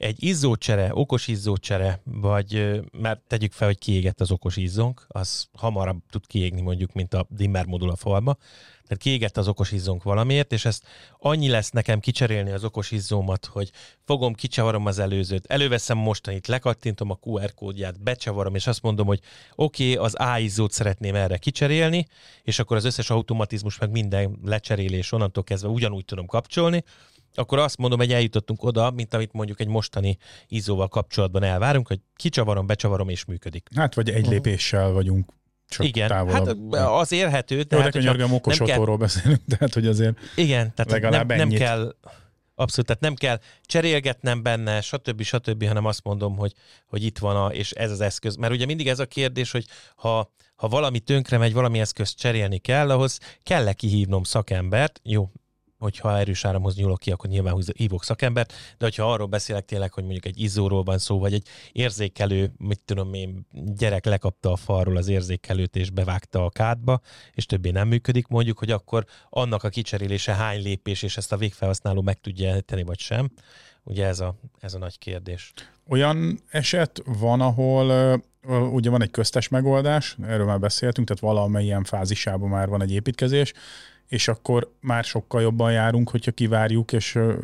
egy 0.00 0.22
izzócsere, 0.24 0.90
okos 0.92 1.28
izzócsere, 1.28 2.00
vagy 2.04 2.80
már 2.92 3.20
tegyük 3.26 3.52
fel, 3.52 3.66
hogy 3.66 3.78
kiégett 3.78 4.20
az 4.20 4.30
okos 4.30 4.56
izzónk, 4.56 5.04
az 5.08 5.48
hamarabb 5.52 6.02
tud 6.10 6.26
kiégni 6.26 6.60
mondjuk, 6.60 6.92
mint 6.92 7.14
a 7.14 7.26
dimmer 7.28 7.66
modul 7.66 7.90
a 7.90 7.96
falba. 7.96 8.36
Tehát 8.82 9.04
kiégett 9.04 9.36
az 9.36 9.48
okos 9.48 9.72
izzónk 9.72 10.02
valamiért, 10.02 10.52
és 10.52 10.64
ezt 10.64 10.86
annyi 11.18 11.48
lesz 11.48 11.70
nekem 11.70 12.00
kicserélni 12.00 12.50
az 12.50 12.64
okos 12.64 12.90
izzómat, 12.90 13.46
hogy 13.46 13.70
fogom, 14.04 14.34
kicsavarom 14.34 14.86
az 14.86 14.98
előzőt, 14.98 15.46
előveszem 15.46 15.98
mostanit, 15.98 16.46
lekattintom 16.46 17.10
a 17.10 17.18
QR 17.20 17.54
kódját, 17.54 18.02
becsavarom, 18.02 18.54
és 18.54 18.66
azt 18.66 18.82
mondom, 18.82 19.06
hogy 19.06 19.20
oké, 19.54 19.92
okay, 19.92 20.04
az 20.04 20.14
A 20.14 20.38
izzót 20.38 20.72
szeretném 20.72 21.14
erre 21.14 21.36
kicserélni, 21.36 22.06
és 22.42 22.58
akkor 22.58 22.76
az 22.76 22.84
összes 22.84 23.10
automatizmus, 23.10 23.78
meg 23.78 23.90
minden 23.90 24.38
lecserélés 24.44 25.12
onnantól 25.12 25.44
kezdve 25.44 25.68
ugyanúgy 25.68 26.04
tudom 26.04 26.26
kapcsolni, 26.26 26.84
akkor 27.40 27.58
azt 27.58 27.76
mondom, 27.76 27.98
hogy 27.98 28.12
eljutottunk 28.12 28.62
oda, 28.62 28.90
mint 28.90 29.14
amit 29.14 29.32
mondjuk 29.32 29.60
egy 29.60 29.66
mostani 29.68 30.16
izzóval 30.48 30.88
kapcsolatban 30.88 31.42
elvárunk, 31.42 31.86
hogy 31.88 32.00
kicsavarom, 32.16 32.66
becsavarom 32.66 33.08
és 33.08 33.24
működik. 33.24 33.68
Hát, 33.74 33.94
vagy 33.94 34.10
egy 34.10 34.22
Mhm. 34.22 34.30
lépéssel 34.30 34.90
vagyunk 34.90 35.32
csak 35.68 35.86
igen, 35.86 36.08
távolabb. 36.08 36.74
hát 36.74 36.88
az 37.00 37.12
érhető, 37.12 37.56
Jó, 37.56 37.62
tehát 37.62 37.84
de 37.84 37.90
könyörgöm, 37.98 38.32
okos 38.32 38.56
kell- 38.58 38.68
otthonról 38.68 38.96
beszélünk, 38.96 39.40
tehát 39.48 39.74
hogy 39.74 39.86
azért 39.86 40.18
igen, 40.36 40.74
tehát 40.74 40.90
legalább 40.90 41.28
nem, 41.28 41.36
nem 41.36 41.46
ennyit. 41.46 41.58
kell 41.58 41.94
Abszolút, 42.54 42.86
tehát 42.86 43.02
nem 43.02 43.14
kell 43.14 43.38
cserélgetnem 43.62 44.42
benne, 44.42 44.80
stb. 44.80 45.22
stb., 45.22 45.64
hanem 45.66 45.84
azt 45.84 46.04
mondom, 46.04 46.36
hogy, 46.36 46.52
hogy 46.86 47.04
itt 47.04 47.18
van, 47.18 47.36
a, 47.36 47.48
és 47.48 47.70
ez 47.70 47.90
az 47.90 48.00
eszköz. 48.00 48.36
Mert 48.36 48.52
ugye 48.52 48.64
mindig 48.66 48.88
ez 48.88 48.98
a 48.98 49.06
kérdés, 49.06 49.50
hogy 49.50 49.64
ha, 49.96 50.32
ha 50.54 50.68
valami 50.68 50.98
tönkre 51.00 51.38
megy, 51.38 51.52
valami 51.52 51.80
eszközt 51.80 52.16
cserélni 52.18 52.58
kell, 52.58 52.90
ahhoz 52.90 53.18
kell-e 53.42 53.72
kihívnom 53.72 54.22
szakembert, 54.22 55.00
jó, 55.04 55.30
hogyha 55.80 56.18
erős 56.18 56.44
áramhoz 56.44 56.76
nyúlok 56.76 56.98
ki, 56.98 57.10
akkor 57.10 57.30
nyilván 57.30 57.62
hívok 57.76 58.04
szakembert, 58.04 58.52
de 58.78 58.84
hogyha 58.84 59.12
arról 59.12 59.26
beszélek 59.26 59.64
tényleg, 59.64 59.92
hogy 59.92 60.02
mondjuk 60.02 60.24
egy 60.24 60.40
izzóról 60.40 60.82
van 60.82 60.98
szó, 60.98 61.18
vagy 61.18 61.32
egy 61.32 61.46
érzékelő, 61.72 62.52
mit 62.58 62.80
tudom 62.84 63.14
én, 63.14 63.46
gyerek 63.52 64.04
lekapta 64.04 64.52
a 64.52 64.56
falról 64.56 64.96
az 64.96 65.08
érzékelőt 65.08 65.76
és 65.76 65.90
bevágta 65.90 66.44
a 66.44 66.50
kádba, 66.50 67.00
és 67.34 67.46
többé 67.46 67.70
nem 67.70 67.88
működik, 67.88 68.26
mondjuk, 68.26 68.58
hogy 68.58 68.70
akkor 68.70 69.04
annak 69.28 69.62
a 69.62 69.68
kicserélése 69.68 70.34
hány 70.34 70.62
lépés, 70.62 71.02
és 71.02 71.16
ezt 71.16 71.32
a 71.32 71.36
végfelhasználó 71.36 72.02
meg 72.02 72.20
tudja 72.20 72.60
tenni, 72.60 72.82
vagy 72.82 72.98
sem. 72.98 73.30
Ugye 73.82 74.06
ez 74.06 74.20
a, 74.20 74.34
ez 74.60 74.74
a 74.74 74.78
nagy 74.78 74.98
kérdés. 74.98 75.52
olyan 75.88 76.40
eset 76.50 77.02
van, 77.04 77.40
ahol 77.40 78.20
ugye 78.72 78.90
van 78.90 79.02
egy 79.02 79.10
köztes 79.10 79.48
megoldás, 79.48 80.16
erről 80.22 80.46
már 80.46 80.58
beszéltünk, 80.60 81.06
tehát 81.06 81.22
valamilyen 81.22 81.84
fázisában 81.84 82.48
már 82.48 82.68
van 82.68 82.82
egy 82.82 82.92
építkezés, 82.92 83.52
és 84.10 84.28
akkor 84.28 84.72
már 84.80 85.04
sokkal 85.04 85.42
jobban 85.42 85.72
járunk, 85.72 86.10
hogyha 86.10 86.30
kivárjuk, 86.30 86.92
és 86.92 87.14
ö, 87.14 87.34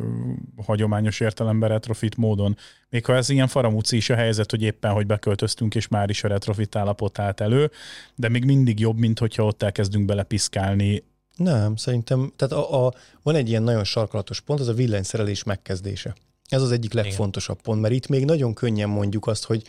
hagyományos 0.65 1.19
értelemben 1.19 1.69
retrofit 1.69 2.17
módon. 2.17 2.57
Még 2.89 3.05
ha 3.05 3.15
ez 3.15 3.29
ilyen 3.29 3.47
faramúci 3.47 3.95
is 3.95 4.09
a 4.09 4.15
helyzet, 4.15 4.51
hogy 4.51 4.61
éppen, 4.61 4.91
hogy 4.91 5.05
beköltöztünk, 5.05 5.75
és 5.75 5.87
már 5.87 6.09
is 6.09 6.23
a 6.23 6.27
retrofit 6.27 6.75
állapot 6.75 7.19
állt 7.19 7.41
elő, 7.41 7.71
de 8.15 8.29
még 8.29 8.45
mindig 8.45 8.79
jobb, 8.79 8.97
mint 8.97 9.19
hogyha 9.19 9.45
ott 9.45 9.63
elkezdünk 9.63 10.05
belepiszkálni. 10.05 11.03
Nem, 11.35 11.75
szerintem, 11.75 12.33
tehát 12.35 12.53
a, 12.53 12.85
a, 12.85 12.93
van 13.23 13.35
egy 13.35 13.49
ilyen 13.49 13.63
nagyon 13.63 13.83
sarkalatos 13.83 14.39
pont, 14.39 14.59
az 14.59 14.67
a 14.67 14.73
villanyszerelés 14.73 15.43
megkezdése. 15.43 16.15
Ez 16.49 16.61
az 16.61 16.71
egyik 16.71 16.93
legfontosabb 16.93 17.61
pont, 17.61 17.81
mert 17.81 17.93
itt 17.93 18.07
még 18.07 18.25
nagyon 18.25 18.53
könnyen 18.53 18.89
mondjuk 18.89 19.27
azt, 19.27 19.45
hogy 19.45 19.61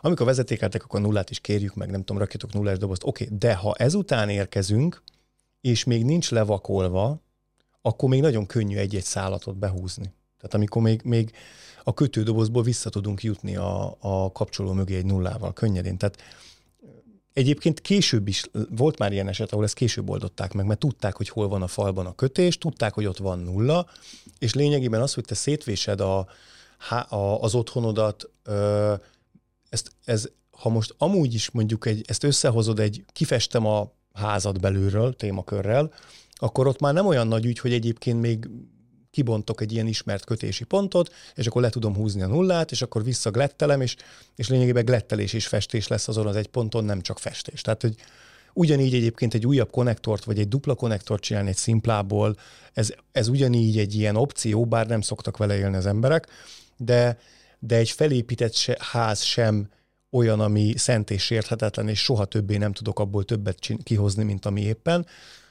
amikor 0.00 0.26
vezetékeltek, 0.26 0.84
akkor 0.84 1.00
nullát 1.00 1.30
is 1.30 1.40
kérjük 1.40 1.74
meg, 1.74 1.90
nem 1.90 2.00
tudom, 2.00 2.18
rakjatok 2.18 2.52
nullás 2.52 2.78
dobozt. 2.78 3.04
Oké, 3.04 3.24
okay, 3.24 3.36
de 3.38 3.54
ha 3.54 3.74
ezután 3.74 4.28
érkezünk, 4.28 5.02
és 5.64 5.84
még 5.84 6.04
nincs 6.04 6.30
levakolva, 6.30 7.20
akkor 7.82 8.08
még 8.08 8.20
nagyon 8.20 8.46
könnyű 8.46 8.76
egy-egy 8.76 9.04
szálatot 9.04 9.56
behúzni. 9.56 10.12
Tehát 10.36 10.54
amikor 10.54 10.82
még, 10.82 11.00
még 11.04 11.32
a 11.84 11.94
kötődobozból 11.94 12.62
vissza 12.62 12.90
tudunk 12.90 13.22
jutni 13.22 13.56
a, 13.56 13.96
a 14.00 14.32
kapcsoló 14.32 14.72
mögé 14.72 14.96
egy 14.96 15.04
nullával 15.04 15.52
könnyedén. 15.52 15.98
Tehát 15.98 16.22
Egyébként 17.32 17.80
később 17.80 18.28
is 18.28 18.44
volt 18.70 18.98
már 18.98 19.12
ilyen 19.12 19.28
eset, 19.28 19.52
ahol 19.52 19.64
ezt 19.64 19.74
később 19.74 20.10
oldották 20.10 20.52
meg, 20.52 20.66
mert 20.66 20.78
tudták, 20.78 21.16
hogy 21.16 21.28
hol 21.28 21.48
van 21.48 21.62
a 21.62 21.66
falban 21.66 22.06
a 22.06 22.14
kötés, 22.14 22.58
tudták, 22.58 22.94
hogy 22.94 23.06
ott 23.06 23.18
van 23.18 23.38
nulla, 23.38 23.86
és 24.38 24.54
lényegében 24.54 25.00
az, 25.00 25.14
hogy 25.14 25.24
te 25.24 25.34
szétvésed 25.34 26.00
a, 26.00 26.18
a, 27.08 27.16
az 27.16 27.54
otthonodat, 27.54 28.30
ezt, 29.68 29.90
ez, 30.04 30.28
ha 30.50 30.68
most 30.68 30.94
amúgy 30.98 31.34
is 31.34 31.50
mondjuk 31.50 31.86
egy, 31.86 32.04
ezt 32.06 32.24
összehozod 32.24 32.78
egy, 32.78 33.04
kifestem 33.12 33.66
a 33.66 33.92
házad 34.14 34.60
belülről 34.60 35.14
témakörrel, 35.14 35.92
akkor 36.34 36.66
ott 36.66 36.80
már 36.80 36.94
nem 36.94 37.06
olyan 37.06 37.26
nagy 37.26 37.44
ügy, 37.44 37.58
hogy 37.58 37.72
egyébként 37.72 38.20
még 38.20 38.48
kibontok 39.10 39.60
egy 39.60 39.72
ilyen 39.72 39.86
ismert 39.86 40.24
kötési 40.24 40.64
pontot, 40.64 41.12
és 41.34 41.46
akkor 41.46 41.62
le 41.62 41.70
tudom 41.70 41.94
húzni 41.94 42.22
a 42.22 42.26
nullát, 42.26 42.70
és 42.70 42.82
akkor 42.82 43.04
visszaglettelem, 43.04 43.80
és, 43.80 43.96
és 44.36 44.48
lényegében 44.48 44.84
glettelés 44.84 45.32
és 45.32 45.46
festés 45.46 45.88
lesz 45.88 46.08
azon 46.08 46.26
az 46.26 46.36
egy 46.36 46.46
ponton, 46.46 46.84
nem 46.84 47.00
csak 47.00 47.18
festés. 47.18 47.60
Tehát, 47.60 47.82
hogy 47.82 47.94
ugyanígy 48.52 48.94
egyébként 48.94 49.34
egy 49.34 49.46
újabb 49.46 49.70
konnektort, 49.70 50.24
vagy 50.24 50.38
egy 50.38 50.48
dupla 50.48 50.74
konnektort 50.74 51.22
csinálni 51.22 51.48
egy 51.48 51.56
szimplából, 51.56 52.36
ez, 52.72 52.94
ez 53.12 53.28
ugyanígy 53.28 53.78
egy 53.78 53.94
ilyen 53.94 54.16
opció, 54.16 54.66
bár 54.66 54.86
nem 54.86 55.00
szoktak 55.00 55.36
vele 55.36 55.56
élni 55.56 55.76
az 55.76 55.86
emberek, 55.86 56.26
de, 56.76 57.18
de 57.58 57.76
egy 57.76 57.90
felépített 57.90 58.54
se, 58.54 58.76
ház 58.80 59.22
sem 59.22 59.68
olyan, 60.14 60.40
ami 60.40 60.72
szent 60.76 61.10
és 61.10 61.24
sérthetetlen, 61.24 61.88
és 61.88 62.02
soha 62.02 62.24
többé 62.24 62.56
nem 62.56 62.72
tudok 62.72 62.98
abból 62.98 63.24
többet 63.24 63.58
kihozni, 63.82 64.24
mint 64.24 64.44
ami 64.44 64.60
éppen, 64.60 65.06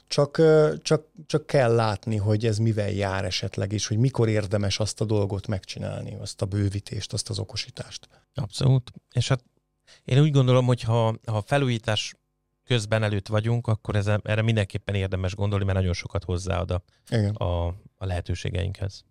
csak, 0.07 0.41
csak, 0.81 1.05
csak 1.25 1.45
kell 1.45 1.75
látni, 1.75 2.17
hogy 2.17 2.45
ez 2.45 2.57
mivel 2.57 2.89
jár 2.89 3.25
esetleg, 3.25 3.71
és 3.71 3.87
hogy 3.87 3.97
mikor 3.97 4.29
érdemes 4.29 4.79
azt 4.79 5.01
a 5.01 5.05
dolgot 5.05 5.47
megcsinálni, 5.47 6.17
azt 6.19 6.41
a 6.41 6.45
bővítést, 6.45 7.13
azt 7.13 7.29
az 7.29 7.39
okosítást. 7.39 8.07
Abszolút. 8.33 8.91
És 9.11 9.27
hát 9.27 9.43
én 10.03 10.21
úgy 10.21 10.31
gondolom, 10.31 10.65
hogy 10.65 10.81
ha, 10.81 11.15
ha 11.25 11.41
felújítás 11.41 12.15
közben 12.65 13.03
előtt 13.03 13.27
vagyunk, 13.27 13.67
akkor 13.67 13.95
ez, 13.95 14.07
erre 14.23 14.41
mindenképpen 14.41 14.95
érdemes 14.95 15.35
gondolni, 15.35 15.65
mert 15.65 15.77
nagyon 15.77 15.93
sokat 15.93 16.23
hozzáad 16.23 16.71
a, 16.71 16.83
Igen. 17.09 17.35
a, 17.35 17.67
a 17.97 18.05
lehetőségeinkhez. 18.05 19.03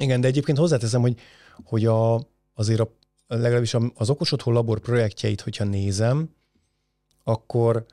Igen, 0.00 0.20
de 0.20 0.26
egyébként 0.26 0.58
hozzáteszem, 0.58 1.00
hogy, 1.00 1.18
hogy 1.64 1.86
a, 1.86 2.14
azért 2.54 2.80
a, 2.80 2.96
legalábbis 3.26 3.76
az 3.94 4.10
okos 4.10 4.32
otthon 4.32 4.54
labor 4.54 4.80
projektjeit, 4.80 5.40
hogyha 5.40 5.64
nézem, 5.64 6.30
akkor 7.24 7.86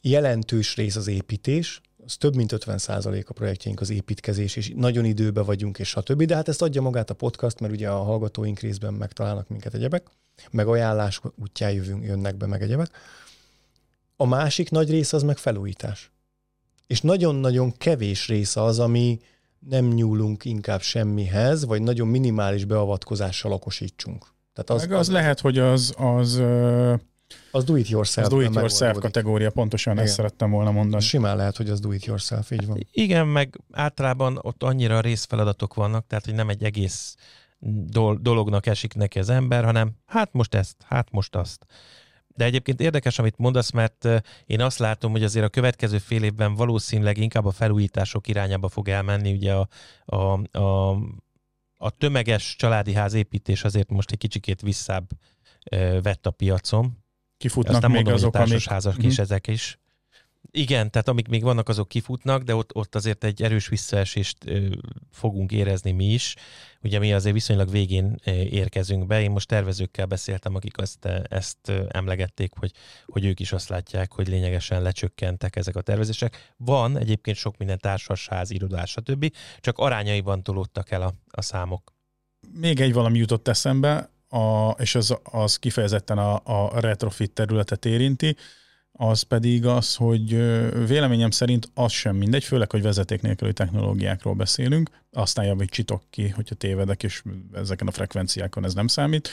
jelentős 0.00 0.76
rész 0.76 0.96
az 0.96 1.06
építés, 1.06 1.80
az 2.04 2.16
több 2.16 2.34
mint 2.34 2.52
50% 2.56 3.26
a 3.26 3.32
projektjeink 3.32 3.80
az 3.80 3.90
építkezés, 3.90 4.56
és 4.56 4.72
nagyon 4.76 5.04
időbe 5.04 5.42
vagyunk, 5.42 5.78
és 5.78 5.88
stb. 5.88 6.22
De 6.22 6.34
hát 6.34 6.48
ezt 6.48 6.62
adja 6.62 6.80
magát 6.80 7.10
a 7.10 7.14
podcast, 7.14 7.60
mert 7.60 7.72
ugye 7.72 7.90
a 7.90 8.02
hallgatóink 8.02 8.58
részben 8.58 8.94
megtalálnak 8.94 9.48
minket 9.48 9.74
egyebek, 9.74 10.06
meg 10.50 10.66
ajánlás 10.66 11.20
útján 11.36 11.72
jövünk, 11.72 12.04
jönnek 12.04 12.36
be, 12.36 12.46
meg 12.46 12.62
egyebek. 12.62 12.90
A 14.16 14.26
másik 14.26 14.70
nagy 14.70 14.90
része 14.90 15.16
az 15.16 15.22
meg 15.22 15.36
felújítás. 15.36 16.10
És 16.86 17.00
nagyon-nagyon 17.00 17.72
kevés 17.76 18.28
része 18.28 18.62
az, 18.62 18.78
ami 18.78 19.20
nem 19.58 19.86
nyúlunk 19.86 20.44
inkább 20.44 20.80
semmihez, 20.80 21.64
vagy 21.64 21.82
nagyon 21.82 22.08
minimális 22.08 22.64
beavatkozással 22.64 23.52
okosítsunk. 23.52 24.26
Tehát 24.64 24.82
az, 24.82 24.88
meg 24.88 24.98
az, 24.98 25.08
az 25.08 25.14
lehet, 25.14 25.40
hogy 25.40 25.58
az, 25.58 25.94
az 25.96 26.42
az 27.50 27.64
do 27.64 27.76
it 27.76 27.88
yourself. 27.88 28.26
Az 28.26 28.32
do 28.32 28.40
it 28.40 28.54
yourself 28.54 28.98
kategória, 28.98 29.50
pontosan 29.50 29.92
Igen. 29.92 30.04
ezt 30.04 30.14
szerettem 30.14 30.50
volna 30.50 30.70
mondani. 30.70 31.02
Simán 31.02 31.36
lehet, 31.36 31.56
hogy 31.56 31.70
az 31.70 31.80
do 31.80 31.92
it 31.92 32.04
yourself, 32.04 32.50
így 32.50 32.66
van. 32.66 32.86
Igen, 32.92 33.26
meg 33.26 33.60
általában 33.72 34.38
ott 34.42 34.62
annyira 34.62 35.00
részfeladatok 35.00 35.74
vannak, 35.74 36.06
tehát 36.06 36.24
hogy 36.24 36.34
nem 36.34 36.48
egy 36.48 36.64
egész 36.64 37.16
dolognak 38.20 38.66
esik 38.66 38.94
neki 38.94 39.18
az 39.18 39.28
ember, 39.28 39.64
hanem 39.64 39.90
hát 40.06 40.32
most 40.32 40.54
ezt, 40.54 40.76
hát 40.84 41.10
most 41.10 41.36
azt. 41.36 41.66
De 42.28 42.44
egyébként 42.44 42.80
érdekes, 42.80 43.18
amit 43.18 43.38
mondasz, 43.38 43.70
mert 43.70 44.08
én 44.46 44.60
azt 44.60 44.78
látom, 44.78 45.10
hogy 45.10 45.22
azért 45.22 45.44
a 45.44 45.48
következő 45.48 45.98
fél 45.98 46.22
évben 46.22 46.54
valószínűleg 46.54 47.18
inkább 47.18 47.44
a 47.44 47.50
felújítások 47.50 48.28
irányába 48.28 48.68
fog 48.68 48.88
elmenni. 48.88 49.32
Ugye 49.32 49.52
a, 49.52 49.68
a, 50.04 50.58
a, 50.58 50.98
a 51.78 51.90
tömeges 51.90 52.56
családi 52.56 52.92
ház 52.92 53.14
építés 53.14 53.64
azért 53.64 53.90
most 53.90 54.10
egy 54.10 54.18
kicsikét 54.18 54.60
visszább 54.60 55.08
vett 56.02 56.26
a 56.26 56.30
piacon. 56.30 57.04
Kifutnak 57.36 57.72
Azt 57.72 57.82
nem 57.82 57.90
még 57.90 58.04
mondom, 58.04 58.14
azok, 58.14 58.36
hogy 58.36 58.40
a 58.40 58.44
társasházak 58.44 58.92
amik... 58.92 59.06
is 59.06 59.12
mhm. 59.12 59.22
ezek 59.22 59.46
is. 59.46 59.78
Igen, 60.50 60.90
tehát 60.90 61.08
amik 61.08 61.28
még 61.28 61.42
vannak, 61.42 61.68
azok 61.68 61.88
kifutnak, 61.88 62.42
de 62.42 62.54
ott, 62.54 62.74
ott 62.74 62.94
azért 62.94 63.24
egy 63.24 63.42
erős 63.42 63.68
visszaesést 63.68 64.36
ö, 64.46 64.68
fogunk 65.10 65.52
érezni 65.52 65.90
mi 65.90 66.04
is. 66.04 66.34
Ugye 66.82 66.98
mi 66.98 67.12
azért 67.12 67.34
viszonylag 67.34 67.70
végén 67.70 68.20
érkezünk 68.50 69.06
be. 69.06 69.20
Én 69.20 69.30
most 69.30 69.48
tervezőkkel 69.48 70.06
beszéltem, 70.06 70.54
akik 70.54 70.78
azt, 70.78 71.04
ezt 71.28 71.72
emlegették, 71.88 72.52
hogy, 72.58 72.72
hogy 73.06 73.24
ők 73.24 73.40
is 73.40 73.52
azt 73.52 73.68
látják, 73.68 74.12
hogy 74.12 74.28
lényegesen 74.28 74.82
lecsökkentek 74.82 75.56
ezek 75.56 75.76
a 75.76 75.80
tervezések. 75.80 76.52
Van 76.56 76.98
egyébként 76.98 77.36
sok 77.36 77.56
minden 77.56 77.78
társasház, 77.78 78.50
irodás, 78.50 78.90
stb. 78.90 79.32
Csak 79.60 79.78
arányaiban 79.78 80.42
tolódtak 80.42 80.90
el 80.90 81.02
a, 81.02 81.14
a 81.30 81.42
számok. 81.42 81.92
Még 82.52 82.80
egy 82.80 82.92
valami 82.92 83.18
jutott 83.18 83.48
eszembe, 83.48 84.10
a, 84.28 84.70
és 84.70 84.94
az, 84.94 85.16
az 85.22 85.56
kifejezetten 85.56 86.18
a, 86.18 86.40
a 86.44 86.80
retrofit 86.80 87.32
területet 87.32 87.84
érinti, 87.84 88.36
az 89.00 89.22
pedig 89.22 89.66
az, 89.66 89.94
hogy 89.94 90.28
véleményem 90.86 91.30
szerint 91.30 91.70
az 91.74 91.92
sem 91.92 92.16
mindegy, 92.16 92.44
főleg, 92.44 92.70
hogy 92.70 92.82
vezeték 92.82 93.22
nélküli 93.22 93.52
technológiákról 93.52 94.34
beszélünk, 94.34 94.90
aztán 95.12 95.44
javítsatok 95.44 96.02
ki, 96.10 96.28
hogyha 96.28 96.54
tévedek, 96.54 97.02
és 97.02 97.22
ezeken 97.52 97.86
a 97.86 97.90
frekvenciákon 97.90 98.64
ez 98.64 98.74
nem 98.74 98.86
számít, 98.86 99.28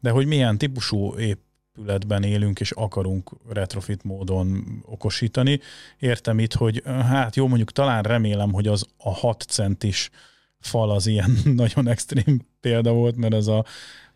de 0.00 0.10
hogy 0.10 0.26
milyen 0.26 0.58
típusú 0.58 1.14
épületben 1.16 2.22
élünk, 2.22 2.60
és 2.60 2.70
akarunk 2.70 3.30
retrofit 3.48 4.04
módon 4.04 4.64
okosítani. 4.84 5.60
Értem 5.98 6.38
itt, 6.38 6.54
hogy 6.54 6.82
hát 6.84 7.36
jó, 7.36 7.46
mondjuk 7.46 7.72
talán 7.72 8.02
remélem, 8.02 8.52
hogy 8.52 8.66
az 8.66 8.86
a 8.96 9.14
6 9.14 9.42
centis 9.48 10.10
fal 10.60 10.90
az 10.90 11.06
ilyen 11.06 11.38
nagyon 11.62 11.88
extrém 11.88 12.46
példa 12.60 12.92
volt, 12.92 13.16
mert 13.16 13.34
az 13.34 13.48
a 13.48 13.64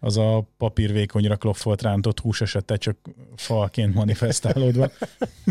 az 0.05 0.17
a 0.17 0.47
papírvékonyra 0.59 1.37
kloffolt 1.37 1.83
rántott 1.83 2.21
hús 2.21 2.41
esete 2.41 2.77
csak 2.77 2.97
falként 3.37 3.95
manifestálódva. 3.95 4.91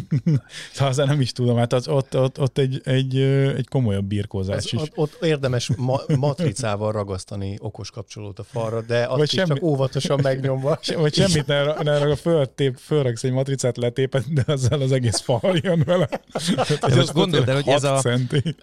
szóval 0.73 0.89
azért 0.89 1.07
nem 1.07 1.21
is 1.21 1.31
tudom, 1.31 1.57
hát 1.57 1.73
az, 1.73 1.87
ott, 1.87 2.17
ott, 2.17 2.39
ott 2.39 2.57
egy, 2.57 2.81
egy, 2.83 3.17
egy 3.55 3.67
komolyabb 3.67 4.05
birkózás 4.05 4.57
az, 4.57 4.73
is. 4.73 4.81
Ott, 4.81 4.91
ott 4.95 5.23
érdemes 5.23 5.71
ma- 5.77 6.03
matricával 6.15 6.91
ragasztani 6.91 7.57
okos 7.59 7.91
kapcsolót 7.91 8.39
a 8.39 8.43
falra, 8.43 8.81
de 8.81 8.99
azt 8.99 9.17
vagy 9.17 9.23
is 9.23 9.31
semmi, 9.31 9.47
csak 9.47 9.63
óvatosan 9.63 10.19
megnyomva. 10.23 10.77
Se, 10.81 10.97
vagy 10.97 11.13
semmit 11.13 11.47
ne, 11.47 11.63
ne 11.63 11.97
rag, 11.97 12.17
föl, 12.17 12.53
tép, 12.55 12.77
fölraksz 12.77 13.23
egy 13.23 13.31
matricát 13.31 13.77
letépet, 13.77 14.33
de 14.33 14.43
azzal 14.47 14.81
az 14.81 14.91
egész 14.91 15.19
fal 15.19 15.59
jön 15.61 15.83
vele. 15.85 16.09
Tehát, 16.55 16.95
most 16.95 17.13
gondold 17.13 17.49
el, 17.49 17.55
hogy 17.55 17.67
ez 17.67 17.83
a 17.83 17.99
centi. 17.99 18.55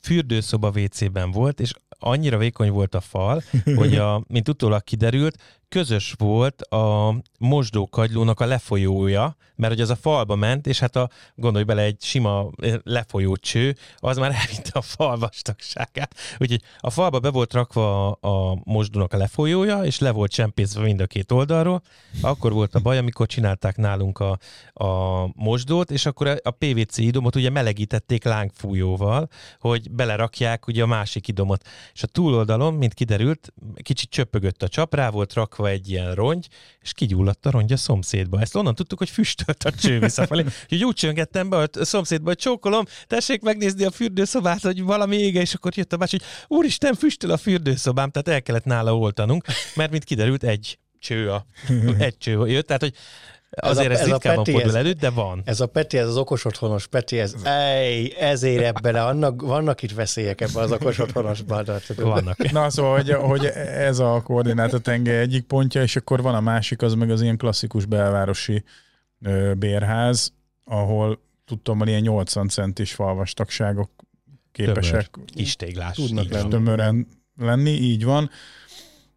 fürdőszoba 0.00 0.72
WC-ben 0.74 1.30
volt, 1.30 1.60
és 1.60 1.72
annyira 2.02 2.38
vékony 2.38 2.70
volt 2.70 2.94
a 2.94 3.00
fal, 3.00 3.42
hogy 3.76 3.96
a, 3.96 4.24
mint 4.28 4.48
utólag 4.48 4.84
kiderült, 4.84 5.36
közös 5.72 6.14
volt 6.18 6.62
a 6.62 7.14
mosdókagylónak 7.38 8.40
a 8.40 8.46
lefolyója, 8.46 9.36
mert 9.56 9.72
hogy 9.72 9.82
az 9.82 9.90
a 9.90 9.96
falba 9.96 10.34
ment, 10.34 10.66
és 10.66 10.78
hát 10.78 10.96
a, 10.96 11.08
gondolj 11.34 11.64
bele, 11.64 11.82
egy 11.82 11.96
sima 12.00 12.50
eh, 12.56 12.74
lefolyó 12.82 13.36
cső, 13.36 13.76
az 13.96 14.16
már 14.16 14.30
elvitte 14.40 14.70
a 14.72 14.80
fal 14.80 15.18
vastagságát. 15.18 16.14
Úgyhogy 16.38 16.62
a 16.78 16.90
falba 16.90 17.18
be 17.18 17.30
volt 17.30 17.52
rakva 17.52 18.10
a, 18.10 18.28
a 18.28 18.58
mosdónak 18.64 19.12
a 19.12 19.16
lefolyója, 19.16 19.84
és 19.84 19.98
le 19.98 20.10
volt 20.10 20.30
csempészve 20.32 20.82
mind 20.82 21.00
a 21.00 21.06
két 21.06 21.32
oldalról. 21.32 21.82
Akkor 22.20 22.52
volt 22.52 22.74
a 22.74 22.80
baj, 22.80 22.98
amikor 22.98 23.26
csinálták 23.26 23.76
nálunk 23.76 24.18
a, 24.18 24.38
a 24.72 25.26
mosdót, 25.34 25.90
és 25.90 26.06
akkor 26.06 26.40
a 26.42 26.50
PVC 26.50 26.98
idomot 26.98 27.36
ugye 27.36 27.50
melegítették 27.50 28.24
lángfújóval, 28.24 29.28
hogy 29.60 29.90
belerakják 29.90 30.66
ugye 30.66 30.82
a 30.82 30.86
másik 30.86 31.28
idomot. 31.28 31.66
És 31.94 32.02
a 32.02 32.06
túloldalon, 32.06 32.74
mint 32.74 32.94
kiderült, 32.94 33.52
kicsit 33.82 34.10
csöpögött 34.10 34.62
a 34.62 34.68
csap, 34.68 34.94
rá 34.94 35.10
volt 35.10 35.32
rakva 35.32 35.68
egy 35.68 35.90
ilyen 35.90 36.14
rongy, 36.14 36.48
és 36.80 36.92
kigyulladt 36.92 37.46
a 37.46 37.50
rongy 37.50 37.72
a 37.72 37.76
szomszédba. 37.76 38.40
Ezt 38.40 38.56
onnan 38.56 38.74
tudtuk, 38.74 38.98
hogy 38.98 39.10
füstölt 39.10 39.64
a 39.64 39.70
cső 39.70 39.98
visszafelé. 39.98 40.42
Úgyhogy 40.62 40.84
úgy 40.84 40.94
csöngettem 40.94 41.48
be 41.48 41.56
a 41.56 41.68
szomszédba, 41.84 42.28
hogy 42.28 42.38
csókolom, 42.38 42.84
tessék 43.06 43.42
megnézni 43.42 43.84
a 43.84 43.90
fürdőszobát, 43.90 44.62
hogy 44.62 44.82
valami 44.82 45.16
ége, 45.16 45.40
és 45.40 45.54
akkor 45.54 45.72
jött 45.76 45.92
a 45.92 45.96
bácsi, 45.96 46.16
hogy 46.18 46.56
úristen, 46.58 46.94
füstöl 46.94 47.30
a 47.30 47.36
fürdőszobám, 47.36 48.10
tehát 48.10 48.28
el 48.28 48.42
kellett 48.42 48.64
nála 48.64 48.96
oltanunk, 48.96 49.44
mert 49.74 49.90
mint 49.90 50.04
kiderült, 50.04 50.44
egy 50.44 50.78
cső 50.98 51.30
a, 51.30 51.46
egy 51.98 52.18
cső 52.18 52.46
jött, 52.46 52.66
tehát 52.66 52.82
hogy 52.82 52.94
Azért 53.60 53.90
ez, 53.90 53.98
a, 53.98 54.02
ez 54.02 54.08
ritkában 54.08 54.44
Peti, 54.44 54.58
fordul 54.58 54.76
elő, 54.76 54.92
de 54.92 55.10
van. 55.10 55.42
Ez 55.44 55.60
a 55.60 55.66
Peti, 55.66 55.98
ez 55.98 56.06
az 56.06 56.16
okos 56.16 56.44
otthonos 56.44 56.86
Peti, 56.86 57.18
ez, 57.18 57.34
ej, 57.42 58.14
ezért 58.18 58.64
ebben, 58.64 58.94
annak, 58.94 59.42
vannak 59.42 59.82
itt 59.82 59.92
veszélyek 59.92 60.40
ebben 60.40 60.62
az 60.62 60.72
okos 60.72 60.98
otthonosban. 60.98 61.66
Vannak. 61.96 62.50
Na 62.50 62.70
szóval, 62.70 62.96
hogy, 62.96 63.12
hogy 63.12 63.44
ez 63.44 63.98
a 63.98 64.22
koordináta 64.24 64.78
tengely 64.78 65.20
egyik 65.20 65.44
pontja, 65.44 65.82
és 65.82 65.96
akkor 65.96 66.22
van 66.22 66.34
a 66.34 66.40
másik, 66.40 66.82
az 66.82 66.94
meg 66.94 67.10
az 67.10 67.22
ilyen 67.22 67.36
klasszikus 67.36 67.84
belvárosi 67.84 68.64
ö, 69.22 69.52
bérház, 69.54 70.32
ahol 70.64 71.20
tudtam, 71.44 71.78
hogy 71.78 71.88
ilyen 71.88 72.00
80 72.00 72.48
centis 72.48 72.92
falvastagságok 72.94 73.90
képesek 74.52 75.10
Tömör. 75.10 75.28
Istéglás. 75.34 75.96
Tudnak 75.96 76.28
lenni. 76.28 76.48
Tömören 76.48 77.06
lenni, 77.36 77.70
így 77.70 78.04
van. 78.04 78.30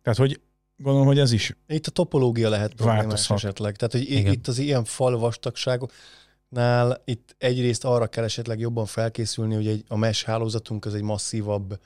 Tehát, 0.02 0.20
hogy 0.20 0.40
Gondolom, 0.78 1.08
hogy 1.08 1.20
ez 1.20 1.32
is 1.32 1.58
Itt 1.68 1.88
a 1.88 1.92
topológia 1.92 2.50
lehet 2.50 2.74
problémás 2.74 3.30
esetleg. 3.30 3.76
Tehát, 3.76 3.94
hogy 3.94 4.12
Igen. 4.12 4.34
itt 4.34 4.48
az 4.48 4.58
ilyen 4.58 4.84
fal 4.84 5.18
vastagságoknál 5.18 7.02
itt 7.06 7.36
egyrészt 7.38 7.86
arra 7.86 8.08
kell 8.08 8.24
esetleg 8.24 8.60
jobban 8.60 8.86
felkészülni, 8.86 9.56
hogy 9.56 9.68
egy, 9.68 9.84
a 9.88 9.98
mesh 9.98 10.26
hálózatunk 10.26 10.86
az 10.86 10.94
egy 10.94 11.02
masszívabb 11.02 11.80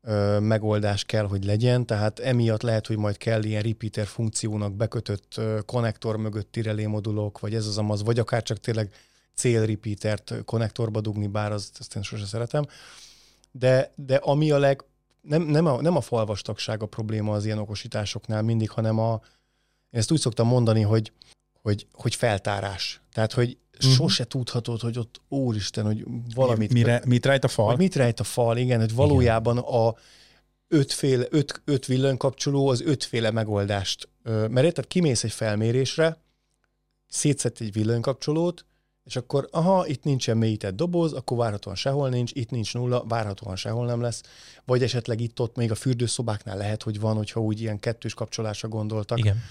ö, 0.00 0.38
megoldás 0.38 1.04
kell, 1.04 1.26
hogy 1.26 1.44
legyen, 1.44 1.86
tehát 1.86 2.18
emiatt 2.18 2.62
lehet, 2.62 2.86
hogy 2.86 2.96
majd 2.96 3.16
kell 3.16 3.42
ilyen 3.42 3.62
repeater 3.62 4.06
funkciónak 4.06 4.74
bekötött 4.74 5.34
ö, 5.36 5.58
konnektor 5.66 6.16
mögötti 6.16 6.62
relé 6.62 6.86
modulok, 6.86 7.40
vagy 7.40 7.54
ez 7.54 7.66
az 7.66 7.78
amaz, 7.78 8.02
vagy 8.02 8.18
akár 8.18 8.42
csak 8.42 8.60
tényleg 8.60 8.92
cél 9.34 9.66
repeatert 9.66 10.34
konnektorba 10.44 11.00
dugni, 11.00 11.26
bár 11.26 11.52
azt, 11.52 11.76
azt 11.78 11.96
én 11.96 12.02
sose 12.02 12.24
szeretem. 12.24 12.66
De, 13.50 13.92
de 13.94 14.16
ami 14.16 14.50
a 14.50 14.58
leg, 14.58 14.84
nem, 15.22 15.42
nem, 15.42 15.66
a, 15.66 15.80
nem 15.80 15.96
a 15.96 16.00
falvastagság 16.00 16.82
a 16.82 16.86
probléma 16.86 17.32
az 17.32 17.44
ilyen 17.44 17.58
okosításoknál 17.58 18.42
mindig, 18.42 18.70
hanem 18.70 18.98
a, 18.98 19.20
én 19.90 20.00
ezt 20.00 20.10
úgy 20.10 20.20
szoktam 20.20 20.46
mondani, 20.46 20.80
hogy, 20.80 21.12
hogy, 21.62 21.86
hogy 21.92 22.14
feltárás. 22.14 23.00
Tehát, 23.12 23.32
hogy 23.32 23.58
uh-huh. 23.76 23.92
sose 23.92 24.24
tudhatod, 24.24 24.80
hogy 24.80 24.98
ott 24.98 25.20
úristen, 25.28 25.84
hogy 25.84 26.04
valamit... 26.34 26.72
Mire, 26.72 27.02
mit 27.06 27.26
rejt 27.26 27.44
a 27.44 27.48
fal? 27.48 27.76
Mit 27.76 27.94
rejt 27.94 28.20
a 28.20 28.24
fal, 28.24 28.56
igen, 28.56 28.80
hogy 28.80 28.94
valójában 28.94 29.56
igen. 29.56 29.68
a 29.70 29.94
ötféle, 30.68 31.26
öt, 31.30 31.62
öt 31.64 31.86
villanykapcsoló 31.86 32.68
az 32.68 32.80
ötféle 32.80 33.30
megoldást. 33.30 34.08
Mert 34.22 34.62
érted, 34.62 34.86
kimész 34.86 35.24
egy 35.24 35.32
felmérésre, 35.32 36.22
szétszett 37.08 37.60
egy 37.60 37.72
villanykapcsolót, 37.72 38.64
és 39.04 39.16
akkor, 39.16 39.48
aha, 39.50 39.86
itt 39.86 40.04
nincsen 40.04 40.36
mélyített 40.36 40.76
doboz, 40.76 41.12
akkor 41.12 41.36
várhatóan 41.36 41.76
sehol 41.76 42.08
nincs, 42.08 42.30
itt 42.34 42.50
nincs 42.50 42.74
nulla, 42.74 43.04
várhatóan 43.04 43.56
sehol 43.56 43.86
nem 43.86 44.00
lesz, 44.00 44.22
vagy 44.64 44.82
esetleg 44.82 45.20
itt-ott 45.20 45.56
még 45.56 45.70
a 45.70 45.74
fürdőszobáknál 45.74 46.56
lehet, 46.56 46.82
hogy 46.82 47.00
van, 47.00 47.16
hogyha 47.16 47.40
úgy 47.40 47.60
ilyen 47.60 47.78
kettős 47.78 48.14
kapcsolásra 48.14 48.68
gondoltak, 48.68 49.18
Igen. 49.18 49.42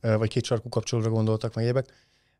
vagy 0.00 0.28
két 0.28 0.44
sarkú 0.44 0.68
kapcsolóra 0.68 1.10
gondoltak, 1.10 1.54
meg 1.54 1.64
egyebek, 1.64 1.92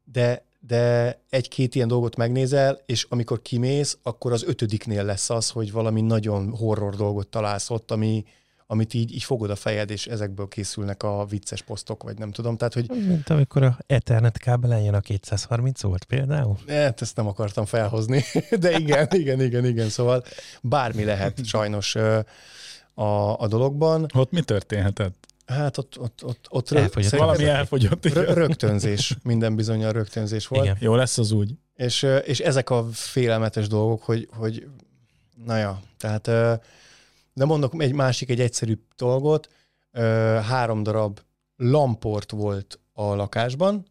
de, 0.05 0.45
de 0.61 1.19
egy-két 1.31 1.74
ilyen 1.74 1.89
dolgot 1.89 2.16
megnézel, 2.16 2.81
és 2.86 3.07
amikor 3.09 3.43
kimész, 3.43 3.99
akkor 4.03 4.32
az 4.32 4.43
ötödiknél 4.43 5.05
lesz 5.05 5.31
az, 5.31 5.51
hogy 5.51 5.73
valami 5.73 6.01
nagyon 6.01 6.51
horror 6.51 6.97
dolgot 6.97 7.28
találsz 7.28 7.70
ott, 7.70 7.91
ami, 7.91 8.24
amit 8.66 8.95
így, 8.95 9.15
így 9.15 9.23
fogod 9.23 9.51
a 9.51 9.57
fejed, 9.57 9.91
és 9.91 10.07
ezekből 10.07 10.49
készülnek 10.49 11.03
a 11.03 11.24
vicces 11.24 11.62
posztok, 11.62 12.03
vagy 12.03 12.19
nem 12.19 12.31
tudom. 12.31 12.57
Tehát, 12.57 12.74
hogy 12.74 12.91
Mint 13.07 13.31
amikor 13.31 13.62
a 13.62 13.78
Ethernet 13.86 14.39
kábelen 14.39 14.81
jön 14.81 14.95
a 14.95 15.01
230 15.01 15.82
volt 15.82 16.05
például. 16.05 16.59
hát 16.69 17.01
ezt 17.01 17.16
nem 17.16 17.27
akartam 17.27 17.65
felhozni, 17.65 18.24
de 18.61 18.78
igen, 18.78 19.09
igen, 19.11 19.41
igen, 19.41 19.65
igen. 19.65 19.89
Szóval 19.89 20.24
bármi 20.62 21.05
lehet 21.05 21.45
sajnos 21.45 21.95
a, 22.95 23.39
a 23.41 23.47
dologban. 23.49 24.07
Ott 24.15 24.31
mi 24.31 24.43
történhetett? 24.43 25.27
Hát 25.47 25.78
ott, 25.78 25.99
ott, 25.99 26.24
ott, 26.24 26.47
ott 26.49 26.70
Elfogyott 26.70 27.11
Valami 27.11 27.45
elfogyott. 27.45 28.05
igen. 28.05 28.24
rögtönzés, 28.24 29.16
minden 29.23 29.57
bizonyal 29.57 29.93
rögtönzés 29.93 30.47
volt. 30.47 30.65
Igen. 30.65 30.77
Jó 30.81 30.95
lesz 30.95 31.19
az 31.19 31.32
úgy. 31.32 31.55
És, 31.74 32.07
és 32.24 32.41
ezek 32.41 32.70
a 32.70 32.86
félelmetes 32.93 33.69
dolgok, 33.69 34.03
hogy, 34.03 34.28
hogy 34.36 34.66
na 35.45 35.57
ja, 35.57 35.81
tehát 35.99 36.31
de 37.35 37.44
mondok 37.44 37.82
egy 37.82 37.93
másik, 37.93 38.31
egy 38.31 38.40
egyszerű 38.40 38.78
dolgot, 38.97 39.48
három 40.43 40.82
darab 40.82 41.20
lamport 41.56 42.31
volt 42.31 42.81
a 42.93 43.15
lakásban, 43.15 43.86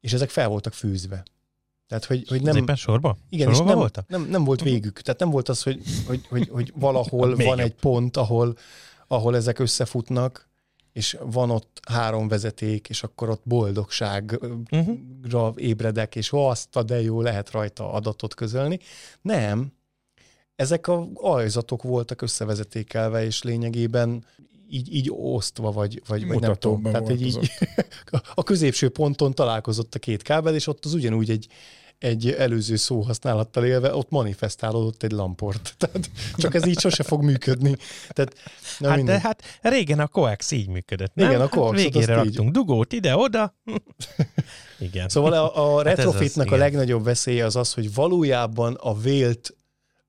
és 0.00 0.12
ezek 0.12 0.30
fel 0.30 0.48
voltak 0.48 0.72
fűzve. 0.72 1.22
Tehát, 1.86 2.04
hogy, 2.04 2.28
hogy 2.28 2.42
Nem, 2.42 2.54
Szépen 2.54 2.76
sorba? 2.76 3.16
igen, 3.28 3.48
és 3.48 3.56
sorba 3.56 3.70
nem, 3.70 3.78
voltak? 3.78 4.08
nem, 4.08 4.22
nem 4.22 4.44
volt 4.44 4.62
végük. 4.62 5.00
Tehát 5.00 5.20
nem 5.20 5.30
volt 5.30 5.48
az, 5.48 5.62
hogy, 5.62 5.82
hogy, 6.06 6.26
hogy, 6.28 6.48
hogy 6.48 6.72
valahol 6.76 7.36
van 7.46 7.58
egy 7.58 7.74
pont, 7.74 8.16
ahol, 8.16 8.56
ahol 9.06 9.36
ezek 9.36 9.58
összefutnak, 9.58 10.48
és 10.92 11.18
van 11.20 11.50
ott 11.50 11.80
három 11.88 12.28
vezeték, 12.28 12.88
és 12.88 13.02
akkor 13.02 13.30
ott 13.30 13.42
boldogságra 13.44 14.38
Uh-huh. 14.70 15.52
ébredek, 15.56 16.16
és 16.16 16.32
ó, 16.32 16.46
azt 16.46 16.76
a 16.76 16.82
de 16.82 17.00
jó, 17.02 17.20
lehet 17.20 17.50
rajta 17.50 17.92
adatot 17.92 18.34
közölni. 18.34 18.78
Nem. 19.22 19.72
Ezek 20.60 20.88
a 20.88 21.08
aljazatok 21.14 21.82
voltak 21.82 22.22
összevezetékelve, 22.22 23.24
és 23.24 23.42
lényegében 23.42 24.24
így, 24.70 24.94
így 24.94 25.10
osztva, 25.12 25.72
vagy, 25.72 26.02
vagy, 26.06 26.26
vagy 26.26 26.40
nem 26.40 26.54
tudom. 26.54 26.82
Tehát 26.82 27.08
egy 27.08 27.22
így, 27.26 27.50
a 28.34 28.42
középső 28.42 28.88
ponton 28.88 29.34
találkozott 29.34 29.94
a 29.94 29.98
két 29.98 30.22
kábel, 30.22 30.54
és 30.54 30.66
ott 30.66 30.84
az 30.84 30.94
ugyanúgy 30.94 31.30
egy, 31.30 31.46
egy 31.98 32.30
előző 32.30 32.76
szóhasználattal 32.76 33.64
élve, 33.64 33.94
ott 33.94 34.10
manifestálódott 34.10 35.02
egy 35.02 35.10
lamport. 35.10 35.74
Tehát 35.78 36.10
csak 36.36 36.54
ez 36.54 36.66
így 36.66 36.78
sose 36.80 37.02
fog 37.02 37.22
működni. 37.22 37.76
Tehát, 38.08 38.34
na 38.78 38.88
Hát, 38.88 39.02
de 39.04 39.20
hát 39.20 39.42
régen 39.60 39.98
a 40.00 40.06
coax 40.06 40.50
így 40.50 40.68
működött, 40.68 41.14
nem? 41.14 41.26
Igen, 41.28 41.40
a 41.40 41.42
Hát 41.42 41.52
coaxot 41.52 41.76
Végére 41.92 42.14
azt 42.16 42.26
így- 42.26 42.34
raktunk 42.36 42.54
dugót 42.54 42.92
ide-oda. 42.92 43.54
Igen. 44.78 45.08
Szóval 45.08 45.32
a, 45.32 45.74
a 45.74 45.76
Hát 45.76 45.86
ez 45.86 45.92
az, 45.98 46.04
retrofitnek 46.04 46.46
a 46.46 46.48
igen. 46.48 46.58
legnagyobb 46.58 47.04
veszélye 47.04 47.44
az 47.44 47.56
az, 47.56 47.72
hogy 47.72 47.94
valójában 47.94 48.74
a 48.74 48.98
vélt 48.98 49.54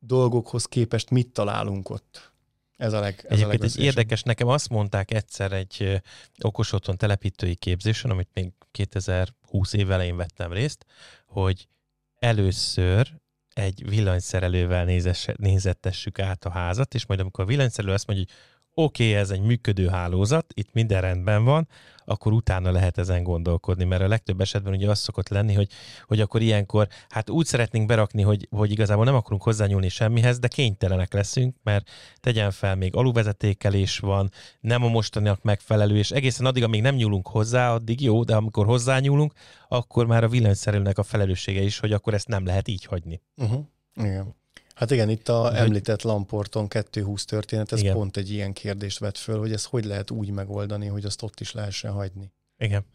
dolgokhoz 0.04 0.66
képest 0.66 1.10
mit 1.10 1.28
találunk 1.28 1.90
ott. 1.90 2.32
Ez 2.78 2.94
a, 2.94 3.00
leg, 3.00 3.14
ez 3.14 3.24
a 3.24 3.26
Egyébként 3.26 3.42
egy 3.42 3.48
legveszélyesebb. 3.48 3.98
érdekes, 3.98 4.24
nekem 4.24 4.48
azt 4.48 4.70
mondták 4.70 5.12
egyszer 5.12 5.52
egy 5.52 6.02
okos 6.42 6.74
otthon 6.74 6.98
telepítői 6.98 7.56
képzésen, 7.56 8.12
amit 8.12 8.30
még 8.34 8.52
2020 8.72 9.74
év 9.74 9.92
elején 9.92 10.16
vettem 10.16 10.52
részt, 10.54 10.86
hogy 11.26 11.68
először 12.16 13.20
egy 13.54 13.90
villanyszerelővel 13.90 14.86
nézesse, 14.86 15.36
nézettessük 15.38 16.20
át 16.20 16.46
a 16.46 16.50
házat, 16.50 16.94
és 16.94 17.06
majd 17.06 17.20
amikor 17.20 17.44
a 17.44 17.48
villanyszerelő 17.48 17.94
azt 17.94 18.08
mondja, 18.08 18.26
hogy 18.26 18.36
oké, 18.74 19.10
okay, 19.10 19.16
ez 19.22 19.30
egy 19.30 19.42
működő 19.42 19.88
hálózat, 19.88 20.46
itt 20.54 20.74
minden 20.74 21.02
rendben 21.02 21.44
van, 21.44 21.68
akkor 22.06 22.34
utána 22.34 22.72
lehet 22.72 22.98
ezen 22.98 23.24
gondolkodni, 23.24 23.84
mert 23.84 24.02
a 24.02 24.08
legtöbb 24.08 24.42
esetben 24.42 24.74
ugye 24.74 24.90
az 24.90 25.00
szokott 25.00 25.30
lenni, 25.30 25.54
hogy, 25.54 25.68
hogy 26.08 26.22
akkor 26.22 26.42
ilyenkor, 26.42 26.88
hát 27.10 27.30
úgy 27.30 27.46
szeretnénk 27.46 27.88
berakni, 27.88 28.22
hogy, 28.22 28.48
hogy 28.50 28.72
igazából 28.72 29.06
nem 29.06 29.16
akarunk 29.16 29.44
hozzányúlni 29.44 29.90
semmihez, 29.90 30.40
de 30.40 30.48
kénytelenek 30.48 31.14
leszünk, 31.14 31.56
mert 31.64 31.90
tegyen 32.20 32.52
fel, 32.52 32.76
még 32.76 32.96
aluvezetékelés 32.96 34.00
van, 34.00 34.32
nem 34.60 34.84
a 34.84 34.88
mostaniak 34.88 35.42
megfelelő, 35.42 35.98
és 35.98 36.12
egészen 36.12 36.46
addig, 36.46 36.64
amíg 36.64 36.82
nem 36.82 36.96
nyúlunk 36.96 37.28
hozzá, 37.28 37.74
addig 37.74 38.02
jó, 38.02 38.24
de 38.24 38.36
amikor 38.36 38.66
hozzányúlunk, 38.66 39.34
akkor 39.68 40.06
már 40.06 40.24
a 40.24 40.30
villanyszerelőnek 40.30 40.98
a 40.98 41.04
felelőssége 41.04 41.62
is, 41.62 41.80
hogy 41.80 41.92
akkor 41.92 42.14
ezt 42.14 42.28
nem 42.28 42.46
lehet 42.46 42.68
így 42.68 42.86
hagyni. 42.86 43.22
Uh-huh. 43.36 43.66
Igen. 43.96 44.40
Hát 44.82 44.92
igen, 44.92 45.10
itt 45.10 45.30
a 45.30 45.42
Hogy- 45.42 45.56
említett 45.56 46.02
Lamporton 46.02 46.68
220 46.68 47.26
történet, 47.26 47.72
ez 47.72 47.80
Igen. 47.80 47.94
pont 47.94 48.18
egy 48.18 48.30
ilyen 48.32 48.54
kérdést 48.54 49.00
vet 49.00 49.18
föl, 49.18 49.40
hogy 49.40 49.52
ezt 49.52 49.66
hogy 49.66 49.86
lehet 49.86 50.12
úgy 50.12 50.30
megoldani, 50.30 50.88
hogy 50.88 51.06
azt 51.06 51.22
ott 51.22 51.40
is 51.40 51.52
lehessen 51.52 51.92
hagyni. 51.92 52.32
Igen. 52.58 52.86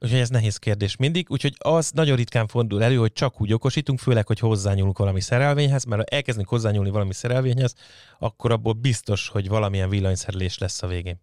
Úgyhogy 0.00 0.18
ez 0.18 0.28
nehéz 0.28 0.56
kérdés 0.56 0.96
mindig, 0.96 1.26
úgyhogy 1.30 1.54
az 1.58 1.90
nagyon 1.90 2.16
ritkán 2.16 2.46
fordul 2.46 2.82
elő, 2.82 2.96
hogy 2.96 3.12
csak 3.12 3.40
úgy 3.40 3.52
okosítunk, 3.52 3.98
főleg, 3.98 4.26
hogy 4.26 4.38
hozzányúlunk 4.38 4.98
valami 4.98 5.20
szerelvényhez, 5.20 5.84
mert 5.84 6.02
ha 6.08 6.16
elkezdünk 6.16 6.48
hozzányúlni 6.48 6.90
valami 6.90 7.14
szerelvényhez, 7.14 7.74
akkor 8.18 8.50
abból 8.52 8.72
biztos, 8.72 9.28
hogy 9.28 9.48
valamilyen 9.48 9.88
villanyszerelés 9.88 10.58
lesz 10.58 10.82
a 10.82 10.86
végén. 10.86 11.20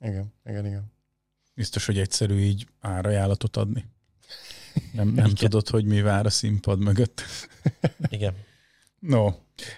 Igen, 0.00 0.32
igen, 0.44 0.66
igen. 0.66 0.92
Biztos, 1.54 1.86
hogy 1.86 1.98
egyszerű 1.98 2.38
így 2.38 2.66
árajánlatot 2.80 3.56
adni. 3.56 3.84
Nem, 4.92 5.08
nem 5.08 5.24
Igen. 5.24 5.34
tudod, 5.34 5.68
hogy 5.68 5.84
mi 5.84 6.00
vár 6.00 6.26
a 6.26 6.30
színpad 6.30 6.78
mögött. 6.78 7.22
Igen. 8.08 8.34
No, 8.98 9.32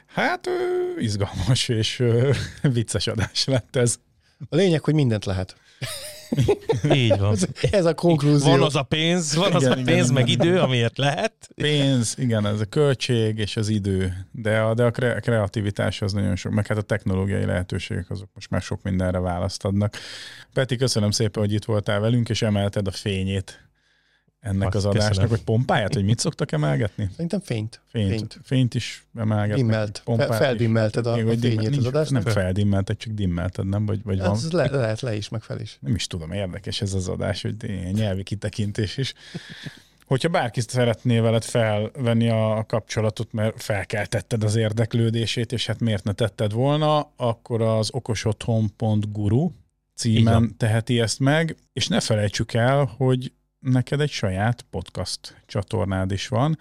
hát 0.07 0.47
ö, 0.47 1.01
izgalmas 1.01 1.69
és 1.69 1.99
ö, 1.99 2.33
vicces 2.63 3.07
adás 3.07 3.45
lett 3.45 3.77
ez. 3.77 3.99
A 4.49 4.57
lényeg, 4.57 4.85
hogy 4.85 4.95
mindent 4.95 5.25
lehet. 5.25 5.57
Így 6.93 7.19
van. 7.19 7.33
Ez, 7.33 7.47
ez 7.71 7.85
a 7.85 7.95
konklúzió. 7.95 8.51
Van 8.51 8.63
az 8.63 8.77
a 8.77 8.83
pénz, 8.83 9.35
van 9.35 9.53
az 9.53 9.63
Igen, 9.63 9.73
a 9.73 9.81
igen, 9.81 9.95
pénz, 9.95 10.11
igen. 10.11 10.23
meg 10.23 10.29
idő, 10.29 10.59
amiért 10.59 10.99
lehet. 10.99 11.33
Pénz, 11.55 12.15
igen, 12.19 12.47
ez 12.47 12.61
a 12.61 12.65
költség 12.65 13.39
és 13.39 13.57
az 13.57 13.69
idő, 13.69 14.27
de 14.31 14.59
a, 14.61 14.75
de 14.75 14.85
a 14.85 14.91
kre- 14.91 15.21
kreativitás 15.21 16.03
az 16.03 16.13
nagyon 16.13 16.37
sok, 16.37 16.53
meg 16.53 16.67
hát 16.67 16.79
a 16.79 16.83
technológiai 16.83 17.45
lehetőségek 17.45 18.11
azok 18.11 18.29
most 18.35 18.51
már 18.51 18.63
sok 18.63 18.83
mindenre 18.83 19.19
választ 19.19 19.65
adnak. 19.65 19.97
Peti, 20.53 20.77
köszönöm 20.77 21.11
szépen, 21.11 21.43
hogy 21.43 21.53
itt 21.53 21.65
voltál 21.65 22.01
velünk, 22.01 22.29
és 22.29 22.43
emelted 22.43 22.87
a 22.87 22.91
fényét 22.91 23.71
ennek 24.43 24.67
Azt 24.67 24.77
az 24.77 24.85
adásnak, 24.85 25.09
köszönöm. 25.09 25.29
hogy 25.31 25.43
pompáját, 25.43 25.95
hogy 25.95 26.05
mit 26.05 26.19
szoktak 26.19 26.53
emelgetni? 26.53 27.09
Szerintem 27.11 27.41
fényt. 27.41 27.81
Fényt, 27.87 28.09
fényt, 28.11 28.39
Fényt. 28.43 28.75
is 28.75 29.07
emelgetnek. 29.17 29.57
Dimmelt. 29.57 30.03
pompát 30.05 30.35
feldimmelted 30.37 31.07
a, 31.07 31.15
Még, 31.17 31.27
a 31.27 31.31
fényét 31.37 31.59
az 31.59 31.69
nincs- 31.69 31.87
adásnak? 31.87 32.25
Nem 32.25 32.33
feldimmelted, 32.33 32.97
csak 32.97 33.13
dimmelted, 33.13 33.67
nem? 33.69 33.87
Vagy, 33.87 34.03
vagy 34.03 34.19
van. 34.19 34.31
Ez 34.31 34.53
le, 34.53 34.69
lehet 34.71 35.01
le 35.01 35.15
is, 35.17 35.29
meg 35.29 35.43
fel 35.43 35.61
is. 35.61 35.77
Nem 35.81 35.95
is 35.95 36.07
tudom, 36.07 36.33
érdekes 36.33 36.81
ez 36.81 36.95
az 36.95 37.09
adás, 37.09 37.43
hogy 37.43 37.55
ilyen 37.61 37.93
nyelvi 37.93 38.23
kitekintés 38.23 38.97
is. 38.97 39.15
Hogyha 40.07 40.29
bárki 40.29 40.61
szeretné 40.61 41.19
veled 41.19 41.45
felvenni 41.45 42.29
a 42.29 42.65
kapcsolatot, 42.69 43.33
mert 43.33 43.63
felkeltetted 43.63 44.43
az 44.45 44.57
érdeklődését, 44.57 45.53
és 45.53 45.67
hát 45.67 45.81
miért 45.81 46.05
ne 46.05 46.13
tetted 46.13 46.53
volna, 46.53 47.13
akkor 47.17 47.63
az 47.63 47.91
okosotthon.guru 47.93 49.51
címen 49.95 50.57
teheti 50.57 51.01
ezt 51.01 51.21
meg, 51.21 51.57
és 51.73 51.89
ne 51.89 52.01
felejtsük 52.01 52.53
el, 52.53 52.95
hogy 52.97 53.33
neked 53.63 54.01
egy 54.01 54.11
saját 54.11 54.65
podcast 54.71 55.43
csatornád 55.47 56.11
is 56.11 56.29
van. 56.29 56.59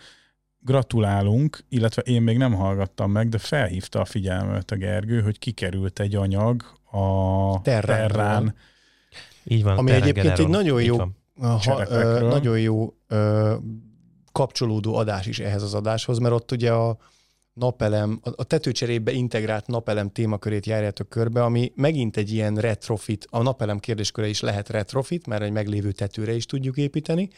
Gratulálunk, 0.59 1.63
illetve 1.69 2.01
én 2.01 2.21
még 2.21 2.37
nem 2.37 2.53
hallgattam 2.53 3.11
meg, 3.11 3.29
de 3.29 3.37
felhívta 3.37 3.99
a 3.99 4.05
figyelmet 4.05 4.71
a 4.71 4.75
Gergő, 4.75 5.21
hogy 5.21 5.39
kikerült 5.39 5.99
egy 5.99 6.15
anyag 6.15 6.63
a 6.91 7.61
Terránról. 7.61 8.07
Terrán 8.07 8.55
Így 9.43 9.63
van. 9.63 9.77
Ami 9.77 9.91
egyébként 9.91 10.39
egy 10.39 10.47
nagyon 10.47 10.81
jó-. 10.81 10.97
Ha, 11.39 11.85
ö, 11.89 12.27
nagyon 12.27 12.59
jó 12.59 12.93
ö, 13.07 13.55
kapcsolódó 14.31 14.95
adás 14.95 15.25
is 15.25 15.39
ehhez 15.39 15.63
az 15.63 15.73
adáshoz, 15.73 16.17
mert 16.17 16.33
ott 16.33 16.51
ugye 16.51 16.71
a 16.71 16.97
napelem, 17.53 18.19
a, 18.35 18.43
tetőcserébe 18.43 19.11
integrált 19.11 19.67
napelem 19.67 20.11
témakörét 20.11 20.65
járjátok 20.65 21.09
körbe, 21.09 21.43
ami 21.43 21.71
megint 21.75 22.17
egy 22.17 22.31
ilyen 22.31 22.55
retrofit, 22.55 23.27
a 23.29 23.41
napelem 23.41 23.79
kérdésköre 23.79 24.27
is 24.27 24.41
lehet 24.41 24.69
retrofit, 24.69 25.27
mert 25.27 25.41
egy 25.41 25.51
meglévő 25.51 25.91
tetőre 25.91 26.33
is 26.33 26.45
tudjuk 26.45 26.77
építeni, 26.77 27.29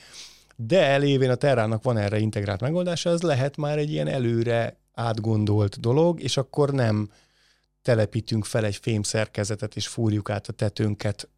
de 0.56 0.86
elévén 0.86 1.30
a 1.30 1.36
Terrának 1.36 1.84
van 1.84 1.98
erre 1.98 2.20
integrált 2.20 2.62
megoldása, 2.62 3.10
ez 3.10 3.22
lehet 3.22 3.58
már 3.58 3.78
egy 3.78 3.92
ilyen 3.92 4.08
előre 4.08 4.78
átgondolt 4.94 5.80
dolog, 5.80 6.22
és 6.22 6.38
akkor 6.38 6.72
nem 6.72 7.10
telepítünk 7.82 8.46
fel 8.46 8.66
egy 8.66 8.76
fém 8.76 9.04
szerkezetet, 9.04 9.76
és 9.76 9.88
fúrjuk 9.88 10.30
át 10.30 10.48
a 10.48 10.54
tetőnket, 10.54 11.30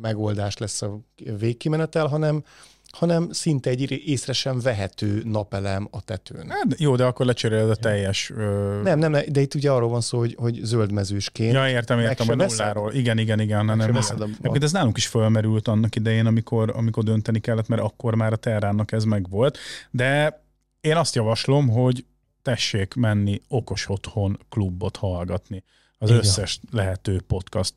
megoldás 0.00 0.56
lesz 0.56 0.82
a 0.82 1.00
végkimenetel, 1.38 2.06
hanem, 2.06 2.44
hanem 2.92 3.28
szinte 3.30 3.70
egy 3.70 4.08
észre 4.08 4.32
sem 4.32 4.60
vehető 4.60 5.22
napelem 5.24 5.88
a 5.90 6.02
tetőn. 6.02 6.50
Hát, 6.50 6.66
jó, 6.78 6.96
de 6.96 7.04
akkor 7.04 7.26
lecseréled 7.26 7.70
a 7.70 7.74
teljes... 7.74 8.30
Ö... 8.30 8.80
Nem, 8.82 8.98
nem, 8.98 9.12
de 9.12 9.40
itt 9.40 9.54
ugye 9.54 9.70
arról 9.70 9.88
van 9.88 10.00
szó, 10.00 10.18
hogy, 10.18 10.34
hogy 10.38 10.60
zöldmezősként. 10.62 11.52
Ja, 11.52 11.68
értem, 11.68 11.98
értem, 11.98 12.26
veszed? 12.26 12.58
nulláról. 12.58 12.92
Igen, 12.92 13.18
igen, 13.18 13.40
igen. 13.40 13.64
Nem, 13.64 13.78
nem, 13.78 13.96
a- 13.96 14.22
Egyébként 14.22 14.62
ez 14.62 14.72
nálunk 14.72 14.96
is 14.96 15.06
fölmerült 15.06 15.68
annak 15.68 15.96
idején, 15.96 16.26
amikor, 16.26 16.72
amikor 16.76 17.04
dönteni 17.04 17.40
kellett, 17.40 17.68
mert 17.68 17.82
akkor 17.82 18.14
már 18.14 18.32
a 18.32 18.36
Terrának 18.36 18.92
ez 18.92 19.04
megvolt. 19.04 19.58
De 19.90 20.42
én 20.80 20.96
azt 20.96 21.14
javaslom, 21.14 21.68
hogy 21.68 22.04
tessék 22.42 22.94
menni 22.94 23.40
okos 23.48 23.88
otthon 23.88 24.38
klubot 24.48 24.96
hallgatni. 24.96 25.64
Az 25.98 26.08
Igen. 26.08 26.20
összes 26.20 26.60
lehető 26.70 27.20
podcast 27.26 27.74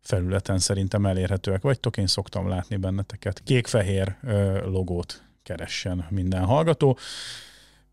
felületen 0.00 0.58
szerintem 0.58 1.06
elérhetőek 1.06 1.62
vagytok, 1.62 1.96
én 1.96 2.06
szoktam 2.06 2.48
látni 2.48 2.76
benneteket. 2.76 3.42
Kék-fehér 3.44 4.16
logót 4.64 5.22
keressen 5.42 6.06
minden 6.10 6.44
hallgató. 6.44 6.98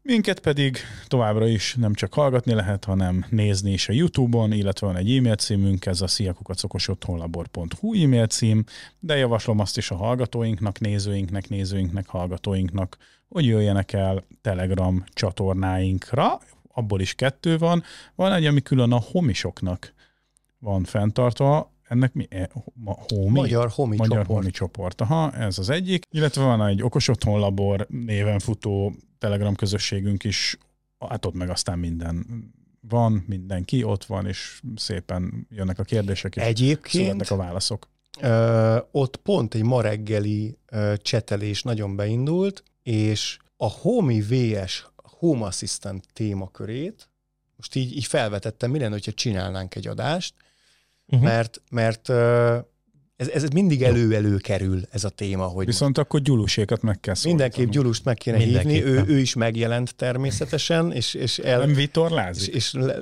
Minket 0.02 0.40
pedig 0.40 0.78
továbbra 1.08 1.48
is 1.48 1.76
nem 1.76 1.94
csak 1.94 2.14
hallgatni 2.14 2.54
lehet, 2.54 2.86
hanem 2.86 3.26
nézni 3.30 3.72
is 3.72 3.90
a 3.90 3.94
YouTube-on, 3.94 4.52
illetve 4.52 4.88
van 4.88 4.96
egy 4.96 5.18
e-mail 5.18 5.36
címünk, 5.36 5.86
ez 5.86 6.02
a 6.02 6.08
sziakukacokosotthonlabor.hu 6.08 8.04
e-mail 8.04 8.28
cím, 8.28 8.64
de 9.00 9.18
javaslom 9.18 9.60
azt 9.60 9.78
is 9.78 9.92
a 9.92 9.96
hallgatóinknak, 9.96 10.80
nézőinknek, 10.80 11.50
nézőinknek, 11.50 12.08
hallgatóinknak, 12.08 12.98
hogy 13.30 13.46
jöjjenek 13.46 13.94
el 13.94 14.24
Telegram 14.42 15.04
csatornáinkra, 15.14 16.40
abból 16.74 17.02
is 17.02 17.14
kettő 17.14 17.58
van, 17.58 17.84
van 18.16 18.34
egy, 18.34 18.46
ami 18.46 18.62
külön 18.62 18.92
a 18.92 19.02
homisoknak 19.12 19.94
van 20.60 20.84
fenntartva, 20.84 21.72
ennek 21.88 22.14
mi? 22.14 22.28
E, 22.30 22.50
homi? 22.84 23.30
Magyar 23.30 23.70
homi 23.70 23.96
Magyar 23.96 24.18
csoport. 24.18 24.40
homi 24.40 24.52
csoport. 24.52 25.02
Aha, 25.02 25.32
ez 25.32 25.58
az 25.58 25.70
egyik. 25.70 26.06
Illetve 26.12 26.44
van 26.44 26.66
egy 26.66 26.84
Okos 26.84 27.08
Otthon 27.08 27.40
Labor 27.40 27.88
néven 27.90 28.40
futó 28.40 28.94
Telegram 29.18 29.56
közösségünk 29.56 30.24
is, 30.24 30.58
hát 31.10 31.26
ott 31.26 31.34
meg 31.34 31.50
aztán 31.50 31.80
minden 31.80 32.26
van, 32.90 33.24
mindenki 33.28 33.84
ott 33.84 34.06
van, 34.06 34.28
és 34.28 34.62
szépen 34.76 35.48
jönnek 35.50 35.80
a 35.80 35.84
kérdések, 35.84 36.36
és 36.36 36.42
Egyébként 36.44 37.04
születnek 37.04 37.32
a 37.32 37.36
válaszok. 37.36 37.90
Ö, 38.22 38.78
ott 38.92 39.16
pont 39.16 39.54
egy 39.54 39.64
ma 39.64 39.82
reggeli 39.82 40.58
ö, 40.66 40.94
csetelés 41.02 41.64
nagyon 41.64 41.96
beindult, 41.96 42.64
és 42.84 43.38
a 43.58 43.70
Homi 43.70 44.22
VS 44.22 44.86
Home 44.96 45.46
Assistant 45.46 46.06
témakörét 46.14 47.10
most 47.58 47.76
így, 47.76 47.96
így 47.96 48.06
felvetettem, 48.06 48.72
mi 48.72 48.80
lenne, 48.80 48.92
hogyha 48.92 49.12
csinálnánk 49.12 49.76
egy 49.76 49.88
adást, 49.88 50.34
Uh-huh. 51.12 51.28
mert, 51.28 51.62
mert 51.72 52.10
ez, 53.18 53.28
ez 53.28 53.44
mindig 53.44 53.84
elő-elő 53.84 54.38
kerül 54.38 54.82
ez 54.92 55.04
a 55.04 55.10
téma, 55.10 55.44
hogy 55.44 55.66
Viszont 55.66 55.98
akkor 55.98 56.22
gyulusékat 56.22 56.82
meg 56.82 57.00
kell 57.00 57.16
mindenképp 57.24 57.54
szólítani. 57.56 57.78
Gyulust 57.84 58.06
meg 58.06 58.16
kéne 58.18 58.38
hívni, 58.38 58.84
ő, 58.84 59.04
ő 59.08 59.18
is 59.20 59.34
megjelent 59.34 59.96
természetesen, 59.96 60.92
és, 60.92 61.14
és, 61.14 61.38
el, 61.40 61.60
Nem 61.60 61.70
és, 61.70 61.76
vitorlázik? 61.76 62.56
és, 62.56 62.74
le, 62.74 62.96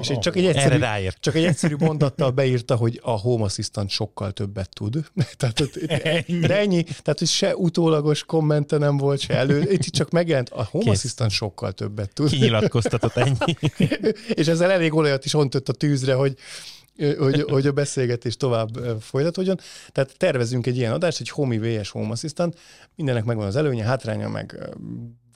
és 0.00 0.08
egy- 0.08 0.18
csak 0.18 0.36
egy 0.36 0.46
egyszerű, 0.46 0.78
ráért. 0.78 1.16
csak 1.20 1.34
egy 1.34 1.44
egyszerű 1.44 1.74
mondattal 1.78 2.30
beírta, 2.30 2.76
hogy 2.76 3.00
a 3.02 3.10
Home 3.10 3.44
Assistant 3.44 3.90
sokkal 3.90 4.32
többet 4.32 4.68
tud. 4.74 5.04
Tehát, 5.36 5.60
ott- 5.60 5.76
Ennyi. 5.86 6.38
de 6.38 6.58
ennyi, 6.58 6.82
tehát 6.82 7.18
hogy 7.18 7.28
se 7.28 7.56
utólagos 7.56 8.24
kommente 8.24 8.78
nem 8.78 8.96
volt, 8.96 9.20
se 9.20 9.34
elő, 9.34 9.62
itt 9.70 9.82
csak 9.82 10.10
megjelent, 10.10 10.48
a 10.48 10.64
Home 10.70 10.84
Kész. 10.84 10.92
Assistant 10.94 11.30
sokkal 11.30 11.72
többet 11.72 12.12
tud. 12.14 12.30
Kinyilatkoztatott 12.30 13.16
ennyi. 13.16 13.56
és 14.40 14.46
ezzel 14.46 14.70
elég 14.70 14.94
olajat 14.94 15.24
is 15.24 15.34
ontött 15.34 15.68
a 15.68 15.72
tűzre, 15.72 16.14
hogy, 16.14 16.34
hogy, 17.18 17.42
hogy 17.42 17.66
a 17.66 17.72
beszélgetés 17.72 18.36
tovább 18.36 18.68
folytatódjon. 19.00 19.58
Tehát 19.92 20.14
tervezünk 20.16 20.66
egy 20.66 20.76
ilyen 20.76 20.92
adást, 20.92 21.20
egy 21.20 21.28
Homi 21.28 21.58
VS 21.58 21.90
Home 21.90 22.10
Assistant, 22.10 22.58
mindennek 22.94 23.24
megvan 23.24 23.46
az 23.46 23.56
előnye, 23.56 23.84
hátránya, 23.84 24.28
meg 24.28 24.70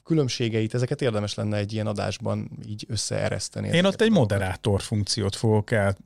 különbségeit, 0.03 0.73
ezeket 0.73 1.01
érdemes 1.01 1.33
lenne 1.33 1.57
egy 1.57 1.73
ilyen 1.73 1.87
adásban 1.87 2.51
így 2.67 2.85
összeereszteni. 2.87 3.67
Én 3.67 3.85
ott 3.85 4.01
egy 4.01 4.09
dolgokat. 4.09 4.17
moderátor 4.17 4.81
funkciót 4.81 5.35
fogok 5.35 5.71
el 5.71 5.97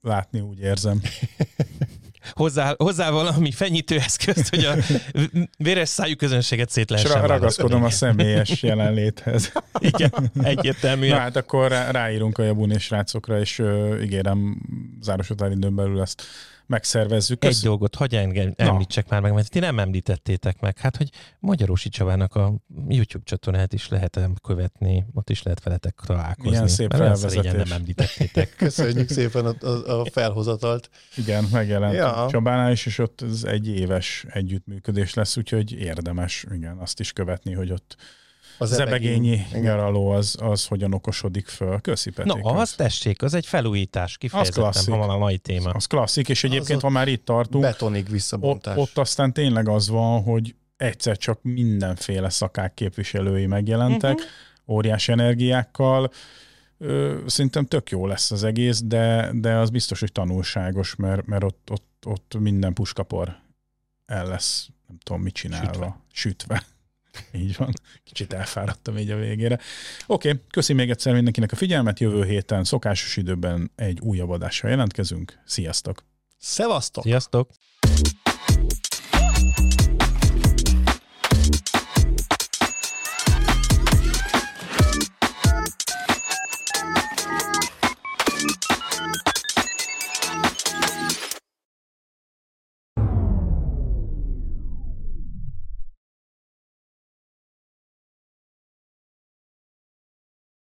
látni, 0.00 0.40
úgy 0.40 0.58
érzem. 0.58 1.00
Hozzá, 2.30 2.74
hozzá 2.78 3.10
valami 3.10 3.50
fenyítőeszközt, 3.52 4.48
hogy 4.48 4.64
a 4.64 4.74
véres 5.56 5.88
szájú 5.88 6.16
közönséget 6.16 6.70
szét 6.70 6.90
És 6.90 6.96
lehessen 6.96 7.20
ra- 7.20 7.30
ragaszkodom 7.30 7.84
a 7.84 7.90
személyes 7.90 8.62
jelenléthez. 8.62 9.52
Igen, 9.80 10.30
egyértelmű. 10.42 11.08
Na 11.08 11.16
hát 11.16 11.36
akkor 11.36 11.68
rá, 11.68 11.90
ráírunk 11.90 12.38
a 12.38 12.42
Jabun 12.42 12.70
és 12.70 12.82
srácokra, 12.82 13.40
és 13.40 13.58
ö, 13.58 14.00
ígérem, 14.00 14.62
záros 15.00 15.28
határidőn 15.28 15.74
belül 15.74 16.00
ezt 16.00 16.22
megszervezzük. 16.66 17.44
Egy 17.44 17.58
dolgot 17.62 17.94
hagyj 17.94 18.16
engem, 18.16 18.52
említsek 18.56 19.08
már 19.08 19.20
meg, 19.20 19.32
mert 19.32 19.50
ti 19.50 19.58
nem 19.58 19.78
említettétek 19.78 20.60
meg. 20.60 20.78
Hát, 20.78 20.96
hogy 20.96 21.10
Magyarósi 21.38 21.88
Csavának 21.88 22.34
a 22.34 22.54
YouTube 22.88 23.24
csatornát 23.24 23.72
is 23.72 23.88
lehet 23.88 24.20
követni, 24.42 25.04
ott 25.14 25.30
is 25.30 25.42
lehet 25.42 25.62
veletek 25.62 26.00
találkozni. 26.06 26.50
Milyen 26.50 26.68
szép 26.68 26.88
Mert 26.88 27.02
felvezetés. 27.02 27.52
nem 27.52 27.72
említettétek. 27.72 28.54
Köszönjük 28.56 29.08
szépen 29.08 29.46
a, 29.46 29.66
a, 29.66 30.00
a 30.00 30.04
felhozatalt. 30.10 30.90
Igen, 31.16 31.44
megjelent 31.52 31.94
Ja. 31.94 32.22
ja. 32.22 32.26
Csabánál 32.30 32.72
is, 32.72 32.86
és 32.86 32.98
ott 32.98 33.22
ez 33.22 33.44
egy 33.44 33.68
éves 33.68 34.26
együttműködés 34.28 35.14
lesz, 35.14 35.36
úgyhogy 35.36 35.72
érdemes 35.72 36.46
igen, 36.54 36.76
azt 36.78 37.00
is 37.00 37.12
követni, 37.12 37.52
hogy 37.52 37.72
ott 37.72 37.96
Az 38.62 38.74
zebegényi 38.74 39.46
Igen. 39.48 39.60
nyaraló 39.60 40.08
az, 40.10 40.36
az 40.40 40.66
hogyan 40.66 40.94
okosodik 40.94 41.46
föl. 41.46 41.80
Köszi, 41.80 42.10
Na, 42.16 42.22
Peték. 42.24 42.44
az 42.44 42.72
tessék, 42.72 43.22
az 43.22 43.34
egy 43.34 43.46
felújítás, 43.46 44.18
kifejezetten, 44.18 44.62
klasszik. 44.62 44.92
ha 44.92 44.98
van 44.98 45.10
a 45.10 45.18
mai 45.18 45.38
téma. 45.38 45.70
az 45.70 45.86
klasszik, 45.86 46.28
és 46.28 46.44
egyébként, 46.44 46.76
ott 46.76 46.82
ha 46.82 46.88
már 46.88 47.08
itt 47.08 47.24
tartunk, 47.24 47.64
Betonig 47.64 48.04
ott, 48.04 48.10
visszabontás. 48.10 48.76
ott 48.76 48.98
aztán 48.98 49.32
tényleg 49.32 49.68
az 49.68 49.88
van, 49.88 50.22
hogy 50.22 50.54
egyszer 50.76 51.16
csak 51.16 51.38
mindenféle 51.42 52.28
szakák 52.28 52.74
képviselői 52.74 53.46
megjelentek, 53.46 54.14
uh-huh. 54.14 54.76
óriási 54.76 55.12
energiákkal, 55.12 56.10
szerintem 57.26 57.64
tök 57.66 57.90
jó 57.90 58.06
lesz 58.06 58.30
az 58.30 58.44
egész, 58.44 58.82
de, 58.84 59.30
de 59.34 59.56
az 59.56 59.70
biztos, 59.70 60.00
hogy 60.00 60.12
tanulságos, 60.12 60.94
mert, 60.94 61.26
mert 61.26 61.44
ott, 61.44 61.68
ott, 61.70 62.04
ott 62.06 62.34
minden 62.38 62.72
puskapor 62.72 63.36
el 64.06 64.26
lesz, 64.26 64.68
nem 64.88 64.98
tudom, 65.02 65.22
mit 65.22 65.34
csinálva. 65.34 65.66
Sütve. 65.66 65.96
Sütve. 66.12 66.62
Így 67.32 67.56
van. 67.56 67.72
Kicsit 68.04 68.32
elfáradtam 68.32 68.98
így 68.98 69.10
a 69.10 69.16
végére. 69.16 69.58
Oké, 70.06 70.28
okay, 70.28 70.40
köszi 70.50 70.72
még 70.72 70.90
egyszer 70.90 71.14
mindenkinek 71.14 71.52
a 71.52 71.56
figyelmet. 71.56 72.00
Jövő 72.00 72.24
héten 72.24 72.64
szokásos 72.64 73.16
időben 73.16 73.70
egy 73.76 74.00
újabb 74.00 74.30
adással 74.30 74.70
jelentkezünk. 74.70 75.38
Sziasztok! 75.44 76.04
Szevasztok! 76.38 77.04
Sziasztok! 77.04 77.50